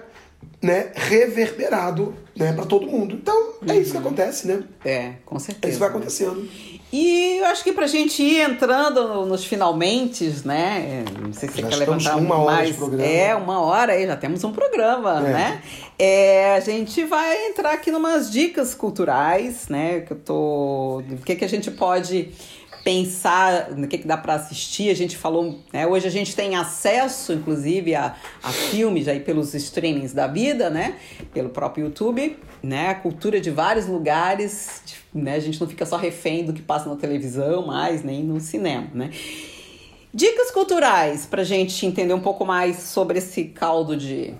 né, 0.62 0.90
reverberado 0.94 2.15
né, 2.35 2.52
para 2.55 2.65
todo 2.65 2.86
mundo. 2.86 3.15
Então 3.15 3.52
é 3.69 3.77
isso 3.77 3.93
que 3.93 3.98
acontece, 3.98 4.48
né? 4.48 4.65
É, 4.85 5.12
com 5.27 5.36
É 5.36 5.39
certeza. 5.39 5.69
isso 5.69 5.77
que 5.77 5.81
vai 5.81 5.89
acontecendo. 5.90 6.48
E 6.90 7.36
eu 7.39 7.44
acho 7.47 7.62
que 7.62 7.73
pra 7.73 7.86
gente 7.86 8.23
ir 8.23 8.40
entrando 8.40 9.06
no- 9.09 9.27
nos 9.27 9.44
finalmente, 9.44 10.24
né? 10.47 11.05
Não 11.20 11.32
sei 11.35 11.48
se 11.48 11.56
você 11.56 11.62
Já 11.62 11.69
quer 11.69 11.77
levantar 11.77 12.16
uma 12.16 12.36
hora 12.39 12.56
mais. 12.56 12.69
de 12.70 12.74
programa. 12.74 13.05
É, 13.05 13.35
uma 13.35 13.60
hora 13.60 13.93
aí, 13.93 14.06
já 14.06 14.16
temos 14.16 14.43
um 14.43 14.52
programa, 14.52 15.19
É. 15.19 15.32
né? 15.32 15.62
É, 15.98 16.55
a 16.56 16.60
gente 16.60 17.05
vai 17.05 17.48
entrar 17.48 17.73
aqui 17.74 17.90
numas 17.90 18.31
dicas 18.31 18.74
culturais, 18.74 19.69
né? 19.69 20.01
Que 20.01 20.12
eu 20.12 20.16
tô. 20.19 21.02
O 21.10 21.16
que, 21.24 21.36
que 21.36 21.44
a 21.44 21.48
gente 21.48 21.70
pode 21.70 22.31
pensar, 22.85 23.73
no 23.73 23.86
que, 23.86 23.98
que 23.98 24.06
dá 24.09 24.16
para 24.16 24.35
assistir. 24.35 24.89
A 24.90 24.94
gente 24.97 25.15
falou, 25.15 25.59
né? 25.70 25.86
Hoje 25.86 26.06
a 26.06 26.10
gente 26.10 26.35
tem 26.35 26.56
acesso, 26.56 27.35
inclusive, 27.35 27.94
a, 27.94 28.15
a 28.43 28.48
filmes 28.51 29.09
aí 29.09 29.20
pelos 29.20 29.52
streamings 29.52 30.15
da 30.15 30.27
vida, 30.27 30.70
né? 30.70 30.94
Pelo 31.35 31.51
próprio 31.51 31.85
YouTube, 31.86 32.39
né? 32.62 32.90
A 32.90 32.94
cultura 32.94 33.40
de 33.40 33.51
vários 33.51 33.86
lugares, 33.86 34.82
né? 35.14 35.35
A 35.35 35.40
gente 35.40 35.60
não 35.60 35.68
fica 35.68 35.86
só 35.86 35.97
refém 35.97 36.44
do 36.44 36.52
que 36.52 36.62
passa 36.62 36.89
na 36.89 36.97
televisão, 36.97 37.66
mais 37.66 38.02
nem 38.02 38.22
no 38.22 38.40
cinema, 38.40 38.89
né? 38.94 39.10
Dicas 40.12 40.51
culturais 40.51 41.26
pra 41.26 41.44
gente 41.44 41.85
entender 41.85 42.14
um 42.14 42.20
pouco 42.20 42.44
mais 42.44 42.76
sobre 42.78 43.18
esse 43.18 43.44
caldo 43.44 43.97
de 43.97 44.35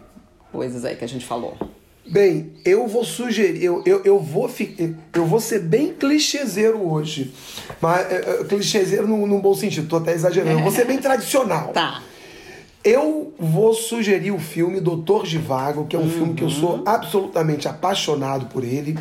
coisas 0.51 0.85
aí 0.85 0.97
que 0.97 1.05
a 1.05 1.09
gente 1.09 1.25
falou. 1.25 1.57
Bem, 2.11 2.55
eu 2.65 2.87
vou 2.87 3.05
sugerir, 3.05 3.63
eu, 3.63 3.83
eu, 3.85 4.03
eu, 4.03 4.19
vou, 4.19 4.51
eu 5.13 5.27
vou 5.27 5.41
ser 5.41 5.61
bem 5.61 5.93
clichêzeiro 5.93 6.91
hoje. 6.91 7.35
Mas 7.83 8.11
é, 8.11 8.41
é, 8.41 8.45
clichêzeiro 8.45 9.07
num, 9.07 9.27
num 9.27 9.41
bom 9.41 9.55
sentido, 9.55 9.87
tô 9.87 9.97
até 9.97 10.13
exagerando. 10.13 10.59
Eu 10.59 10.63
vou 10.63 10.73
ser 10.73 10.87
bem 10.87 10.97
tradicional. 10.99 11.69
Tá. 11.69 12.03
Eu 12.85 13.35
vou 13.39 13.75
sugerir 13.75 14.31
o 14.31 14.39
filme 14.39 14.81
Doutor 14.81 15.27
Givago, 15.27 15.87
que 15.87 15.97
é 15.97 15.99
um 15.99 16.09
filme 16.09 16.35
que 16.35 16.45
eu 16.45 16.51
sou 16.51 16.83
absolutamente 16.87 17.67
apaixonado 17.67 18.47
por 18.47 18.63
ele. 18.63 18.97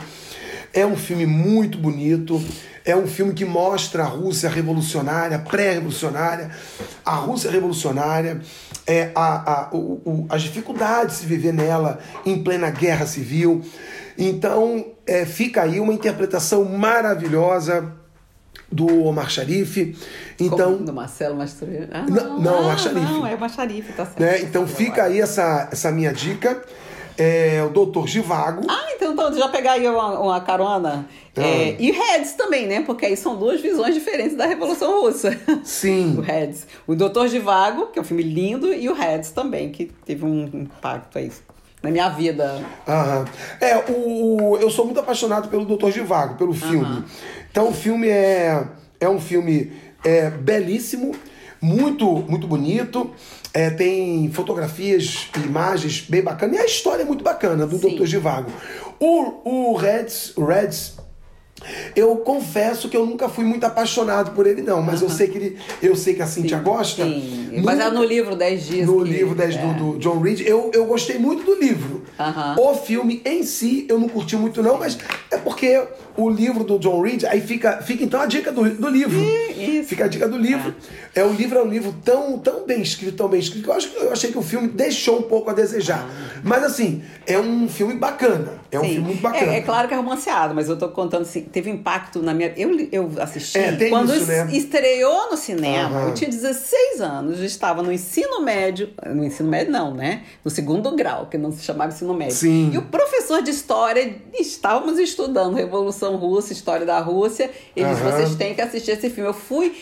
É 0.74 0.86
um 0.86 0.95
filme 0.95 1.26
muito 1.26 1.78
bonito. 1.78 2.41
É 2.84 2.95
um 2.95 3.06
filme 3.06 3.34
que 3.34 3.44
mostra 3.44 4.04
a 4.04 4.08
Rússia 4.08 4.49
revolucionária, 4.49 5.38
pré-revolucionária, 5.40 6.52
a 7.04 7.16
Rússia 7.16 7.52
revolucionária, 7.52 8.40
é, 8.86 9.12
a, 9.14 9.52
a, 9.52 9.70
o, 9.76 10.02
o, 10.06 10.26
as 10.30 10.41
dificuldades 10.41 11.16
de 11.16 11.22
se 11.22 11.26
viver 11.26 11.54
nela 11.54 11.99
em 12.26 12.41
plena 12.41 12.70
guerra 12.70 13.06
civil. 13.06 13.62
Então, 14.18 14.86
é, 15.06 15.26
fica 15.26 15.64
aí 15.64 15.82
uma 15.82 15.94
interpretação 15.94 16.64
maravilhosa 16.64 17.94
do 18.72 19.06
Omar 19.06 19.30
Sharif. 19.30 19.95
Então, 20.39 20.73
Como 20.73 20.85
do 20.85 20.94
Marcelo 20.94 21.35
Mastroianni. 21.35 21.88
Ah, 21.91 22.06
não, 22.07 22.39
não, 22.39 22.56
ah, 22.56 22.61
Omar 22.61 22.80
Sharif. 22.80 23.11
Não, 23.11 23.27
é 23.27 23.35
o 23.35 23.49
Sharif, 23.49 23.94
tá 23.94 24.06
certo. 24.06 24.19
Né? 24.19 24.41
Então 24.41 24.68
fica 24.68 25.03
aí 25.03 25.22
essa, 25.22 25.69
essa 25.72 25.91
minha 25.91 26.11
dica. 26.14 26.64
É, 27.19 27.64
o 27.64 27.69
Doutor 27.72 28.07
Givago. 28.07 28.61
Ah, 28.69 28.89
então, 28.94 29.11
então 29.11 29.34
já 29.34 29.48
pegar 29.48 29.72
aí 29.72 29.88
uma, 29.88 30.19
uma 30.19 30.41
carona. 30.41 31.07
Ah. 31.35 31.41
É, 31.41 31.76
e 31.80 31.89
Reds 31.89 32.34
também, 32.34 32.68
né? 32.68 32.84
Porque 32.84 33.07
aí 33.07 33.18
são 33.18 33.35
duas 33.35 33.60
visões 33.60 33.95
diferentes 33.95 34.38
da 34.38 34.45
Revolução 34.45 35.02
Russa. 35.02 35.35
Sim. 35.64 36.15
O 36.19 36.22
Reds. 36.22 36.68
O 36.85 36.94
Doutor 36.94 37.27
Givago, 37.27 37.88
que 37.88 37.98
é 37.98 38.02
um 38.03 38.06
filme 38.06 38.22
lindo, 38.22 38.72
e 38.72 38.88
o 38.88 38.94
Reds 38.94 39.31
também, 39.31 39.72
que 39.72 39.85
teve 40.06 40.26
um 40.26 40.44
impacto 40.53 41.18
aí 41.18 41.31
na 41.82 41.91
minha 41.91 42.10
vida. 42.10 42.62
Aham. 42.88 43.26
É, 43.62 43.78
o, 43.91 44.52
o- 44.54 44.58
eu 44.58 44.70
sou 44.70 44.86
muito 44.86 44.99
apaixonado 44.99 45.48
pelo 45.49 45.66
Doutor 45.66 45.91
Givago, 45.91 46.36
pelo 46.36 46.54
filme. 46.54 47.04
Então 47.52 47.70
o 47.70 47.74
filme 47.74 48.08
é, 48.10 48.64
é 48.99 49.08
um 49.10 49.20
filme 49.20 49.72
é, 50.04 50.30
belíssimo, 50.30 51.14
muito, 51.62 52.06
muito 52.28 52.48
bonito. 52.48 53.12
É, 53.54 53.70
tem 53.72 54.30
fotografias 54.32 55.30
e 55.36 55.40
imagens 55.45 56.02
bem 56.08 56.22
bacanas. 56.22 56.58
E 56.58 56.60
a 56.60 56.66
história 56.66 57.02
é 57.02 57.06
muito 57.06 57.24
bacana 57.24 57.66
do 57.66 57.76
Sim. 57.78 57.90
Doutor 57.90 58.06
Givago. 58.06 58.52
O, 58.99 59.72
o 59.72 59.76
Reds, 59.76 60.34
o 60.38 60.45
Reds 60.45 60.98
eu 61.95 62.15
confesso 62.18 62.89
que 62.89 62.95
eu 62.98 63.06
nunca 63.06 63.27
fui 63.30 63.44
muito 63.45 63.64
apaixonado 63.65 64.31
por 64.31 64.45
ele, 64.48 64.61
não. 64.61 64.81
Mas 64.81 65.02
eu 65.02 65.10
sei 65.10 65.27
que 65.27 65.38
ele, 65.38 65.57
eu 65.81 65.95
sei 65.95 66.14
que 66.14 66.22
a 66.22 66.27
Cintia 66.27 66.60
gosta. 66.60 67.03
Sim. 67.03 67.49
Nunca- 67.52 67.61
Mas 67.64 67.80
é 67.80 67.89
no 67.89 68.03
livro 68.03 68.35
10 68.35 68.65
dias. 68.68 68.88
no 68.88 69.03
que- 69.03 69.10
livro 69.10 69.35
10 69.35 69.56
é. 69.56 69.57
do, 69.60 69.73
do 69.94 69.99
John 69.99 70.19
Reed, 70.22 70.41
eu, 70.41 70.72
eu 70.73 70.85
gostei 70.85 71.18
muito 71.18 71.44
do 71.44 71.56
livro. 71.60 72.03
Aham. 72.19 72.56
O 72.60 72.76
filme 72.76 73.22
em 73.26 73.44
si 73.44 73.85
eu 73.89 73.99
não 73.99 74.07
curti 74.07 74.35
muito, 74.35 74.61
não, 74.64 74.77
mas 74.77 74.98
é 75.31 75.38
porque 75.38 75.81
o 76.18 76.30
livro 76.30 76.64
do 76.64 76.80
John 76.80 77.02
Reed, 77.02 77.23
aí 77.26 77.39
fica, 77.39 77.81
fica 77.81 78.03
então 78.03 78.19
a 78.19 78.26
dica 78.26 78.52
do, 78.52 78.68
do 78.69 78.89
livro. 78.89 79.18
isso. 79.19 79.88
Fica 79.88 80.06
a 80.06 80.07
dica 80.07 80.27
do 80.27 80.38
livro. 80.38 80.73
É. 81.15 81.23
o 81.23 81.31
livro 81.31 81.57
é 81.60 81.64
um 81.64 81.68
livro 81.69 81.95
tão, 82.03 82.38
tão 82.39 82.65
bem 82.65 82.81
escrito, 82.81 83.15
tão 83.15 83.27
bem 83.27 83.39
escrito, 83.39 83.64
que 83.64 83.69
eu, 83.69 83.73
acho, 83.73 83.89
que- 83.89 83.98
eu 83.98 84.11
achei 84.11 84.31
que 84.31 84.38
o 84.38 84.41
filme 84.41 84.68
deixou 84.68 85.19
um 85.19 85.23
pouco 85.23 85.49
a 85.49 85.53
desejar. 85.53 86.07
Mas 86.44 86.64
assim, 86.64 87.02
é 87.26 87.39
um 87.39 87.68
filme 87.69 87.94
bacana. 87.95 88.53
É 88.72 88.80
um 88.80 88.84
Sim. 88.84 88.89
filme 88.94 89.07
muito 89.07 89.22
bacana. 89.22 89.53
É, 89.53 89.57
é 89.57 89.61
claro 89.61 89.88
que 89.88 89.94
é 89.94 89.98
romanceado, 89.98 90.53
mas 90.53 90.68
eu 90.68 90.77
tô 90.77 90.89
contando 90.89 91.22
assim, 91.22 91.41
teve 91.41 91.69
impacto 91.69 92.22
na 92.22 92.34
minha. 92.34 92.52
Eu, 92.57 92.72
eu 92.91 93.11
assisti 93.19 93.57
É, 93.57 93.89
quando 93.89 94.14
isso, 94.14 94.26
né? 94.26 94.48
estreou 94.52 95.31
no 95.31 95.38
cinema. 95.38 95.99
Aham. 95.99 96.07
Eu 96.10 96.14
tinha 96.14 96.30
16 96.30 96.99
anos, 97.02 97.39
estava 97.39 97.81
no 97.81 97.91
ensino 97.91 98.41
médio. 98.41 98.89
No 99.14 99.23
ensino 99.23 99.49
médio, 99.49 99.72
não, 99.72 99.94
né? 99.94 100.23
No 100.44 100.52
segundo 100.52 100.94
grau, 100.95 101.27
que 101.27 101.38
não 101.38 101.52
se 101.52 101.64
chamava 101.64 101.91
ensino 101.94 102.14
médio. 102.14 102.35
Sim. 102.35 102.72
E 102.73 102.77
o 102.77 102.81
professor 102.84 103.41
de 103.41 103.52
história, 103.52 104.15
estávamos 104.38 104.99
estudando 104.99 105.56
Revolução 105.56 106.06
Russa, 106.15 106.53
História 106.53 106.85
da 106.85 106.99
Rússia. 106.99 107.51
Ele 107.75 107.89
disse: 107.89 108.01
Aham. 108.01 108.11
vocês 108.11 108.35
têm 108.35 108.55
que 108.55 108.61
assistir 108.61 108.91
esse 108.91 109.09
filme. 109.09 109.29
Eu 109.29 109.34
fui. 109.34 109.75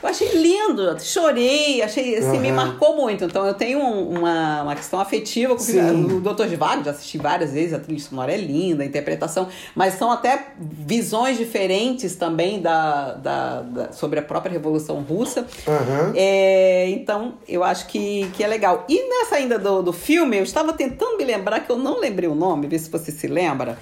Eu 0.00 0.08
achei 0.08 0.28
lindo, 0.40 0.96
chorei, 1.00 1.82
achei, 1.82 2.16
assim, 2.16 2.38
me 2.38 2.48
Aham. 2.50 2.56
marcou 2.66 2.94
muito. 2.96 3.24
Então 3.24 3.44
eu 3.44 3.54
tenho 3.54 3.80
um- 3.80 4.18
uma, 4.18 4.62
uma 4.62 4.74
questão 4.76 5.00
afetiva 5.00 5.54
com. 5.54 5.60
Sim. 5.60 6.04
O 6.04 6.20
Doutor 6.20 6.48
Givago, 6.48 6.84
já 6.84 6.92
assisti 6.92 7.18
várias 7.18 7.52
vezes, 7.52 7.72
a 7.74 7.80
trilha 7.80 7.98
sonora 8.00 8.32
é 8.32 8.36
linda, 8.36 8.84
a 8.84 8.86
interpretação, 8.86 9.48
mas 9.74 9.94
são 9.94 10.10
até 10.12 10.48
visões 10.58 11.36
diferentes 11.36 12.14
também 12.14 12.60
da, 12.60 13.14
da, 13.14 13.60
da- 13.62 13.92
sobre 13.92 14.20
a 14.20 14.22
própria 14.22 14.52
Revolução 14.52 15.00
Russa. 15.02 15.46
Aham. 15.66 16.12
É, 16.14 16.88
então, 16.90 17.34
eu 17.48 17.64
acho 17.64 17.86
que, 17.88 18.30
que 18.34 18.44
é 18.44 18.46
legal. 18.46 18.84
E 18.88 19.08
nessa 19.08 19.34
ainda 19.36 19.58
do, 19.58 19.82
do 19.82 19.92
filme, 19.92 20.36
eu 20.38 20.44
estava 20.44 20.72
tentando 20.72 21.16
me 21.16 21.24
lembrar, 21.24 21.60
que 21.60 21.70
eu 21.72 21.76
não 21.76 21.98
lembrei 21.98 22.28
o 22.28 22.34
nome, 22.36 22.68
ver 22.68 22.78
se 22.78 22.88
você 22.88 23.10
se 23.10 23.26
lembra, 23.26 23.76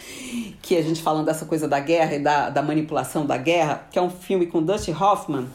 que 0.62 0.76
a 0.76 0.82
gente 0.82 1.02
falando 1.02 1.26
dessa 1.26 1.44
coisa 1.44 1.68
da 1.68 1.78
guerra 1.78 2.14
e 2.14 2.18
da, 2.18 2.48
da 2.48 2.62
manipulação 2.62 3.26
da 3.26 3.36
guerra, 3.36 3.86
que 3.90 3.98
é 3.98 4.02
um 4.02 4.10
filme 4.10 4.46
com 4.46 4.62
Dustin 4.62 4.92
Hoffman, 4.98 5.46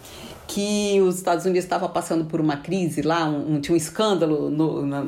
que 0.53 0.99
os 1.01 1.15
Estados 1.15 1.45
Unidos 1.45 1.63
estavam 1.63 1.89
passando 1.89 2.25
por 2.25 2.41
uma 2.41 2.57
crise 2.57 3.01
lá, 3.01 3.25
um, 3.25 3.55
um- 3.55 3.61
tinha 3.61 3.73
um 3.73 3.77
escândalo 3.77 4.49
no- 4.49 4.85
na, 4.85 5.03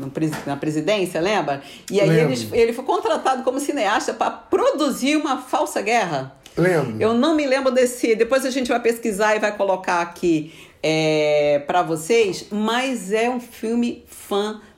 na 0.45 0.55
presidência, 0.57 1.19
lembra? 1.19 1.61
E 1.91 1.99
aí 1.99 2.07
Lembro. 2.09 2.25
eles- 2.33 2.47
ele 2.53 2.71
foi 2.73 2.83
contratado 2.85 3.43
como 3.43 3.59
cineasta 3.59 4.13
para 4.13 4.31
produzir 4.31 5.15
uma 5.17 5.37
falsa 5.37 5.81
guerra. 5.81 6.35
Lembro. 6.57 6.95
Eu 6.99 7.13
não 7.13 7.35
me 7.35 7.45
lembro 7.47 7.71
desse. 7.71 8.15
Depois 8.15 8.45
a 8.45 8.49
gente 8.51 8.67
vai 8.69 8.79
pesquisar 8.79 9.35
e 9.35 9.39
vai 9.39 9.55
colocar 9.55 10.01
aqui 10.01 10.53
é, 10.85 11.63
para 11.65 11.81
vocês. 11.81 12.45
Mas 12.51 13.11
é 13.11 13.29
um 13.29 13.39
filme 13.39 14.03
fantástico. 14.07 14.72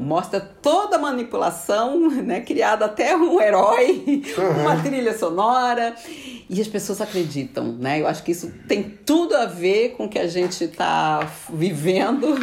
Mostra 0.00 0.40
toda 0.40 0.96
a 0.96 0.98
manipulação, 0.98 2.10
né? 2.10 2.40
Criada 2.40 2.84
até 2.84 3.16
um 3.16 3.40
herói, 3.40 4.22
uma 4.60 4.76
trilha 4.82 5.16
sonora. 5.16 5.94
E 6.48 6.60
as 6.60 6.68
pessoas 6.68 7.00
acreditam, 7.00 7.72
né? 7.72 8.00
Eu 8.00 8.06
acho 8.06 8.22
que 8.22 8.32
isso 8.32 8.52
tem 8.68 8.82
tudo 8.82 9.34
a 9.34 9.46
ver 9.46 9.90
com 9.96 10.04
o 10.04 10.08
que 10.08 10.18
a 10.18 10.26
gente 10.26 10.64
está 10.64 11.26
vivendo, 11.52 12.34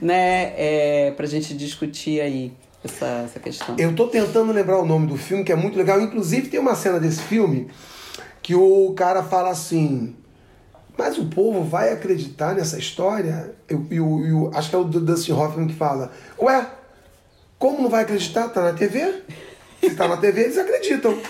né? 0.00 0.52
É, 0.56 1.12
para 1.16 1.26
a 1.26 1.28
gente 1.28 1.54
discutir 1.54 2.20
aí 2.20 2.52
essa, 2.84 3.06
essa 3.24 3.40
questão. 3.40 3.76
Eu 3.78 3.94
tô 3.94 4.08
tentando 4.08 4.52
lembrar 4.52 4.78
o 4.78 4.86
nome 4.86 5.06
do 5.06 5.16
filme, 5.16 5.44
que 5.44 5.52
é 5.52 5.56
muito 5.56 5.78
legal. 5.78 6.00
Inclusive, 6.00 6.48
tem 6.48 6.58
uma 6.58 6.74
cena 6.74 6.98
desse 6.98 7.22
filme 7.22 7.68
que 8.42 8.54
o 8.54 8.92
cara 8.94 9.22
fala 9.22 9.50
assim. 9.50 10.16
Mas 10.96 11.16
o 11.18 11.24
povo 11.26 11.64
vai 11.64 11.92
acreditar 11.92 12.54
nessa 12.54 12.78
história? 12.78 13.52
E 13.90 13.98
o, 14.00 14.50
acho 14.54 14.68
que 14.70 14.76
é 14.76 14.78
o 14.78 14.84
Dustin 14.84 15.32
Hoffman 15.32 15.66
que 15.68 15.74
fala: 15.74 16.10
Ué, 16.40 16.66
como 17.58 17.82
não 17.82 17.88
vai 17.90 18.02
acreditar? 18.02 18.48
Tá 18.48 18.60
na 18.62 18.72
TV? 18.72 19.22
Se 19.80 19.96
tá 19.96 20.06
na 20.06 20.16
TV, 20.16 20.42
eles 20.42 20.58
acreditam. 20.58 21.18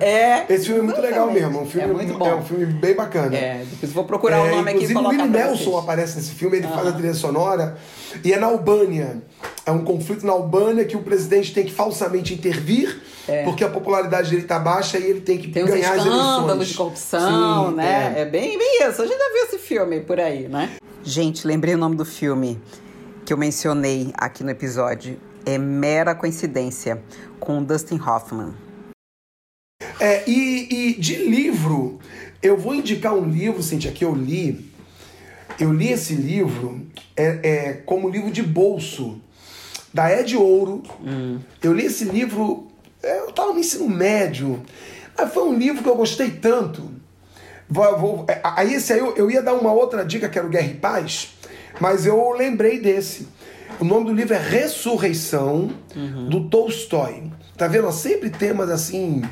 É, 0.00 0.46
Esse 0.52 0.66
filme 0.66 0.80
é 0.80 0.82
muito 0.82 1.00
legal 1.00 1.30
mesmo. 1.30 1.58
É 1.58 1.62
um 1.62 1.66
filme, 1.66 1.88
É 1.88 1.92
muito 1.92 2.14
bom. 2.18 2.26
é 2.26 2.34
um 2.34 2.42
filme 2.42 2.66
bem 2.66 2.94
bacana. 2.94 3.36
É, 3.36 3.64
depois 3.70 3.92
vou 3.92 4.04
procurar 4.04 4.42
o 4.42 4.46
É, 4.46 4.50
nome 4.50 4.70
aqui 4.72 4.84
e 4.84 4.92
colocar 4.92 5.10
Willie 5.10 5.28
Nelson 5.28 5.78
aparece 5.78 6.16
nesse 6.16 6.32
filme, 6.32 6.56
ele 6.58 6.66
faz 6.68 6.86
a 6.88 6.92
trilha 6.92 7.14
sonora. 7.14 7.76
E 8.24 8.32
é 8.32 8.38
na 8.38 8.46
Albânia. 8.46 9.22
É 9.66 9.70
um 9.70 9.84
conflito 9.84 10.26
na 10.26 10.32
Albânia 10.32 10.84
que 10.84 10.96
o 10.96 11.02
presidente 11.02 11.52
tem 11.54 11.64
que 11.64 11.72
falsamente 11.72 12.34
intervir, 12.34 13.00
porque 13.44 13.64
a 13.64 13.68
popularidade 13.68 14.30
dele 14.30 14.42
tá 14.42 14.58
baixa 14.58 14.98
e 14.98 15.04
ele 15.04 15.20
tem 15.20 15.38
que 15.38 15.48
É. 15.48 15.52
Tem 15.52 15.64
ganhar 15.64 15.92
as 15.92 16.04
escândalos 16.04 16.68
de 16.68 16.74
corrupção, 16.74 17.70
Sim, 17.70 17.76
né? 17.76 18.14
é. 18.16 18.20
É. 18.22 18.24
bem, 18.24 18.58
bem 18.58 18.88
isso. 18.88 19.02
A 19.02 19.06
gente 19.06 19.18
já 19.18 19.32
viu 19.32 19.44
esse 19.44 19.58
filme 19.58 20.00
por 20.00 20.20
aí, 20.20 20.48
né? 20.48 20.70
Gente, 21.02 21.46
lembrei 21.46 21.74
o 21.74 21.78
nome 21.78 21.96
do 21.96 22.04
filme 22.04 22.60
que 23.24 23.32
eu 23.32 23.36
mencionei 23.36 24.12
aqui 24.16 24.44
no 24.44 24.50
episódio. 24.50 25.18
É 25.46 25.56
Mera 25.56 26.14
Coincidência, 26.14 27.02
com 27.38 27.58
o 27.58 27.64
Dustin 27.64 27.98
Hoffman. 27.98 28.52
É, 29.98 30.28
e, 30.28 30.90
e 30.90 30.94
de 31.00 31.16
livro, 31.16 31.98
eu 32.42 32.56
vou 32.56 32.74
indicar 32.74 33.14
um 33.14 33.28
livro, 33.28 33.62
Cintia, 33.62 33.90
que 33.90 34.04
eu 34.04 34.14
li. 34.14 34.70
Eu 35.58 35.72
li 35.72 35.88
esse 35.88 36.14
livro 36.14 36.86
é, 37.16 37.40
é, 37.42 37.72
como 37.84 38.08
livro 38.08 38.30
de 38.30 38.42
bolso, 38.42 39.20
da 39.92 40.10
Ed 40.12 40.36
Ouro. 40.36 40.82
Eu 41.62 41.72
li 41.72 41.86
esse 41.86 42.04
livro, 42.04 42.66
é, 42.68 42.69
eu 43.02 43.28
estava 43.30 43.52
no 43.52 43.58
ensino 43.58 43.88
médio, 43.88 44.62
mas 45.16 45.32
foi 45.32 45.44
um 45.44 45.54
livro 45.56 45.82
que 45.82 45.88
eu 45.88 45.96
gostei 45.96 46.30
tanto. 46.30 46.90
Vou- 47.68 47.98
vou- 47.98 48.24
é, 48.28 48.40
aí 48.42 48.74
esse 48.74 48.92
aí 48.92 48.98
eu, 48.98 49.14
eu 49.16 49.30
ia 49.30 49.42
dar 49.42 49.54
uma 49.54 49.72
outra 49.72 50.04
dica, 50.04 50.28
que 50.28 50.36
era 50.38 50.46
o 50.46 50.50
Guerra 50.50 50.66
e 50.68 50.74
Paz, 50.74 51.34
mas 51.80 52.04
eu 52.06 52.30
lembrei 52.32 52.80
desse. 52.80 53.28
O 53.78 53.84
nome 53.84 54.06
do 54.06 54.12
livro 54.12 54.34
é 54.34 54.38
Ressurreição, 54.38 55.70
do 56.28 56.48
Tolstói. 56.48 57.30
Tá 57.56 57.66
vendo? 57.68 57.86
Ó, 57.86 57.92
Sempre 57.92 58.28
temas 58.30 58.68
assim 58.70 59.22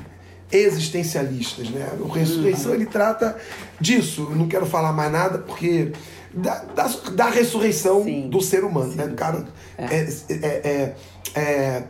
existencialistas, 0.50 1.68
né? 1.70 1.88
O 2.00 2.08
Ressurreição 2.08 2.74
ele 2.74 2.86
trata 2.86 3.36
disso. 3.80 4.28
Eu 4.30 4.36
não 4.36 4.48
quero 4.48 4.64
falar 4.66 4.92
mais 4.92 5.10
nada 5.10 5.38
porque 5.38 5.92
da, 6.32 6.62
da, 6.74 6.86
da 7.12 7.30
ressurreição 7.30 8.04
Sim. 8.04 8.28
do 8.28 8.40
ser 8.40 8.64
humano, 8.64 8.94
né? 8.94 9.06
Do 9.06 9.14
cara 9.14 9.44
é, 9.76 9.84
é, 9.94 10.34
é, 10.40 10.94
é, 11.34 11.82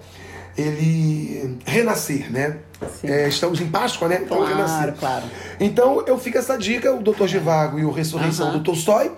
ele 0.59 1.57
renascer, 1.65 2.31
né? 2.33 2.57
Sim. 3.01 3.09
É, 3.09 3.29
estamos 3.29 3.61
em 3.61 3.67
Páscoa, 3.69 4.09
né? 4.09 4.21
Então 4.25 4.39
Claro, 4.39 4.55
renascer. 4.55 4.95
claro. 4.99 5.25
Então 5.61 6.05
eu 6.07 6.19
fico 6.19 6.37
essa 6.39 6.57
dica, 6.59 6.93
o 6.93 7.01
Dr. 7.03 7.27
Givago 7.27 7.79
e 7.79 7.85
o 7.85 7.91
Ressurreição 7.91 8.49
Aham. 8.49 8.59
do 8.59 8.65
Tolstói. 8.65 9.11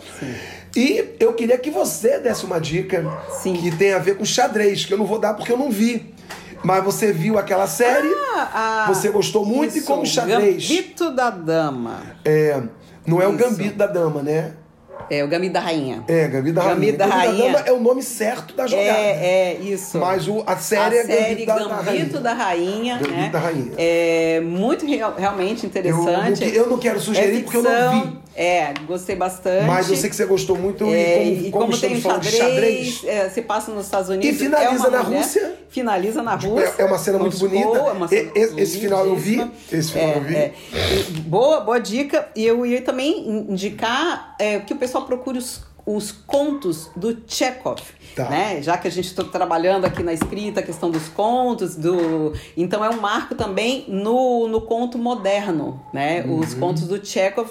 E 0.76 1.04
eu 1.18 1.32
queria 1.32 1.58
que 1.58 1.70
você 1.70 2.18
desse 2.18 2.44
uma 2.44 2.60
dica 2.60 3.04
Sim. 3.42 3.54
que 3.54 3.70
tem 3.72 3.92
a 3.92 3.98
ver 3.98 4.16
com 4.16 4.24
xadrez, 4.24 4.84
que 4.84 4.92
eu 4.94 4.98
não 4.98 5.06
vou 5.06 5.18
dar 5.18 5.34
porque 5.34 5.50
eu 5.50 5.58
não 5.58 5.70
vi. 5.70 6.14
Mas 6.62 6.84
você 6.84 7.10
viu 7.12 7.38
aquela 7.38 7.66
série, 7.66 8.08
Ah, 8.36 8.84
você 8.88 9.08
gostou 9.08 9.44
muito 9.46 9.74
e 9.74 9.78
isso, 9.78 9.86
como 9.86 10.04
xadrez. 10.06 10.68
Gambito 10.68 11.10
da 11.10 11.30
Dama. 11.30 12.00
É, 12.24 12.60
não 13.06 13.20
é 13.20 13.26
o 13.26 13.34
Isso. 13.34 13.38
gambito 13.38 13.76
da 13.76 13.86
dama, 13.86 14.22
né? 14.22 14.52
É, 15.10 15.24
o 15.24 15.28
Gambito 15.28 15.52
da 15.54 15.60
Rainha. 15.60 16.04
É, 16.06 16.28
Gambito 16.28 16.54
da 16.54 16.62
Rainha. 16.62 16.74
Gambito 16.76 16.98
da 16.98 17.06
Gambito 17.06 17.26
Rainha. 17.42 17.62
É 17.66 17.72
o 17.72 17.80
nome 17.80 18.00
certo 18.02 18.54
da 18.54 18.66
jogada. 18.66 18.88
É, 18.88 19.56
é, 19.58 19.58
isso. 19.60 19.98
Mas 19.98 20.28
o, 20.28 20.42
a 20.46 20.56
série 20.56 20.98
a 20.98 21.00
é 21.00 21.04
série 21.04 21.44
Gambito 21.44 21.46
da, 21.46 21.54
da 21.56 21.74
Rainha. 21.82 21.98
Gambito 21.98 22.20
da 22.20 22.32
Rainha, 22.32 22.94
Gambito 22.94 23.14
né? 23.16 23.28
da 23.32 23.38
Rainha. 23.40 23.72
É 23.76 24.40
muito 24.40 24.86
real- 24.86 25.14
realmente 25.18 25.64
Eu, 25.64 25.68
interessante. 25.68 26.44
não, 26.44 26.48
eu 26.52 26.66
não 26.68 26.78
quero 26.78 27.00
sugerir 27.00 27.38
É 27.38 27.42
porque 27.42 27.56
eu 27.56 27.62
não 27.62 28.02
vi. 28.02 28.20
É, 28.34 28.72
gostei 28.86 29.16
bastante. 29.16 29.66
Mas 29.66 29.90
eu 29.90 29.96
sei 29.96 30.08
que 30.08 30.16
você 30.16 30.24
gostou 30.24 30.56
muito 30.56 30.84
É, 30.86 31.24
e 31.24 31.34
como, 31.36 31.46
e 31.46 31.50
como 31.50 31.64
como 31.66 31.78
tem 31.78 32.00
xadrez, 32.00 32.34
xadrez. 32.36 33.04
é, 33.04 33.28
se 33.28 33.42
passa 33.42 33.70
nos 33.72 33.84
Estados 33.86 34.08
Unidos. 34.08 34.26
E 34.26 34.32
finaliza 34.32 34.86
é 34.86 34.90
na 34.90 35.02
mulher- 35.02 35.18
Rússia. 35.22 35.54
Finaliza 35.68 36.22
na 36.22 36.38
Tipo, 36.38 36.54
Rússia. 36.54 36.74
é- 36.78 36.82
é 36.82 36.84
uma 36.84 36.98
cena 36.98 37.18
muito 37.18 37.36
bonita. 37.38 37.68
é 37.78 37.92
uma 37.92 38.08
cena 38.08 38.30
esse- 38.34 38.60
esse 38.60 38.78
final 38.78 39.06
eu 39.06 39.16
vi, 39.16 39.50
esse 39.72 39.92
final 39.92 40.08
É, 40.08 40.16
eu 40.16 40.22
vi. 40.22 40.34
é. 40.36 40.52
Boa, 41.26 41.60
boa 41.60 41.78
dica. 41.78 42.28
E 42.34 42.46
eu 42.46 42.64
ia 42.64 42.80
também 42.82 43.28
indicar 43.48 44.34
é, 44.38 44.58
que 44.60 44.72
o 44.72 44.76
pessoal 44.76 45.04
procure 45.04 45.38
os, 45.38 45.60
os 45.96 46.12
contos 46.12 46.90
do 46.96 47.16
Chekhov. 47.26 47.80
Tá. 48.14 48.28
Né? 48.28 48.60
Já 48.60 48.76
que 48.76 48.88
a 48.88 48.90
gente 48.90 49.06
está 49.06 49.22
trabalhando 49.22 49.84
aqui 49.84 50.02
na 50.02 50.12
escrita, 50.12 50.60
a 50.60 50.62
questão 50.62 50.90
dos 50.90 51.08
contos, 51.08 51.76
do. 51.76 52.32
Então 52.56 52.84
é 52.84 52.90
um 52.90 53.00
marco 53.00 53.34
também 53.34 53.84
no, 53.88 54.48
no 54.48 54.60
conto 54.62 54.98
moderno, 54.98 55.80
né? 55.92 56.22
Uhum. 56.22 56.40
Os 56.40 56.54
contos 56.54 56.88
do 56.88 57.04
Chekhov 57.04 57.48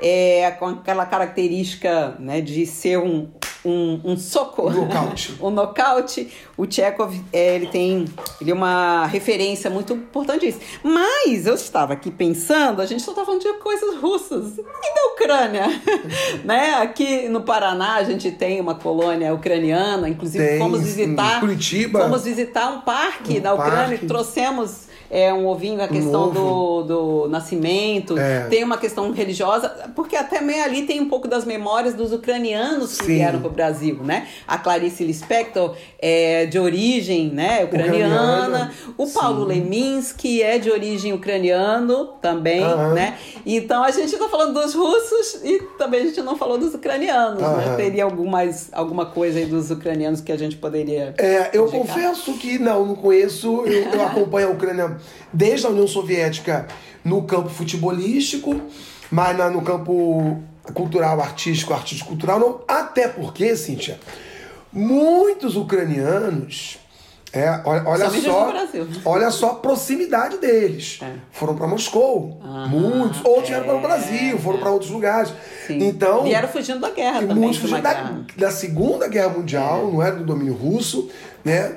é, 0.00 0.50
com 0.52 0.66
aquela 0.66 1.04
característica 1.06 2.16
né, 2.20 2.40
de 2.40 2.66
ser 2.66 2.98
um, 2.98 3.28
um, 3.66 4.00
um 4.04 4.16
soco. 4.16 4.68
Um 4.68 4.86
nocaute. 4.86 5.34
o 5.40 5.50
nocaute. 5.50 6.32
O 6.56 6.70
Chekhov, 6.70 7.14
é, 7.32 7.56
ele 7.56 7.66
tem 7.66 8.06
ele 8.40 8.50
é 8.50 8.54
uma 8.54 9.06
referência 9.06 9.68
muito 9.68 9.92
importante 9.92 10.46
disso. 10.46 10.60
Mas 10.82 11.46
eu 11.46 11.54
estava 11.54 11.92
aqui 11.92 12.10
pensando, 12.10 12.80
a 12.80 12.86
gente 12.86 13.02
só 13.02 13.10
está 13.10 13.24
falando 13.24 13.42
de 13.42 13.52
coisas 13.54 13.96
russas. 13.96 14.58
E 14.58 14.94
da 14.94 15.12
Ucrânia? 15.12 15.82
né? 16.44 16.74
Aqui 16.74 17.28
no 17.28 17.42
Paraná 17.42 17.96
a 17.96 18.04
gente 18.04 18.30
tem 18.30 18.60
uma 18.60 18.74
colônia 18.74 19.34
ucraniana, 19.34 20.08
inclusive 20.08 20.44
Tem, 20.44 20.58
fomos 20.58 20.82
visitar. 20.82 21.40
Curitiba. 21.40 22.00
Fomos 22.00 22.24
visitar 22.24 22.72
um 22.72 22.80
parque 22.80 23.38
Um 23.38 23.42
na 23.42 23.54
Ucrânia, 23.54 23.88
parque. 23.88 24.06
trouxemos 24.06 24.86
é, 25.10 25.32
um 25.32 25.46
ovinho, 25.46 25.82
a 25.82 25.88
questão 25.88 26.30
do, 26.30 26.82
do 26.82 27.28
nascimento, 27.28 28.18
É. 28.18 28.46
tem 28.48 28.64
uma 28.64 28.76
questão 28.78 29.10
religiosa, 29.12 29.68
porque 29.94 30.16
até 30.16 30.40
meio 30.40 30.62
ali 30.64 30.82
tem 30.82 31.00
um 31.00 31.08
pouco 31.08 31.28
das 31.28 31.44
memórias 31.44 31.94
dos 31.94 32.12
ucranianos 32.12 32.98
que 32.98 33.06
Sim. 33.06 33.14
vieram 33.16 33.40
para 33.40 33.48
o 33.48 33.52
Brasil, 33.52 33.98
né? 34.02 34.26
A 34.46 34.58
Clarice 34.58 35.04
Lispector 35.04 35.74
é 35.98 36.46
de 36.46 36.58
origem 36.58 37.30
né, 37.30 37.64
ucraniana, 37.64 37.86
Ucraniana, 37.96 38.72
o 38.96 39.06
Paulo 39.06 39.42
sim. 39.42 39.48
Leminski 39.60 40.42
é 40.42 40.58
de 40.58 40.70
origem 40.70 41.12
ucraniano 41.12 42.06
também, 42.20 42.62
Aham. 42.62 42.94
né? 42.94 43.16
Então 43.44 43.82
a 43.82 43.90
gente 43.90 44.12
está 44.12 44.28
falando 44.28 44.60
dos 44.60 44.74
russos 44.74 45.40
e 45.44 45.60
também 45.78 46.00
a 46.00 46.04
gente 46.04 46.20
não 46.22 46.36
falou 46.36 46.58
dos 46.58 46.74
ucranianos, 46.74 47.40
né? 47.40 47.46
Aham. 47.66 47.76
Teria 47.76 48.04
algum 48.04 48.26
mais, 48.26 48.68
alguma 48.72 49.06
coisa 49.06 49.38
aí 49.38 49.46
dos 49.46 49.70
ucranianos 49.70 50.20
que 50.20 50.32
a 50.32 50.36
gente 50.36 50.56
poderia... 50.56 51.14
É, 51.18 51.50
eu 51.52 51.66
indicar? 51.66 51.80
confesso 51.80 52.32
que 52.34 52.58
não, 52.58 52.86
não 52.86 52.94
conheço. 52.94 53.62
Eu, 53.66 53.92
eu 53.92 54.02
acompanho 54.06 54.48
a 54.48 54.50
Ucrânia 54.52 54.95
desde 55.32 55.66
a 55.66 55.70
União 55.70 55.86
Soviética 55.86 56.66
no 57.04 57.22
campo 57.22 57.48
futebolístico, 57.48 58.60
mas 59.10 59.36
no 59.52 59.62
campo 59.62 60.42
cultural, 60.74 61.20
artístico, 61.20 61.72
artístico 61.72 62.10
cultural 62.10 62.40
não. 62.40 62.60
Até 62.66 63.08
porque, 63.08 63.56
Cíntia, 63.56 63.98
muitos 64.72 65.56
ucranianos. 65.56 66.78
É, 67.32 67.50
olha, 67.66 67.82
olha 67.86 68.10
só, 68.10 68.52
olha 69.04 69.30
só 69.30 69.50
a 69.50 69.54
proximidade 69.56 70.38
deles. 70.38 70.98
É. 71.02 71.12
Foram 71.32 71.54
para 71.54 71.66
Moscou, 71.66 72.40
Ah, 72.42 72.66
muitos, 72.66 73.22
outros 73.24 73.48
vieram 73.48 73.64
para 73.64 73.74
o 73.74 73.78
é, 73.78 73.82
Brasil, 73.82 74.38
foram 74.38 74.56
é. 74.56 74.60
para 74.62 74.70
outros 74.70 74.90
lugares. 74.90 75.32
Sim. 75.66 75.86
Então, 75.86 76.24
Vieram 76.24 76.48
fugindo 76.48 76.80
da 76.80 76.88
guerra 76.90 77.20
também. 77.20 77.36
muitos 77.36 77.62
uma 77.64 77.80
da, 77.82 77.92
guerra. 77.92 78.26
da 78.38 78.50
Segunda 78.50 79.06
Guerra 79.06 79.28
Mundial, 79.30 79.92
não 79.92 80.02
era 80.02 80.16
do 80.16 80.24
domínio 80.24 80.54
russo, 80.54 81.10
né? 81.44 81.76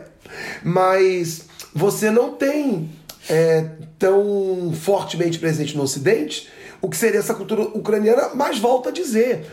Mas 0.63 1.41
você 1.73 2.09
não 2.09 2.31
tem 2.33 2.89
é, 3.29 3.69
tão 3.97 4.73
fortemente 4.73 5.37
presente 5.37 5.77
no 5.77 5.83
Ocidente 5.83 6.49
o 6.81 6.89
que 6.89 6.97
seria 6.97 7.19
essa 7.19 7.33
cultura 7.33 7.61
ucraniana, 7.61 8.31
mas 8.33 8.57
volto 8.57 8.89
a 8.89 8.91
dizer, 8.91 9.45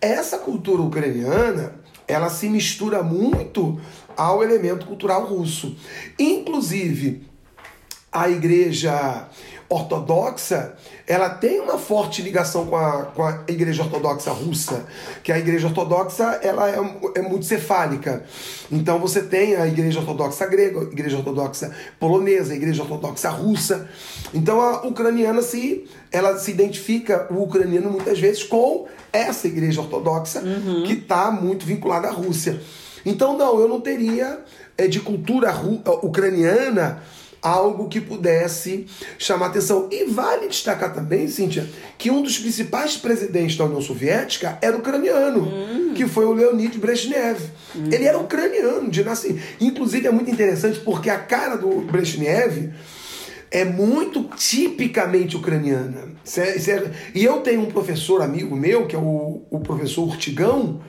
essa 0.00 0.38
cultura 0.38 0.82
ucraniana 0.82 1.74
ela 2.06 2.28
se 2.28 2.48
mistura 2.48 3.02
muito 3.02 3.80
ao 4.16 4.42
elemento 4.42 4.86
cultural 4.86 5.24
russo. 5.24 5.76
Inclusive, 6.18 7.26
a 8.12 8.28
igreja 8.28 9.28
ortodoxa 9.68 10.74
ela 11.06 11.28
tem 11.30 11.60
uma 11.60 11.78
forte 11.78 12.22
ligação 12.22 12.66
com 12.66 12.76
a, 12.76 13.02
com 13.14 13.22
a 13.22 13.40
igreja 13.48 13.82
ortodoxa 13.82 14.30
russa 14.30 14.84
que 15.22 15.30
a 15.32 15.38
igreja 15.38 15.66
ortodoxa 15.68 16.38
ela 16.42 16.68
é, 16.70 16.78
é 17.16 17.22
muito 17.22 17.44
cefálica 17.46 18.24
então 18.70 18.98
você 18.98 19.22
tem 19.22 19.56
a 19.56 19.66
igreja 19.66 20.00
ortodoxa 20.00 20.46
grega 20.46 20.80
a 20.80 20.84
igreja 20.84 21.16
ortodoxa 21.18 21.70
polonesa 21.98 22.52
a 22.52 22.56
igreja 22.56 22.82
ortodoxa 22.82 23.28
russa. 23.28 23.88
Então 24.32 24.60
a 24.60 24.86
ucraniana 24.86 25.42
se 25.42 25.84
ela 26.10 26.36
se 26.38 26.50
identifica 26.50 27.26
o 27.30 27.42
ucraniano 27.42 27.90
muitas 27.90 28.18
vezes 28.18 28.42
com 28.42 28.86
essa 29.12 29.46
igreja 29.46 29.80
ortodoxa 29.80 30.42
que 30.86 30.92
está 30.94 31.30
muito 31.30 31.64
vinculada 31.64 32.08
à 32.08 32.10
Rússia. 32.10 32.60
Então 33.04 33.36
não 33.36 33.60
eu 33.60 33.68
não 33.68 33.80
teria 33.80 34.40
é, 34.76 34.86
de 34.88 35.00
cultura 35.00 35.50
ru- 35.50 35.80
ucraniana 36.02 37.02
algo 37.44 37.88
que 37.88 38.00
pudesse 38.00 38.86
chamar 39.18 39.46
atenção. 39.46 39.86
E 39.92 40.04
vale 40.06 40.48
destacar 40.48 40.94
também, 40.94 41.28
Cíntia, 41.28 41.68
que 41.98 42.10
um 42.10 42.22
dos 42.22 42.38
principais 42.38 42.96
presidentes 42.96 43.56
da 43.56 43.66
União 43.66 43.82
Soviética 43.82 44.58
era 44.62 44.74
ucraniano, 44.76 45.92
que 45.94 46.06
foi 46.08 46.24
o 46.24 46.32
Leonid 46.32 46.78
Brezhnev. 46.78 47.38
Ele 47.92 48.04
era 48.04 48.18
ucraniano, 48.18 48.90
de 48.90 49.04
nascer. 49.04 49.40
Inclusive 49.60 50.06
é 50.06 50.10
muito 50.10 50.30
interessante 50.30 50.80
porque 50.80 51.10
a 51.10 51.18
cara 51.18 51.56
do 51.56 51.82
Brezhnev 51.82 52.70
é 53.50 53.64
muito 53.64 54.24
tipicamente 54.36 55.36
ucraniana. 55.36 56.08
É- 56.36 56.40
é- 56.70 56.90
E 57.14 57.22
eu 57.24 57.40
tenho 57.40 57.60
um 57.60 57.66
professor 57.66 58.22
amigo 58.22 58.56
meu, 58.56 58.86
que 58.86 58.96
é 58.96 58.98
o, 58.98 59.42
o 59.50 59.60
professor 59.60 60.04
Urtigão, 60.08 60.80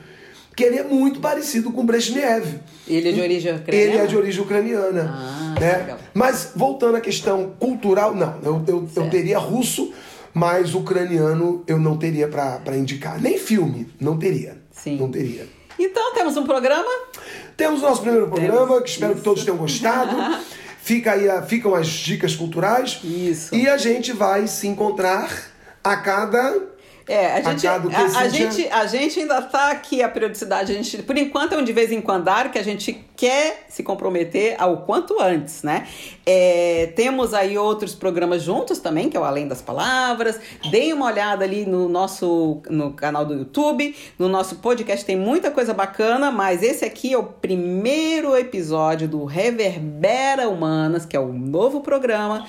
que 0.55 0.63
ele 0.63 0.77
é 0.77 0.83
muito 0.83 1.19
parecido 1.19 1.69
com 1.71 1.81
o 1.81 1.83
Brezhnev. 1.83 2.45
Ele 2.87 3.09
é 3.09 3.11
de 3.11 3.21
origem 3.21 3.53
ucraniana? 3.55 3.91
Ele 3.91 3.97
é 4.01 4.05
de 4.07 4.15
origem 4.17 4.41
ucraniana. 4.41 5.13
Ah, 5.15 5.44
né? 5.59 5.77
legal. 5.77 5.97
Mas 6.13 6.51
voltando 6.55 6.95
à 6.97 7.01
questão 7.01 7.53
cultural, 7.59 8.13
não. 8.15 8.39
Eu, 8.43 8.63
eu, 8.67 8.89
eu 8.95 9.09
teria 9.09 9.37
russo, 9.37 9.93
mas 10.33 10.73
ucraniano 10.75 11.63
eu 11.67 11.77
não 11.79 11.97
teria 11.97 12.27
para 12.27 12.75
indicar. 12.77 13.21
Nem 13.21 13.37
filme, 13.37 13.89
não 13.99 14.17
teria. 14.17 14.57
Sim. 14.71 14.97
Não 14.97 15.09
teria. 15.09 15.47
Então 15.79 16.13
temos 16.13 16.37
um 16.37 16.43
programa. 16.45 16.89
Temos 17.57 17.81
o 17.81 17.83
nosso 17.83 18.01
primeiro 18.01 18.27
programa, 18.27 18.81
que 18.81 18.89
espero 18.89 19.11
Isso. 19.11 19.19
que 19.21 19.25
todos 19.25 19.43
tenham 19.43 19.57
gostado. 19.57 20.15
Fica 20.81 21.13
aí, 21.13 21.27
a- 21.27 21.41
ficam 21.41 21.73
as 21.73 21.87
dicas 21.87 22.35
culturais. 22.35 22.99
Isso. 23.03 23.55
E 23.55 23.67
a 23.67 23.75
gente 23.75 24.13
vai 24.13 24.45
se 24.47 24.67
encontrar 24.67 25.29
a 25.83 25.95
cada. 25.97 26.74
É, 27.07 27.33
a 27.33 27.41
gente, 27.41 27.67
a, 27.67 27.75
a 28.19 28.27
gente, 28.27 28.67
a 28.67 28.85
gente 28.87 29.19
ainda 29.19 29.39
tá 29.41 29.69
aqui, 29.69 30.01
a 30.01 30.09
periodicidade, 30.09 30.71
a 30.71 30.75
gente, 30.75 31.03
por 31.03 31.15
enquanto 31.15 31.53
é 31.53 31.57
um 31.57 31.63
de 31.63 31.71
vez 31.71 31.91
em 31.91 32.01
quando, 32.01 32.25
que 32.51 32.57
a 32.57 32.63
gente 32.63 33.05
quer 33.15 33.65
se 33.69 33.83
comprometer 33.83 34.55
ao 34.57 34.77
quanto 34.77 35.21
antes, 35.21 35.61
né? 35.61 35.87
É, 36.25 36.91
temos 36.95 37.33
aí 37.33 37.57
outros 37.57 37.93
programas 37.93 38.41
juntos 38.41 38.79
também, 38.79 39.09
que 39.09 39.15
é 39.15 39.19
o 39.19 39.23
Além 39.23 39.47
das 39.47 39.61
Palavras. 39.61 40.39
Deem 40.71 40.93
uma 40.93 41.05
olhada 41.05 41.45
ali 41.45 41.65
no 41.65 41.87
nosso 41.87 42.61
no 42.69 42.93
canal 42.93 43.23
do 43.23 43.35
YouTube, 43.35 43.95
no 44.17 44.27
nosso 44.27 44.55
podcast 44.55 45.05
tem 45.05 45.15
muita 45.15 45.51
coisa 45.51 45.73
bacana, 45.73 46.31
mas 46.31 46.63
esse 46.63 46.83
aqui 46.83 47.13
é 47.13 47.17
o 47.17 47.23
primeiro 47.23 48.35
episódio 48.35 49.07
do 49.07 49.25
Reverbera 49.25 50.49
Humanas, 50.49 51.05
que 51.05 51.15
é 51.15 51.19
o 51.19 51.31
novo 51.31 51.81
programa 51.81 52.47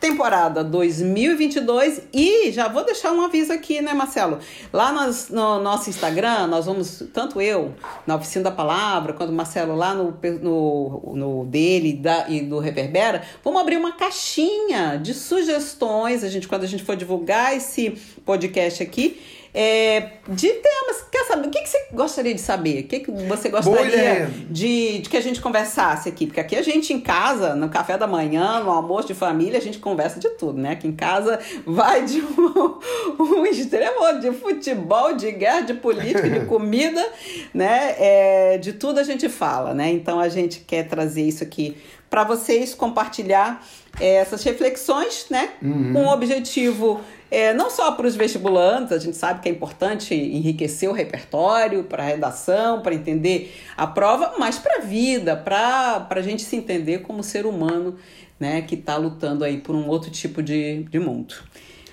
temporada 0.00 0.62
2022 0.62 2.02
e 2.12 2.50
já 2.52 2.68
vou 2.68 2.84
deixar 2.84 3.12
um 3.12 3.20
aviso 3.22 3.52
aqui, 3.52 3.80
né, 3.80 3.92
Marcelo? 3.92 4.38
Lá 4.72 4.92
no 4.92 5.60
nosso 5.60 5.90
Instagram, 5.90 6.46
nós 6.46 6.66
vamos, 6.66 7.04
tanto 7.12 7.40
eu, 7.40 7.74
na 8.06 8.16
Oficina 8.16 8.44
da 8.44 8.50
Palavra, 8.50 9.12
quanto 9.12 9.30
o 9.30 9.34
Marcelo 9.34 9.74
lá 9.74 9.94
no, 9.94 10.16
no, 10.40 11.12
no 11.14 11.44
dele 11.46 11.94
da, 11.94 12.28
e 12.28 12.40
do 12.40 12.58
Reverbera, 12.58 13.22
vamos 13.42 13.60
abrir 13.60 13.76
uma 13.76 13.92
caixinha 13.92 14.98
de 15.02 15.14
sugestões, 15.14 16.22
a 16.22 16.28
gente, 16.28 16.46
quando 16.46 16.64
a 16.64 16.68
gente 16.68 16.84
for 16.84 16.96
divulgar 16.96 17.56
esse 17.56 17.90
podcast 18.24 18.82
aqui, 18.82 19.20
é, 19.60 20.10
de 20.28 20.48
temas. 20.48 21.04
Quer 21.10 21.24
saber? 21.24 21.48
O 21.48 21.50
que, 21.50 21.60
que 21.62 21.68
você 21.68 21.88
gostaria 21.92 22.32
de 22.32 22.40
saber? 22.40 22.84
O 22.84 22.86
que, 22.86 23.00
que 23.00 23.10
você 23.10 23.48
gostaria 23.48 24.30
de, 24.48 25.00
de 25.00 25.10
que 25.10 25.16
a 25.16 25.20
gente 25.20 25.40
conversasse 25.40 26.08
aqui, 26.08 26.26
porque 26.26 26.38
aqui 26.38 26.54
a 26.54 26.62
gente 26.62 26.92
em 26.92 27.00
casa, 27.00 27.56
no 27.56 27.68
café 27.68 27.98
da 27.98 28.06
manhã, 28.06 28.62
no 28.62 28.70
almoço 28.70 29.08
de 29.08 29.14
família, 29.14 29.58
a 29.58 29.60
gente 29.60 29.80
conversa 29.80 30.20
de 30.20 30.28
tudo, 30.30 30.60
né? 30.60 30.72
Aqui 30.72 30.86
em 30.86 30.92
casa 30.92 31.40
vai 31.66 32.04
de 32.04 32.20
um, 32.20 32.78
um 33.18 33.46
extremo 33.46 34.20
de 34.20 34.30
futebol, 34.30 35.16
de 35.16 35.32
guerra, 35.32 35.62
de 35.62 35.74
política, 35.74 36.30
de 36.30 36.44
comida, 36.46 37.04
né? 37.52 37.96
É, 37.98 38.58
de 38.58 38.74
tudo 38.74 39.00
a 39.00 39.02
gente 39.02 39.28
fala, 39.28 39.74
né? 39.74 39.90
Então 39.90 40.20
a 40.20 40.28
gente 40.28 40.60
quer 40.60 40.86
trazer 40.86 41.22
isso 41.22 41.42
aqui 41.42 41.76
para 42.08 42.24
vocês 42.24 42.74
compartilhar 42.74 43.64
é, 44.00 44.16
essas 44.16 44.42
reflexões, 44.42 45.26
né? 45.30 45.50
Uhum. 45.62 45.92
Com 45.92 46.04
o 46.04 46.12
objetivo 46.12 47.00
é, 47.30 47.52
não 47.52 47.68
só 47.68 47.92
para 47.92 48.06
os 48.06 48.16
vestibulantes, 48.16 48.92
a 48.92 48.98
gente 48.98 49.16
sabe 49.16 49.40
que 49.40 49.48
é 49.48 49.52
importante 49.52 50.14
enriquecer 50.14 50.88
o 50.88 50.92
repertório 50.92 51.84
para 51.84 52.02
a 52.02 52.06
redação, 52.06 52.80
para 52.80 52.94
entender 52.94 53.54
a 53.76 53.86
prova, 53.86 54.34
mas 54.38 54.58
para 54.58 54.78
a 54.78 54.80
vida, 54.80 55.36
para 55.36 56.06
a 56.08 56.22
gente 56.22 56.42
se 56.42 56.56
entender 56.56 57.00
como 57.00 57.22
ser 57.22 57.44
humano 57.44 57.96
né, 58.40 58.62
que 58.62 58.74
está 58.74 58.96
lutando 58.96 59.44
aí 59.44 59.58
por 59.58 59.74
um 59.74 59.88
outro 59.88 60.10
tipo 60.10 60.42
de, 60.42 60.84
de 60.84 60.98
mundo. 60.98 61.34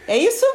É 0.08 0.18
isso? 0.18 0.46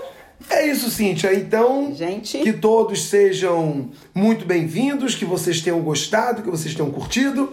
É 0.48 0.66
isso, 0.66 0.90
Cíntia. 0.90 1.34
Então, 1.34 1.94
Gente. 1.94 2.38
que 2.38 2.52
todos 2.52 3.02
sejam 3.02 3.90
muito 4.14 4.46
bem-vindos, 4.46 5.14
que 5.14 5.26
vocês 5.26 5.60
tenham 5.60 5.80
gostado, 5.82 6.42
que 6.42 6.50
vocês 6.50 6.74
tenham 6.74 6.90
curtido. 6.90 7.52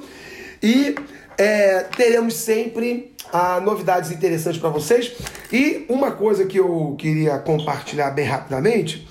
E 0.64 0.96
é, 1.38 1.84
teremos 1.96 2.36
sempre 2.36 3.14
ah, 3.32 3.60
novidades 3.60 4.12
interessantes 4.12 4.60
para 4.60 4.70
vocês. 4.70 5.14
E 5.52 5.86
uma 5.88 6.12
coisa 6.12 6.46
que 6.46 6.58
eu 6.58 6.96
queria 6.98 7.38
compartilhar 7.40 8.12
bem 8.12 8.26
rapidamente 8.26 9.08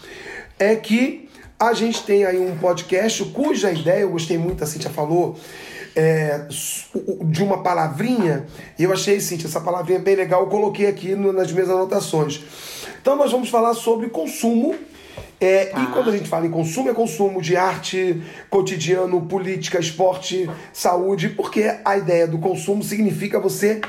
é 0.58 0.74
que 0.74 1.28
a 1.58 1.72
gente 1.72 2.02
tem 2.02 2.24
aí 2.24 2.38
um 2.38 2.56
podcast 2.58 3.24
cuja 3.26 3.70
ideia, 3.70 4.00
eu 4.00 4.10
gostei 4.10 4.36
muito, 4.36 4.62
a 4.62 4.66
Cíntia 4.66 4.90
falou, 4.90 5.36
é, 5.94 6.46
de 7.24 7.42
uma 7.42 7.62
palavrinha, 7.62 8.44
e 8.78 8.84
eu 8.84 8.92
achei, 8.92 9.18
Cíntia, 9.20 9.46
essa 9.46 9.60
palavrinha 9.60 9.98
bem 9.98 10.14
legal, 10.14 10.42
eu 10.42 10.48
coloquei 10.48 10.86
aqui 10.86 11.14
no, 11.14 11.32
nas 11.32 11.50
minhas 11.50 11.70
anotações. 11.70 12.42
Então 13.00 13.16
nós 13.16 13.32
vamos 13.32 13.48
falar 13.48 13.72
sobre 13.72 14.10
consumo. 14.10 14.74
É, 15.40 15.72
E 15.76 15.86
quando 15.92 16.08
a 16.08 16.12
gente 16.12 16.28
fala 16.28 16.46
em 16.46 16.50
consumo, 16.50 16.88
é 16.88 16.94
consumo 16.94 17.42
de 17.42 17.56
arte, 17.56 18.22
cotidiano, 18.48 19.20
política, 19.26 19.78
esporte, 19.78 20.48
saúde, 20.72 21.28
porque 21.28 21.74
a 21.84 21.96
ideia 21.96 22.26
do 22.26 22.38
consumo 22.38 22.82
significa 22.82 23.38
você 23.38 23.80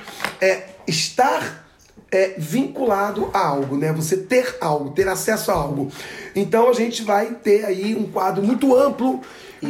é, 0.41 0.64
estar 0.86 1.65
é, 2.11 2.34
vinculado 2.38 3.30
a 3.34 3.48
algo, 3.48 3.78
né? 3.78 3.94
Você 3.94 4.18
ter 4.18 4.57
algo, 4.60 4.91
ter 4.91 5.07
acesso 5.07 5.52
a 5.52 5.56
algo. 5.56 5.90
Então 6.36 6.69
a 6.69 6.74
gente 6.74 7.03
vai 7.03 7.28
ter 7.28 7.65
aí 7.65 7.95
um 7.95 8.11
quadro 8.11 8.44
muito 8.44 8.76
amplo 8.76 9.22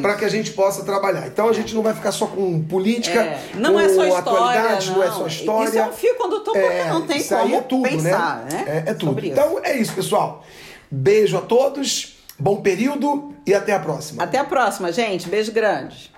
para 0.02 0.16
que 0.16 0.26
a 0.26 0.30
gente 0.30 0.52
possa 0.52 0.84
trabalhar. 0.84 1.28
Então 1.28 1.48
a 1.48 1.54
gente 1.54 1.74
não 1.74 1.82
vai 1.82 1.94
ficar 1.94 2.12
só 2.12 2.28
com 2.28 2.62
política, 2.64 3.22
É, 3.22 3.40
não 3.56 3.74
com 3.74 3.80
é 3.80 3.90
só 3.90 4.06
história, 4.06 4.18
atualidade, 4.18 4.92
não. 4.92 5.04
é 5.04 5.08
não. 5.08 5.14
só 5.14 5.28
história. 5.28 5.70
Isso 5.70 5.78
é 5.78 5.88
um 5.88 5.94
fio 5.94 6.16
condutor 6.16 6.54
porque 6.54 6.84
não 6.90 7.08
tem 7.08 7.18
isso 7.18 7.36
aí 7.36 7.42
como 7.44 7.56
é 7.56 7.62
tudo, 7.62 7.90
pensar, 7.90 8.46
né? 8.46 8.64
né? 8.66 8.84
É, 8.88 8.92
é 8.92 8.94
tudo. 8.94 9.26
Então 9.26 9.60
é 9.64 9.78
isso, 9.78 9.94
pessoal. 9.94 10.44
Beijo 10.90 11.38
a 11.38 11.42
todos, 11.42 12.18
bom 12.40 12.62
período 12.62 13.34
e 13.46 13.54
até 13.54 13.74
a 13.74 13.80
próxima. 13.80 14.24
Até 14.24 14.38
a 14.38 14.44
próxima, 14.44 14.92
gente. 14.92 15.28
Beijo 15.28 15.52
grande. 15.52 16.12